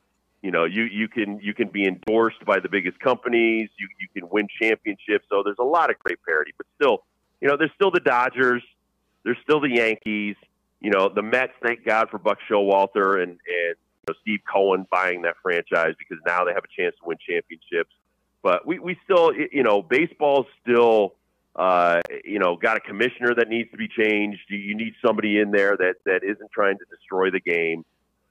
You 0.44 0.52
know, 0.52 0.66
you 0.66 0.84
you 0.84 1.08
can 1.08 1.40
you 1.42 1.54
can 1.54 1.70
be 1.70 1.88
endorsed 1.88 2.46
by 2.46 2.60
the 2.60 2.70
biggest 2.70 3.00
companies. 3.00 3.70
You 3.80 3.88
you 4.00 4.08
can 4.14 4.30
win 4.30 4.48
championships. 4.62 5.26
So 5.30 5.42
there's 5.44 5.60
a 5.60 5.64
lot 5.64 5.90
of 5.90 5.98
great 6.00 6.20
parity, 6.24 6.52
but 6.56 6.68
still, 6.76 7.04
you 7.42 7.48
know, 7.48 7.58
there's 7.58 7.72
still 7.76 7.92
the 7.92 8.00
Dodgers 8.00 8.62
they're 9.24 9.38
still 9.44 9.60
the 9.60 9.70
Yankees. 9.70 10.36
You 10.80 10.90
know, 10.90 11.10
the 11.10 11.22
Mets, 11.22 11.54
thank 11.62 11.86
God 11.86 12.10
for 12.10 12.18
Buck 12.18 12.40
Showalter 12.50 13.22
and, 13.22 13.32
and 13.32 13.40
you 13.76 14.06
know, 14.08 14.16
Steve 14.22 14.40
Cohen 14.52 14.88
buying 14.90 15.22
that 15.24 15.36
franchise 15.42 15.94
because 15.98 16.18
now 16.26 16.44
they 16.44 16.54
have 16.54 16.64
a 16.64 16.82
chance 16.82 16.96
to 17.00 17.06
win 17.06 17.18
championships. 17.28 17.94
But 18.42 18.66
we, 18.66 18.80
we 18.80 18.98
still, 19.04 19.32
you 19.34 19.62
know, 19.62 19.84
baseball's 19.84 20.48
still, 20.64 21.14
uh, 21.56 22.02
you 22.24 22.40
know, 22.40 22.56
got 22.56 22.78
a 22.78 22.80
commissioner 22.80 23.36
that 23.36 23.50
needs 23.50 23.70
to 23.72 23.78
be 23.78 23.88
changed. 23.88 24.42
You, 24.50 24.76
need 24.76 24.94
somebody 25.06 25.40
in 25.40 25.52
there 25.52 25.76
that, 25.78 25.96
that 26.06 26.24
isn't 26.24 26.52
trying 26.52 26.78
to 26.78 26.86
destroy 26.90 27.30
the 27.32 27.40
game. 27.40 27.84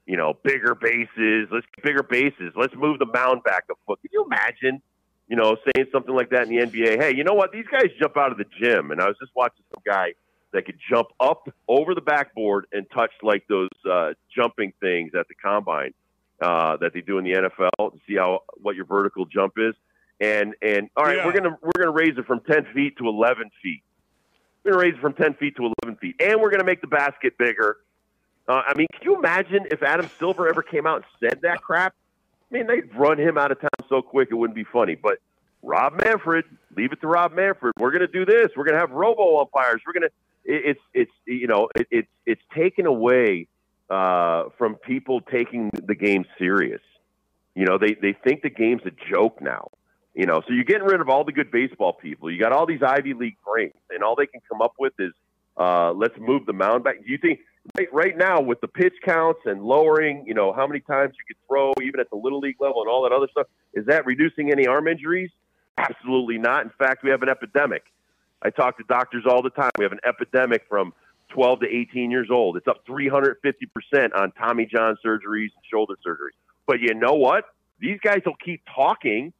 You 0.05 0.17
know, 0.17 0.33
bigger 0.43 0.75
bases. 0.75 1.47
Let's 1.51 1.67
bigger 1.83 2.03
bases. 2.03 2.53
Let's 2.55 2.73
move 2.75 2.99
the 2.99 3.05
mound 3.05 3.43
back 3.43 3.65
a 3.71 3.75
foot. 3.85 3.99
Can 4.01 4.09
you 4.11 4.25
imagine, 4.25 4.81
you 5.27 5.35
know, 5.35 5.55
saying 5.73 5.87
something 5.91 6.15
like 6.15 6.31
that 6.31 6.47
in 6.47 6.55
the 6.55 6.65
NBA? 6.65 6.99
Hey, 6.99 7.15
you 7.15 7.23
know 7.23 7.35
what? 7.35 7.51
These 7.51 7.67
guys 7.71 7.85
jump 7.99 8.17
out 8.17 8.31
of 8.31 8.37
the 8.37 8.45
gym, 8.59 8.91
and 8.91 8.99
I 8.99 9.07
was 9.07 9.15
just 9.19 9.31
watching 9.35 9.63
some 9.71 9.81
guy– 9.85 10.13
that 10.53 10.65
could 10.65 10.77
jump 10.89 11.07
up 11.19 11.47
over 11.67 11.95
the 11.95 12.01
backboard 12.01 12.67
and 12.71 12.85
touch 12.93 13.11
like 13.23 13.45
those 13.47 13.69
uh, 13.89 14.11
jumping 14.35 14.73
things 14.79 15.11
at 15.17 15.27
the 15.27 15.35
combine 15.35 15.93
uh, 16.41 16.77
that 16.77 16.93
they 16.93 17.01
do 17.01 17.17
in 17.17 17.23
the 17.23 17.31
NFL 17.31 17.93
to 17.93 17.99
see 18.07 18.15
how 18.15 18.41
what 18.57 18.75
your 18.75 18.85
vertical 18.85 19.25
jump 19.25 19.53
is. 19.57 19.73
And 20.21 20.53
and 20.61 20.89
all 20.95 21.03
right, 21.03 21.17
yeah. 21.17 21.25
we're 21.25 21.33
gonna 21.33 21.57
we're 21.61 21.83
gonna 21.83 21.91
raise 21.91 22.17
it 22.17 22.25
from 22.25 22.41
ten 22.41 22.65
feet 22.73 22.97
to 22.99 23.07
eleven 23.07 23.49
feet. 23.61 23.81
We're 24.63 24.73
gonna 24.73 24.83
raise 24.83 24.93
it 24.93 25.01
from 25.01 25.13
ten 25.13 25.33
feet 25.33 25.55
to 25.57 25.63
eleven 25.63 25.97
feet, 25.99 26.15
and 26.19 26.39
we're 26.39 26.51
gonna 26.51 26.63
make 26.63 26.79
the 26.81 26.87
basket 26.87 27.37
bigger. 27.39 27.77
Uh, 28.47 28.61
I 28.67 28.77
mean, 28.77 28.87
can 28.93 29.01
you 29.03 29.17
imagine 29.17 29.65
if 29.71 29.81
Adam 29.81 30.09
Silver 30.19 30.47
ever 30.47 30.61
came 30.61 30.85
out 30.85 30.97
and 30.97 31.05
said 31.19 31.41
that 31.41 31.61
crap? 31.61 31.95
I 32.51 32.57
mean, 32.57 32.67
they'd 32.67 32.93
run 32.95 33.17
him 33.19 33.37
out 33.37 33.51
of 33.51 33.59
town 33.59 33.69
so 33.89 34.01
quick 34.01 34.29
it 34.31 34.35
wouldn't 34.35 34.55
be 34.55 34.65
funny. 34.65 34.95
But 34.95 35.19
Rob 35.63 36.01
Manfred, 36.03 36.45
leave 36.75 36.91
it 36.91 37.01
to 37.01 37.07
Rob 37.07 37.33
Manfred. 37.33 37.73
We're 37.79 37.91
going 37.91 38.01
to 38.01 38.07
do 38.07 38.25
this. 38.25 38.49
We're 38.55 38.65
going 38.65 38.73
to 38.73 38.79
have 38.79 38.91
robo 38.91 39.39
umpires. 39.39 39.81
We're 39.85 39.93
going 39.93 40.09
to 40.09 40.11
it's 40.43 40.79
it's 40.93 41.11
you 41.25 41.47
know 41.47 41.69
it, 41.75 41.87
it's 41.91 42.07
it's 42.25 42.41
taken 42.55 42.87
away 42.87 43.47
uh, 43.89 44.45
from 44.57 44.75
people 44.75 45.21
taking 45.21 45.69
the 45.71 45.95
game 45.95 46.25
serious. 46.37 46.81
You 47.55 47.65
know, 47.65 47.77
they 47.77 47.93
they 47.93 48.13
think 48.13 48.41
the 48.41 48.49
game's 48.49 48.81
a 48.85 48.91
joke 49.09 49.41
now. 49.41 49.69
You 50.13 50.25
know, 50.25 50.41
so 50.45 50.53
you're 50.53 50.65
getting 50.65 50.87
rid 50.87 50.99
of 50.99 51.09
all 51.09 51.23
the 51.23 51.31
good 51.31 51.51
baseball 51.51 51.93
people. 51.93 52.29
You 52.29 52.39
got 52.39 52.51
all 52.51 52.65
these 52.65 52.83
Ivy 52.85 53.13
League 53.13 53.37
brains, 53.45 53.73
and 53.89 54.03
all 54.03 54.15
they 54.15 54.25
can 54.25 54.41
come 54.49 54.61
up 54.61 54.73
with 54.77 54.93
is 54.99 55.13
uh, 55.57 55.93
let's 55.93 56.15
move 56.19 56.45
the 56.45 56.53
mound 56.53 56.83
back. 56.83 56.97
Do 57.05 57.09
you 57.11 57.17
think 57.17 57.39
right, 57.77 57.93
right 57.93 58.17
now 58.17 58.41
with 58.41 58.59
the 58.59 58.67
pitch 58.67 58.95
counts 59.05 59.41
and 59.45 59.63
lowering, 59.63 60.25
you 60.27 60.33
know, 60.33 60.51
how 60.51 60.67
many 60.67 60.81
times 60.81 61.13
you 61.17 61.23
could 61.27 61.37
throw, 61.47 61.73
even 61.81 61.99
at 61.99 62.09
the 62.09 62.17
little 62.17 62.39
league 62.39 62.57
level, 62.59 62.81
and 62.81 62.89
all 62.89 63.03
that 63.03 63.13
other 63.13 63.27
stuff, 63.31 63.47
is 63.73 63.85
that 63.85 64.05
reducing 64.05 64.51
any 64.51 64.67
arm 64.67 64.87
injuries? 64.87 65.31
Absolutely 65.77 66.37
not. 66.37 66.63
In 66.63 66.71
fact, 66.77 67.03
we 67.03 67.09
have 67.09 67.21
an 67.21 67.29
epidemic. 67.29 67.83
I 68.41 68.49
talk 68.49 68.77
to 68.77 68.83
doctors 68.89 69.23
all 69.29 69.41
the 69.41 69.49
time. 69.49 69.71
We 69.77 69.85
have 69.85 69.91
an 69.91 69.99
epidemic 70.05 70.65
from 70.67 70.93
12 71.29 71.61
to 71.61 71.67
18 71.67 72.11
years 72.11 72.27
old. 72.29 72.57
It's 72.57 72.67
up 72.67 72.85
350% 72.85 73.35
on 74.15 74.31
Tommy 74.33 74.65
John 74.65 74.97
surgeries 75.05 75.51
and 75.55 75.63
shoulder 75.71 75.95
surgeries. 76.05 76.35
But 76.65 76.79
you 76.79 76.93
know 76.93 77.13
what? 77.13 77.45
These 77.79 77.99
guys 78.03 78.21
will 78.25 78.35
keep 78.43 78.61
talking 78.75 79.33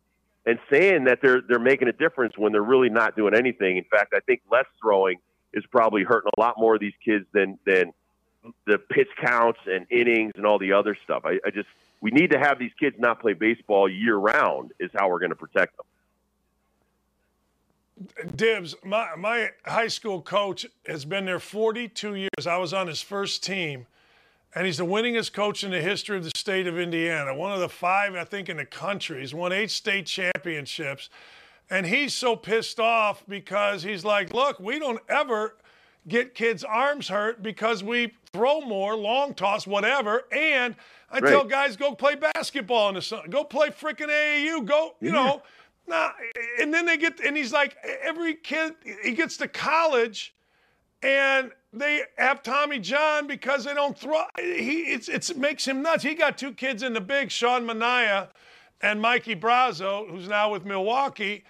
and 0.45 0.59
saying 0.71 1.05
that 1.05 1.19
they're 1.21 1.41
they're 1.41 1.59
making 1.59 1.87
a 1.87 1.93
difference 1.93 2.37
when 2.37 2.51
they're 2.51 2.63
really 2.63 2.89
not 2.89 3.15
doing 3.15 3.33
anything. 3.33 3.77
In 3.77 3.83
fact, 3.85 4.13
I 4.15 4.19
think 4.21 4.41
less 4.51 4.65
throwing 4.81 5.17
is 5.53 5.63
probably 5.71 6.03
hurting 6.03 6.31
a 6.37 6.39
lot 6.39 6.55
more 6.57 6.75
of 6.75 6.79
these 6.79 6.93
kids 7.03 7.25
than 7.33 7.59
than 7.65 7.93
the 8.65 8.77
pitch 8.77 9.09
counts 9.17 9.59
and 9.67 9.85
innings 9.91 10.33
and 10.35 10.45
all 10.45 10.57
the 10.57 10.73
other 10.73 10.97
stuff. 11.03 11.23
I, 11.25 11.39
I 11.45 11.51
just 11.51 11.67
we 12.01 12.11
need 12.11 12.31
to 12.31 12.39
have 12.39 12.57
these 12.57 12.71
kids 12.79 12.95
not 12.99 13.21
play 13.21 13.33
baseball 13.33 13.87
year 13.87 14.17
round 14.17 14.71
is 14.79 14.89
how 14.93 15.09
we're 15.09 15.19
going 15.19 15.29
to 15.29 15.35
protect 15.35 15.77
them. 15.77 15.85
Dibs, 18.35 18.75
my, 18.83 19.09
my 19.15 19.49
high 19.63 19.87
school 19.87 20.23
coach 20.23 20.65
has 20.87 21.05
been 21.05 21.25
there 21.25 21.39
42 21.39 22.15
years. 22.15 22.47
I 22.47 22.57
was 22.57 22.73
on 22.73 22.87
his 22.87 23.01
first 23.01 23.43
team, 23.43 23.85
and 24.53 24.65
he's 24.65 24.77
the 24.77 24.85
winningest 24.85 25.33
coach 25.33 25.63
in 25.63 25.71
the 25.71 25.81
history 25.81 26.17
of 26.17 26.23
the 26.23 26.31
state 26.35 26.67
of 26.67 26.77
Indiana. 26.77 27.33
One 27.33 27.51
of 27.51 27.59
the 27.59 27.69
five, 27.69 28.15
I 28.15 28.23
think, 28.23 28.49
in 28.49 28.57
the 28.57 28.65
country. 28.65 29.21
He's 29.21 29.33
won 29.33 29.51
eight 29.51 29.71
state 29.71 30.05
championships. 30.05 31.09
And 31.69 31.85
he's 31.85 32.13
so 32.13 32.35
pissed 32.35 32.79
off 32.79 33.23
because 33.29 33.83
he's 33.83 34.03
like, 34.03 34.33
look, 34.33 34.59
we 34.59 34.77
don't 34.77 34.99
ever 35.07 35.55
get 36.07 36.35
kids' 36.35 36.65
arms 36.65 37.07
hurt 37.07 37.41
because 37.41 37.81
we 37.81 38.13
throw 38.33 38.59
more, 38.59 38.95
long 38.95 39.33
toss, 39.33 39.65
whatever. 39.65 40.23
And 40.33 40.75
I 41.09 41.19
right. 41.19 41.29
tell 41.29 41.45
guys, 41.45 41.77
go 41.77 41.95
play 41.95 42.15
basketball 42.15 42.89
in 42.89 42.95
the 42.95 43.01
sun, 43.01 43.29
go 43.29 43.45
play 43.45 43.69
freaking 43.69 44.09
AAU, 44.09 44.65
go, 44.65 44.95
you 44.99 45.09
yeah. 45.09 45.13
know 45.13 45.43
Nah, 45.87 46.11
and 46.59 46.73
then 46.73 46.85
they 46.85 46.97
get, 46.97 47.19
and 47.19 47.35
he's 47.35 47.51
like, 47.51 47.75
every 48.01 48.35
kid, 48.35 48.75
he 49.03 49.11
gets 49.11 49.37
to 49.37 49.47
college 49.47 50.33
and 51.03 51.51
they 51.73 52.01
have 52.17 52.43
Tommy 52.43 52.79
John 52.79 53.27
because 53.27 53.63
they 53.63 53.73
don't 53.73 53.97
throw. 53.97 54.23
He, 54.37 54.81
it's, 54.83 55.07
it's, 55.07 55.29
it 55.29 55.37
makes 55.37 55.65
him 55.65 55.81
nuts. 55.81 56.03
He 56.03 56.15
got 56.15 56.37
two 56.37 56.53
kids 56.53 56.83
in 56.83 56.93
the 56.93 57.01
big, 57.01 57.31
Sean 57.31 57.65
Manaea 57.65 58.29
and 58.81 59.01
Mikey 59.01 59.35
Brosseau, 59.35 60.09
who's 60.09 60.27
now 60.27 60.51
with 60.51 60.65
Milwaukee. 60.65 61.43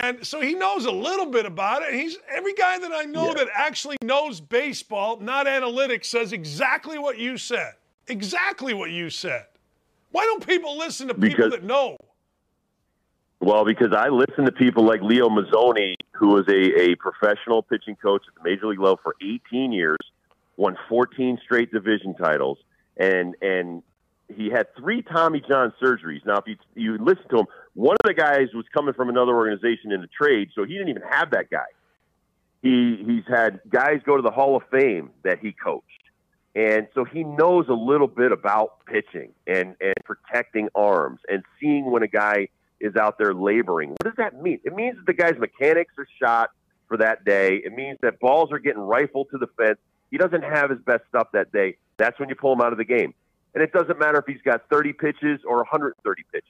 And 0.00 0.26
so 0.26 0.40
he 0.40 0.54
knows 0.54 0.86
a 0.86 0.90
little 0.90 1.26
bit 1.26 1.44
about 1.44 1.82
it. 1.82 1.92
He's 1.92 2.16
every 2.34 2.54
guy 2.54 2.78
that 2.78 2.92
I 2.92 3.04
know 3.04 3.28
yeah. 3.28 3.34
that 3.34 3.48
actually 3.54 3.96
knows 4.02 4.40
baseball, 4.40 5.20
not 5.20 5.46
analytics, 5.46 6.06
says 6.06 6.32
exactly 6.32 6.98
what 6.98 7.18
you 7.18 7.36
said. 7.36 7.74
Exactly 8.08 8.72
what 8.72 8.90
you 8.90 9.10
said. 9.10 9.46
Why 10.12 10.22
don't 10.24 10.46
people 10.46 10.78
listen 10.78 11.08
to 11.08 11.14
people 11.14 11.28
because, 11.28 11.50
that 11.52 11.64
know? 11.64 11.98
Well, 13.40 13.64
because 13.64 13.92
I 13.92 14.08
listen 14.08 14.46
to 14.46 14.52
people 14.52 14.84
like 14.84 15.02
Leo 15.02 15.28
Mazzone, 15.28 15.94
who 16.12 16.28
was 16.28 16.46
a, 16.48 16.90
a 16.90 16.94
professional 16.96 17.62
pitching 17.62 17.96
coach 17.96 18.22
at 18.26 18.34
the 18.42 18.48
major 18.48 18.66
league 18.66 18.80
level 18.80 18.98
for 19.02 19.14
18 19.22 19.72
years, 19.72 19.98
won 20.56 20.76
14 20.88 21.38
straight 21.44 21.70
division 21.70 22.14
titles, 22.14 22.58
and 22.96 23.34
and 23.42 23.82
he 24.34 24.48
had 24.48 24.74
three 24.74 25.02
Tommy 25.02 25.42
John 25.46 25.72
surgeries. 25.80 26.24
Now, 26.24 26.38
if 26.38 26.46
you 26.46 26.56
you 26.74 26.98
listen 26.98 27.28
to 27.30 27.40
him, 27.40 27.46
one 27.74 27.96
of 28.02 28.08
the 28.08 28.14
guys 28.14 28.48
was 28.54 28.64
coming 28.74 28.94
from 28.94 29.10
another 29.10 29.34
organization 29.34 29.92
in 29.92 30.00
the 30.00 30.08
trade, 30.08 30.48
so 30.54 30.64
he 30.64 30.72
didn't 30.72 30.88
even 30.88 31.02
have 31.02 31.30
that 31.32 31.50
guy. 31.50 31.66
He 32.62 33.02
he's 33.06 33.24
had 33.28 33.60
guys 33.68 34.00
go 34.04 34.16
to 34.16 34.22
the 34.22 34.30
Hall 34.30 34.56
of 34.56 34.62
Fame 34.70 35.10
that 35.24 35.40
he 35.40 35.52
coached. 35.52 35.84
And 36.54 36.88
so 36.94 37.04
he 37.04 37.22
knows 37.22 37.66
a 37.68 37.74
little 37.74 38.06
bit 38.06 38.32
about 38.32 38.86
pitching 38.86 39.32
and, 39.46 39.76
and 39.78 39.94
protecting 40.06 40.70
arms 40.74 41.20
and 41.28 41.42
seeing 41.60 41.90
when 41.90 42.02
a 42.02 42.08
guy 42.08 42.48
is 42.80 42.96
out 42.96 43.18
there 43.18 43.34
laboring. 43.34 43.90
What 43.90 44.04
does 44.04 44.16
that 44.18 44.40
mean? 44.40 44.60
It 44.64 44.74
means 44.74 44.96
that 44.96 45.06
the 45.06 45.14
guy's 45.14 45.38
mechanics 45.38 45.94
are 45.98 46.06
shot 46.20 46.50
for 46.88 46.96
that 46.98 47.24
day. 47.24 47.56
It 47.56 47.72
means 47.72 47.98
that 48.02 48.20
balls 48.20 48.52
are 48.52 48.58
getting 48.58 48.82
rifled 48.82 49.28
to 49.30 49.38
the 49.38 49.48
fence. 49.58 49.78
He 50.10 50.18
doesn't 50.18 50.42
have 50.42 50.70
his 50.70 50.78
best 50.80 51.02
stuff 51.08 51.28
that 51.32 51.52
day. 51.52 51.76
That's 51.96 52.18
when 52.18 52.28
you 52.28 52.34
pull 52.34 52.52
him 52.52 52.60
out 52.60 52.72
of 52.72 52.78
the 52.78 52.84
game. 52.84 53.14
And 53.54 53.62
it 53.62 53.72
doesn't 53.72 53.98
matter 53.98 54.18
if 54.18 54.26
he's 54.26 54.42
got 54.44 54.68
30 54.70 54.92
pitches 54.92 55.40
or 55.46 55.56
130 55.58 56.22
pitches. 56.32 56.48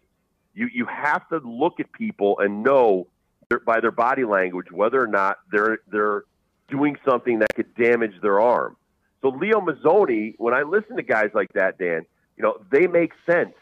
You 0.55 0.69
you 0.73 0.86
have 0.86 1.28
to 1.28 1.39
look 1.39 1.81
at 1.81 1.93
people 1.93 2.39
and 2.40 2.62
know 2.62 3.07
their, 3.48 3.61
by 3.61 3.81
their 3.81 3.93
body 3.93 4.24
language 4.24 4.73
whether 4.73 5.01
or 5.01 5.07
not 5.07 5.39
they're 5.53 5.78
they're 5.90 6.24
doing 6.69 6.97
something 7.09 7.39
that 7.40 7.55
could 7.55 7.74
damage 7.77 8.20
their 8.23 8.40
arm. 8.40 8.77
So 9.23 9.28
Leo 9.28 9.61
Mazzone, 9.61 10.35
when 10.39 10.55
I 10.55 10.62
listen 10.62 10.97
to 10.97 11.03
guys 11.03 11.31
like 11.35 11.53
that, 11.53 11.78
Dan, 11.78 12.07
you 12.36 12.43
know 12.43 12.59
they 12.70 12.86
make 12.86 13.12
sense. 13.24 13.55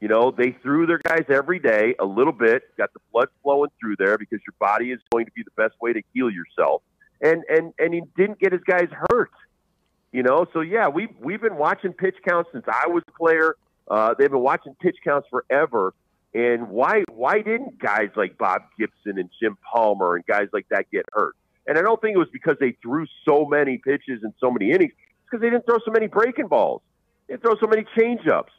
You 0.00 0.08
know 0.08 0.30
they 0.30 0.56
threw 0.62 0.86
their 0.86 1.00
guys 1.06 1.24
every 1.28 1.58
day 1.58 1.94
a 1.98 2.04
little 2.04 2.32
bit, 2.32 2.62
got 2.76 2.92
the 2.92 3.00
blood 3.12 3.28
flowing 3.42 3.70
through 3.80 3.96
there 3.98 4.18
because 4.18 4.40
your 4.46 4.54
body 4.58 4.90
is 4.90 5.00
going 5.12 5.26
to 5.26 5.32
be 5.32 5.42
the 5.42 5.62
best 5.62 5.74
way 5.80 5.92
to 5.92 6.02
heal 6.12 6.30
yourself, 6.30 6.82
and 7.20 7.42
and 7.48 7.72
and 7.78 7.94
he 7.94 8.02
didn't 8.16 8.38
get 8.38 8.52
his 8.52 8.62
guys 8.66 8.88
hurt. 9.10 9.30
You 10.12 10.22
know, 10.22 10.46
so 10.52 10.60
yeah, 10.60 10.88
we 10.88 11.08
we've, 11.20 11.40
been 11.40 11.56
watching 11.56 11.92
pitch 11.92 12.16
counts 12.26 12.50
since 12.52 12.64
I 12.68 12.86
was 12.86 13.02
a 13.08 13.12
player. 13.12 13.56
Uh, 13.88 14.14
they've 14.16 14.30
been 14.30 14.42
watching 14.42 14.76
pitch 14.80 14.96
counts 15.02 15.26
forever. 15.28 15.92
And 16.34 16.68
why 16.68 17.04
why 17.10 17.42
didn't 17.42 17.78
guys 17.78 18.10
like 18.16 18.36
Bob 18.38 18.62
Gibson 18.78 19.18
and 19.18 19.30
Jim 19.40 19.56
Palmer 19.72 20.16
and 20.16 20.26
guys 20.26 20.48
like 20.52 20.66
that 20.70 20.90
get 20.90 21.04
hurt? 21.12 21.34
And 21.66 21.78
I 21.78 21.82
don't 21.82 22.00
think 22.00 22.14
it 22.14 22.18
was 22.18 22.28
because 22.32 22.56
they 22.60 22.76
threw 22.82 23.06
so 23.24 23.44
many 23.44 23.78
pitches 23.78 24.22
and 24.22 24.34
so 24.38 24.50
many 24.50 24.70
innings. 24.70 24.92
It's 24.92 25.30
because 25.30 25.40
they 25.40 25.50
didn't 25.50 25.66
throw 25.66 25.78
so 25.84 25.90
many 25.90 26.08
breaking 26.08 26.48
balls. 26.48 26.82
They 27.26 27.34
didn't 27.34 27.44
throw 27.44 27.56
so 27.60 27.66
many 27.66 27.84
changeups. 27.96 28.54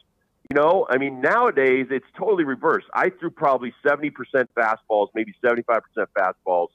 You 0.50 0.54
know, 0.54 0.86
I 0.88 0.98
mean, 0.98 1.20
nowadays 1.20 1.86
it's 1.90 2.06
totally 2.16 2.44
reversed. 2.44 2.86
I 2.94 3.10
threw 3.10 3.30
probably 3.30 3.74
70% 3.84 4.12
fastballs, 4.56 5.08
maybe 5.14 5.34
75% 5.44 5.80
fastballs. 6.16 6.68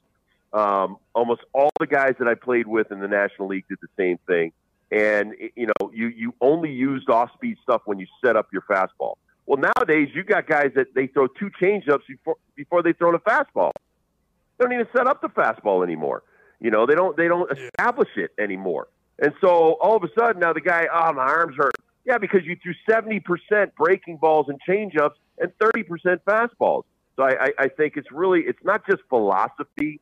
Um, 0.52 0.98
almost 1.14 1.40
all 1.54 1.70
the 1.80 1.86
guys 1.86 2.14
that 2.18 2.28
I 2.28 2.34
played 2.34 2.66
with 2.66 2.92
in 2.92 3.00
the 3.00 3.08
National 3.08 3.48
League 3.48 3.64
did 3.68 3.78
the 3.80 3.88
same 3.96 4.18
thing. 4.26 4.52
And, 4.90 5.32
you 5.56 5.66
know, 5.66 5.90
you, 5.94 6.08
you 6.08 6.34
only 6.42 6.70
used 6.70 7.08
off 7.08 7.32
speed 7.32 7.56
stuff 7.62 7.80
when 7.86 7.98
you 7.98 8.06
set 8.22 8.36
up 8.36 8.48
your 8.52 8.60
fastball. 8.62 9.14
Well, 9.46 9.58
nowadays 9.58 10.10
you 10.14 10.22
got 10.22 10.46
guys 10.46 10.72
that 10.76 10.94
they 10.94 11.06
throw 11.06 11.26
two 11.26 11.50
changeups 11.60 12.06
before 12.06 12.36
before 12.54 12.82
they 12.82 12.92
throw 12.92 13.12
the 13.12 13.18
fastball. 13.18 13.72
They 14.58 14.64
don't 14.64 14.72
even 14.72 14.86
set 14.94 15.06
up 15.06 15.20
the 15.20 15.28
fastball 15.28 15.82
anymore. 15.82 16.22
You 16.60 16.70
know, 16.70 16.86
they 16.86 16.94
don't 16.94 17.16
they 17.16 17.26
don't 17.26 17.50
establish 17.50 18.10
it 18.16 18.30
anymore. 18.38 18.88
And 19.18 19.32
so 19.40 19.76
all 19.80 19.96
of 19.96 20.04
a 20.04 20.08
sudden 20.18 20.40
now 20.40 20.52
the 20.52 20.60
guy, 20.60 20.86
oh 20.92 21.12
my 21.12 21.22
arms 21.22 21.56
hurt. 21.56 21.72
Yeah, 22.04 22.18
because 22.18 22.40
you 22.44 22.56
threw 22.62 22.74
seventy 22.88 23.20
percent 23.20 23.74
breaking 23.76 24.16
balls 24.16 24.46
and 24.48 24.58
changeups 24.68 25.14
and 25.38 25.52
thirty 25.58 25.82
percent 25.82 26.24
fastballs. 26.24 26.84
So 27.16 27.24
I, 27.24 27.44
I, 27.44 27.48
I 27.58 27.68
think 27.68 27.96
it's 27.96 28.10
really 28.10 28.40
it's 28.40 28.62
not 28.64 28.84
just 28.86 29.02
philosophy. 29.08 30.00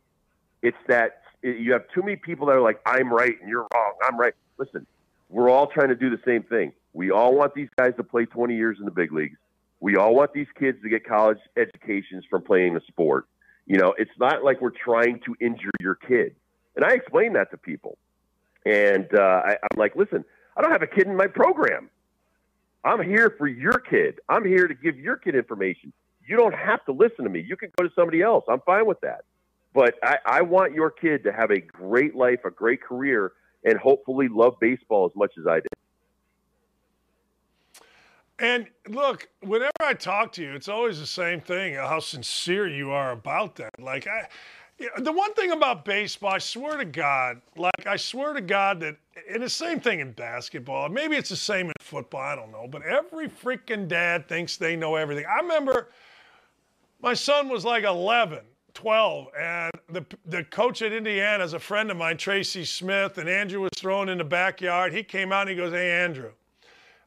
It's 0.62 0.76
that 0.88 1.22
you 1.42 1.72
have 1.72 1.82
too 1.94 2.02
many 2.02 2.16
people 2.16 2.46
that 2.46 2.52
are 2.52 2.60
like, 2.60 2.80
I'm 2.84 3.12
right 3.12 3.34
and 3.40 3.48
you're 3.48 3.66
wrong. 3.74 3.92
I'm 4.06 4.18
right. 4.18 4.34
Listen, 4.58 4.86
we're 5.28 5.48
all 5.48 5.66
trying 5.66 5.88
to 5.88 5.94
do 5.94 6.10
the 6.10 6.20
same 6.24 6.42
thing. 6.42 6.72
We 6.92 7.10
all 7.10 7.34
want 7.34 7.54
these 7.54 7.68
guys 7.78 7.92
to 7.96 8.04
play 8.04 8.26
20 8.26 8.54
years 8.56 8.76
in 8.78 8.84
the 8.84 8.90
big 8.90 9.12
leagues. 9.12 9.38
We 9.80 9.96
all 9.96 10.14
want 10.14 10.32
these 10.34 10.48
kids 10.58 10.78
to 10.82 10.88
get 10.88 11.06
college 11.06 11.38
educations 11.56 12.24
from 12.28 12.42
playing 12.42 12.76
a 12.76 12.80
sport. 12.82 13.26
You 13.66 13.78
know, 13.78 13.94
it's 13.96 14.10
not 14.18 14.44
like 14.44 14.60
we're 14.60 14.70
trying 14.70 15.20
to 15.24 15.36
injure 15.40 15.70
your 15.80 15.94
kid. 15.94 16.34
And 16.76 16.84
I 16.84 16.92
explain 16.92 17.32
that 17.34 17.50
to 17.52 17.56
people. 17.56 17.96
And 18.66 19.06
uh, 19.14 19.42
I, 19.44 19.50
I'm 19.52 19.78
like, 19.78 19.96
listen, 19.96 20.24
I 20.60 20.62
don't 20.62 20.72
have 20.72 20.82
a 20.82 20.86
kid 20.86 21.06
in 21.06 21.16
my 21.16 21.26
program. 21.26 21.88
I'm 22.84 23.02
here 23.02 23.34
for 23.38 23.46
your 23.46 23.78
kid. 23.78 24.20
I'm 24.28 24.44
here 24.44 24.68
to 24.68 24.74
give 24.74 24.98
your 24.98 25.16
kid 25.16 25.34
information. 25.34 25.90
You 26.28 26.36
don't 26.36 26.54
have 26.54 26.84
to 26.84 26.92
listen 26.92 27.24
to 27.24 27.30
me. 27.30 27.40
You 27.40 27.56
can 27.56 27.70
go 27.78 27.88
to 27.88 27.94
somebody 27.94 28.20
else. 28.20 28.44
I'm 28.46 28.60
fine 28.66 28.84
with 28.84 29.00
that. 29.00 29.24
But 29.72 29.94
I, 30.02 30.18
I 30.26 30.42
want 30.42 30.74
your 30.74 30.90
kid 30.90 31.24
to 31.24 31.32
have 31.32 31.50
a 31.50 31.60
great 31.60 32.14
life, 32.14 32.40
a 32.44 32.50
great 32.50 32.82
career, 32.82 33.32
and 33.64 33.78
hopefully 33.78 34.28
love 34.28 34.60
baseball 34.60 35.06
as 35.06 35.16
much 35.16 35.32
as 35.38 35.46
I 35.46 35.60
did. 35.60 35.68
And 38.38 38.66
look, 38.86 39.30
whenever 39.40 39.70
I 39.80 39.94
talk 39.94 40.32
to 40.32 40.42
you, 40.42 40.52
it's 40.52 40.68
always 40.68 41.00
the 41.00 41.06
same 41.06 41.40
thing 41.40 41.72
how 41.72 42.00
sincere 42.00 42.68
you 42.68 42.90
are 42.90 43.12
about 43.12 43.56
that. 43.56 43.70
Like, 43.78 44.06
I, 44.06 44.28
the 44.98 45.12
one 45.12 45.34
thing 45.34 45.52
about 45.52 45.84
baseball, 45.84 46.32
I 46.32 46.38
swear 46.38 46.76
to 46.76 46.84
God, 46.84 47.40
like, 47.56 47.86
I 47.86 47.96
swear 47.96 48.32
to 48.32 48.40
God 48.40 48.80
that, 48.80 48.96
and 49.28 49.42
the 49.42 49.50
same 49.50 49.80
thing 49.80 50.00
in 50.00 50.12
basketball, 50.12 50.88
maybe 50.88 51.16
it's 51.16 51.28
the 51.28 51.36
same 51.36 51.66
in 51.66 51.72
football, 51.80 52.20
I 52.20 52.34
don't 52.34 52.50
know, 52.50 52.66
but 52.66 52.82
every 52.82 53.28
freaking 53.28 53.88
dad 53.88 54.28
thinks 54.28 54.56
they 54.56 54.76
know 54.76 54.96
everything. 54.96 55.26
I 55.26 55.40
remember 55.40 55.90
my 57.00 57.14
son 57.14 57.48
was 57.48 57.64
like 57.64 57.84
11. 57.84 58.40
12, 58.72 59.26
and 59.38 59.72
the, 59.88 60.06
the 60.26 60.44
coach 60.44 60.80
at 60.80 60.92
Indiana 60.92 61.42
is 61.42 61.54
a 61.54 61.58
friend 61.58 61.90
of 61.90 61.96
mine, 61.96 62.16
Tracy 62.16 62.64
Smith, 62.64 63.18
and 63.18 63.28
Andrew 63.28 63.60
was 63.60 63.72
thrown 63.76 64.08
in 64.08 64.18
the 64.18 64.24
backyard. 64.24 64.92
He 64.92 65.02
came 65.02 65.32
out 65.32 65.42
and 65.42 65.50
he 65.50 65.56
goes, 65.56 65.72
Hey, 65.72 65.90
Andrew, 65.90 66.30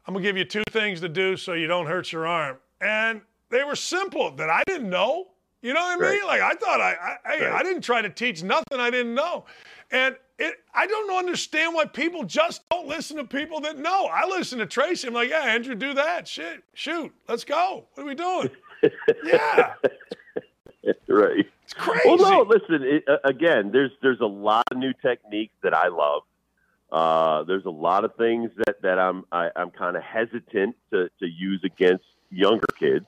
I'm 0.05 0.13
to 0.13 0.19
give 0.19 0.37
you 0.37 0.45
two 0.45 0.63
things 0.71 0.99
to 1.01 1.09
do 1.09 1.37
so 1.37 1.53
you 1.53 1.67
don't 1.67 1.85
hurt 1.85 2.11
your 2.11 2.27
arm. 2.27 2.57
And 2.81 3.21
they 3.49 3.63
were 3.63 3.75
simple 3.75 4.31
that 4.35 4.49
I 4.49 4.63
didn't 4.67 4.89
know. 4.89 5.27
You 5.63 5.73
know 5.73 5.79
what 5.79 5.97
I 5.97 6.11
mean? 6.11 6.21
Right. 6.21 6.27
Like 6.27 6.41
I 6.41 6.53
thought 6.55 6.81
I, 6.81 7.17
I, 7.25 7.39
right. 7.39 7.53
I 7.53 7.63
didn't 7.63 7.83
try 7.83 8.01
to 8.01 8.09
teach 8.09 8.43
nothing 8.43 8.79
I 8.79 8.89
didn't 8.89 9.15
know. 9.15 9.45
And 9.91 10.17
it, 10.37 10.55
I 10.75 10.85
don't 10.85 11.17
understand 11.17 11.73
why 11.73 11.85
people 11.85 12.25
just 12.25 12.67
don't 12.69 12.85
listen 12.85 13.15
to 13.15 13.23
people 13.23 13.61
that 13.61 13.77
know. 13.77 14.07
I 14.07 14.27
listen 14.27 14.59
to 14.59 14.65
Tracy. 14.65 15.07
I'm 15.07 15.13
like, 15.13 15.29
yeah, 15.29 15.45
Andrew, 15.45 15.73
do 15.73 15.93
that. 15.93 16.27
Shit, 16.27 16.63
shoot, 16.73 17.13
let's 17.29 17.45
go. 17.45 17.85
What 17.93 18.03
are 18.03 18.05
we 18.05 18.13
doing? 18.13 18.49
yeah. 19.23 19.75
right. 21.07 21.45
It's 21.63 21.73
crazy. 21.73 22.01
Well, 22.09 22.17
no, 22.17 22.41
listen. 22.41 22.83
It, 22.83 23.05
uh, 23.07 23.17
again, 23.23 23.71
there's 23.71 23.91
there's 24.01 24.19
a 24.19 24.25
lot 24.25 24.65
of 24.69 24.77
new 24.77 24.93
techniques 25.01 25.55
that 25.63 25.73
I 25.73 25.87
love. 25.87 26.23
Uh, 26.91 27.43
there's 27.43 27.65
a 27.65 27.71
lot 27.71 28.03
of 28.03 28.15
things 28.17 28.51
that, 28.57 28.81
that 28.81 28.99
I'm 28.99 29.23
I, 29.31 29.45
am 29.45 29.51
i 29.55 29.61
am 29.61 29.71
kind 29.71 29.95
of 29.95 30.03
hesitant 30.03 30.75
to, 30.91 31.09
to 31.19 31.25
use 31.25 31.61
against 31.63 32.03
younger 32.29 32.67
kids. 32.77 33.05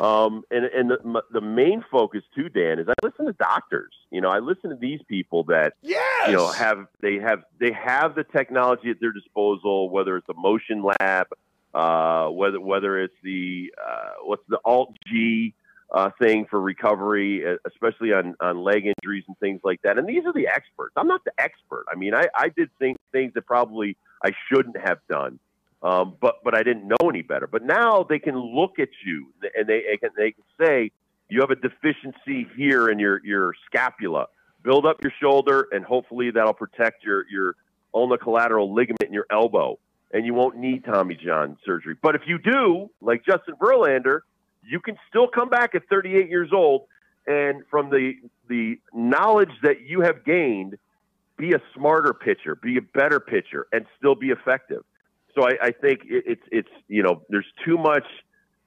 Um, 0.00 0.42
and 0.50 0.64
and 0.66 0.90
the, 0.90 1.22
the 1.32 1.40
main 1.40 1.84
focus 1.90 2.22
too, 2.34 2.48
Dan, 2.48 2.78
is 2.78 2.86
I 2.88 2.94
listen 3.02 3.26
to 3.26 3.32
doctors. 3.32 3.92
You 4.10 4.20
know, 4.20 4.28
I 4.28 4.40
listen 4.40 4.70
to 4.70 4.76
these 4.76 5.00
people 5.08 5.44
that 5.44 5.74
yes! 5.82 6.28
you 6.28 6.36
know 6.36 6.48
have 6.48 6.86
they 7.00 7.14
have 7.16 7.44
they 7.58 7.72
have 7.72 8.14
the 8.14 8.24
technology 8.24 8.90
at 8.90 9.00
their 9.00 9.12
disposal, 9.12 9.90
whether 9.90 10.16
it's 10.16 10.28
a 10.28 10.34
motion 10.34 10.82
lab, 10.82 11.28
uh, 11.74 12.28
whether 12.28 12.60
whether 12.60 13.02
it's 13.02 13.16
the 13.22 13.72
uh, 13.82 14.10
what's 14.24 14.44
the 14.48 14.58
Alt 14.64 14.96
G 15.06 15.54
uh, 15.92 16.10
thing 16.18 16.46
for 16.50 16.60
recovery, 16.60 17.44
especially 17.64 18.12
on, 18.12 18.34
on 18.40 18.62
leg 18.62 18.86
injuries 18.86 19.24
and 19.28 19.38
things 19.38 19.60
like 19.62 19.80
that. 19.82 19.98
And 19.98 20.08
these 20.08 20.24
are 20.26 20.32
the 20.32 20.48
experts. 20.48 20.92
I'm 20.96 21.06
not 21.06 21.24
the 21.24 21.32
expert. 21.38 21.84
I 21.90 21.96
mean, 21.96 22.14
I, 22.14 22.28
I 22.34 22.48
did 22.48 22.70
think, 22.78 22.98
things 23.12 23.32
that 23.34 23.46
probably 23.46 23.96
I 24.24 24.32
shouldn't 24.50 24.76
have 24.78 24.98
done, 25.08 25.38
um, 25.82 26.16
but 26.20 26.36
but 26.44 26.54
I 26.54 26.62
didn't 26.62 26.88
know 26.88 27.08
any 27.08 27.22
better. 27.22 27.46
But 27.46 27.64
now 27.64 28.04
they 28.08 28.18
can 28.18 28.38
look 28.38 28.78
at 28.78 28.88
you 29.04 29.28
and 29.56 29.68
they, 29.68 29.82
they 29.90 29.96
can 29.96 30.10
they 30.16 30.32
can 30.32 30.44
say 30.60 30.92
you 31.28 31.40
have 31.40 31.50
a 31.50 31.56
deficiency 31.56 32.46
here 32.56 32.88
in 32.88 32.98
your 32.98 33.24
your 33.24 33.54
scapula. 33.66 34.26
Build 34.62 34.84
up 34.84 34.96
your 35.02 35.12
shoulder, 35.20 35.68
and 35.70 35.84
hopefully 35.84 36.30
that'll 36.32 36.54
protect 36.54 37.04
your 37.04 37.24
your 37.30 37.56
ulnar 37.94 38.18
collateral 38.18 38.74
ligament 38.74 39.04
in 39.04 39.12
your 39.12 39.26
elbow, 39.30 39.78
and 40.12 40.26
you 40.26 40.34
won't 40.34 40.56
need 40.56 40.84
Tommy 40.84 41.14
John 41.14 41.56
surgery. 41.64 41.94
But 42.00 42.16
if 42.16 42.22
you 42.26 42.38
do, 42.38 42.90
like 43.00 43.24
Justin 43.24 43.54
Verlander 43.56 44.20
you 44.68 44.80
can 44.80 44.96
still 45.08 45.28
come 45.28 45.48
back 45.48 45.74
at 45.74 45.82
38 45.88 46.28
years 46.28 46.50
old 46.52 46.82
and 47.26 47.62
from 47.70 47.90
the 47.90 48.14
the 48.48 48.78
knowledge 48.94 49.50
that 49.62 49.80
you 49.80 50.02
have 50.02 50.24
gained, 50.24 50.78
be 51.36 51.52
a 51.52 51.60
smarter 51.74 52.14
pitcher, 52.14 52.54
be 52.54 52.76
a 52.76 52.82
better 52.82 53.18
pitcher, 53.18 53.66
and 53.72 53.84
still 53.98 54.14
be 54.14 54.28
effective. 54.28 54.84
So 55.36 55.44
I, 55.44 55.66
I 55.66 55.70
think 55.70 56.00
it, 56.04 56.24
it's 56.26 56.42
it's 56.50 56.68
you 56.88 57.02
know 57.02 57.22
there's 57.28 57.46
too 57.64 57.76
much 57.76 58.06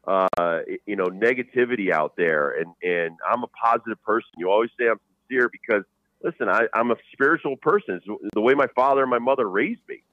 uh, 0.07 0.59
you 0.85 0.95
know 0.95 1.07
negativity 1.07 1.91
out 1.91 2.13
there, 2.15 2.51
and 2.51 2.73
and 2.83 3.17
I'm 3.29 3.43
a 3.43 3.47
positive 3.47 4.01
person. 4.03 4.29
You 4.37 4.49
always 4.51 4.69
say 4.79 4.87
I'm 4.87 4.99
sincere 5.27 5.49
because 5.49 5.83
listen, 6.23 6.47
I, 6.47 6.67
I'm 6.73 6.91
a 6.91 6.95
spiritual 7.13 7.57
person. 7.57 7.95
It's 7.95 8.29
the 8.33 8.41
way 8.41 8.53
my 8.53 8.67
father 8.75 9.01
and 9.01 9.09
my 9.09 9.19
mother 9.19 9.49
raised 9.49 9.81
me. 9.87 10.03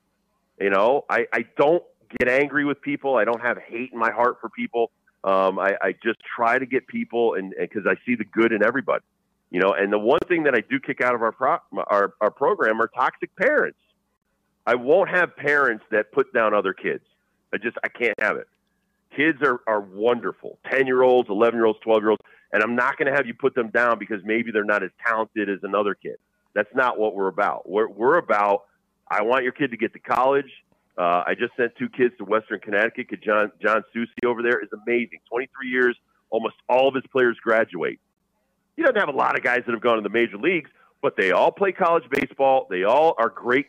You 0.61 0.71
know, 0.71 1.05
I, 1.11 1.27
I 1.33 1.45
don't 1.59 1.83
get 2.19 2.31
angry 2.31 2.65
with 2.65 2.81
people. 2.81 3.17
I 3.17 3.25
don't 3.25 3.43
have 3.43 3.59
hate 3.59 3.93
in 3.93 3.99
my 3.99 4.11
heart 4.11 4.39
for 4.41 4.49
people. 4.49 4.91
Um, 5.25 5.59
I, 5.59 5.77
I 5.83 5.93
just 5.93 6.19
try 6.37 6.59
to 6.59 6.67
get 6.67 6.87
people, 6.87 7.35
and 7.35 7.53
because 7.59 7.83
I 7.87 7.97
see 8.07 8.15
the 8.15 8.25
good 8.25 8.53
in 8.53 8.63
everybody, 8.63 9.05
you 9.51 9.61
know. 9.61 9.75
And 9.75 9.93
the 9.93 9.99
one 9.99 10.21
thing 10.29 10.45
that 10.45 10.55
I 10.55 10.61
do 10.61 10.79
kick 10.79 11.01
out 11.03 11.15
of 11.15 11.23
our 11.23 11.33
pro, 11.33 11.59
our 11.87 12.15
our 12.21 12.31
program 12.31 12.81
are 12.81 12.89
toxic 12.89 13.35
parents. 13.37 13.79
I 14.67 14.75
won't 14.75 15.11
have 15.11 15.37
parents 15.37 15.85
that 15.91 16.13
put 16.13 16.33
down 16.33 16.53
other 16.53 16.73
kids. 16.73 17.05
I 17.55 17.59
just 17.59 17.77
I 17.85 17.89
can't 17.89 18.19
have 18.21 18.37
it. 18.37 18.49
Kids 19.15 19.39
are 19.43 19.61
are 19.67 19.81
wonderful. 19.81 20.59
Ten 20.71 20.87
year 20.87 21.03
olds, 21.03 21.29
eleven 21.31 21.59
year 21.59 21.67
olds, 21.67 21.79
twelve 21.81 22.03
year 22.03 22.11
olds, 22.11 22.23
and 22.53 22.63
I'm 22.63 22.75
not 22.75 22.99
going 22.99 23.11
to 23.11 23.17
have 23.17 23.27
you 23.27 23.35
put 23.35 23.55
them 23.55 23.71
down 23.71 23.99
because 23.99 24.21
maybe 24.25 24.51
they're 24.51 24.65
not 24.65 24.83
as 24.83 24.91
talented 25.07 25.49
as 25.49 25.61
another 25.63 25.95
kid. 25.95 26.17
That's 26.55 26.75
not 26.75 26.99
what 26.99 27.15
we're 27.15 27.29
about. 27.29 27.69
We're 27.69 27.89
we're 27.89 28.19
about. 28.19 28.65
I 29.09 29.23
want 29.23 29.45
your 29.45 29.53
kid 29.53 29.71
to 29.71 29.77
get 29.77 29.93
to 29.93 30.01
college. 30.01 30.51
Uh, 30.99 31.23
I 31.27 31.35
just 31.39 31.55
sent 31.57 31.77
two 31.77 31.89
kids 31.89 32.15
to 32.19 32.25
Western 32.25 32.59
Connecticut. 32.59 33.23
John 33.23 33.53
John 33.63 33.85
Soucy 33.95 34.27
over 34.27 34.43
there 34.43 34.61
is 34.61 34.69
amazing. 34.73 35.21
23 35.29 35.69
years, 35.69 35.97
almost 36.31 36.55
all 36.69 36.89
of 36.89 36.95
his 36.95 37.05
players 37.13 37.37
graduate. 37.43 38.01
He 38.77 38.83
doesn't 38.83 38.97
have 38.97 39.09
a 39.09 39.17
lot 39.17 39.37
of 39.37 39.45
guys 39.45 39.63
that 39.67 39.73
have 39.73 39.81
gone 39.81 39.97
to 39.97 40.03
the 40.03 40.11
major 40.11 40.37
leagues, 40.37 40.71
but 41.03 41.17
they 41.17 41.31
all 41.31 41.53
play 41.53 41.73
college 41.73 42.05
baseball. 42.11 42.67
They 42.69 42.85
all 42.85 43.15
are 43.19 43.29
great. 43.29 43.67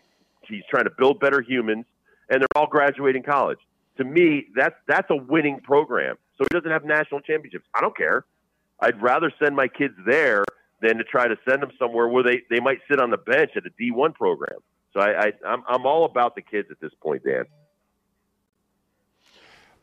He's 0.50 0.64
trying 0.70 0.86
to 0.86 0.92
build 0.98 1.20
better 1.20 1.42
humans, 1.42 1.86
and 2.30 2.42
they're 2.42 2.48
all 2.56 2.68
graduating 2.68 3.24
college. 3.24 3.60
To 3.98 4.04
me, 4.04 4.48
that's 4.56 4.76
that's 4.88 5.10
a 5.10 5.16
winning 5.16 5.60
program. 5.62 6.18
so 6.38 6.46
he 6.50 6.58
doesn't 6.58 6.72
have 6.72 6.86
national 6.86 7.22
championships. 7.22 7.66
I 7.74 7.82
don't 7.82 7.98
care. 7.98 8.26
I'd 8.80 9.02
rather 9.02 9.32
send 9.42 9.56
my 9.56 9.68
kids 9.68 9.96
there 10.06 10.44
than 10.82 10.98
to 10.98 11.04
try 11.04 11.28
to 11.28 11.36
send 11.50 11.64
them 11.64 11.72
somewhere 11.80 12.08
where 12.08 12.24
they, 12.24 12.44
they 12.52 12.60
might 12.60 12.80
sit 12.90 13.00
on 13.00 13.10
the 13.10 13.18
bench 13.18 13.52
at 13.56 13.64
a 13.66 13.72
D1 13.82 14.14
program. 14.14 14.60
So 14.94 15.00
I, 15.00 15.28
I 15.28 15.32
I'm 15.46 15.64
I'm 15.68 15.86
all 15.86 16.06
about 16.06 16.36
the 16.36 16.42
kids 16.42 16.70
at 16.72 16.80
this 16.80 16.92
point, 17.02 17.24
Dan. 17.24 17.46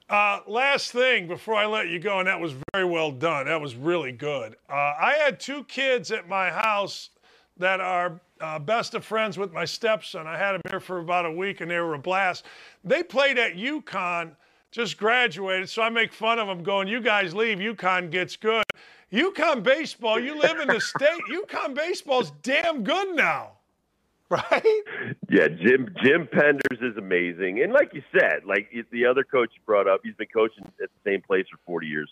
Uh, 0.08 0.40
last 0.46 0.92
thing 0.92 1.26
before 1.26 1.54
I 1.54 1.66
let 1.66 1.88
you 1.88 1.98
go, 1.98 2.18
and 2.18 2.28
that 2.28 2.38
was 2.38 2.54
very 2.72 2.84
well 2.84 3.10
done. 3.10 3.46
That 3.46 3.60
was 3.60 3.74
really 3.74 4.12
good. 4.12 4.54
Uh, 4.68 4.72
I 4.72 5.16
had 5.18 5.40
two 5.40 5.64
kids 5.64 6.10
at 6.10 6.28
my 6.28 6.50
house 6.50 7.10
that 7.56 7.80
are 7.80 8.20
uh, 8.44 8.58
best 8.58 8.94
of 8.94 9.04
friends 9.04 9.38
with 9.38 9.52
my 9.52 9.64
stepson. 9.64 10.26
I 10.26 10.36
had 10.36 10.52
them 10.52 10.60
here 10.68 10.80
for 10.80 10.98
about 10.98 11.24
a 11.24 11.32
week, 11.32 11.62
and 11.62 11.70
they 11.70 11.78
were 11.78 11.94
a 11.94 11.98
blast. 11.98 12.44
They 12.84 13.02
played 13.02 13.38
at 13.38 13.54
UConn, 13.54 14.32
just 14.70 14.98
graduated, 14.98 15.70
so 15.70 15.82
I 15.82 15.88
make 15.88 16.12
fun 16.12 16.38
of 16.38 16.46
them, 16.46 16.62
going, 16.62 16.86
"You 16.86 17.00
guys 17.00 17.34
leave, 17.34 17.58
UConn 17.58 18.10
gets 18.10 18.36
good." 18.36 18.64
UConn 19.10 19.62
baseball, 19.62 20.18
you 20.18 20.38
live 20.38 20.58
in 20.60 20.68
the 20.68 20.80
state. 20.80 21.22
UConn 21.30 21.74
baseball's 21.74 22.32
damn 22.42 22.84
good 22.84 23.16
now. 23.16 23.52
Right? 24.30 24.82
Yeah, 25.28 25.48
Jim 25.48 25.94
Jim 26.02 26.26
Penders 26.26 26.82
is 26.82 26.96
amazing, 26.96 27.62
and 27.62 27.72
like 27.72 27.94
you 27.94 28.02
said, 28.10 28.44
like 28.44 28.68
the 28.90 29.06
other 29.06 29.22
coach 29.22 29.50
you 29.54 29.60
brought 29.64 29.86
up, 29.86 30.00
he's 30.02 30.14
been 30.14 30.28
coaching 30.34 30.64
at 30.82 30.88
the 30.90 31.10
same 31.10 31.22
place 31.22 31.46
for 31.50 31.58
40 31.66 31.86
years. 31.86 32.10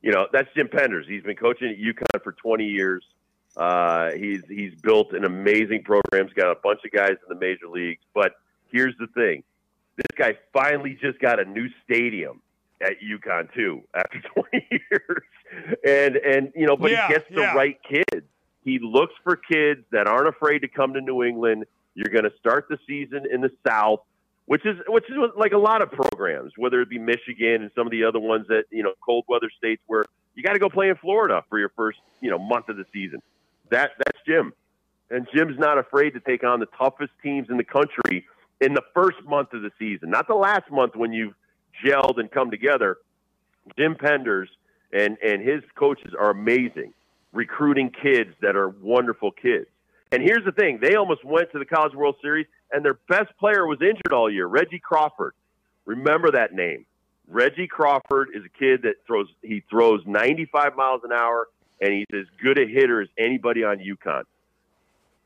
You 0.00 0.12
know, 0.12 0.28
that's 0.32 0.48
Jim 0.54 0.68
Penders. 0.68 1.06
He's 1.08 1.22
been 1.22 1.36
coaching 1.36 1.68
at 1.68 1.78
UConn 1.78 2.22
for 2.22 2.32
20 2.32 2.64
years. 2.64 3.02
Uh, 3.56 4.10
he's 4.12 4.42
he's 4.48 4.74
built 4.82 5.12
an 5.12 5.24
amazing 5.24 5.84
program. 5.84 6.26
He's 6.26 6.34
got 6.34 6.50
a 6.50 6.56
bunch 6.62 6.80
of 6.84 6.90
guys 6.90 7.12
in 7.12 7.28
the 7.28 7.36
major 7.36 7.68
leagues. 7.68 8.02
But 8.12 8.34
here's 8.72 8.96
the 8.98 9.06
thing: 9.08 9.44
this 9.96 10.06
guy 10.16 10.36
finally 10.52 10.98
just 11.00 11.18
got 11.20 11.38
a 11.38 11.44
new 11.44 11.68
stadium 11.84 12.40
at 12.80 12.94
UConn 13.00 13.52
too 13.54 13.82
after 13.94 14.20
20 14.34 14.68
years, 14.70 15.22
and 15.86 16.16
and 16.16 16.52
you 16.56 16.66
know, 16.66 16.76
but 16.76 16.90
yeah, 16.90 17.06
he 17.06 17.14
gets 17.14 17.28
the 17.30 17.42
yeah. 17.42 17.54
right 17.54 17.78
kids. 17.82 18.26
He 18.64 18.78
looks 18.80 19.14
for 19.22 19.36
kids 19.36 19.82
that 19.92 20.06
aren't 20.06 20.28
afraid 20.28 20.60
to 20.60 20.68
come 20.68 20.94
to 20.94 21.00
New 21.00 21.22
England. 21.22 21.64
You're 21.94 22.12
going 22.12 22.24
to 22.24 22.36
start 22.38 22.66
the 22.68 22.78
season 22.86 23.26
in 23.30 23.40
the 23.40 23.50
South, 23.66 24.00
which 24.46 24.64
is 24.66 24.78
which 24.88 25.04
is 25.04 25.16
like 25.36 25.52
a 25.52 25.58
lot 25.58 25.80
of 25.82 25.92
programs, 25.92 26.52
whether 26.56 26.80
it 26.80 26.88
be 26.88 26.98
Michigan 26.98 27.62
and 27.62 27.70
some 27.76 27.86
of 27.86 27.92
the 27.92 28.04
other 28.04 28.18
ones 28.18 28.46
that 28.48 28.64
you 28.70 28.82
know 28.82 28.94
cold 29.04 29.24
weather 29.28 29.50
states 29.56 29.82
where 29.86 30.04
you 30.34 30.42
got 30.42 30.54
to 30.54 30.58
go 30.58 30.68
play 30.68 30.88
in 30.88 30.96
Florida 30.96 31.44
for 31.48 31.58
your 31.58 31.70
first 31.76 31.98
you 32.20 32.30
know 32.30 32.38
month 32.38 32.68
of 32.68 32.76
the 32.76 32.86
season. 32.92 33.22
That 33.70 33.92
that's 33.98 34.18
Jim, 34.26 34.52
and 35.10 35.26
Jim's 35.34 35.58
not 35.58 35.78
afraid 35.78 36.10
to 36.10 36.20
take 36.20 36.44
on 36.44 36.60
the 36.60 36.66
toughest 36.78 37.12
teams 37.22 37.48
in 37.50 37.56
the 37.56 37.64
country 37.64 38.26
in 38.60 38.74
the 38.74 38.82
first 38.94 39.18
month 39.24 39.52
of 39.52 39.62
the 39.62 39.70
season, 39.78 40.10
not 40.10 40.28
the 40.28 40.34
last 40.34 40.70
month 40.70 40.94
when 40.94 41.12
you've 41.12 41.34
gelled 41.84 42.18
and 42.18 42.30
come 42.30 42.50
together. 42.50 42.98
Jim 43.78 43.94
Penders 43.94 44.48
and 44.92 45.16
and 45.24 45.42
his 45.42 45.62
coaches 45.74 46.12
are 46.18 46.30
amazing, 46.30 46.92
recruiting 47.32 47.90
kids 47.90 48.30
that 48.42 48.56
are 48.56 48.68
wonderful 48.68 49.30
kids. 49.30 49.66
And 50.12 50.22
here's 50.22 50.44
the 50.44 50.52
thing: 50.52 50.78
they 50.80 50.94
almost 50.94 51.24
went 51.24 51.50
to 51.52 51.58
the 51.58 51.64
College 51.64 51.94
World 51.94 52.16
Series, 52.22 52.46
and 52.70 52.84
their 52.84 52.98
best 53.08 53.36
player 53.38 53.66
was 53.66 53.78
injured 53.80 54.12
all 54.12 54.30
year, 54.30 54.46
Reggie 54.46 54.78
Crawford. 54.78 55.34
Remember 55.86 56.30
that 56.30 56.52
name. 56.52 56.86
Reggie 57.26 57.66
Crawford 57.66 58.28
is 58.34 58.44
a 58.44 58.58
kid 58.58 58.82
that 58.82 58.96
throws 59.06 59.28
he 59.42 59.62
throws 59.70 60.02
95 60.06 60.76
miles 60.76 61.00
an 61.04 61.12
hour 61.12 61.48
and 61.80 61.92
he's 61.92 62.06
as 62.12 62.26
good 62.42 62.58
a 62.58 62.66
hitter 62.66 63.00
as 63.00 63.08
anybody 63.18 63.64
on 63.64 63.78
UConn. 63.78 64.24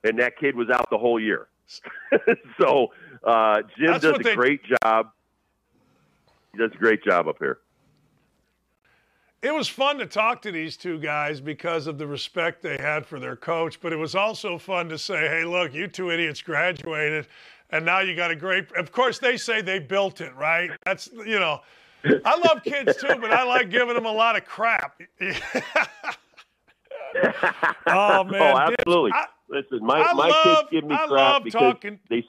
And 0.04 0.18
that 0.18 0.36
kid 0.38 0.54
was 0.56 0.70
out 0.70 0.88
the 0.90 0.98
whole 0.98 1.20
year. 1.20 1.48
so 2.60 2.92
uh, 3.24 3.62
Jim 3.76 3.92
That's 3.92 4.02
does 4.02 4.18
a 4.18 4.22
they- 4.22 4.34
great 4.34 4.60
job. 4.82 5.10
He 6.52 6.58
does 6.58 6.70
a 6.72 6.78
great 6.78 7.04
job 7.04 7.28
up 7.28 7.36
here. 7.38 7.58
It 9.40 9.54
was 9.54 9.68
fun 9.68 9.98
to 9.98 10.06
talk 10.06 10.42
to 10.42 10.50
these 10.50 10.76
two 10.76 10.98
guys 10.98 11.40
because 11.40 11.86
of 11.86 11.96
the 11.96 12.06
respect 12.08 12.60
they 12.60 12.76
had 12.76 13.06
for 13.06 13.20
their 13.20 13.36
coach, 13.36 13.80
but 13.80 13.92
it 13.92 13.96
was 13.96 14.16
also 14.16 14.58
fun 14.58 14.88
to 14.88 14.98
say, 14.98 15.28
hey, 15.28 15.44
look, 15.44 15.72
you 15.72 15.86
two 15.86 16.10
idiots 16.10 16.42
graduated, 16.42 17.28
and 17.70 17.84
now 17.84 18.00
you 18.00 18.16
got 18.16 18.32
a 18.32 18.36
great. 18.36 18.72
Of 18.72 18.90
course, 18.90 19.20
they 19.20 19.36
say 19.36 19.60
they 19.60 19.78
built 19.78 20.20
it, 20.20 20.34
right? 20.34 20.72
That's, 20.84 21.08
you 21.24 21.38
know, 21.38 21.60
I 22.24 22.36
love 22.48 22.64
kids 22.64 22.96
too, 22.96 23.14
but 23.20 23.32
I 23.32 23.44
like 23.44 23.70
giving 23.70 23.94
them 23.94 24.06
a 24.06 24.12
lot 24.12 24.34
of 24.36 24.44
crap. 24.44 25.00
Oh, 27.90 28.20
oh, 28.20 28.24
man. 28.24 28.42
oh, 28.42 28.58
absolutely. 28.58 29.12
I- 29.14 29.26
Listen, 29.50 29.78
my, 29.80 29.98
I 30.02 30.12
my 30.12 30.28
love- 30.28 30.44
kids 30.44 30.68
give 30.70 30.84
me 30.84 30.94
I 30.94 31.06
crap 31.06 31.42
because 31.44 31.58
talking- 31.60 31.98
they 32.10 32.22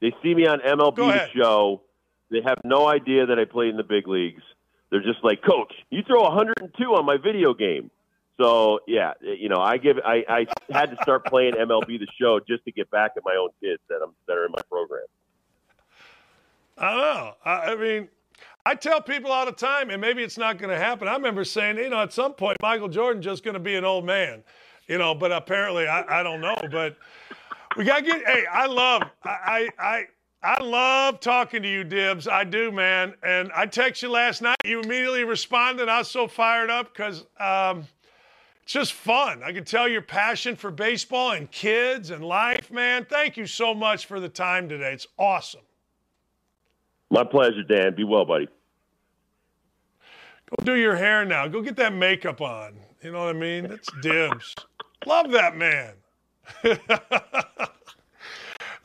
they 0.00 0.14
see 0.22 0.34
me 0.34 0.46
on 0.46 0.60
MLB 0.60 0.96
The 0.96 1.28
show. 1.36 1.82
They 2.30 2.42
have 2.42 2.58
no 2.64 2.86
idea 2.88 3.26
that 3.26 3.38
I 3.38 3.44
played 3.44 3.70
in 3.70 3.76
the 3.76 3.82
big 3.82 4.06
leagues. 4.06 4.42
They're 4.90 5.02
just 5.02 5.24
like, 5.24 5.42
Coach, 5.42 5.72
you 5.90 6.02
throw 6.06 6.22
102 6.22 6.84
on 6.94 7.04
my 7.04 7.16
video 7.16 7.54
game. 7.54 7.90
So 8.38 8.80
yeah, 8.86 9.14
you 9.20 9.48
know, 9.48 9.60
I 9.60 9.78
give 9.78 9.96
I, 10.04 10.24
I 10.28 10.46
had 10.70 10.90
to 10.90 10.96
start 11.02 11.24
playing 11.24 11.54
MLB 11.58 11.98
The 11.98 12.06
Show 12.20 12.38
just 12.46 12.64
to 12.66 12.70
get 12.72 12.88
back 12.90 13.12
at 13.16 13.24
my 13.24 13.34
own 13.34 13.48
kids 13.60 13.80
that 13.88 14.00
I'm 14.04 14.12
that 14.28 14.36
are 14.36 14.44
in 14.44 14.52
my 14.52 14.62
program. 14.70 15.06
I 16.78 16.90
don't 16.90 16.98
know. 17.00 17.34
I, 17.44 17.50
I 17.72 17.74
mean, 17.76 18.08
I 18.66 18.74
tell 18.74 19.00
people 19.00 19.30
all 19.30 19.46
the 19.46 19.52
time, 19.52 19.90
and 19.90 20.00
maybe 20.00 20.24
it's 20.24 20.36
not 20.36 20.58
going 20.58 20.70
to 20.70 20.78
happen. 20.78 21.06
I 21.06 21.12
remember 21.12 21.44
saying, 21.44 21.78
you 21.78 21.88
know, 21.88 22.00
at 22.02 22.12
some 22.12 22.32
point, 22.32 22.56
Michael 22.60 22.88
Jordan 22.88 23.22
just 23.22 23.44
going 23.44 23.54
to 23.54 23.60
be 23.60 23.76
an 23.76 23.84
old 23.84 24.04
man, 24.04 24.42
you 24.88 24.98
know. 24.98 25.14
But 25.14 25.30
apparently, 25.30 25.86
I, 25.86 26.20
I 26.20 26.22
don't 26.24 26.40
know. 26.40 26.56
But 26.72 26.96
we 27.76 27.84
got 27.84 27.98
to 27.98 28.02
get. 28.02 28.26
Hey, 28.26 28.44
I 28.52 28.66
love. 28.66 29.04
I, 29.22 29.68
I 29.78 30.06
I 30.42 30.60
love 30.60 31.20
talking 31.20 31.62
to 31.62 31.68
you, 31.70 31.84
Dibs. 31.84 32.26
I 32.26 32.42
do, 32.42 32.72
man. 32.72 33.14
And 33.22 33.52
I 33.54 33.66
text 33.66 34.02
you 34.02 34.08
last 34.08 34.42
night. 34.42 34.56
You 34.64 34.80
immediately 34.80 35.22
responded. 35.22 35.88
I 35.88 35.98
was 35.98 36.10
so 36.10 36.26
fired 36.26 36.68
up 36.68 36.92
because. 36.92 37.24
Um, 37.38 37.86
it's 38.64 38.72
just 38.72 38.94
fun. 38.94 39.44
I 39.44 39.52
can 39.52 39.62
tell 39.62 39.86
your 39.86 40.02
passion 40.02 40.56
for 40.56 40.72
baseball 40.72 41.30
and 41.30 41.48
kids 41.52 42.10
and 42.10 42.24
life, 42.24 42.72
man. 42.72 43.06
Thank 43.08 43.36
you 43.36 43.46
so 43.46 43.72
much 43.72 44.06
for 44.06 44.18
the 44.18 44.28
time 44.28 44.68
today. 44.68 44.92
It's 44.92 45.06
awesome. 45.16 45.60
My 47.08 47.22
pleasure, 47.22 47.62
Dan. 47.62 47.94
Be 47.94 48.02
well, 48.02 48.24
buddy. 48.24 48.48
Go 50.50 50.64
do 50.64 50.74
your 50.74 50.96
hair 50.96 51.24
now. 51.24 51.48
Go 51.48 51.60
get 51.60 51.76
that 51.76 51.92
makeup 51.92 52.40
on. 52.40 52.74
You 53.02 53.12
know 53.12 53.20
what 53.20 53.36
I 53.36 53.38
mean? 53.38 53.68
That's 53.68 53.88
dibs. 54.00 54.54
Love 55.04 55.30
that 55.32 55.56
man. 55.56 55.94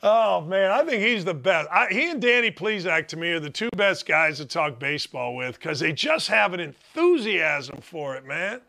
oh 0.02 0.40
man, 0.40 0.70
I 0.70 0.84
think 0.84 1.02
he's 1.02 1.24
the 1.24 1.34
best. 1.34 1.68
I, 1.70 1.86
he 1.90 2.10
and 2.10 2.20
Danny 2.20 2.50
Plesac 2.50 3.06
to 3.08 3.16
me 3.16 3.30
are 3.30 3.40
the 3.40 3.50
two 3.50 3.70
best 3.76 4.06
guys 4.06 4.38
to 4.38 4.46
talk 4.46 4.78
baseball 4.78 5.36
with 5.36 5.58
because 5.58 5.80
they 5.80 5.92
just 5.92 6.28
have 6.28 6.52
an 6.52 6.60
enthusiasm 6.60 7.80
for 7.80 8.16
it, 8.16 8.24
man. 8.24 8.60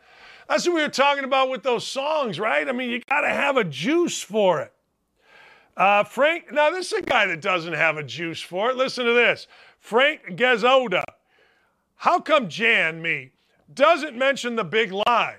That's 0.48 0.66
what 0.66 0.74
we 0.74 0.82
were 0.82 0.88
talking 0.88 1.24
about 1.24 1.50
with 1.50 1.62
those 1.62 1.86
songs, 1.86 2.38
right? 2.38 2.68
I 2.68 2.72
mean, 2.72 2.90
you 2.90 3.00
got 3.08 3.22
to 3.22 3.30
have 3.30 3.56
a 3.56 3.64
juice 3.64 4.22
for 4.22 4.60
it. 4.60 4.72
Uh, 5.76 6.04
Frank, 6.04 6.52
now 6.52 6.70
this 6.70 6.92
is 6.92 7.00
a 7.00 7.02
guy 7.02 7.26
that 7.26 7.40
doesn't 7.40 7.72
have 7.72 7.96
a 7.96 8.02
juice 8.02 8.40
for 8.40 8.70
it. 8.70 8.76
Listen 8.76 9.06
to 9.06 9.12
this. 9.12 9.48
Frank 9.80 10.20
Gazoda. 10.30 11.02
How 12.04 12.20
come 12.20 12.50
Jan, 12.50 13.00
me, 13.00 13.30
doesn't 13.72 14.14
mention 14.14 14.56
the 14.56 14.62
big 14.62 14.92
lie 14.92 15.36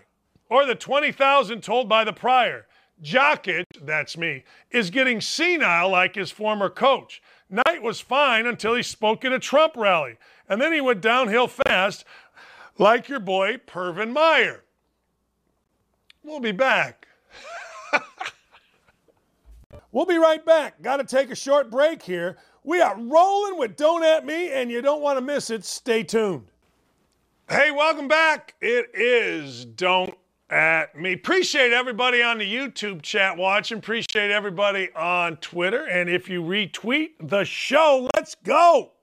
or 0.50 0.66
the 0.66 0.74
20,000 0.74 1.62
told 1.62 1.88
by 1.88 2.04
the 2.04 2.12
prior? 2.12 2.66
Dakich, 3.00 3.66
that's 3.84 4.18
me, 4.18 4.46
is 4.72 4.90
getting 4.90 5.22
senile 5.22 5.90
like 5.90 6.16
his 6.16 6.32
former 6.32 6.72
coach. 6.72 7.22
Knight 7.52 7.84
was 7.84 8.02
fine 8.02 8.48
until 8.48 8.74
he 8.74 8.82
spoke 8.82 9.24
at 9.24 9.32
a 9.32 9.38
Trump 9.38 9.78
rally, 9.78 10.18
and 10.50 10.60
then 10.60 10.74
he 10.74 10.82
went 10.82 11.02
downhill 11.02 11.48
fast 11.48 12.04
like 12.80 13.10
your 13.10 13.20
boy 13.20 13.58
Pervin 13.68 14.12
Meyer. 14.12 14.64
We'll 16.24 16.40
be 16.40 16.52
back. 16.52 17.08
We'll 19.92 20.06
be 20.06 20.18
right 20.18 20.46
back. 20.46 20.82
Got 20.82 20.98
to 20.98 21.06
take 21.06 21.32
a 21.32 21.36
short 21.36 21.72
break 21.72 22.04
here. 22.04 22.36
We 22.66 22.82
are 22.82 23.00
rolling 23.00 23.58
with 23.58 23.78
Don't 23.78 24.04
At 24.04 24.26
Me, 24.26 24.52
and 24.52 24.70
you 24.70 24.82
don't 24.82 25.02
want 25.02 25.18
to 25.18 25.22
miss 25.22 25.50
it. 25.50 25.64
Stay 25.64 26.04
tuned. 26.04 26.52
Hey, 27.48 27.70
welcome 27.70 28.08
back. 28.08 28.56
It 28.60 28.90
is 28.96 29.66
Don't 29.66 30.18
At 30.50 31.00
Me. 31.00 31.14
Appreciate 31.14 31.74
everybody 31.74 32.24
on 32.24 32.40
the 32.40 32.52
YouTube 32.52 33.04
chat 33.04 33.38
watching. 33.38 33.78
Appreciate 33.78 34.32
everybody 34.32 34.90
on 34.96 35.38
Twitter. 35.38 35.88
And 35.88 36.10
if 36.10 36.28
you 36.28 36.42
retweet 36.42 37.12
the 37.20 37.44
show, 37.44 38.10
let's 38.16 38.34
go. 38.44 38.94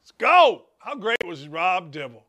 Let's 0.00 0.10
go. 0.18 0.62
How 0.78 0.96
great 0.96 1.24
was 1.24 1.46
Rob 1.46 1.92
Dibble? 1.92 2.24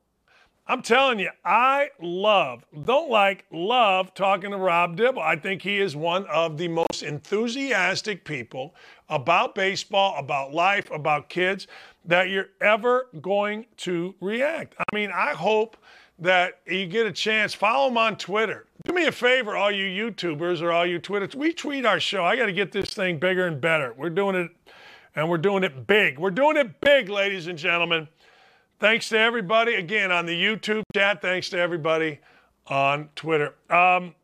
I'm 0.71 0.81
telling 0.81 1.19
you, 1.19 1.29
I 1.43 1.89
love, 1.99 2.63
don't 2.85 3.09
like, 3.09 3.43
love 3.51 4.13
talking 4.13 4.51
to 4.51 4.57
Rob 4.57 4.95
Dibble. 4.95 5.21
I 5.21 5.35
think 5.35 5.61
he 5.61 5.81
is 5.81 5.97
one 5.97 6.25
of 6.27 6.57
the 6.57 6.69
most 6.69 7.03
enthusiastic 7.03 8.23
people 8.23 8.73
about 9.09 9.53
baseball, 9.53 10.17
about 10.17 10.53
life, 10.53 10.89
about 10.89 11.27
kids 11.27 11.67
that 12.05 12.29
you're 12.29 12.51
ever 12.61 13.09
going 13.19 13.65
to 13.79 14.15
react. 14.21 14.75
I 14.79 14.95
mean, 14.95 15.11
I 15.13 15.33
hope 15.33 15.75
that 16.19 16.61
you 16.65 16.87
get 16.87 17.05
a 17.05 17.11
chance. 17.11 17.53
Follow 17.53 17.89
him 17.89 17.97
on 17.97 18.15
Twitter. 18.15 18.65
Do 18.85 18.93
me 18.93 19.07
a 19.07 19.11
favor, 19.11 19.57
all 19.57 19.71
you 19.71 20.09
YouTubers 20.09 20.61
or 20.61 20.71
all 20.71 20.85
you 20.85 20.99
Twitters. 20.99 21.35
We 21.35 21.51
tweet 21.51 21.85
our 21.85 21.99
show. 21.99 22.23
I 22.23 22.37
got 22.37 22.45
to 22.45 22.53
get 22.53 22.71
this 22.71 22.93
thing 22.93 23.19
bigger 23.19 23.45
and 23.45 23.59
better. 23.59 23.93
We're 23.97 24.09
doing 24.09 24.35
it, 24.35 24.51
and 25.17 25.29
we're 25.29 25.37
doing 25.37 25.65
it 25.65 25.85
big. 25.85 26.17
We're 26.17 26.31
doing 26.31 26.55
it 26.55 26.79
big, 26.79 27.09
ladies 27.09 27.47
and 27.47 27.57
gentlemen. 27.57 28.07
Thanks 28.81 29.09
to 29.09 29.19
everybody 29.19 29.75
again 29.75 30.11
on 30.11 30.25
the 30.25 30.33
YouTube 30.33 30.81
chat. 30.95 31.21
Thanks 31.21 31.49
to 31.49 31.59
everybody 31.59 32.17
on 32.65 33.09
Twitter. 33.15 33.53
Um, 33.69 34.15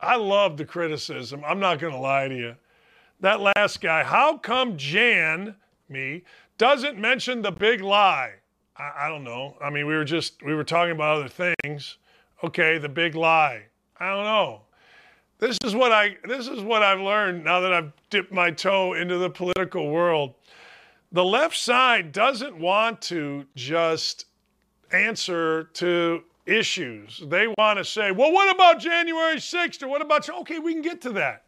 I 0.00 0.16
love 0.16 0.56
the 0.56 0.64
criticism. 0.64 1.42
I'm 1.46 1.60
not 1.60 1.78
going 1.78 1.92
to 1.92 1.98
lie 1.98 2.28
to 2.28 2.34
you. 2.34 2.56
That 3.20 3.42
last 3.42 3.82
guy, 3.82 4.04
how 4.04 4.38
come 4.38 4.78
Jan, 4.78 5.54
me, 5.90 6.22
doesn't 6.56 6.96
mention 6.96 7.42
the 7.42 7.52
big 7.52 7.82
lie? 7.82 8.36
I, 8.78 8.92
I 9.00 9.08
don't 9.10 9.22
know. 9.22 9.58
I 9.60 9.68
mean, 9.68 9.86
we 9.86 9.96
were 9.96 10.06
just, 10.06 10.42
we 10.42 10.54
were 10.54 10.64
talking 10.64 10.92
about 10.92 11.18
other 11.18 11.52
things. 11.62 11.98
Okay, 12.42 12.78
the 12.78 12.88
big 12.88 13.14
lie. 13.14 13.64
I 14.00 14.14
don't 14.14 14.24
know. 14.24 14.62
This 15.40 15.58
is 15.62 15.74
what 15.74 15.92
I 15.92 16.16
this 16.26 16.48
is 16.48 16.62
what 16.62 16.82
I've 16.82 17.00
learned 17.00 17.44
now 17.44 17.60
that 17.60 17.74
I've 17.74 17.92
dipped 18.08 18.32
my 18.32 18.50
toe 18.50 18.94
into 18.94 19.18
the 19.18 19.28
political 19.28 19.90
world. 19.90 20.34
The 21.12 21.24
left 21.24 21.56
side 21.56 22.10
doesn't 22.12 22.56
want 22.58 23.02
to 23.02 23.44
just 23.54 24.26
answer 24.92 25.64
to 25.74 26.24
issues. 26.46 27.22
They 27.26 27.46
want 27.46 27.78
to 27.78 27.84
say, 27.84 28.10
well, 28.12 28.32
what 28.32 28.54
about 28.54 28.80
January 28.80 29.36
6th? 29.36 29.82
Or 29.82 29.88
what 29.88 30.00
about, 30.00 30.28
okay, 30.28 30.58
we 30.58 30.72
can 30.72 30.82
get 30.82 31.02
to 31.02 31.10
that. 31.12 31.44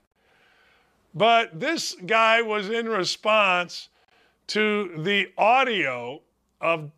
But 1.15 1.59
this 1.59 1.97
guy 2.07 2.43
was 2.43 2.69
in 2.69 2.89
response 2.89 3.89
to 4.49 4.93
the 4.99 5.29
audio 5.39 6.21
of 6.61 6.91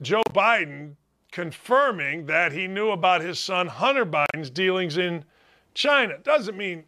Joe 0.00 0.22
Biden 0.32 0.94
confirming 1.32 2.26
that 2.26 2.52
he 2.52 2.68
knew 2.68 2.90
about 2.90 3.22
his 3.22 3.38
son 3.38 3.66
Hunter 3.66 4.06
Biden's 4.06 4.50
dealings 4.50 4.98
in 4.98 5.24
China. 5.74 6.18
Doesn't 6.22 6.56
mean, 6.56 6.84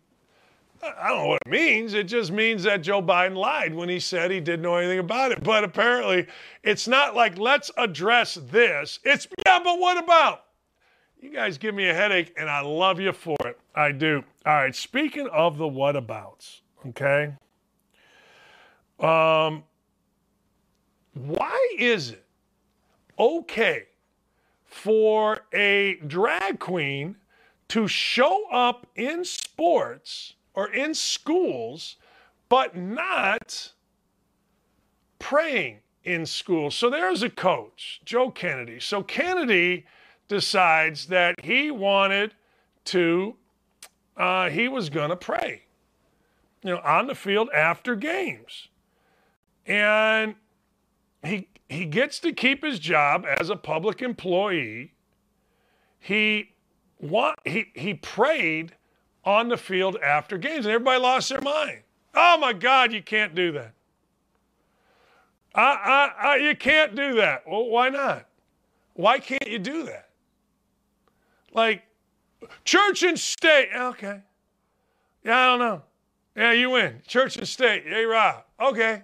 I 0.85 1.09
don't 1.09 1.19
know 1.19 1.27
what 1.27 1.43
it 1.47 1.51
means. 1.51 1.95
It 1.95 2.05
just 2.05 2.31
means 2.31 2.63
that 2.65 2.83
Joe 2.83 3.03
Biden 3.03 3.37
lied 3.37 3.75
when 3.75 3.89
he 3.89 4.01
said 4.01 4.31
he 4.31 4.41
didn't 4.41 4.63
know 4.63 4.77
anything 4.77 4.99
about 4.99 5.33
it. 5.33 5.43
But 5.43 5.65
apparently, 5.65 6.27
it's 6.63 6.87
not 6.87 7.15
like, 7.15 7.39
let's 7.39 7.71
address 7.77 8.35
this. 8.35 8.99
It's, 9.05 9.27
yeah, 9.47 9.61
but 9.63 9.79
what 9.79 9.97
about? 9.97 10.45
You 11.21 11.31
guys 11.31 11.57
give 11.57 11.75
me 11.75 11.89
a 11.89 11.95
headache, 11.95 12.35
and 12.37 12.51
I 12.51 12.61
love 12.61 13.01
you 13.01 13.13
for 13.13 13.37
it. 13.45 13.59
I 13.75 13.93
do. 13.93 14.23
All 14.45 14.55
right, 14.55 14.75
speaking 14.75 15.27
of 15.29 15.57
the 15.57 15.65
whatabouts, 15.65 16.61
okay? 16.89 17.35
Um, 19.01 19.65
why 21.15 21.77
is 21.79 22.11
it 22.11 22.25
okay 23.19 23.85
for 24.67 25.47
a 25.53 25.95
drag 26.07 26.59
queen 26.59 27.17
to 27.69 27.89
show 27.89 28.47
up 28.51 28.87
in 28.95 29.25
sports 29.25 30.35
or 30.55 30.73
in 30.73 30.95
schools, 30.95 31.97
but 32.49 32.77
not 32.77 33.73
praying 35.19 35.81
in 36.05 36.27
school. 36.27 36.71
So 36.71 36.91
there's 36.91 37.23
a 37.23 37.31
coach, 37.31 38.01
Joe 38.05 38.31
Kennedy. 38.31 38.79
So 38.81 39.03
Kennedy 39.03 39.87
decides 40.29 41.07
that 41.07 41.35
he 41.43 41.71
wanted 41.71 42.35
to, 42.87 43.37
uh, 44.17 44.51
he 44.51 44.69
was 44.69 44.91
going 44.91 45.11
to 45.11 45.17
pray, 45.17 45.63
you 46.63 46.71
know, 46.71 46.81
on 46.85 47.07
the 47.07 47.15
field 47.15 47.49
after 47.55 47.97
games. 47.97 48.69
And 49.67 50.35
he, 51.25 51.49
he 51.69 51.87
gets 51.87 52.19
to 52.21 52.33
keep 52.33 52.63
his 52.63 52.79
job 52.79 53.27
as 53.41 53.49
a 53.49 53.57
public 53.57 54.03
employee. 54.03 54.93
He, 55.99 56.53
want, 57.01 57.39
he, 57.45 57.67
he 57.75 57.95
prayed 57.95 58.75
on 59.25 59.49
the 59.49 59.57
field 59.57 59.97
after 60.03 60.39
games, 60.39 60.67
and 60.67 60.75
everybody 60.75 61.01
lost 61.01 61.29
their 61.29 61.41
mind. 61.41 61.81
Oh 62.15 62.39
my 62.39 62.53
God, 62.53 62.93
you 62.93 63.03
can't 63.03 63.35
do 63.35 63.53
that. 63.53 63.73
I, 65.55 65.63
I, 66.21 66.29
I, 66.29 66.37
you 66.37 66.57
can't 66.57 66.95
do 66.95 67.15
that. 67.17 67.45
Well, 67.47 67.67
why 67.67 67.89
not? 67.89 68.27
Why 68.95 69.19
can't 69.19 69.47
you 69.47 69.59
do 69.59 69.85
that? 69.85 70.09
Like, 71.53 71.85
church 72.65 73.03
and 73.03 73.19
state. 73.19 73.71
Okay. 73.75 74.21
Yeah, 75.25 75.39
I 75.39 75.47
don't 75.47 75.59
know. 75.61 75.83
Yeah, 76.37 76.53
you 76.53 76.71
win. 76.71 77.01
Church 77.07 77.37
and 77.37 77.47
state. 77.47 77.85
Yeah, 77.89 78.03
right. 78.03 78.43
Okay. 78.61 79.03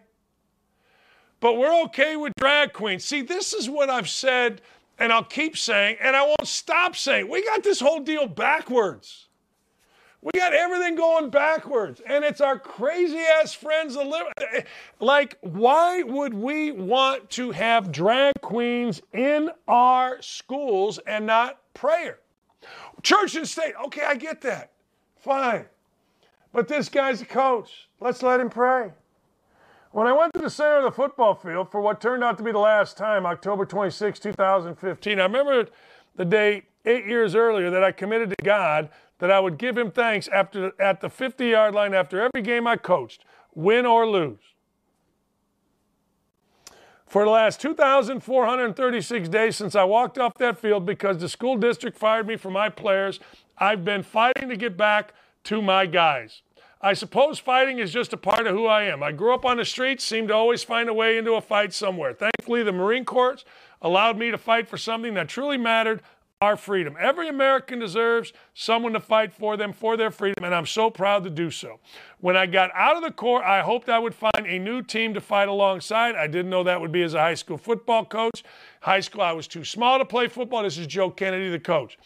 But 1.39 1.57
we're 1.57 1.83
okay 1.85 2.17
with 2.17 2.33
drag 2.37 2.73
queens. 2.73 3.05
See, 3.05 3.23
this 3.23 3.53
is 3.53 3.71
what 3.71 3.89
I've 3.89 4.09
said, 4.09 4.61
and 4.99 5.13
I'll 5.13 5.25
keep 5.25 5.57
saying, 5.57 5.97
and 6.01 6.15
I 6.15 6.23
won't 6.23 6.47
stop 6.47 6.97
saying. 6.97 7.29
We 7.29 7.45
got 7.45 7.63
this 7.63 7.81
whole 7.81 8.01
deal 8.01 8.27
backwards. 8.27 9.29
We 10.23 10.39
got 10.39 10.53
everything 10.53 10.97
going 10.97 11.31
backwards, 11.31 12.03
and 12.07 12.25
it's 12.25 12.43
our 12.43 12.59
crazy 12.59 13.19
ass 13.19 13.55
friends. 13.55 13.97
Like, 14.99 15.39
why 15.41 16.03
would 16.03 16.35
we 16.35 16.73
want 16.73 17.31
to 17.31 17.53
have 17.53 17.91
drag 17.91 18.35
queens 18.43 19.01
in 19.15 19.51
our 19.67 20.21
schools 20.21 20.99
and 21.07 21.25
not 21.25 21.61
prayer? 21.73 22.19
Church 23.03 23.35
and 23.35 23.49
state, 23.49 23.73
okay, 23.87 24.03
I 24.07 24.15
get 24.15 24.43
that. 24.43 24.73
Fine. 25.19 25.65
But 26.53 26.69
this 26.69 26.91
guy's 26.91 27.23
a 27.23 27.27
coach. 27.27 27.89
Let's 27.99 28.23
let 28.23 28.41
him 28.41 28.51
pray. 28.51 28.91
When 29.93 30.07
I 30.07 30.13
went 30.13 30.35
to 30.35 30.41
the 30.41 30.51
center 30.51 30.79
of 30.79 30.85
the 30.85 30.93
football 30.93 31.35
field 31.35 31.73
for 31.73 31.81
what 31.81 32.01
turned 32.01 32.23
out 32.23 32.37
to 32.39 32.45
be 32.45 32.53
the 32.53 32.59
last 32.59 32.99
time, 32.99 33.25
October 33.25 33.65
26, 33.65 34.19
2015, 34.19 35.19
I 35.19 35.23
remember 35.23 35.67
the 36.17 36.25
day 36.27 36.65
eight 36.85 37.07
years 37.07 37.35
earlier 37.35 37.71
that 37.71 37.83
I 37.83 37.91
committed 37.91 38.29
to 38.31 38.37
God 38.45 38.91
that 39.21 39.31
I 39.31 39.39
would 39.39 39.59
give 39.59 39.79
him 39.79 39.91
thanks 39.91 40.29
after, 40.29 40.73
at 40.81 41.01
the 41.01 41.09
50 41.09 41.47
yard 41.47 41.75
line 41.75 41.95
after 41.95 42.21
every 42.21 42.43
game 42.43 42.67
I 42.67 42.77
coached, 42.77 43.25
win 43.55 43.87
or 43.87 44.07
lose. 44.07 44.41
For 47.07 47.25
the 47.25 47.31
last 47.31 47.61
2,436 47.61 49.29
days 49.29 49.57
since 49.57 49.75
I 49.75 49.85
walked 49.85 50.19
off 50.19 50.35
that 50.39 50.59
field 50.59 50.87
because 50.87 51.19
the 51.19 51.29
school 51.29 51.57
district 51.57 51.99
fired 51.99 52.27
me 52.27 52.37
for 52.37 52.51
my 52.51 52.69
players, 52.69 53.19
I've 53.59 53.85
been 53.85 54.03
fighting 54.03 54.49
to 54.49 54.57
get 54.57 54.77
back 54.77 55.13
to 55.45 55.61
my 55.61 55.87
guys. 55.87 56.43
I 56.81 56.95
suppose 56.95 57.39
fighting 57.39 57.79
is 57.79 57.93
just 57.93 58.15
a 58.15 58.17
part 58.17 58.47
of 58.47 58.55
who 58.55 58.67
I 58.67 58.85
am. 58.85 59.03
I 59.03 59.13
grew 59.13 59.35
up 59.35 59.45
on 59.45 59.59
the 59.59 59.65
streets, 59.65 60.03
seemed 60.03 60.29
to 60.29 60.35
always 60.35 60.63
find 60.63 60.89
a 60.89 60.95
way 60.95 61.19
into 61.19 61.35
a 61.35 61.41
fight 61.41 61.75
somewhere. 61.75 62.15
Thankfully, 62.15 62.63
the 62.63 62.73
Marine 62.73 63.05
Corps 63.05 63.45
allowed 63.83 64.17
me 64.17 64.31
to 64.31 64.39
fight 64.39 64.67
for 64.67 64.79
something 64.79 65.13
that 65.15 65.29
truly 65.29 65.59
mattered 65.59 66.01
our 66.43 66.57
freedom. 66.57 66.97
Every 66.99 67.29
American 67.29 67.81
deserves 67.81 68.33
someone 68.55 68.95
to 68.95 69.01
fight 69.01 69.31
for 69.31 69.59
them 69.59 69.75
for 69.75 69.99
their 69.99 70.11
freedom, 70.11 70.43
and 70.43 70.55
I'm 70.55 70.65
so 70.65 70.89
proud 70.89 71.23
to 71.25 71.31
do 71.31 71.51
so. 71.51 71.81
When 72.19 72.35
I 72.35 72.47
got 72.47 72.71
out 72.75 72.97
of 72.97 73.03
the 73.03 73.11
Corps, 73.11 73.45
I 73.45 73.61
hoped 73.61 73.91
I 73.91 73.99
would 73.99 74.15
find 74.15 74.47
a 74.47 74.59
new 74.59 74.81
team 74.81 75.13
to 75.13 75.21
fight 75.21 75.49
alongside. 75.49 76.15
I 76.15 76.27
didn't 76.27 76.49
know 76.49 76.65
that 76.65 76.81
would 76.81 76.93
be 76.93 77.03
as 77.03 77.13
a 77.13 77.21
high 77.21 77.35
school 77.35 77.59
football 77.59 78.07
coach. 78.07 78.43
High 78.81 79.01
school, 79.01 79.21
I 79.21 79.33
was 79.33 79.47
too 79.47 79.65
small 79.65 79.99
to 79.99 80.07
play 80.07 80.29
football. 80.29 80.63
This 80.63 80.79
is 80.79 80.87
Joe 80.87 81.11
Kennedy, 81.11 81.51
the 81.51 81.61
coach. 81.61 81.99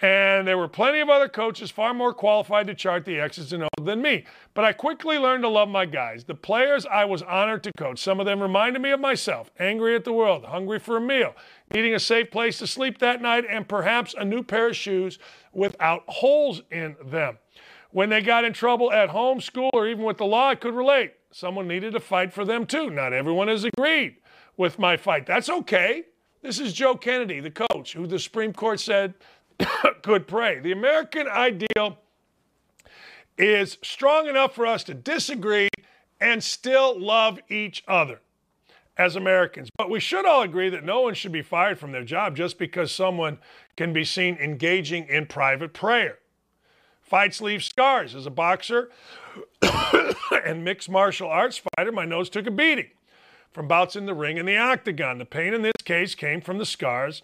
And 0.00 0.46
there 0.46 0.58
were 0.58 0.68
plenty 0.68 1.00
of 1.00 1.08
other 1.08 1.28
coaches 1.28 1.70
far 1.70 1.94
more 1.94 2.12
qualified 2.12 2.66
to 2.66 2.74
chart 2.74 3.06
the 3.06 3.18
X's 3.18 3.52
and 3.54 3.62
O's 3.64 3.84
than 3.84 4.02
me. 4.02 4.24
But 4.52 4.64
I 4.64 4.72
quickly 4.72 5.18
learned 5.18 5.42
to 5.44 5.48
love 5.48 5.68
my 5.70 5.86
guys. 5.86 6.24
The 6.24 6.34
players 6.34 6.84
I 6.84 7.06
was 7.06 7.22
honored 7.22 7.62
to 7.64 7.72
coach, 7.78 7.98
some 7.98 8.20
of 8.20 8.26
them 8.26 8.42
reminded 8.42 8.82
me 8.82 8.90
of 8.90 9.00
myself 9.00 9.50
angry 9.58 9.94
at 9.94 10.04
the 10.04 10.12
world, 10.12 10.44
hungry 10.44 10.78
for 10.78 10.98
a 10.98 11.00
meal, 11.00 11.34
needing 11.72 11.94
a 11.94 11.98
safe 11.98 12.30
place 12.30 12.58
to 12.58 12.66
sleep 12.66 12.98
that 12.98 13.20
night, 13.20 13.44
and 13.48 13.68
perhaps 13.68 14.14
a 14.16 14.24
new 14.24 14.42
pair 14.42 14.68
of 14.68 14.76
shoes 14.76 15.18
without 15.52 16.04
holes 16.06 16.62
in 16.70 16.96
them. 17.04 17.38
When 17.90 18.10
they 18.10 18.20
got 18.20 18.44
in 18.44 18.52
trouble 18.52 18.92
at 18.92 19.10
home, 19.10 19.40
school, 19.40 19.70
or 19.72 19.86
even 19.86 20.04
with 20.04 20.18
the 20.18 20.26
law, 20.26 20.50
I 20.50 20.54
could 20.54 20.74
relate. 20.74 21.14
Someone 21.30 21.68
needed 21.68 21.92
to 21.92 22.00
fight 22.00 22.32
for 22.32 22.44
them 22.44 22.66
too. 22.66 22.90
Not 22.90 23.12
everyone 23.12 23.48
has 23.48 23.64
agreed 23.64 24.16
with 24.56 24.78
my 24.78 24.96
fight. 24.96 25.26
That's 25.26 25.48
okay. 25.48 26.04
This 26.42 26.58
is 26.60 26.72
Joe 26.72 26.94
Kennedy, 26.94 27.40
the 27.40 27.50
coach, 27.50 27.94
who 27.94 28.06
the 28.06 28.18
Supreme 28.18 28.52
Court 28.52 28.80
said 28.80 29.14
could 30.02 30.28
pray. 30.28 30.60
The 30.60 30.72
American 30.72 31.26
ideal 31.26 31.98
is 33.38 33.78
strong 33.82 34.28
enough 34.28 34.54
for 34.54 34.66
us 34.66 34.84
to 34.84 34.94
disagree 34.94 35.68
and 36.20 36.42
still 36.42 36.98
love 36.98 37.38
each 37.48 37.84
other 37.86 38.20
as 38.98 39.16
Americans. 39.16 39.68
But 39.76 39.90
we 39.90 40.00
should 40.00 40.26
all 40.26 40.42
agree 40.42 40.68
that 40.70 40.84
no 40.84 41.00
one 41.00 41.14
should 41.14 41.32
be 41.32 41.42
fired 41.42 41.78
from 41.78 41.92
their 41.92 42.04
job 42.04 42.36
just 42.36 42.58
because 42.58 42.92
someone 42.92 43.38
can 43.76 43.92
be 43.92 44.04
seen 44.04 44.36
engaging 44.36 45.06
in 45.08 45.26
private 45.26 45.72
prayer. 45.72 46.18
Fights 47.02 47.40
leave 47.40 47.62
scars. 47.62 48.14
As 48.14 48.26
a 48.26 48.30
boxer 48.30 48.90
and 50.44 50.64
mixed 50.64 50.88
martial 50.88 51.28
arts 51.28 51.60
fighter, 51.76 51.92
my 51.92 52.04
nose 52.04 52.28
took 52.28 52.46
a 52.46 52.50
beating 52.50 52.90
from 53.52 53.68
bouts 53.68 53.96
in 53.96 54.06
the 54.06 54.14
ring 54.14 54.38
and 54.38 54.48
the 54.48 54.56
octagon. 54.56 55.18
The 55.18 55.24
pain 55.24 55.54
in 55.54 55.62
this 55.62 55.82
case 55.84 56.14
came 56.14 56.40
from 56.40 56.58
the 56.58 56.66
scars 56.66 57.22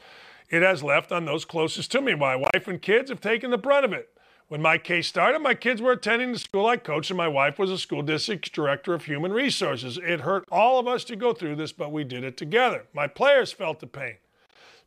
it 0.53 0.63
has 0.63 0.83
left 0.83 1.11
on 1.11 1.25
those 1.25 1.47
closest 1.47 1.91
to 1.93 2.03
me. 2.03 2.15
My 2.15 2.37
wife 2.37 2.69
and 2.69 2.81
kids 2.81 3.09
have 3.11 3.23
taken 3.23 3.51
the 3.51 3.59
brunt 3.59 3.87
of 3.87 3.93
it. 3.95 4.11
When 4.53 4.61
my 4.61 4.77
case 4.77 5.09
started, 5.09 5.39
my 5.39 5.55
kids 5.55 5.81
were 5.81 5.93
attending 5.93 6.33
the 6.33 6.39
school 6.39 6.67
I 6.67 6.77
coached, 6.77 7.11
and 7.11 7.17
my 7.17 7.27
wife 7.27 7.59
was 7.59 7.71
a 7.71 7.79
school 7.79 8.03
district 8.03 8.53
director 8.53 8.93
of 8.93 9.07
human 9.07 9.33
resources. 9.33 9.97
It 9.97 10.21
hurt 10.21 10.45
all 10.53 10.79
of 10.79 10.87
us 10.87 11.05
to 11.05 11.17
go 11.17 11.33
through 11.33 11.57
this, 11.57 11.73
but 11.73 11.91
we 11.91 12.05
did 12.05 12.23
it 12.23 12.37
together. 12.37 12.85
My 12.93 13.07
players 13.07 13.51
felt 13.51 13.81
the 13.81 13.87
pain. 13.87 14.17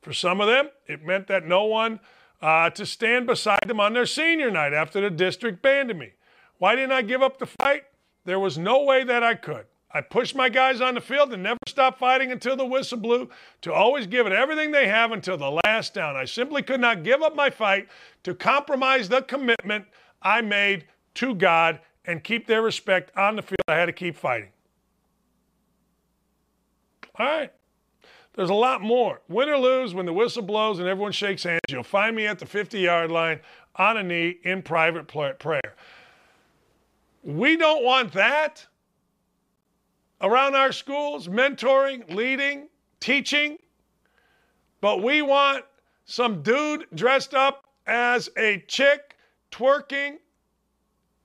For 0.03 0.13
some 0.13 0.39
of 0.39 0.45
them, 0.45 0.69
it 0.85 1.03
meant 1.03 1.25
that 1.29 1.47
no 1.47 1.63
one 1.63 1.99
uh, 2.43 2.69
to 2.69 2.85
stand 2.85 3.25
beside 3.25 3.63
them 3.65 3.79
on 3.79 3.93
their 3.93 4.05
senior 4.05 4.51
night 4.51 4.71
after 4.71 5.01
the 5.01 5.09
district 5.09 5.63
banned 5.63 5.97
me. 5.97 6.11
Why 6.59 6.75
didn't 6.75 6.91
I 6.91 7.01
give 7.01 7.23
up 7.23 7.39
the 7.39 7.47
fight? 7.47 7.85
There 8.23 8.39
was 8.39 8.59
no 8.59 8.83
way 8.83 9.03
that 9.03 9.23
I 9.23 9.33
could. 9.33 9.65
I 9.95 10.01
pushed 10.01 10.35
my 10.35 10.49
guys 10.49 10.81
on 10.81 10.95
the 10.95 10.99
field 10.99 11.31
and 11.31 11.41
never 11.41 11.57
stopped 11.69 11.99
fighting 11.99 12.29
until 12.29 12.57
the 12.57 12.65
whistle 12.65 12.97
blew, 12.97 13.29
to 13.61 13.71
always 13.71 14.07
give 14.07 14.27
it 14.27 14.33
everything 14.33 14.71
they 14.71 14.89
have 14.89 15.13
until 15.13 15.37
the 15.37 15.57
last 15.63 15.93
down. 15.93 16.17
I 16.17 16.25
simply 16.25 16.63
could 16.63 16.81
not 16.81 17.03
give 17.03 17.21
up 17.21 17.33
my 17.33 17.49
fight 17.49 17.87
to 18.23 18.35
compromise 18.35 19.07
the 19.07 19.21
commitment 19.21 19.85
I 20.21 20.41
made 20.41 20.87
to 21.13 21.33
God 21.33 21.79
and 22.03 22.21
keep 22.21 22.45
their 22.45 22.61
respect 22.61 23.15
on 23.15 23.37
the 23.37 23.41
field. 23.41 23.55
I 23.69 23.75
had 23.75 23.85
to 23.85 23.93
keep 23.93 24.17
fighting. 24.17 24.49
All 27.17 27.25
right. 27.25 27.53
There's 28.33 28.49
a 28.49 28.53
lot 28.53 28.81
more. 28.81 29.21
Win 29.29 29.47
or 29.47 29.57
lose, 29.57 29.93
when 29.93 30.05
the 30.05 30.11
whistle 30.11 30.43
blows 30.43 30.79
and 30.79 30.89
everyone 30.89 31.13
shakes 31.13 31.43
hands, 31.43 31.61
you'll 31.69 31.83
find 31.83 32.17
me 32.17 32.27
at 32.27 32.39
the 32.39 32.45
50 32.45 32.81
yard 32.81 33.11
line 33.11 33.39
on 33.77 33.95
a 33.95 34.03
knee 34.03 34.39
in 34.43 34.61
private 34.61 35.07
prayer. 35.07 35.75
We 37.23 37.55
don't 37.55 37.81
want 37.81 38.11
that 38.11 38.67
around 40.21 40.55
our 40.55 40.71
schools, 40.71 41.27
mentoring, 41.27 42.13
leading, 42.13 42.67
teaching, 42.99 43.57
but 44.81 45.01
we 45.03 45.21
want 45.21 45.65
some 46.05 46.41
dude 46.41 46.85
dressed 46.93 47.33
up 47.33 47.65
as 47.87 48.29
a 48.37 48.63
chick 48.67 49.15
twerking 49.51 50.17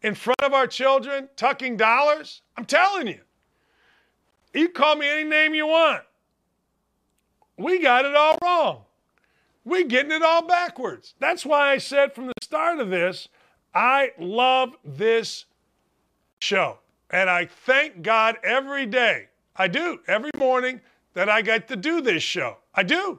in 0.02 0.14
front 0.14 0.40
of 0.42 0.54
our 0.54 0.66
children, 0.66 1.28
tucking 1.36 1.76
dollars. 1.76 2.42
I'm 2.56 2.64
telling 2.64 3.06
you, 3.06 3.20
you 4.54 4.68
call 4.68 4.96
me 4.96 5.08
any 5.08 5.24
name 5.24 5.54
you 5.54 5.66
want. 5.66 6.02
We 7.56 7.80
got 7.82 8.04
it 8.04 8.16
all 8.16 8.38
wrong. 8.42 8.82
We 9.64 9.84
getting 9.84 10.12
it 10.12 10.22
all 10.22 10.46
backwards. 10.46 11.14
That's 11.18 11.44
why 11.44 11.70
I 11.70 11.78
said 11.78 12.14
from 12.14 12.26
the 12.26 12.32
start 12.40 12.80
of 12.80 12.88
this, 12.88 13.28
I 13.74 14.12
love 14.18 14.74
this 14.84 15.44
show. 16.40 16.78
And 17.10 17.28
I 17.28 17.46
thank 17.46 18.02
God 18.02 18.36
every 18.44 18.86
day. 18.86 19.28
I 19.56 19.68
do, 19.68 20.00
every 20.06 20.30
morning 20.38 20.80
that 21.14 21.28
I 21.28 21.42
get 21.42 21.68
to 21.68 21.76
do 21.76 22.00
this 22.00 22.22
show. 22.22 22.58
I 22.74 22.82
do. 22.82 23.18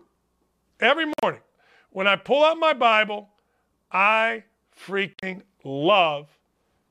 Every 0.80 1.12
morning. 1.22 1.42
When 1.92 2.08
I 2.08 2.16
pull 2.16 2.44
out 2.44 2.58
my 2.58 2.74
Bible, 2.74 3.30
I 3.92 4.44
freaking 4.86 5.42
love 5.64 6.28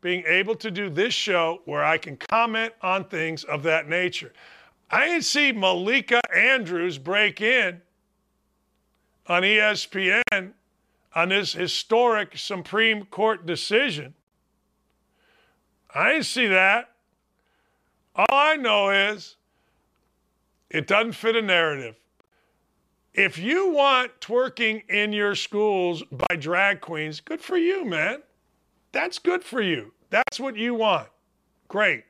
being 0.00 0.24
able 0.26 0.54
to 0.56 0.70
do 0.70 0.88
this 0.88 1.14
show 1.14 1.62
where 1.64 1.84
I 1.84 1.98
can 1.98 2.16
comment 2.16 2.72
on 2.82 3.04
things 3.04 3.44
of 3.44 3.62
that 3.64 3.88
nature. 3.88 4.32
I 4.90 5.06
didn't 5.06 5.24
see 5.24 5.52
Malika 5.52 6.20
Andrews 6.34 6.98
break 6.98 7.40
in 7.40 7.80
on 9.26 9.42
ESPN 9.42 10.52
on 11.14 11.28
this 11.28 11.52
historic 11.52 12.36
Supreme 12.36 13.04
Court 13.06 13.46
decision. 13.46 14.14
I 15.94 16.12
didn't 16.12 16.26
see 16.26 16.46
that. 16.46 16.89
All 18.14 18.26
I 18.30 18.56
know 18.56 18.90
is 18.90 19.36
it 20.70 20.86
doesn't 20.86 21.12
fit 21.12 21.36
a 21.36 21.42
narrative. 21.42 21.96
If 23.12 23.38
you 23.38 23.70
want 23.70 24.20
twerking 24.20 24.88
in 24.88 25.12
your 25.12 25.34
schools 25.34 26.02
by 26.12 26.36
drag 26.36 26.80
queens, 26.80 27.20
good 27.20 27.40
for 27.40 27.56
you, 27.56 27.84
man. 27.84 28.22
That's 28.92 29.18
good 29.18 29.42
for 29.42 29.60
you. 29.60 29.92
That's 30.10 30.38
what 30.38 30.56
you 30.56 30.74
want. 30.74 31.08
Great. 31.68 32.04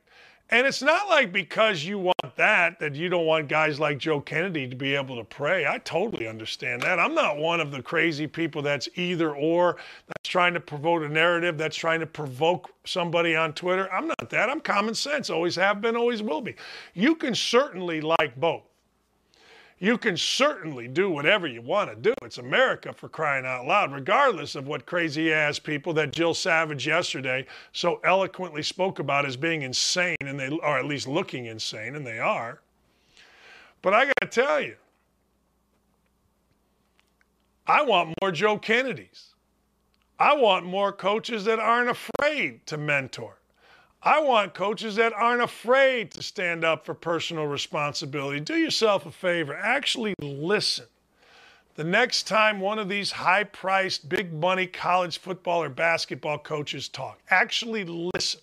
And 0.51 0.67
it's 0.67 0.83
not 0.83 1.09
like 1.09 1.33
because 1.33 1.85
you 1.85 1.99
want 1.99 2.17
that, 2.41 2.79
that 2.79 2.95
you 2.95 3.11
don't 3.11 3.27
want 3.27 3.49
guys 3.49 3.79
like 3.79 3.99
Joe 3.99 4.19
Kennedy 4.19 4.67
to 4.67 4.75
be 4.75 4.95
able 4.95 5.15
to 5.17 5.25
pray. 5.25 5.67
I 5.67 5.77
totally 5.77 6.27
understand 6.27 6.81
that. 6.81 6.99
I'm 6.99 7.15
not 7.15 7.37
one 7.37 7.61
of 7.61 7.71
the 7.71 7.83
crazy 7.83 8.27
people 8.27 8.63
that's 8.63 8.89
either 8.95 9.35
or, 9.37 9.77
that's 10.07 10.27
trying 10.27 10.55
to 10.55 10.61
provoke 10.61 11.03
a 11.03 11.09
narrative, 11.11 11.59
that's 11.59 11.77
trying 11.77 12.01
to 12.01 12.07
provoke 12.07 12.71
somebody 12.87 13.37
on 13.37 13.53
Twitter. 13.53 13.93
I'm 13.93 14.09
not 14.09 14.31
that. 14.31 14.49
I'm 14.49 14.61
common 14.61 14.95
sense. 14.95 15.29
Always 15.29 15.55
have 15.57 15.83
been, 15.83 15.97
always 15.97 16.23
will 16.23 16.41
be. 16.41 16.55
You 16.95 17.15
can 17.15 17.35
certainly 17.35 18.01
like 18.01 18.35
both 18.37 18.63
you 19.81 19.97
can 19.97 20.15
certainly 20.15 20.87
do 20.87 21.11
whatever 21.11 21.47
you 21.47 21.63
want 21.63 21.89
to 21.91 21.97
do. 21.97 22.13
It's 22.23 22.37
America 22.37 22.93
for 22.93 23.09
crying 23.09 23.47
out 23.47 23.67
loud, 23.67 23.93
regardless 23.93 24.55
of 24.55 24.69
what 24.69 24.85
crazy 24.85 25.33
ass 25.33 25.59
people 25.59 25.95
that 25.95 26.13
Jill 26.13 26.35
Savage 26.35 26.87
yesterday 26.87 27.47
so 27.73 27.99
eloquently 28.05 28.63
spoke 28.63 28.99
about 28.99 29.25
as 29.25 29.39
being 29.39 29.63
insane, 29.63 30.17
and 30.21 30.39
they 30.39 30.57
are 30.63 30.79
at 30.79 30.85
least 30.85 31.09
looking 31.09 31.47
insane, 31.47 31.97
and 31.97 32.07
they 32.07 32.19
are. 32.19 32.61
But 33.81 33.95
I 33.95 34.05
got 34.05 34.21
to 34.21 34.27
tell 34.27 34.61
you, 34.61 34.77
I 37.67 37.83
want 37.83 38.15
more 38.21 38.31
Joe 38.31 38.59
Kennedys. 38.59 39.35
I 40.19 40.35
want 40.35 40.67
more 40.67 40.93
coaches 40.93 41.47
that 41.47 41.59
aren't 41.59 41.89
afraid 41.89 42.67
to 42.67 42.77
mentor. 42.77 43.40
I 44.03 44.21
want 44.21 44.55
coaches 44.55 44.97
that 44.97 45.13
aren't 45.13 45.43
afraid 45.43 46.11
to 46.13 46.23
stand 46.23 46.65
up 46.65 46.87
for 46.87 46.95
personal 46.95 47.47
responsibility. 47.47 48.41
Do 48.41 48.57
yourself 48.57 49.05
a 49.05 49.11
favor, 49.11 49.55
actually 49.55 50.15
listen. 50.23 50.87
The 51.75 51.85
next 51.85 52.25
time 52.25 52.61
one 52.61 52.79
of 52.79 52.89
these 52.89 53.13
high 53.13 53.45
priced, 53.45 54.09
big 54.09 54.33
money 54.33 54.67
college 54.67 55.19
football 55.19 55.63
or 55.63 55.69
basketball 55.69 56.39
coaches 56.39 56.89
talk, 56.89 57.21
actually 57.31 57.85
listen 57.85 58.41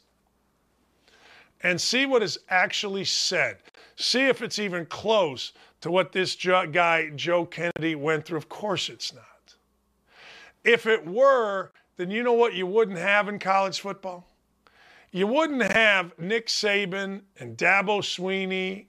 and 1.61 1.81
see 1.81 2.05
what 2.05 2.21
is 2.21 2.37
actually 2.49 3.05
said. 3.05 3.57
See 3.95 4.27
if 4.27 4.43
it's 4.43 4.59
even 4.59 4.85
close 4.85 5.53
to 5.81 5.89
what 5.89 6.11
this 6.11 6.35
guy, 6.35 7.09
Joe 7.15 7.45
Kennedy, 7.45 7.95
went 7.95 8.25
through. 8.25 8.37
Of 8.37 8.49
course 8.49 8.89
it's 8.89 9.13
not. 9.13 9.23
If 10.63 10.85
it 10.85 11.05
were, 11.05 11.71
then 11.95 12.11
you 12.11 12.21
know 12.21 12.33
what 12.33 12.53
you 12.53 12.67
wouldn't 12.67 12.99
have 12.99 13.27
in 13.27 13.39
college 13.39 13.79
football? 13.79 14.26
You 15.17 15.25
wouldn't 15.25 15.63
have 15.71 16.13
Nick 16.19 16.45
Saban 16.45 17.21
and 17.39 17.57
Dabo 17.57 18.03
Swinney 18.03 18.85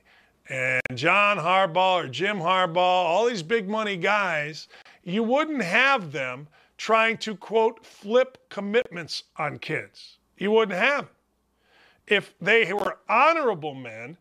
and 0.50 0.82
John 0.94 1.38
Harbaugh 1.38 2.04
or 2.04 2.06
Jim 2.06 2.36
Harbaugh, 2.36 2.76
all 2.76 3.24
these 3.24 3.42
big 3.42 3.66
money 3.66 3.96
guys, 3.96 4.68
you 5.02 5.22
wouldn't 5.22 5.62
have 5.62 6.12
them 6.12 6.46
trying 6.76 7.16
to 7.16 7.34
quote 7.34 7.82
flip 7.82 8.36
commitments 8.50 9.22
on 9.38 9.58
kids. 9.58 10.18
You 10.36 10.50
wouldn't 10.50 10.78
have 10.78 11.04
it. 11.04 12.14
If 12.14 12.34
they 12.42 12.74
were 12.74 12.98
honorable 13.08 13.74
men, 13.74 14.18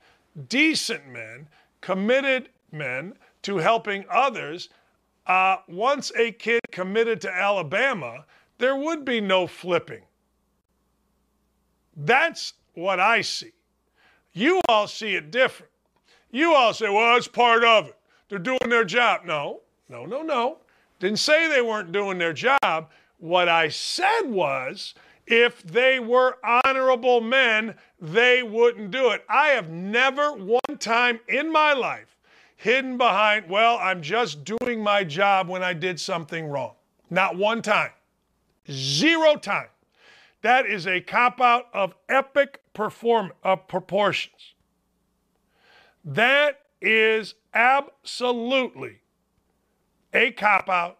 decent 0.47 1.09
men, 1.09 1.49
committed 1.81 2.47
men 2.71 3.15
to 3.41 3.57
helping 3.57 4.05
others, 4.09 4.69
uh, 5.25 5.57
once 5.67 6.13
a 6.17 6.31
kid 6.31 6.61
committed 6.71 7.19
to 7.19 7.29
Alabama, 7.29 8.23
there 8.59 8.77
would 8.77 9.03
be 9.03 9.19
no 9.19 9.45
flipping. 9.45 10.03
That's 11.97 12.53
what 12.75 12.99
I 12.99 13.21
see. 13.21 13.51
You 14.33 14.61
all 14.69 14.87
see 14.87 15.15
it 15.15 15.31
different. 15.31 15.71
You 16.31 16.53
all 16.53 16.73
say, 16.73 16.89
well, 16.89 17.17
it's 17.17 17.27
part 17.27 17.63
of 17.63 17.87
it. 17.87 17.97
They're 18.29 18.37
doing 18.37 18.69
their 18.69 18.85
job. 18.85 19.21
No, 19.25 19.61
no, 19.89 20.05
no, 20.05 20.21
no. 20.21 20.59
Didn't 20.99 21.19
say 21.19 21.49
they 21.49 21.61
weren't 21.61 21.91
doing 21.91 22.17
their 22.17 22.33
job. 22.33 22.89
What 23.17 23.49
I 23.49 23.69
said 23.69 24.23
was, 24.23 24.93
if 25.25 25.63
they 25.63 25.99
were 25.99 26.37
honorable 26.43 27.19
men, 27.19 27.75
they 27.99 28.43
wouldn't 28.43 28.91
do 28.91 29.09
it. 29.09 29.25
I 29.27 29.49
have 29.49 29.69
never 29.69 30.33
one 30.33 30.77
time 30.79 31.19
in 31.27 31.51
my 31.51 31.73
life 31.73 32.17
hidden 32.57 32.97
behind, 32.97 33.49
well, 33.49 33.77
I'm 33.77 34.01
just 34.01 34.43
doing 34.43 34.81
my 34.81 35.03
job 35.03 35.47
when 35.47 35.63
I 35.63 35.73
did 35.73 35.99
something 35.99 36.47
wrong. 36.47 36.73
Not 37.09 37.37
one 37.37 37.61
time. 37.61 37.91
Zero 38.69 39.35
time. 39.35 39.67
That 40.47 40.65
is 40.65 40.87
a 40.87 41.01
cop 41.01 41.41
out 41.41 41.65
of 41.73 41.93
epic 42.07 42.61
perform 42.73 43.33
of 43.43 43.67
proportions. 43.67 44.53
That 46.05 46.61
is 46.79 47.35
absolutely 47.53 49.01
a 50.13 50.31
cop 50.31 50.69
out. 50.69 50.99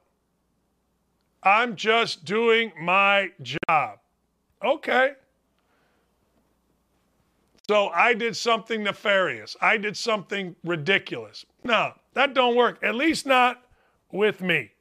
I'm 1.41 1.77
just 1.77 2.25
doing 2.25 2.73
my 2.77 3.31
job. 3.41 3.99
Okay. 4.61 5.13
So 7.69 7.87
I 7.87 8.15
did 8.15 8.35
something 8.35 8.83
nefarious. 8.83 9.55
I 9.61 9.77
did 9.77 9.95
something 9.95 10.57
ridiculous. 10.65 11.45
No, 11.63 11.93
that 12.15 12.33
don't 12.33 12.57
work. 12.57 12.83
At 12.83 12.95
least 12.95 13.25
not 13.25 13.63
with 14.11 14.41
me. 14.41 14.71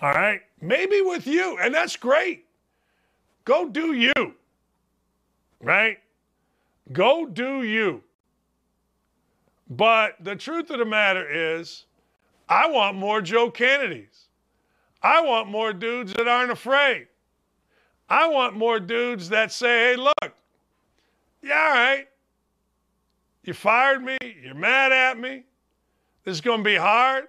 All 0.00 0.10
right? 0.10 0.40
Maybe 0.60 1.00
with 1.02 1.28
you, 1.28 1.56
and 1.60 1.72
that's 1.72 1.94
great. 1.94 2.46
Go 3.44 3.68
do 3.68 3.92
you. 3.92 4.34
Right? 5.60 5.98
Go 6.92 7.26
do 7.26 7.62
you. 7.62 8.02
But 9.70 10.16
the 10.20 10.36
truth 10.36 10.70
of 10.70 10.78
the 10.78 10.84
matter 10.84 11.26
is, 11.28 11.86
I 12.48 12.68
want 12.68 12.96
more 12.96 13.22
Joe 13.22 13.50
Kennedys. 13.50 14.26
I 15.02 15.20
want 15.22 15.48
more 15.48 15.72
dudes 15.72 16.12
that 16.14 16.28
aren't 16.28 16.50
afraid. 16.50 17.06
I 18.08 18.28
want 18.28 18.54
more 18.56 18.78
dudes 18.78 19.28
that 19.30 19.52
say, 19.52 19.92
hey, 19.92 19.96
look, 19.96 20.34
yeah, 21.42 21.54
all 21.54 21.70
right. 21.70 22.08
You 23.44 23.54
fired 23.54 24.04
me. 24.04 24.18
You're 24.42 24.54
mad 24.54 24.92
at 24.92 25.18
me. 25.18 25.44
This 26.24 26.32
is 26.32 26.40
going 26.40 26.58
to 26.58 26.64
be 26.64 26.76
hard, 26.76 27.24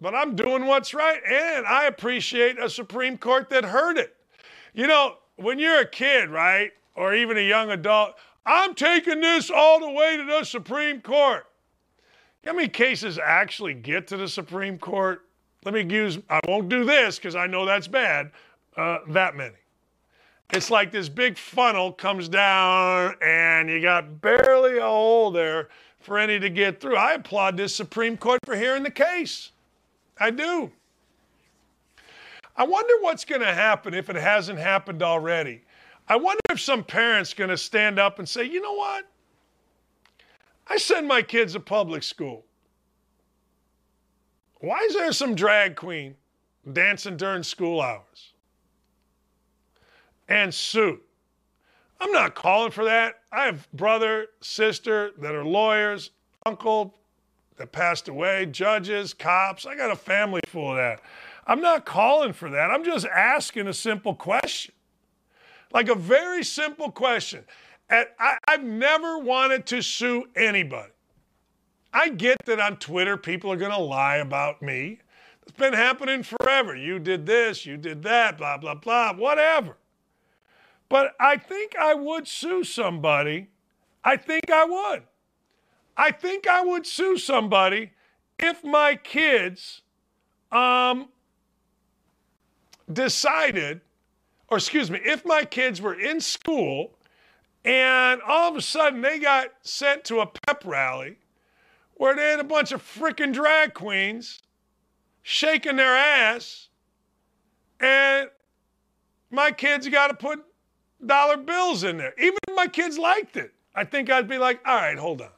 but 0.00 0.14
I'm 0.14 0.36
doing 0.36 0.66
what's 0.66 0.94
right. 0.94 1.20
And 1.26 1.66
I 1.66 1.86
appreciate 1.86 2.60
a 2.60 2.70
Supreme 2.70 3.18
Court 3.18 3.50
that 3.50 3.64
heard 3.64 3.98
it. 3.98 4.14
You 4.74 4.86
know, 4.86 5.16
when 5.36 5.58
you're 5.58 5.80
a 5.80 5.86
kid, 5.86 6.30
right, 6.30 6.72
or 6.94 7.14
even 7.14 7.36
a 7.36 7.46
young 7.48 7.70
adult, 7.70 8.14
I'm 8.44 8.74
taking 8.74 9.20
this 9.20 9.50
all 9.50 9.80
the 9.80 9.90
way 9.90 10.16
to 10.16 10.24
the 10.24 10.44
Supreme 10.44 11.00
Court. 11.00 11.46
How 12.44 12.52
many 12.52 12.68
cases 12.68 13.18
actually 13.18 13.74
get 13.74 14.06
to 14.08 14.16
the 14.16 14.28
Supreme 14.28 14.78
Court? 14.78 15.22
Let 15.64 15.74
me 15.74 15.82
use, 15.82 16.18
I 16.30 16.40
won't 16.46 16.68
do 16.68 16.84
this 16.84 17.16
because 17.16 17.34
I 17.34 17.46
know 17.46 17.66
that's 17.66 17.88
bad, 17.88 18.30
uh, 18.76 18.98
that 19.08 19.36
many. 19.36 19.56
It's 20.50 20.70
like 20.70 20.92
this 20.92 21.08
big 21.08 21.36
funnel 21.36 21.92
comes 21.92 22.28
down 22.28 23.16
and 23.20 23.68
you 23.68 23.82
got 23.82 24.20
barely 24.20 24.78
a 24.78 24.82
hole 24.82 25.32
there 25.32 25.70
for 25.98 26.18
any 26.18 26.38
to 26.38 26.48
get 26.48 26.80
through. 26.80 26.96
I 26.96 27.14
applaud 27.14 27.56
this 27.56 27.74
Supreme 27.74 28.16
Court 28.16 28.38
for 28.46 28.54
hearing 28.54 28.84
the 28.84 28.92
case. 28.92 29.50
I 30.18 30.30
do. 30.30 30.70
I 32.56 32.64
wonder 32.64 32.94
what's 33.00 33.24
going 33.24 33.42
to 33.42 33.52
happen 33.52 33.94
if 33.94 34.08
it 34.08 34.16
hasn't 34.16 34.58
happened 34.58 35.02
already. 35.02 35.62
I 36.08 36.16
wonder 36.16 36.40
if 36.50 36.60
some 36.60 36.84
parents 36.84 37.34
going 37.34 37.50
to 37.50 37.56
stand 37.56 37.98
up 37.98 38.18
and 38.18 38.28
say, 38.28 38.44
"You 38.44 38.60
know 38.60 38.74
what? 38.74 39.06
I 40.68 40.78
send 40.78 41.06
my 41.06 41.22
kids 41.22 41.52
to 41.52 41.60
public 41.60 42.02
school. 42.02 42.44
Why 44.60 44.78
is 44.88 44.94
there 44.94 45.12
some 45.12 45.34
drag 45.34 45.76
queen 45.76 46.16
dancing 46.72 47.16
during 47.16 47.42
school 47.42 47.80
hours? 47.80 48.32
And 50.28 50.52
sue. 50.52 51.00
I'm 52.00 52.10
not 52.10 52.34
calling 52.34 52.72
for 52.72 52.84
that. 52.84 53.20
I 53.30 53.44
have 53.46 53.70
brother, 53.72 54.26
sister 54.40 55.12
that 55.18 55.34
are 55.34 55.44
lawyers, 55.44 56.10
uncle 56.44 56.98
that 57.56 57.72
passed 57.72 58.08
away, 58.08 58.46
judges, 58.46 59.14
cops. 59.14 59.66
I 59.66 59.76
got 59.76 59.90
a 59.90 59.96
family 59.96 60.40
full 60.46 60.72
of 60.72 60.76
that. 60.76 61.00
I'm 61.46 61.60
not 61.60 61.86
calling 61.86 62.32
for 62.32 62.50
that. 62.50 62.70
I'm 62.70 62.84
just 62.84 63.06
asking 63.06 63.68
a 63.68 63.72
simple 63.72 64.14
question. 64.14 64.74
Like 65.72 65.88
a 65.88 65.94
very 65.94 66.42
simple 66.42 66.90
question. 66.90 67.44
And 67.88 68.06
I, 68.18 68.38
I've 68.48 68.64
never 68.64 69.18
wanted 69.18 69.66
to 69.66 69.82
sue 69.82 70.24
anybody. 70.34 70.92
I 71.92 72.08
get 72.10 72.36
that 72.46 72.60
on 72.60 72.76
Twitter 72.78 73.16
people 73.16 73.52
are 73.52 73.56
going 73.56 73.70
to 73.70 73.78
lie 73.78 74.16
about 74.16 74.60
me. 74.60 74.98
It's 75.42 75.56
been 75.56 75.72
happening 75.72 76.24
forever. 76.24 76.74
You 76.74 76.98
did 76.98 77.24
this, 77.24 77.64
you 77.64 77.76
did 77.76 78.02
that, 78.02 78.36
blah, 78.36 78.58
blah, 78.58 78.74
blah, 78.74 79.14
whatever. 79.14 79.76
But 80.88 81.14
I 81.20 81.36
think 81.36 81.76
I 81.76 81.94
would 81.94 82.26
sue 82.26 82.64
somebody. 82.64 83.48
I 84.04 84.16
think 84.16 84.50
I 84.50 84.64
would. 84.64 85.04
I 85.96 86.10
think 86.10 86.46
I 86.46 86.62
would 86.62 86.86
sue 86.86 87.16
somebody 87.16 87.92
if 88.38 88.62
my 88.62 88.96
kids 88.96 89.82
um, 90.52 91.08
decided, 92.92 93.80
or 94.48 94.58
excuse 94.58 94.90
me, 94.90 95.00
if 95.04 95.24
my 95.24 95.44
kids 95.44 95.80
were 95.80 95.98
in 95.98 96.20
school 96.20 96.92
and 97.64 98.20
all 98.22 98.50
of 98.50 98.56
a 98.56 98.62
sudden 98.62 99.00
they 99.00 99.18
got 99.18 99.48
sent 99.62 100.04
to 100.04 100.20
a 100.20 100.26
pep 100.26 100.62
rally 100.64 101.18
where 101.94 102.14
they 102.14 102.30
had 102.30 102.40
a 102.40 102.44
bunch 102.44 102.72
of 102.72 102.82
freaking 102.82 103.32
drag 103.32 103.74
queens 103.74 104.40
shaking 105.22 105.76
their 105.76 105.96
ass, 105.96 106.68
and 107.80 108.30
my 109.30 109.50
kids 109.50 109.88
got 109.88 110.08
to 110.08 110.14
put 110.14 110.44
dollar 111.04 111.36
bills 111.36 111.82
in 111.82 111.96
there. 111.96 112.14
Even 112.18 112.38
if 112.46 112.54
my 112.54 112.68
kids 112.68 112.96
liked 112.96 113.36
it, 113.36 113.52
I 113.74 113.84
think 113.84 114.10
I'd 114.10 114.28
be 114.28 114.38
like, 114.38 114.60
all 114.64 114.76
right, 114.76 114.98
hold 114.98 115.22
on. 115.22 115.28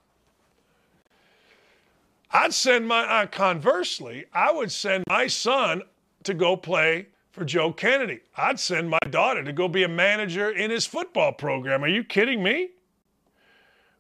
I'd 2.31 2.53
send 2.53 2.87
my, 2.87 3.23
uh, 3.23 3.27
conversely, 3.27 4.27
I 4.35 4.53
would 4.53 4.71
send 4.71 5.05
my 5.09 5.27
son 5.27 5.83
to 6.25 6.35
go 6.35 6.57
play 6.57 7.07
for 7.39 7.45
Joe 7.45 7.73
Kennedy. 7.73 8.19
I'd 8.37 8.59
send 8.59 8.91
my 8.91 8.99
daughter 9.11 9.45
to 9.45 9.53
go 9.53 9.69
be 9.69 9.85
a 9.85 9.89
manager 9.89 10.51
in 10.51 10.73
his 10.73 10.87
football 10.87 11.33
program. 11.33 11.85
Are 11.85 11.89
you 11.89 12.03
kidding 12.03 12.43
me? 12.43 12.71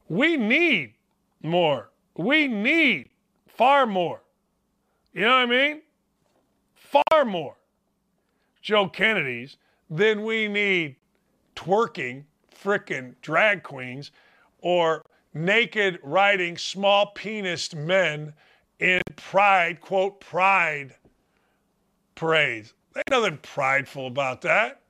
We 0.09 0.37
need 0.37 0.95
more. 1.43 1.91
We 2.17 2.49
need 2.49 3.11
far 3.47 3.87
more. 3.87 4.23
You 5.13 5.21
know 5.21 5.29
what 5.29 5.35
I 5.35 5.47
mean? 5.47 5.83
Far 6.75 7.25
more 7.25 7.57
Joe 8.61 8.89
Kennedys 8.89 9.57
than 9.89 10.25
we 10.25 10.49
need 10.49 10.97
twerking 11.55 12.25
frickin' 12.53 13.15
drag 13.23 13.63
queens 13.63 14.11
or 14.63 15.03
naked 15.33 16.01
riding 16.03 16.59
small 16.59 17.13
penised 17.15 17.77
men 17.77 18.33
in 18.81 19.01
pride, 19.15 19.81
quote, 19.81 20.19
pride 20.19 20.97
parades. 22.17 22.75
Ain't 22.99 23.11
nothing 23.11 23.39
prideful 23.39 24.09
about 24.09 24.43
that. 24.43 24.81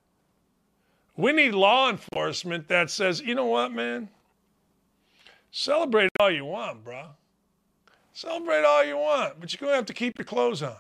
We 1.15 1.33
need 1.33 1.53
law 1.53 1.91
enforcement 1.91 2.69
that 2.69 2.91
says, 2.91 3.21
you 3.21 3.35
know 3.35 3.45
what, 3.45 3.71
man? 3.71 4.09
Celebrate 5.51 6.09
all 6.19 6.31
you 6.31 6.47
want, 6.47 6.85
bro. 6.85 7.09
Celebrate 8.15 8.65
all 8.65 8.83
you 8.83 8.97
want, 8.97 9.41
but 9.41 9.53
you're 9.53 9.61
going 9.61 9.73
to 9.73 9.77
have 9.77 9.87
to 9.87 9.93
keep 9.93 10.17
your 10.17 10.25
clothes 10.25 10.63
on. 10.63 10.77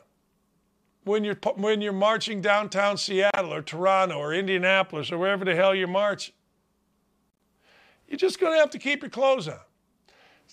When 1.04 1.22
you're, 1.22 1.38
when 1.56 1.82
you're 1.82 1.92
marching 1.92 2.40
downtown 2.40 2.96
Seattle 2.96 3.52
or 3.52 3.60
Toronto 3.60 4.16
or 4.16 4.32
Indianapolis 4.32 5.12
or 5.12 5.18
wherever 5.18 5.44
the 5.44 5.54
hell 5.54 5.74
you're 5.74 5.86
marching, 5.86 6.34
you're 8.06 8.16
just 8.16 8.40
going 8.40 8.54
to 8.54 8.58
have 8.58 8.70
to 8.70 8.78
keep 8.78 9.02
your 9.02 9.10
clothes 9.10 9.48
on. 9.48 9.60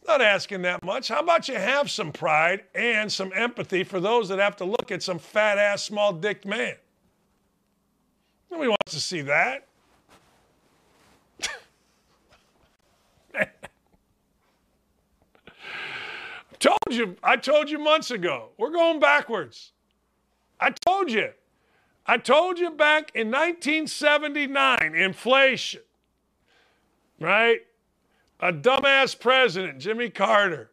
Not 0.07 0.21
asking 0.21 0.61
that 0.63 0.83
much. 0.83 1.07
How 1.07 1.19
about 1.19 1.47
you 1.47 1.55
have 1.55 1.89
some 1.89 2.11
pride 2.11 2.65
and 2.75 3.11
some 3.11 3.31
empathy 3.33 3.83
for 3.83 3.99
those 3.99 4.29
that 4.29 4.37
have 4.37 4.55
to 4.57 4.65
look 4.65 4.91
at 4.91 5.01
some 5.01 5.17
fat 5.17 5.57
ass, 5.57 5.83
small 5.83 6.13
dicked 6.13 6.45
man? 6.45 6.75
Nobody 8.51 8.69
wants 8.69 8.93
to 8.93 8.99
see 8.99 9.21
that. 9.21 9.65
told 16.59 16.77
you, 16.91 17.15
I 17.23 17.37
told 17.37 17.69
you 17.69 17.79
months 17.79 18.11
ago, 18.11 18.49
we're 18.57 18.71
going 18.71 18.99
backwards. 18.99 19.71
I 20.59 20.69
told 20.69 21.11
you. 21.11 21.31
I 22.05 22.17
told 22.17 22.59
you 22.59 22.69
back 22.69 23.11
in 23.15 23.31
1979, 23.31 24.93
inflation, 24.95 25.81
right? 27.19 27.61
A 28.39 28.51
dumbass 28.51 29.17
president, 29.17 29.79
Jimmy 29.79 30.09
Carter. 30.09 30.71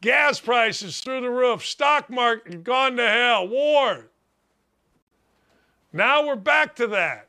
Gas 0.00 0.40
prices 0.40 1.00
through 1.00 1.22
the 1.22 1.30
roof, 1.30 1.64
stock 1.64 2.08
market 2.08 2.62
gone 2.62 2.96
to 2.96 3.08
hell, 3.08 3.48
war. 3.48 4.10
Now 5.92 6.26
we're 6.26 6.36
back 6.36 6.76
to 6.76 6.86
that. 6.88 7.28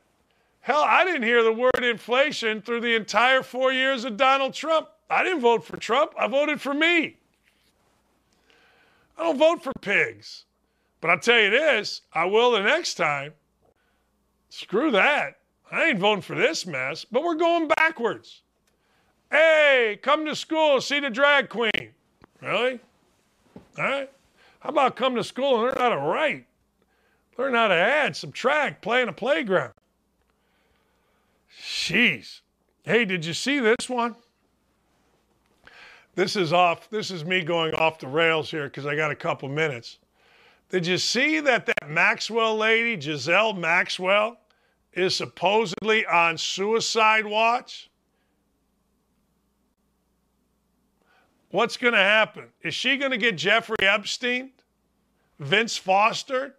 Hell, 0.60 0.82
I 0.82 1.04
didn't 1.04 1.22
hear 1.22 1.42
the 1.42 1.52
word 1.52 1.82
inflation 1.82 2.60
through 2.60 2.82
the 2.82 2.94
entire 2.94 3.42
four 3.42 3.72
years 3.72 4.04
of 4.04 4.16
Donald 4.16 4.54
Trump. 4.54 4.88
I 5.08 5.24
didn't 5.24 5.40
vote 5.40 5.64
for 5.64 5.76
Trump, 5.76 6.12
I 6.18 6.28
voted 6.28 6.60
for 6.60 6.74
me. 6.74 7.16
I 9.18 9.24
don't 9.24 9.38
vote 9.38 9.62
for 9.62 9.72
pigs. 9.80 10.44
But 11.00 11.10
I'll 11.10 11.18
tell 11.18 11.40
you 11.40 11.50
this 11.50 12.02
I 12.12 12.26
will 12.26 12.52
the 12.52 12.62
next 12.62 12.94
time. 12.94 13.32
Screw 14.50 14.90
that. 14.90 15.38
I 15.72 15.86
ain't 15.86 15.98
voting 15.98 16.22
for 16.22 16.34
this 16.34 16.66
mess, 16.66 17.04
but 17.04 17.22
we're 17.22 17.34
going 17.34 17.68
backwards. 17.68 18.42
Hey, 19.30 19.98
come 20.02 20.26
to 20.26 20.34
school, 20.34 20.80
see 20.80 21.00
the 21.00 21.10
drag 21.10 21.48
queen. 21.48 21.90
Really? 22.40 22.80
All 23.78 23.84
right. 23.84 24.10
How 24.60 24.70
about 24.70 24.96
come 24.96 25.14
to 25.14 25.24
school 25.24 25.54
and 25.54 25.62
learn 25.64 25.76
how 25.76 25.88
to 25.90 25.96
write? 25.96 26.46
Learn 27.38 27.54
how 27.54 27.68
to 27.68 27.74
add, 27.74 28.16
subtract, 28.16 28.82
play 28.82 29.02
in 29.02 29.08
a 29.08 29.12
playground. 29.12 29.72
Jeez. 31.62 32.40
Hey, 32.82 33.04
did 33.04 33.24
you 33.24 33.34
see 33.34 33.60
this 33.60 33.88
one? 33.88 34.16
This 36.14 36.36
is 36.36 36.52
off. 36.52 36.90
This 36.90 37.10
is 37.10 37.24
me 37.24 37.42
going 37.42 37.74
off 37.74 37.98
the 37.98 38.08
rails 38.08 38.50
here 38.50 38.64
because 38.64 38.84
I 38.84 38.96
got 38.96 39.10
a 39.10 39.16
couple 39.16 39.48
minutes. 39.48 39.98
Did 40.68 40.86
you 40.86 40.98
see 40.98 41.40
that 41.40 41.66
that 41.66 41.88
Maxwell 41.88 42.56
lady, 42.56 43.00
Giselle 43.00 43.52
Maxwell, 43.52 44.38
is 44.92 45.14
supposedly 45.14 46.04
on 46.06 46.36
suicide 46.36 47.26
watch? 47.26 47.89
What's 51.50 51.76
going 51.76 51.94
to 51.94 51.98
happen? 51.98 52.46
Is 52.62 52.74
she 52.74 52.96
going 52.96 53.10
to 53.10 53.16
get 53.16 53.36
Jeffrey 53.36 53.76
Epstein? 53.82 54.50
Vince 55.40 55.76
Foster? 55.76 56.54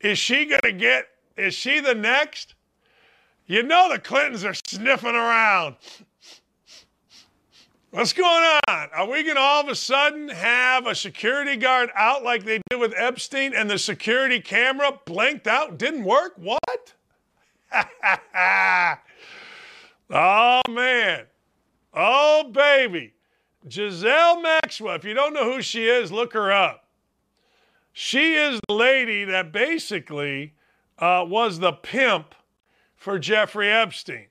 Is 0.00 0.18
she 0.18 0.44
going 0.44 0.60
to 0.62 0.72
get, 0.72 1.06
is 1.36 1.54
she 1.54 1.80
the 1.80 1.94
next? 1.94 2.54
You 3.46 3.62
know 3.62 3.88
the 3.90 3.98
Clintons 3.98 4.44
are 4.44 4.54
sniffing 4.54 5.14
around. 5.14 5.76
What's 7.92 8.12
going 8.12 8.60
on? 8.68 8.88
Are 8.94 9.08
we 9.08 9.22
going 9.22 9.36
to 9.36 9.40
all 9.40 9.62
of 9.62 9.68
a 9.68 9.74
sudden 9.74 10.28
have 10.28 10.86
a 10.86 10.94
security 10.94 11.56
guard 11.56 11.88
out 11.94 12.22
like 12.22 12.44
they 12.44 12.60
did 12.68 12.78
with 12.78 12.92
Epstein 12.94 13.54
and 13.54 13.70
the 13.70 13.78
security 13.78 14.38
camera 14.40 15.00
blinked 15.06 15.46
out, 15.46 15.78
didn't 15.78 16.04
work? 16.04 16.34
What? 16.36 16.92
oh, 20.10 20.60
man. 20.68 21.24
Oh, 21.94 22.50
baby. 22.52 23.14
Ghislaine 23.68 24.42
Maxwell, 24.42 24.94
if 24.94 25.04
you 25.04 25.14
don't 25.14 25.34
know 25.34 25.52
who 25.52 25.62
she 25.62 25.86
is, 25.86 26.12
look 26.12 26.32
her 26.32 26.52
up. 26.52 26.84
She 27.92 28.34
is 28.34 28.60
the 28.68 28.74
lady 28.74 29.24
that 29.24 29.52
basically 29.52 30.54
uh, 30.98 31.24
was 31.26 31.58
the 31.58 31.72
pimp 31.72 32.34
for 32.94 33.18
Jeffrey 33.18 33.70
Epstein. 33.70 34.26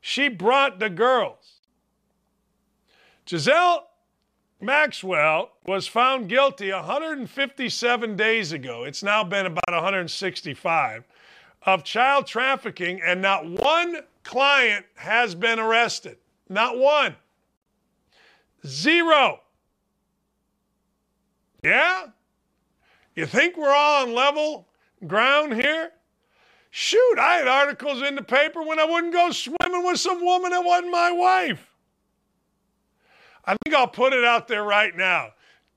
She 0.00 0.28
brought 0.28 0.78
the 0.78 0.90
girls 0.90 1.56
Giselle 3.28 3.88
Maxwell 4.60 5.50
was 5.66 5.88
found 5.88 6.28
guilty 6.28 6.70
157 6.70 8.16
days 8.16 8.52
ago. 8.52 8.84
It's 8.84 9.02
now 9.02 9.24
been 9.24 9.46
about 9.46 9.64
165 9.68 11.04
of 11.62 11.82
child 11.82 12.26
trafficking, 12.28 13.00
and 13.02 13.20
not 13.20 13.44
one 13.44 14.02
client 14.22 14.86
has 14.94 15.34
been 15.34 15.58
arrested. 15.58 16.18
Not 16.48 16.78
one. 16.78 17.16
Zero. 18.66 19.40
Yeah? 21.62 22.06
You 23.14 23.26
think 23.26 23.56
we're 23.56 23.74
all 23.74 24.02
on 24.02 24.14
level 24.14 24.68
ground 25.06 25.54
here? 25.54 25.92
Shoot, 26.70 27.18
I 27.18 27.36
had 27.36 27.48
articles 27.48 28.02
in 28.02 28.14
the 28.16 28.22
paper 28.22 28.62
when 28.62 28.78
I 28.78 28.84
wouldn't 28.84 29.12
go 29.12 29.30
swimming 29.30 29.84
with 29.84 29.98
some 29.98 30.22
woman 30.22 30.50
that 30.50 30.64
wasn't 30.64 30.92
my 30.92 31.10
wife. 31.10 31.74
I 33.46 33.56
think 33.64 33.74
I'll 33.74 33.88
put 33.88 34.12
it 34.12 34.24
out 34.24 34.46
there 34.46 34.62
right 34.62 34.94
now. 34.94 35.30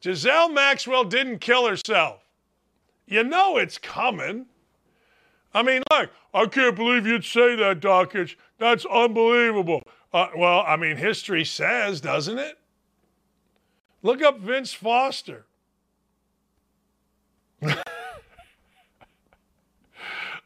Giselle 0.04 0.50
Maxwell 0.50 1.06
didn't 1.06 1.40
kill 1.40 1.68
herself. 1.68 2.22
You 3.08 3.24
know 3.24 3.58
it's 3.58 3.78
coming. 3.78 4.48
I 5.54 5.64
mean, 5.64 5.84
look, 5.92 6.12
I 6.34 6.46
can't 6.46 6.76
believe 6.76 7.08
you'd 7.08 7.26
say 7.26 7.56
that, 7.56 7.80
Dakich. 7.80 8.36
That's 8.60 8.86
unbelievable. 8.86 9.82
Uh, 10.14 10.28
well, 10.36 10.64
I 10.68 10.76
mean, 10.76 10.98
history 10.98 11.44
says, 11.44 12.02
doesn't 12.02 12.38
it? 12.38 12.59
Look 14.02 14.22
up 14.22 14.40
Vince 14.40 14.74
Foster. 14.74 15.46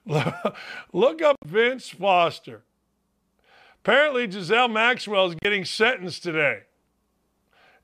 Look 0.05 1.21
up 1.21 1.37
Vince 1.45 1.89
Foster. 1.89 2.63
Apparently, 3.83 4.29
Giselle 4.29 4.67
Maxwell 4.67 5.27
is 5.27 5.35
getting 5.35 5.65
sentenced 5.65 6.23
today. 6.23 6.63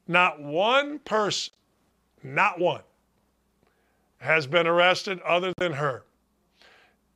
Not 0.08 0.41
one 0.41 1.00
person, 1.00 1.54
not 2.24 2.60
one, 2.60 2.82
has 4.18 4.48
been 4.48 4.66
arrested 4.66 5.22
other 5.22 5.54
than 5.58 5.74
her. 5.74 6.04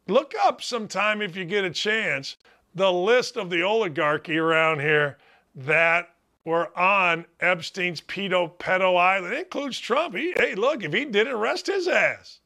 Look 0.07 0.33
up 0.43 0.61
sometime 0.61 1.21
if 1.21 1.35
you 1.35 1.45
get 1.45 1.63
a 1.65 1.71
chance 1.71 2.37
the 2.75 2.91
list 2.91 3.37
of 3.37 3.49
the 3.49 3.63
oligarchy 3.63 4.37
around 4.37 4.81
here 4.81 5.17
that 5.55 6.12
were 6.45 6.77
on 6.77 7.25
Epstein's 7.39 8.01
pedo 8.01 8.51
pedo 8.57 8.97
island. 8.97 9.33
It 9.33 9.39
includes 9.39 9.79
Trump. 9.79 10.15
He, 10.15 10.33
hey, 10.35 10.55
look, 10.55 10.83
if 10.83 10.93
he 10.93 11.05
did 11.05 11.27
it, 11.27 11.33
arrest 11.33 11.67
his 11.67 11.87
ass. 11.87 12.39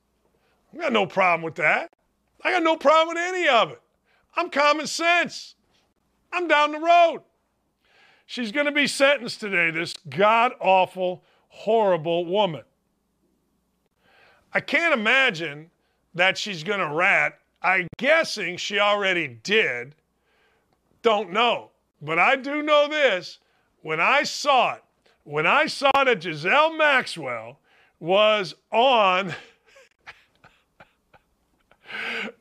I 0.74 0.78
got 0.78 0.94
no 0.94 1.06
problem 1.06 1.42
with 1.42 1.56
that. 1.56 1.92
I 2.44 2.52
got 2.52 2.64
no 2.64 2.76
problem 2.76 3.16
with 3.16 3.24
any 3.24 3.48
of 3.48 3.72
it. 3.72 3.82
I'm 4.36 4.50
common 4.50 4.86
sense. 4.86 5.56
I'm 6.32 6.48
down 6.48 6.72
the 6.72 6.80
road. 6.80 7.22
She's 8.26 8.52
going 8.52 8.66
to 8.66 8.72
be 8.72 8.88
sentenced 8.88 9.40
today, 9.40 9.72
this 9.72 9.94
god 10.10 10.52
awful, 10.60 11.24
horrible 11.48 12.26
woman. 12.26 12.64
I 14.54 14.60
can't 14.60 14.94
imagine 14.94 15.72
that 16.14 16.38
she's 16.38 16.64
going 16.64 16.80
to 16.80 16.94
rat. 16.94 17.40
I'm 17.62 17.88
guessing 17.98 18.58
she 18.58 18.80
already 18.80 19.28
did. 19.28 19.96
Don't 21.02 21.32
know. 21.32 21.72
But 22.02 22.20
I 22.20 22.36
do 22.36 22.62
know 22.62 22.88
this. 22.88 23.40
When 23.82 24.00
I 24.00 24.24
saw 24.24 24.76
it, 24.76 24.84
when 25.24 25.46
I 25.46 25.68
saw 25.68 25.92
that 26.04 26.24
Giselle 26.24 26.76
Maxwell 26.76 27.60
was 28.00 28.56
on 28.72 29.34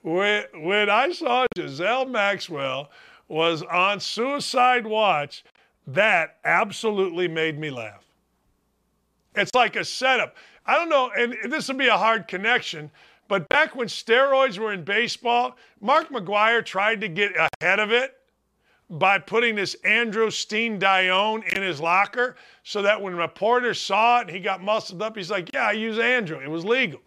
when, 0.02 0.44
when 0.54 0.90
I 0.90 1.12
saw 1.12 1.46
Giselle 1.56 2.06
Maxwell 2.06 2.90
was 3.28 3.62
on 3.62 4.00
suicide 4.00 4.86
watch, 4.86 5.44
that 5.86 6.38
absolutely 6.44 7.28
made 7.28 7.58
me 7.58 7.70
laugh. 7.70 8.04
It's 9.34 9.54
like 9.54 9.76
a 9.76 9.84
setup. 9.84 10.34
I 10.64 10.74
don't 10.74 10.88
know, 10.88 11.10
and 11.16 11.52
this 11.52 11.68
will 11.68 11.76
be 11.76 11.88
a 11.88 11.96
hard 11.96 12.26
connection, 12.26 12.90
but 13.28 13.48
back 13.48 13.74
when 13.74 13.88
steroids 13.88 14.58
were 14.58 14.72
in 14.72 14.84
baseball, 14.84 15.56
Mark 15.80 16.10
McGwire 16.10 16.64
tried 16.64 17.00
to 17.02 17.08
get 17.08 17.32
ahead 17.60 17.78
of 17.78 17.92
it 17.92 18.14
by 18.88 19.18
putting 19.18 19.54
this 19.56 19.76
androstenedione 19.84 21.44
in 21.56 21.62
his 21.62 21.80
locker 21.80 22.36
so 22.62 22.82
that 22.82 23.00
when 23.00 23.16
reporters 23.16 23.80
saw 23.80 24.18
it 24.18 24.22
and 24.22 24.30
he 24.30 24.40
got 24.40 24.62
muscled 24.62 25.02
up, 25.02 25.16
he's 25.16 25.30
like, 25.30 25.52
Yeah, 25.52 25.66
I 25.66 25.72
use 25.72 25.98
andro. 25.98 26.42
It 26.42 26.48
was 26.48 26.64
legal. 26.64 27.00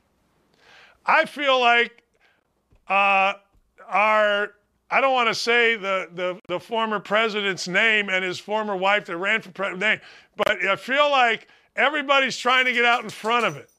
I 1.06 1.26
feel 1.26 1.60
like 1.60 2.04
uh, 2.88 3.34
our 3.88 4.54
I 4.92 5.02
don't 5.02 5.14
want 5.14 5.30
to 5.30 5.36
say 5.36 5.76
the, 5.76 6.10
the, 6.16 6.40
the 6.48 6.60
former 6.60 7.00
president's 7.00 7.68
name 7.68 8.10
and 8.10 8.26
his 8.26 8.40
former 8.40 8.76
wife 8.76 9.06
that 9.06 9.18
ran 9.18 9.42
for 9.42 9.52
president 9.52 10.02
but 10.36 10.66
I 10.66 10.76
feel 10.76 11.12
like 11.12 11.48
everybody's 11.76 12.38
trying 12.38 12.66
to 12.66 12.74
get 12.74 12.86
out 12.86 13.04
in 13.04 13.10
front 13.10 13.46
of 13.46 13.58
it. 13.58 13.70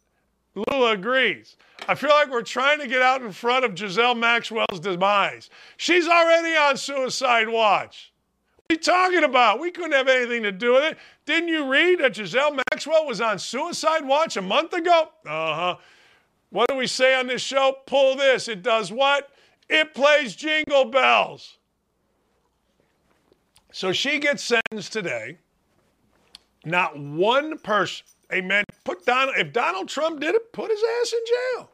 Lula 0.54 0.92
agrees. 0.92 1.56
I 1.88 1.94
feel 1.94 2.10
like 2.10 2.30
we're 2.30 2.42
trying 2.42 2.80
to 2.80 2.86
get 2.86 3.02
out 3.02 3.22
in 3.22 3.32
front 3.32 3.64
of 3.64 3.78
Giselle 3.78 4.14
Maxwell's 4.14 4.80
demise. 4.80 5.48
She's 5.76 6.08
already 6.08 6.56
on 6.56 6.76
suicide 6.76 7.48
watch. 7.48 8.12
What 8.56 8.72
are 8.72 8.74
you 8.74 8.80
talking 8.80 9.24
about? 9.24 9.60
We 9.60 9.70
couldn't 9.70 9.92
have 9.92 10.08
anything 10.08 10.42
to 10.42 10.52
do 10.52 10.74
with 10.74 10.84
it. 10.84 10.98
Didn't 11.26 11.48
you 11.48 11.70
read 11.70 12.00
that 12.00 12.14
Giselle 12.14 12.56
Maxwell 12.72 13.06
was 13.06 13.20
on 13.20 13.38
suicide 13.38 14.04
watch 14.04 14.36
a 14.36 14.42
month 14.42 14.72
ago? 14.72 15.08
Uh 15.26 15.54
huh. 15.54 15.76
What 16.50 16.68
do 16.68 16.76
we 16.76 16.86
say 16.86 17.14
on 17.14 17.28
this 17.28 17.42
show? 17.42 17.76
Pull 17.86 18.16
this. 18.16 18.48
It 18.48 18.62
does 18.62 18.92
what? 18.92 19.30
It 19.68 19.94
plays 19.94 20.34
jingle 20.34 20.84
bells. 20.84 21.58
So 23.72 23.92
she 23.92 24.18
gets 24.18 24.42
sentenced 24.42 24.92
today. 24.92 25.38
Not 26.64 26.98
one 26.98 27.58
person, 27.58 28.04
amen. 28.32 28.64
Put 28.84 29.04
Donald, 29.04 29.36
if 29.38 29.52
Donald 29.52 29.88
Trump 29.88 30.20
did 30.20 30.34
it, 30.34 30.52
put 30.52 30.70
his 30.70 30.82
ass 31.00 31.12
in 31.12 31.20
jail. 31.26 31.70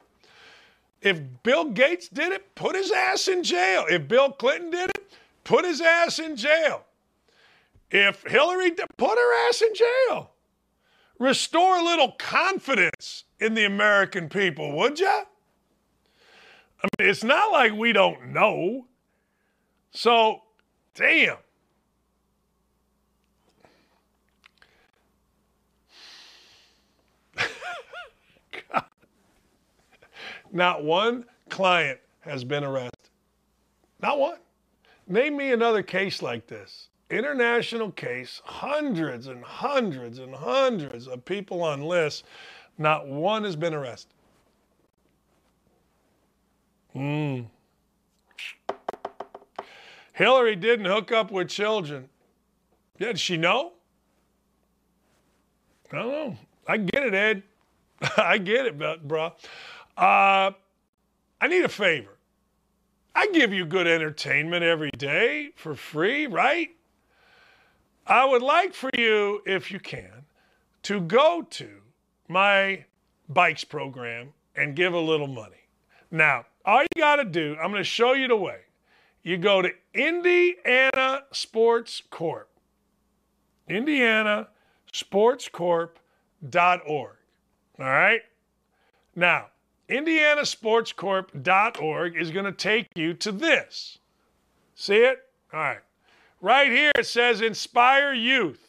If 1.03 1.43
Bill 1.43 1.67
Gates 1.67 2.09
did 2.09 2.33
it, 2.33 2.55
put 2.55 2.75
his 2.75 2.91
ass 2.91 3.29
in 3.29 3.43
jail. 3.43 3.85
If 3.89 4.09
Bill 4.09 4.33
Clinton 4.33 4.71
did 4.71 4.91
it, 4.91 5.13
put 5.45 5.65
his 5.65 5.81
ass 5.81 6.19
in 6.19 6.37
jail. 6.37 6.85
If 7.91 8.23
Hillary 8.25 8.71
did, 8.71 8.87
put 8.97 9.17
her 9.17 9.49
ass 9.49 9.63
in 9.63 9.75
jail. 9.75 10.31
Restore 11.19 11.79
a 11.79 11.85
little 11.85 12.13
confidence 12.13 13.25
in 13.41 13.55
the 13.55 13.65
American 13.65 14.29
people, 14.29 14.73
would 14.73 14.99
ya? 14.99 15.25
I 16.83 16.89
mean, 16.99 17.09
it's 17.09 17.25
not 17.25 17.53
like 17.53 17.73
we 17.73 17.93
don't 17.93 18.33
know. 18.33 18.87
So, 19.93 20.43
damn. 20.95 21.37
Not 30.57 30.83
one 30.83 31.27
client 31.51 32.01
has 32.21 32.43
been 32.43 32.65
arrested. 32.65 33.11
Not 34.01 34.19
one. 34.19 34.39
Name 35.07 35.37
me 35.37 35.53
another 35.53 35.83
case 35.83 36.23
like 36.23 36.47
this. 36.47 36.89
International 37.11 37.91
case, 37.93 38.41
hundreds 38.43 39.27
and 39.27 39.45
hundreds 39.45 40.19
and 40.19 40.35
hundreds 40.35 41.09
of 41.09 41.27
people 41.27 41.63
on 41.63 41.83
lists. 41.83 42.23
Not 42.79 43.07
one 43.07 43.45
has 43.45 43.55
been 43.55 43.75
arrested. 43.75 44.15
Hmm. 46.95 47.43
Hillary 50.15 50.57
didn't 50.57 50.87
hook 50.87 51.13
up 51.13 51.31
with 51.31 51.49
children. 51.49 52.09
Did 52.99 53.21
she 53.21 53.37
know? 53.37 53.75
I 55.93 55.97
don't 55.97 56.11
know. 56.11 56.37
I 56.67 56.79
get 56.79 57.05
it, 57.05 57.13
Ed. 57.13 57.43
I 58.17 58.39
get 58.39 58.65
it, 58.65 58.79
bro. 59.07 59.33
Uh, 59.97 60.53
I 61.41 61.49
need 61.49 61.65
a 61.65 61.69
favor. 61.69 62.17
I 63.15 63.29
give 63.33 63.53
you 63.53 63.65
good 63.65 63.87
entertainment 63.87 64.63
every 64.63 64.91
day 64.91 65.51
for 65.57 65.75
free, 65.75 66.27
right? 66.27 66.69
I 68.07 68.25
would 68.25 68.43
like 68.43 68.75
for 68.75 68.91
you, 68.97 69.43
if 69.47 69.71
you 69.71 69.81
can, 69.81 70.27
to 70.83 71.01
go 71.01 71.43
to 71.51 71.69
my 72.29 72.85
bikes 73.29 73.65
program 73.65 74.35
and 74.55 74.77
give 74.77 74.93
a 74.93 75.01
little 75.01 75.27
money. 75.27 75.69
Now, 76.11 76.45
all 76.65 76.83
you 76.83 76.89
got 76.99 77.17
to 77.17 77.25
do, 77.25 77.57
I'm 77.61 77.71
going 77.71 77.83
to 77.83 77.85
show 77.85 78.13
you 78.13 78.29
the 78.29 78.37
way. 78.37 78.61
You 79.23 79.39
go 79.39 79.63
to 79.63 79.71
Indiana 79.95 81.25
Sports 81.33 82.03
Corp. 82.11 82.49
Indiana 83.69 84.49
Sports 84.93 85.49
Corp.org. 85.49 87.17
All 87.79 87.85
right? 87.85 88.21
Now, 89.17 89.47
IndianaSportsCorp.org 89.89 92.17
is 92.17 92.31
going 92.31 92.45
to 92.45 92.53
take 92.53 92.89
you 92.95 93.15
to 93.15 93.33
this. 93.33 93.99
See 94.75 94.97
it? 94.97 95.25
All 95.53 95.61
right. 95.61 95.79
Right 96.41 96.71
here 96.71 96.93
it 96.97 97.07
says 97.07 97.41
Inspire 97.41 98.13
Youth. 98.13 98.63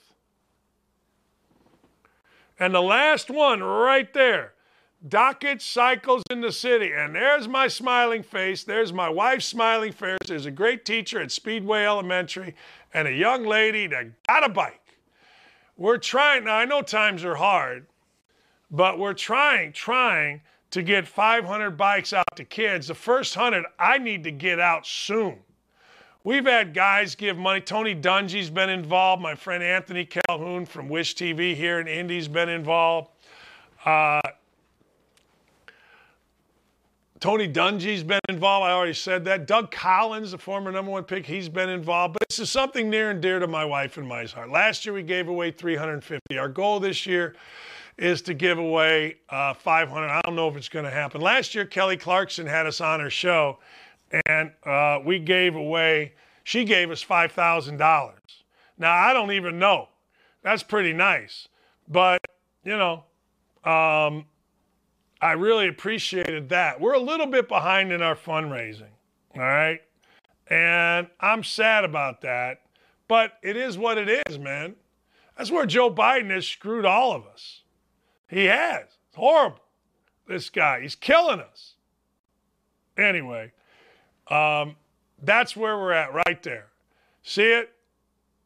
And 2.60 2.74
the 2.74 2.82
last 2.82 3.30
one 3.30 3.62
right 3.62 4.12
there 4.14 4.54
Dakich 5.08 5.62
cycles 5.62 6.24
in 6.30 6.42
the 6.42 6.52
city. 6.52 6.92
And 6.92 7.16
there's 7.16 7.48
my 7.48 7.68
smiling 7.68 8.24
face. 8.24 8.64
There's 8.64 8.92
my 8.92 9.10
wife's 9.10 9.46
smiling 9.46 9.94
face. 9.94 10.18
There's 10.26 10.48
a 10.48 10.52
great 10.52 10.86
teacher 10.86 11.22
at 11.22 11.32
Speedway 11.32 11.86
Elementary 11.86 12.56
and 12.94 13.08
a 13.08 13.14
young 13.14 13.46
lady 13.46 13.86
that 13.88 14.24
got 14.28 14.44
a 14.44 14.50
bike. 14.50 14.82
we're 15.78 15.98
trying. 15.98 16.46
Now, 16.46 16.56
I 16.56 16.66
know 16.66 16.82
times 16.82 17.24
are 17.24 17.36
hard, 17.36 17.86
but 18.72 18.98
we're 18.98 19.14
trying, 19.14 19.72
trying 19.72 20.42
to 20.72 20.82
get 20.82 21.08
500 21.08 21.72
bikes 21.72 22.14
out 22.14 22.26
to 22.36 22.44
kids. 22.44 22.88
The 22.88 22.96
first 22.96 23.36
100 23.36 23.66
I 23.80 23.98
need 23.98 24.24
to 24.26 24.32
get 24.32 24.60
out 24.60 24.86
soon. 24.86 25.40
We've 26.24 26.46
had 26.46 26.74
guys 26.74 27.16
give 27.16 27.38
money. 27.38 27.62
Tony 27.62 27.96
Dungy's 27.96 28.50
been 28.50 28.70
involved. 28.70 29.22
My 29.22 29.34
friend 29.34 29.64
Anthony 29.64 30.06
Calhoun 30.06 30.66
from 30.66 30.90
Wish 30.90 31.16
TV 31.16 31.56
here 31.56 31.80
in 31.80 31.88
Indy's 31.88 32.28
been 32.28 32.50
involved. 32.50 33.12
Uh, 33.86 34.20
Tony 37.20 37.48
Dungy's 37.48 38.04
been 38.04 38.20
involved. 38.30 38.66
I 38.66 38.72
already 38.72 38.94
said 38.94 39.26
that. 39.26 39.48
Doug 39.48 39.72
Collins, 39.72 40.32
the 40.32 40.38
former 40.38 40.72
number 40.72 40.92
one 40.92 41.04
pick, 41.04 41.26
he's 41.26 41.50
been 41.50 41.70
involved. 41.70 42.14
But 42.14 42.28
this 42.30 42.40
is 42.40 42.52
something 42.52 42.90
near 42.90 43.10
and 43.10 43.22
dear 43.22 43.40
to 43.40 43.48
my 43.48 43.66
wife 43.66 43.98
and 43.98 44.08
my 44.08 44.26
heart. 44.26 44.52
Last 44.52 44.86
year 44.86 44.94
we 44.94 45.04
gave 45.04 45.30
away 45.30 45.52
350. 45.52 46.38
Our 46.38 46.50
goal 46.50 46.80
this 46.80 47.06
year 47.06 47.36
is 47.98 48.22
to 48.24 48.34
give 48.34 48.58
away 48.58 49.18
uh, 49.30 49.54
500. 49.54 50.08
I 50.08 50.22
don't 50.22 50.36
know 50.36 50.48
if 50.48 50.56
it's 50.56 50.70
going 50.70 50.86
to 50.86 50.92
happen. 50.92 51.22
Last 51.22 51.56
year 51.56 51.66
Kelly 51.66 51.98
Clarkson 51.98 52.46
had 52.46 52.66
us 52.66 52.80
on 52.82 53.00
her 53.00 53.10
show, 53.10 53.60
and 54.28 54.52
uh, 54.64 55.00
we 55.04 55.20
gave 55.20 55.56
away. 55.56 56.14
She 56.44 56.64
gave 56.64 56.92
us 56.92 57.02
five 57.02 57.32
thousand 57.32 57.78
dollars. 57.78 58.44
Now 58.78 58.94
I 58.94 59.14
don't 59.14 59.32
even 59.32 59.60
know. 59.60 59.90
That's 60.44 60.64
pretty 60.64 60.94
nice, 60.94 61.48
but 61.88 62.20
you 62.64 62.78
know. 62.78 63.04
Um, 63.64 64.26
I 65.22 65.32
really 65.32 65.68
appreciated 65.68 66.50
that. 66.50 66.80
We're 66.80 66.94
a 66.94 67.00
little 67.00 67.26
bit 67.26 67.48
behind 67.48 67.92
in 67.92 68.02
our 68.02 68.16
fundraising, 68.16 68.94
all 69.36 69.42
right? 69.42 69.82
And 70.50 71.08
I'm 71.20 71.44
sad 71.44 71.84
about 71.84 72.22
that, 72.22 72.62
but 73.08 73.34
it 73.42 73.58
is 73.58 73.78
what 73.78 73.98
it 73.98 74.24
is, 74.28 74.38
man. 74.38 74.76
That's 75.36 75.52
where 75.52 75.66
Joe 75.66 75.92
Biden 75.92 76.30
has 76.30 76.48
screwed 76.48 76.86
all 76.86 77.14
of 77.14 77.26
us. 77.26 77.62
He 78.28 78.46
has. 78.46 78.86
It's 79.08 79.16
horrible. 79.16 79.62
This 80.28 80.50
guy, 80.50 80.82
he's 80.82 80.96
killing 80.96 81.40
us. 81.40 81.76
Anyway, 82.98 83.54
um, 84.28 84.76
that's 85.22 85.56
where 85.56 85.78
we're 85.78 85.94
at 85.94 86.14
right 86.14 86.44
there. 86.44 86.68
See 87.24 87.44
it? 87.44 87.72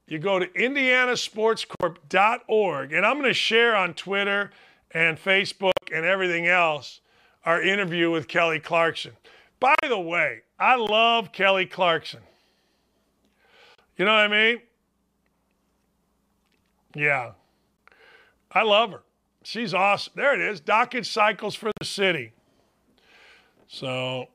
You 0.07 0.19
go 0.19 0.37
to 0.39 0.47
indianasportscorp.org, 0.47 2.93
and 2.93 3.05
I'm 3.05 3.13
going 3.13 3.29
to 3.29 3.33
share 3.33 3.75
on 3.75 3.93
Twitter 3.93 4.51
and 4.91 5.17
Facebook 5.17 5.71
and 5.93 6.05
everything 6.05 6.47
else 6.47 7.01
our 7.45 7.61
interview 7.61 8.09
with 8.11 8.27
Kelly 8.27 8.59
Clarkson. 8.59 9.13
By 9.59 9.75
the 9.87 9.99
way, 9.99 10.41
I 10.59 10.75
love 10.75 11.31
Kelly 11.31 11.65
Clarkson. 11.65 12.19
You 13.97 14.05
know 14.05 14.11
what 14.11 14.21
I 14.21 14.27
mean? 14.27 14.61
Yeah. 16.95 17.31
I 18.51 18.63
love 18.63 18.91
her. 18.91 19.01
She's 19.43 19.73
awesome. 19.73 20.13
There 20.15 20.33
it 20.33 20.41
is. 20.41 20.61
Dakich 20.61 21.05
Cycles 21.05 21.55
for 21.55 21.71
the 21.79 21.85
City. 21.85 22.33
So 23.67 24.27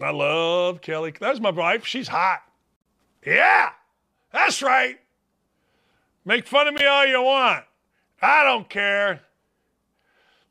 I 0.00 0.10
love 0.10 0.80
Kelly. 0.80 1.12
That's 1.18 1.40
my 1.40 1.50
wife. 1.50 1.86
She's 1.86 2.08
hot. 2.08 2.42
Yeah, 3.24 3.70
that's 4.32 4.62
right. 4.62 4.98
Make 6.24 6.46
fun 6.46 6.68
of 6.68 6.74
me 6.74 6.84
all 6.84 7.06
you 7.06 7.22
want. 7.22 7.64
I 8.20 8.44
don't 8.44 8.68
care. 8.68 9.20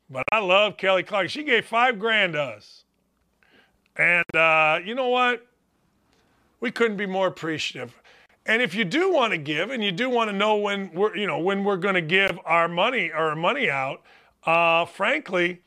But 0.08 0.24
I 0.30 0.38
love 0.38 0.76
Kelly 0.76 1.02
Clark. 1.02 1.30
She 1.30 1.42
gave 1.42 1.66
five 1.66 1.98
grand 1.98 2.34
to 2.34 2.42
us. 2.42 2.84
And 3.96 4.36
uh, 4.36 4.78
you 4.84 4.94
know 4.94 5.08
what? 5.08 5.46
We 6.60 6.70
couldn't 6.70 6.96
be 6.98 7.06
more 7.06 7.26
appreciative. 7.26 7.94
And 8.44 8.60
if 8.60 8.74
you 8.74 8.84
do 8.84 9.12
want 9.12 9.32
to 9.32 9.38
give, 9.38 9.70
and 9.70 9.84
you 9.84 9.92
do 9.92 10.10
want 10.10 10.28
to 10.30 10.36
know 10.36 10.56
when 10.56 10.90
we're, 10.92 11.16
you 11.16 11.26
know, 11.26 11.38
when 11.38 11.62
we're 11.62 11.76
going 11.76 11.94
to 11.94 12.02
give 12.02 12.38
our 12.44 12.66
money, 12.66 13.12
our 13.12 13.36
money 13.36 13.70
out, 13.70 14.02
uh, 14.44 14.84
frankly, 14.84 15.62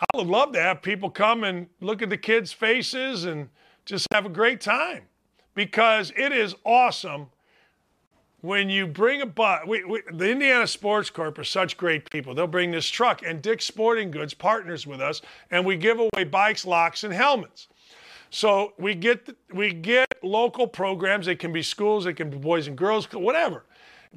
I 0.00 0.16
would 0.16 0.26
love 0.26 0.52
to 0.52 0.60
have 0.60 0.80
people 0.80 1.10
come 1.10 1.44
and 1.44 1.66
look 1.80 2.00
at 2.00 2.08
the 2.08 2.16
kids' 2.16 2.52
faces 2.52 3.24
and 3.24 3.50
just 3.84 4.06
have 4.12 4.24
a 4.24 4.30
great 4.30 4.62
time, 4.62 5.02
because 5.54 6.12
it 6.16 6.32
is 6.32 6.54
awesome 6.64 7.26
when 8.40 8.68
you 8.68 8.86
bring 8.86 9.22
a 9.22 9.26
bus, 9.26 9.60
the 9.66 10.30
Indiana 10.30 10.66
Sports 10.66 11.08
Corp 11.08 11.38
are 11.38 11.44
such 11.44 11.78
great 11.78 12.10
people. 12.10 12.34
They'll 12.34 12.46
bring 12.46 12.70
this 12.70 12.88
truck, 12.88 13.22
and 13.24 13.40
Dick's 13.40 13.64
Sporting 13.64 14.10
Goods 14.10 14.34
partners 14.34 14.86
with 14.86 15.00
us, 15.00 15.22
and 15.50 15.64
we 15.64 15.76
give 15.76 15.98
away 15.98 16.24
bikes, 16.24 16.66
locks, 16.66 17.04
and 17.04 17.12
helmets. 17.12 17.68
So 18.34 18.72
we 18.80 18.96
get 18.96 19.28
we 19.52 19.72
get 19.72 20.08
local 20.24 20.66
programs. 20.66 21.26
They 21.26 21.36
can 21.36 21.52
be 21.52 21.62
schools, 21.62 22.02
they 22.02 22.12
can 22.12 22.30
be 22.30 22.36
boys 22.36 22.66
and 22.66 22.76
girls, 22.76 23.06
whatever. 23.12 23.62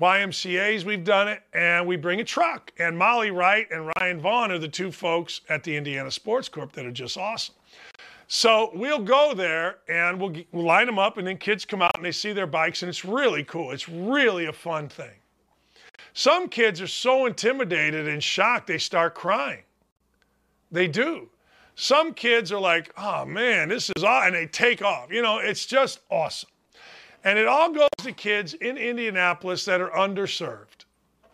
YMCA's, 0.02 0.86
we've 0.86 1.04
done 1.04 1.28
it, 1.28 1.44
and 1.54 1.86
we 1.86 1.98
bring 1.98 2.20
a 2.20 2.24
truck. 2.24 2.72
And 2.80 2.98
Molly 2.98 3.30
Wright 3.30 3.68
and 3.70 3.92
Ryan 4.00 4.20
Vaughn 4.20 4.52
are 4.52 4.58
the 4.58 4.68
two 4.68 4.92
folks 4.92 5.42
at 5.50 5.64
the 5.64 5.78
Indiana 5.78 6.10
Sports 6.10 6.50
Corp 6.50 6.72
that 6.72 6.84
are 6.84 6.92
just 6.92 7.16
awesome. 7.16 7.54
So 8.28 8.72
we'll 8.74 9.04
go 9.04 9.36
there 9.36 9.78
and 9.88 10.20
we'll, 10.20 10.34
we'll 10.52 10.66
line 10.66 10.88
them 10.88 10.98
up, 10.98 11.20
and 11.20 11.28
then 11.28 11.38
kids 11.38 11.64
come 11.64 11.84
out 11.84 11.96
and 11.96 12.04
they 12.04 12.12
see 12.12 12.34
their 12.34 12.48
bikes, 12.48 12.82
and 12.82 12.90
it's 12.90 13.06
really 13.06 13.44
cool. 13.44 13.70
It's 13.70 13.88
really 13.88 14.48
a 14.48 14.54
fun 14.54 14.90
thing. 14.90 15.14
Some 16.14 16.50
kids 16.50 16.82
are 16.82 16.88
so 16.88 17.28
intimidated 17.28 18.08
and 18.08 18.24
shocked 18.24 18.66
they 18.66 18.80
start 18.80 19.14
crying. 19.14 19.62
They 20.72 20.88
do. 20.88 21.30
Some 21.80 22.16
kids 22.16 22.52
are 22.52 22.60
like, 22.60 22.92
oh 22.98 23.24
man, 23.24 23.70
this 23.70 23.92
is 23.96 24.04
awesome, 24.04 24.34
and 24.34 24.36
they 24.36 24.48
take 24.48 24.82
off. 24.82 25.12
You 25.12 25.22
know, 25.22 25.38
it's 25.38 25.64
just 25.64 26.00
awesome. 26.10 26.50
And 27.24 27.38
it 27.38 27.48
all 27.48 27.72
goes 27.72 27.90
to 28.00 28.12
kids 28.12 28.56
in 28.56 28.78
Indianapolis 28.78 29.64
that 29.66 29.80
are 29.80 29.92
underserved, 29.92 30.86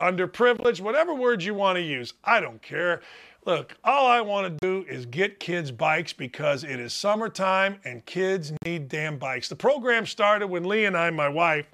underprivileged, 0.01 0.81
whatever 0.81 1.13
words 1.13 1.45
you 1.45 1.53
want 1.53 1.77
to 1.77 1.81
use. 1.81 2.13
I 2.25 2.41
don't 2.41 2.61
care. 2.61 3.01
Look, 3.45 3.77
all 3.85 4.05
I 4.05 4.19
want 4.19 4.47
to 4.51 4.57
do 4.61 4.85
is 4.89 5.05
get 5.05 5.39
kids 5.39 5.71
bikes 5.71 6.11
because 6.11 6.65
it 6.65 6.77
is 6.77 6.91
summertime 6.91 7.79
and 7.85 8.05
kids 8.05 8.51
need 8.65 8.89
damn 8.89 9.17
bikes. 9.17 9.47
The 9.47 9.55
program 9.55 10.05
started 10.05 10.47
when 10.47 10.65
Lee 10.65 10.83
and 10.83 10.97
I, 10.97 11.09
my 11.09 11.29
wife, 11.29 11.67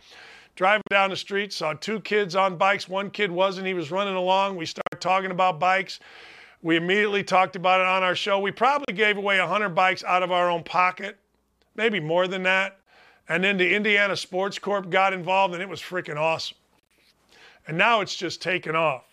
driving 0.56 0.84
down 0.92 1.10
the 1.10 1.16
street, 1.16 1.54
saw 1.54 1.74
two 1.74 2.02
kids 2.02 2.36
on 2.36 2.56
bikes. 2.56 2.88
One 2.88 3.10
kid 3.10 3.32
wasn't, 3.32 3.66
he 3.66 3.74
was 3.74 3.90
running 3.90 4.16
along. 4.16 4.58
We 4.58 4.68
started 4.68 5.02
talking 5.02 5.32
about 5.32 5.60
bikes. 5.60 6.00
We 6.62 6.76
immediately 6.76 7.24
talked 7.24 7.56
about 7.56 7.80
it 7.80 7.88
on 7.88 8.04
our 8.04 8.16
show. 8.16 8.40
We 8.40 8.52
probably 8.52 8.94
gave 8.94 9.18
away 9.18 9.40
100 9.40 9.70
bikes 9.70 10.04
out 10.04 10.24
of 10.24 10.32
our 10.32 10.50
own 10.50 10.64
pocket, 10.64 11.18
maybe 11.76 12.00
more 12.00 12.28
than 12.28 12.44
that. 12.44 12.80
And 13.30 13.44
then 13.44 13.58
the 13.58 13.76
Indiana 13.76 14.18
Sports 14.18 14.60
Corp 14.60 14.90
got 14.90 15.14
involved, 15.14 15.54
and 15.54 15.64
it 15.64 15.70
was 15.70 15.82
freaking 15.82 16.18
awesome. 16.18 16.58
And 17.68 17.78
now 17.78 18.02
it's 18.02 18.16
just 18.16 18.42
taken 18.42 18.76
off. 18.76 19.04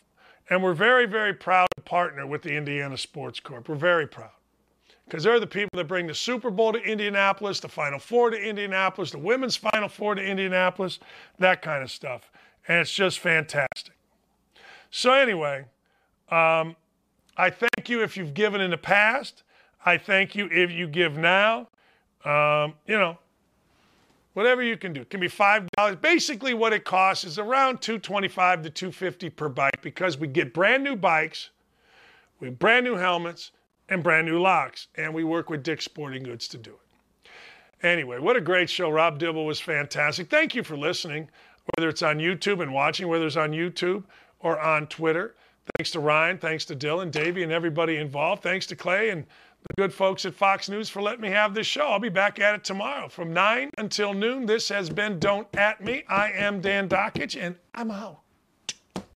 And 0.48 0.62
we're 0.62 0.74
very, 0.74 1.06
very 1.06 1.34
proud 1.34 1.68
to 1.76 1.82
partner 1.82 2.26
with 2.26 2.42
the 2.42 2.56
Indiana 2.56 2.96
Sports 2.96 3.40
Corp. 3.40 3.68
We're 3.68 3.74
very 3.74 4.06
proud 4.06 4.30
because 5.04 5.22
they're 5.22 5.38
the 5.40 5.46
people 5.46 5.76
that 5.76 5.86
bring 5.86 6.06
the 6.06 6.14
Super 6.14 6.50
Bowl 6.50 6.72
to 6.72 6.80
Indianapolis, 6.80 7.60
the 7.60 7.68
Final 7.68 7.98
Four 7.98 8.30
to 8.30 8.36
Indianapolis, 8.36 9.10
the 9.10 9.18
women's 9.18 9.56
Final 9.56 9.88
Four 9.88 10.14
to 10.14 10.22
Indianapolis, 10.22 10.98
that 11.38 11.62
kind 11.62 11.82
of 11.82 11.90
stuff. 11.90 12.30
And 12.68 12.78
it's 12.78 12.92
just 12.92 13.18
fantastic. 13.20 13.94
So, 14.90 15.12
anyway, 15.12 15.66
um, 16.30 16.74
I 17.36 17.50
thank 17.50 17.88
you 17.88 18.02
if 18.02 18.16
you've 18.16 18.34
given 18.34 18.60
in 18.60 18.70
the 18.70 18.78
past. 18.78 19.42
I 19.84 19.98
thank 19.98 20.34
you 20.34 20.48
if 20.50 20.70
you 20.70 20.86
give 20.88 21.16
now. 21.16 21.68
Um, 22.24 22.74
you 22.86 22.98
know, 22.98 23.18
whatever 24.34 24.62
you 24.62 24.76
can 24.76 24.92
do. 24.92 25.02
It 25.02 25.10
can 25.10 25.20
be 25.20 25.28
five 25.28 25.68
dollars. 25.76 25.96
Basically, 25.96 26.54
what 26.54 26.72
it 26.72 26.84
costs 26.84 27.24
is 27.24 27.38
around 27.38 27.80
two 27.80 27.98
twenty-five 27.98 28.62
to 28.62 28.70
two 28.70 28.90
fifty 28.90 29.30
per 29.30 29.48
bike 29.48 29.80
because 29.82 30.18
we 30.18 30.26
get 30.26 30.52
brand 30.52 30.82
new 30.82 30.96
bikes, 30.96 31.50
we 32.40 32.50
brand 32.50 32.84
new 32.84 32.96
helmets, 32.96 33.52
and 33.88 34.02
brand 34.02 34.26
new 34.26 34.40
locks, 34.40 34.88
and 34.96 35.14
we 35.14 35.22
work 35.22 35.50
with 35.50 35.62
Dick's 35.62 35.84
Sporting 35.84 36.22
Goods 36.22 36.48
to 36.48 36.58
do 36.58 36.70
it. 36.70 37.30
Anyway, 37.82 38.18
what 38.18 38.36
a 38.36 38.40
great 38.40 38.70
show! 38.70 38.90
Rob 38.90 39.18
Dibble 39.18 39.46
was 39.46 39.60
fantastic. 39.60 40.30
Thank 40.30 40.54
you 40.54 40.64
for 40.64 40.76
listening, 40.76 41.28
whether 41.76 41.88
it's 41.88 42.02
on 42.02 42.18
YouTube 42.18 42.62
and 42.62 42.72
watching, 42.72 43.06
whether 43.06 43.26
it's 43.26 43.36
on 43.36 43.52
YouTube 43.52 44.04
or 44.40 44.58
on 44.58 44.86
Twitter. 44.86 45.34
Thanks 45.76 45.90
to 45.92 46.00
Ryan, 46.00 46.38
thanks 46.38 46.64
to 46.66 46.76
Dylan, 46.76 47.10
Davey, 47.10 47.42
and 47.42 47.52
everybody 47.52 47.96
involved. 47.96 48.42
Thanks 48.42 48.66
to 48.66 48.76
Clay 48.76 49.10
and 49.10 49.24
the 49.24 49.74
good 49.76 49.92
folks 49.92 50.24
at 50.24 50.34
Fox 50.34 50.68
News 50.68 50.88
for 50.88 51.02
letting 51.02 51.20
me 51.22 51.30
have 51.30 51.54
this 51.54 51.66
show. 51.66 51.86
I'll 51.86 51.98
be 51.98 52.08
back 52.08 52.38
at 52.38 52.54
it 52.54 52.64
tomorrow 52.64 53.08
from 53.08 53.32
9 53.32 53.70
until 53.78 54.14
noon. 54.14 54.46
This 54.46 54.68
has 54.68 54.88
been 54.88 55.18
Don't 55.18 55.48
At 55.56 55.82
Me. 55.82 56.04
I 56.08 56.30
am 56.30 56.60
Dan 56.60 56.88
Dakich, 56.88 57.36
and 57.40 57.56
I'm 57.74 57.90
out. 57.90 58.20